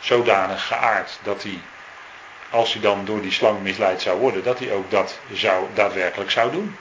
zodanig 0.00 0.66
geaard 0.66 1.18
dat 1.22 1.42
hij, 1.42 1.58
als 2.50 2.72
hij 2.72 2.82
dan 2.82 3.04
door 3.04 3.20
die 3.20 3.32
slang 3.32 3.60
misleid 3.60 4.02
zou 4.02 4.18
worden, 4.18 4.42
dat 4.42 4.58
hij 4.58 4.72
ook 4.72 4.90
dat 4.90 5.18
zou, 5.32 5.66
daadwerkelijk 5.74 6.30
zou 6.30 6.50
doen. 6.50 6.76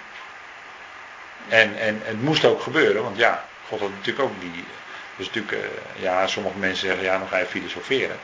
En, 1.49 1.79
en 1.79 2.01
het 2.03 2.21
moest 2.21 2.45
ook 2.45 2.61
gebeuren, 2.61 3.03
want 3.03 3.17
ja, 3.17 3.45
God 3.67 3.79
had 3.79 3.89
natuurlijk 3.89 4.25
ook 4.25 4.33
die. 4.39 4.63
Dus 5.15 5.25
natuurlijk, 5.25 5.53
eh, 5.57 6.03
ja, 6.03 6.27
sommige 6.27 6.57
mensen 6.57 6.87
zeggen 6.87 7.05
ja, 7.05 7.17
nog 7.17 7.33
even 7.33 7.47
filosoferen. 7.47 8.17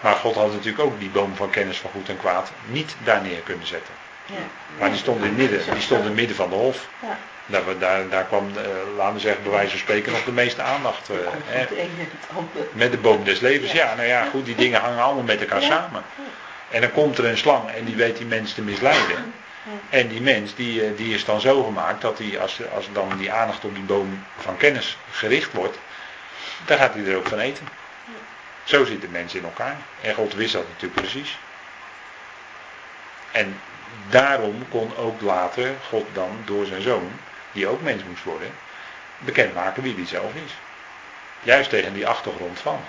Maar 0.00 0.14
God 0.14 0.34
had 0.34 0.52
natuurlijk 0.52 0.84
ook 0.84 0.98
die 0.98 1.08
boom 1.08 1.36
van 1.36 1.50
kennis 1.50 1.78
van 1.78 1.90
goed 1.90 2.08
en 2.08 2.18
kwaad 2.18 2.50
niet 2.66 2.94
daar 3.04 3.22
neer 3.22 3.40
kunnen 3.40 3.66
zetten. 3.66 3.94
Ja. 4.26 4.34
Maar 4.78 4.88
die 4.88 4.98
stond 4.98 5.18
in 5.18 5.24
het 5.24 5.36
midden, 5.36 5.60
die 5.72 5.82
stond 5.82 6.00
in 6.00 6.06
het 6.06 6.14
midden 6.16 6.36
van 6.36 6.48
de 6.48 6.54
hof. 6.54 6.88
Ja. 7.02 7.18
Daar, 7.46 7.62
daar, 7.78 8.08
daar 8.08 8.24
kwam, 8.24 8.50
eh, 8.56 8.64
laten 8.96 9.14
we 9.14 9.20
zeggen, 9.20 9.42
bij 9.42 9.52
wijze 9.52 9.70
van 9.70 9.78
spreken 9.78 10.12
nog 10.12 10.24
de 10.24 10.32
meeste 10.32 10.62
aandacht. 10.62 11.08
eh, 11.08 11.16
hè. 11.44 11.64
Met 12.72 12.90
de 12.90 12.98
boom 12.98 13.24
des 13.24 13.40
levens. 13.40 13.72
Ja, 13.72 13.94
nou 13.94 14.08
ja, 14.08 14.24
goed, 14.30 14.44
die 14.44 14.54
dingen 14.54 14.80
hangen 14.80 15.02
allemaal 15.02 15.24
met 15.24 15.40
elkaar 15.40 15.62
samen. 15.62 16.02
En 16.70 16.80
dan 16.80 16.92
komt 16.92 17.18
er 17.18 17.24
een 17.24 17.38
slang 17.38 17.70
en 17.70 17.84
die 17.84 17.96
weet 17.96 18.16
die 18.16 18.26
mens 18.26 18.54
te 18.54 18.62
misleiden. 18.62 19.34
En 19.88 20.08
die 20.08 20.20
mens 20.20 20.54
die, 20.54 20.84
eh, 20.84 20.96
die 20.96 21.14
is 21.14 21.24
dan 21.24 21.40
zo 21.40 21.62
gemaakt 21.62 22.00
dat 22.00 22.18
hij, 22.18 22.40
als, 22.40 22.60
als 22.74 22.88
dan 22.92 23.16
die 23.16 23.32
aandacht 23.32 23.64
op 23.64 23.74
die 23.74 23.84
boom 23.84 24.24
van 24.38 24.56
kennis 24.56 24.96
gericht 25.10 25.52
wordt, 25.52 25.78
dan 26.64 26.78
gaat 26.78 26.94
hij 26.94 27.04
er 27.04 27.16
ook 27.16 27.28
van 27.28 27.38
eten. 27.38 27.68
Zo 28.64 28.84
zit 28.84 29.00
de 29.00 29.08
mens 29.08 29.34
in 29.34 29.44
elkaar. 29.44 29.76
En 30.00 30.14
God 30.14 30.34
wist 30.34 30.52
dat 30.52 30.68
natuurlijk 30.68 31.00
precies. 31.00 31.38
En 33.30 33.60
daarom 34.08 34.68
kon 34.68 34.96
ook 34.96 35.20
later 35.20 35.74
God 35.88 36.06
dan 36.12 36.42
door 36.44 36.66
zijn 36.66 36.82
zoon, 36.82 37.12
die 37.52 37.66
ook 37.66 37.82
mens 37.82 38.02
moest 38.04 38.24
worden, 38.24 38.50
bekendmaken 39.18 39.82
wie 39.82 39.94
die 39.94 40.06
zelf 40.06 40.34
is. 40.34 40.52
Juist 41.42 41.70
tegen 41.70 41.92
die 41.92 42.06
achtergrond 42.06 42.58
van. 42.58 42.80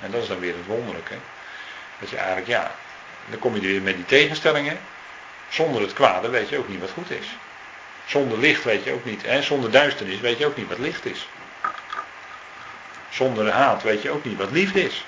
En 0.00 0.10
dat 0.10 0.22
is 0.22 0.28
dan 0.28 0.38
weer 0.38 0.54
het 0.56 0.66
wonderlijke. 0.66 1.14
Dat 1.98 2.10
je 2.10 2.16
eigenlijk, 2.16 2.46
ja, 2.46 2.70
dan 3.26 3.38
kom 3.38 3.54
je 3.54 3.60
weer 3.60 3.82
met 3.82 3.96
die 3.96 4.04
tegenstellingen. 4.04 4.78
Zonder 5.48 5.82
het 5.82 5.92
kwade 5.92 6.28
weet 6.28 6.48
je 6.48 6.58
ook 6.58 6.68
niet 6.68 6.80
wat 6.80 6.90
goed 6.90 7.10
is. 7.10 7.26
Zonder 8.06 8.38
licht 8.38 8.64
weet 8.64 8.84
je 8.84 8.92
ook 8.92 9.04
niet. 9.04 9.24
En 9.24 9.42
zonder 9.42 9.70
duisternis 9.70 10.20
weet 10.20 10.38
je 10.38 10.46
ook 10.46 10.56
niet 10.56 10.68
wat 10.68 10.78
licht 10.78 11.04
is. 11.04 11.28
Zonder 13.08 13.50
haat 13.50 13.82
weet 13.82 14.02
je 14.02 14.10
ook 14.10 14.24
niet 14.24 14.38
wat 14.38 14.50
liefde 14.50 14.84
is. 14.84 15.04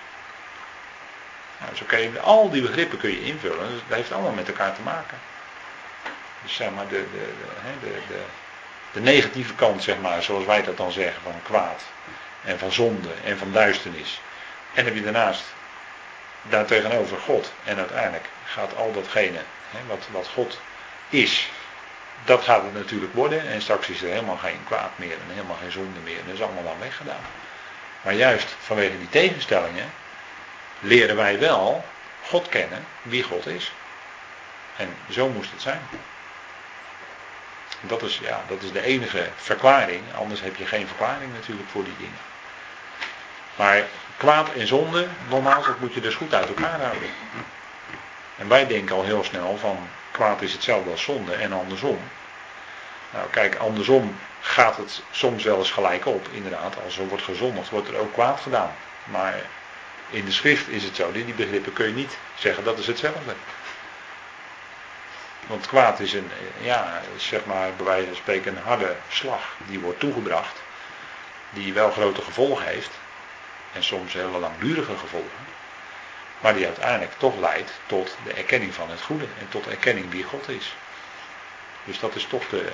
Nou, 1.60 1.76
zo 1.76 2.20
al 2.20 2.50
die 2.50 2.62
begrippen 2.62 2.98
kun 2.98 3.10
je 3.10 3.24
invullen. 3.24 3.80
Dat 3.88 3.96
heeft 3.96 4.12
allemaal 4.12 4.32
met 4.32 4.48
elkaar 4.48 4.74
te 4.74 4.82
maken. 4.82 5.18
Dus 6.42 6.54
zeg 6.54 6.70
maar 6.70 6.88
de, 6.88 7.04
de, 7.12 7.32
de, 7.80 7.88
de, 7.88 8.00
de, 8.08 8.22
de 8.92 9.00
negatieve 9.00 9.54
kant, 9.54 9.82
zeg 9.82 9.98
maar, 10.00 10.22
zoals 10.22 10.44
wij 10.44 10.62
dat 10.62 10.76
dan 10.76 10.92
zeggen, 10.92 11.22
van 11.22 11.42
kwaad. 11.42 11.82
En 12.44 12.58
van 12.58 12.72
zonde 12.72 13.08
en 13.24 13.38
van 13.38 13.52
duisternis. 13.52 14.20
En 14.74 14.84
heb 14.84 14.94
je 14.94 15.02
daarnaast 15.02 15.44
daartegenover 16.42 17.18
God. 17.18 17.52
En 17.64 17.76
uiteindelijk 17.78 18.26
gaat 18.44 18.76
al 18.76 18.92
datgene 18.92 19.40
wat, 20.10 20.28
God 20.28 20.60
is, 21.08 21.50
dat 22.24 22.44
gaat 22.44 22.62
het 22.62 22.74
natuurlijk 22.74 23.14
worden. 23.14 23.48
En 23.48 23.62
straks 23.62 23.88
is 23.88 24.02
er 24.02 24.08
helemaal 24.08 24.36
geen 24.36 24.64
kwaad 24.66 24.90
meer 24.96 25.12
en 25.12 25.34
helemaal 25.34 25.56
geen 25.60 25.72
zonde 25.72 26.00
meer. 26.00 26.18
En 26.18 26.24
dat 26.24 26.34
is 26.34 26.42
allemaal 26.42 26.64
dan 26.64 26.78
weggedaan. 26.78 27.24
Maar 28.02 28.14
juist 28.14 28.56
vanwege 28.58 28.98
die 28.98 29.08
tegenstellingen 29.08 29.90
leren 30.80 31.16
wij 31.16 31.38
wel 31.38 31.84
God 32.24 32.48
kennen, 32.48 32.84
wie 33.02 33.22
God 33.22 33.46
is. 33.46 33.72
En 34.76 34.94
zo 35.10 35.28
moest 35.28 35.50
het 35.50 35.62
zijn. 35.62 35.80
Dat 37.80 38.02
is, 38.02 38.18
ja, 38.22 38.40
dat 38.48 38.62
is 38.62 38.72
de 38.72 38.82
enige 38.82 39.28
verklaring. 39.36 40.02
Anders 40.14 40.40
heb 40.40 40.56
je 40.56 40.66
geen 40.66 40.86
verklaring 40.86 41.32
natuurlijk 41.32 41.68
voor 41.68 41.84
die 41.84 41.96
dingen. 41.96 42.18
Maar 43.56 43.82
kwaad 44.16 44.52
en 44.52 44.66
zonde, 44.66 45.06
nogmaals, 45.28 45.66
dat 45.66 45.80
moet 45.80 45.94
je 45.94 46.00
dus 46.00 46.14
goed 46.14 46.34
uit 46.34 46.48
elkaar 46.48 46.80
houden. 46.80 47.10
En 48.38 48.48
wij 48.48 48.66
denken 48.66 48.96
al 48.96 49.04
heel 49.04 49.24
snel 49.24 49.56
van 49.56 49.88
kwaad 50.10 50.42
is 50.42 50.52
hetzelfde 50.52 50.90
als 50.90 51.02
zonde 51.02 51.34
en 51.34 51.52
andersom. 51.52 51.98
Nou 53.10 53.28
kijk, 53.30 53.56
andersom 53.56 54.16
gaat 54.40 54.76
het 54.76 55.02
soms 55.10 55.44
wel 55.44 55.58
eens 55.58 55.70
gelijk 55.70 56.06
op. 56.06 56.28
Inderdaad, 56.30 56.82
als 56.84 56.98
er 56.98 57.08
wordt 57.08 57.24
gezondigd, 57.24 57.70
wordt 57.70 57.88
er 57.88 57.96
ook 57.96 58.12
kwaad 58.12 58.40
gedaan. 58.40 58.72
Maar 59.04 59.34
in 60.10 60.24
de 60.24 60.32
schrift 60.32 60.68
is 60.68 60.84
het 60.84 60.96
zo, 60.96 61.12
die 61.12 61.34
begrippen 61.34 61.72
kun 61.72 61.86
je 61.86 61.94
niet 61.94 62.18
zeggen 62.34 62.64
dat 62.64 62.78
is 62.78 62.86
hetzelfde. 62.86 63.34
Want 65.46 65.66
kwaad 65.66 66.00
is 66.00 66.12
een, 66.12 66.30
ja, 66.60 67.00
zeg 67.16 67.44
maar 67.44 67.70
bij 67.76 67.86
wijze 67.86 68.06
van 68.06 68.16
spreken 68.16 68.56
een 68.56 68.62
harde 68.62 68.96
slag 69.08 69.56
die 69.66 69.78
wordt 69.78 70.00
toegebracht. 70.00 70.62
Die 71.50 71.72
wel 71.72 71.90
grote 71.90 72.22
gevolgen 72.22 72.66
heeft. 72.66 72.90
En 73.72 73.84
soms 73.84 74.12
hele 74.12 74.38
langdurige 74.38 74.96
gevolgen. 74.96 75.47
Maar 76.40 76.54
die 76.54 76.66
uiteindelijk 76.66 77.12
toch 77.18 77.38
leidt 77.38 77.72
tot 77.86 78.16
de 78.24 78.32
erkenning 78.32 78.74
van 78.74 78.90
het 78.90 79.00
goede. 79.00 79.26
En 79.38 79.48
tot 79.48 79.64
de 79.64 79.70
erkenning 79.70 80.10
wie 80.10 80.24
God 80.24 80.48
is. 80.48 80.74
Dus 81.84 81.98
dat 81.98 82.14
is 82.14 82.24
toch 82.24 82.48
de, 82.48 82.72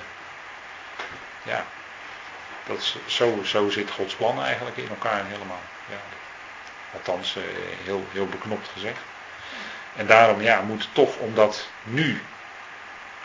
ja, 1.43 1.65
dat 2.65 2.95
zo, 3.05 3.43
zo 3.43 3.69
zit 3.69 3.91
Gods 3.91 4.15
plan 4.15 4.43
eigenlijk 4.43 4.77
in 4.77 4.89
elkaar 4.89 5.25
helemaal. 5.25 5.61
Ja. 5.89 5.97
Althans, 6.93 7.35
eh, 7.35 7.43
heel, 7.83 8.05
heel 8.11 8.27
beknopt 8.27 8.69
gezegd. 8.73 8.99
En 9.95 10.07
daarom 10.07 10.41
ja, 10.41 10.61
moet 10.61 10.89
toch, 10.91 11.17
omdat 11.17 11.69
nu 11.83 12.23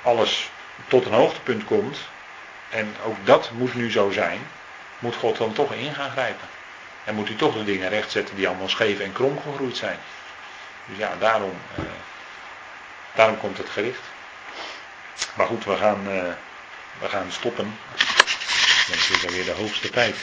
alles 0.03 0.51
tot 0.89 1.07
een 1.07 1.12
hoogtepunt 1.12 1.65
komt, 1.65 1.99
en 2.69 2.97
ook 3.05 3.17
dat 3.25 3.51
moet 3.51 3.75
nu 3.75 3.91
zo 3.91 4.11
zijn, 4.11 4.41
moet 4.99 5.17
God 5.17 5.37
dan 5.37 5.53
toch 5.53 5.73
in 5.73 5.95
gaan 5.95 6.11
grijpen. 6.11 6.49
En 7.05 7.15
moet 7.15 7.29
hij 7.29 7.37
toch 7.37 7.55
de 7.55 7.65
dingen 7.65 7.89
rechtzetten 7.89 8.37
die 8.37 8.49
allemaal 8.49 8.69
scheef 8.69 8.99
en 8.99 9.12
krom 9.12 9.41
gegroeid 9.41 9.77
zijn. 9.77 9.99
Dus 10.91 10.99
ja, 10.99 11.17
daarom, 11.19 11.59
eh, 11.77 11.85
daarom 13.15 13.39
komt 13.39 13.59
het 13.59 13.69
gericht. 13.69 14.03
Maar 15.35 15.47
goed, 15.47 15.65
we 15.65 15.77
gaan, 15.77 16.07
uh, 16.09 16.33
we 17.01 17.09
gaan 17.09 17.33
stoppen. 17.33 17.79
Dan 18.89 18.97
is 18.97 19.09
het 19.09 19.31
weer 19.31 19.45
de 19.45 19.51
hoogste 19.51 19.91
tijd. 19.91 20.17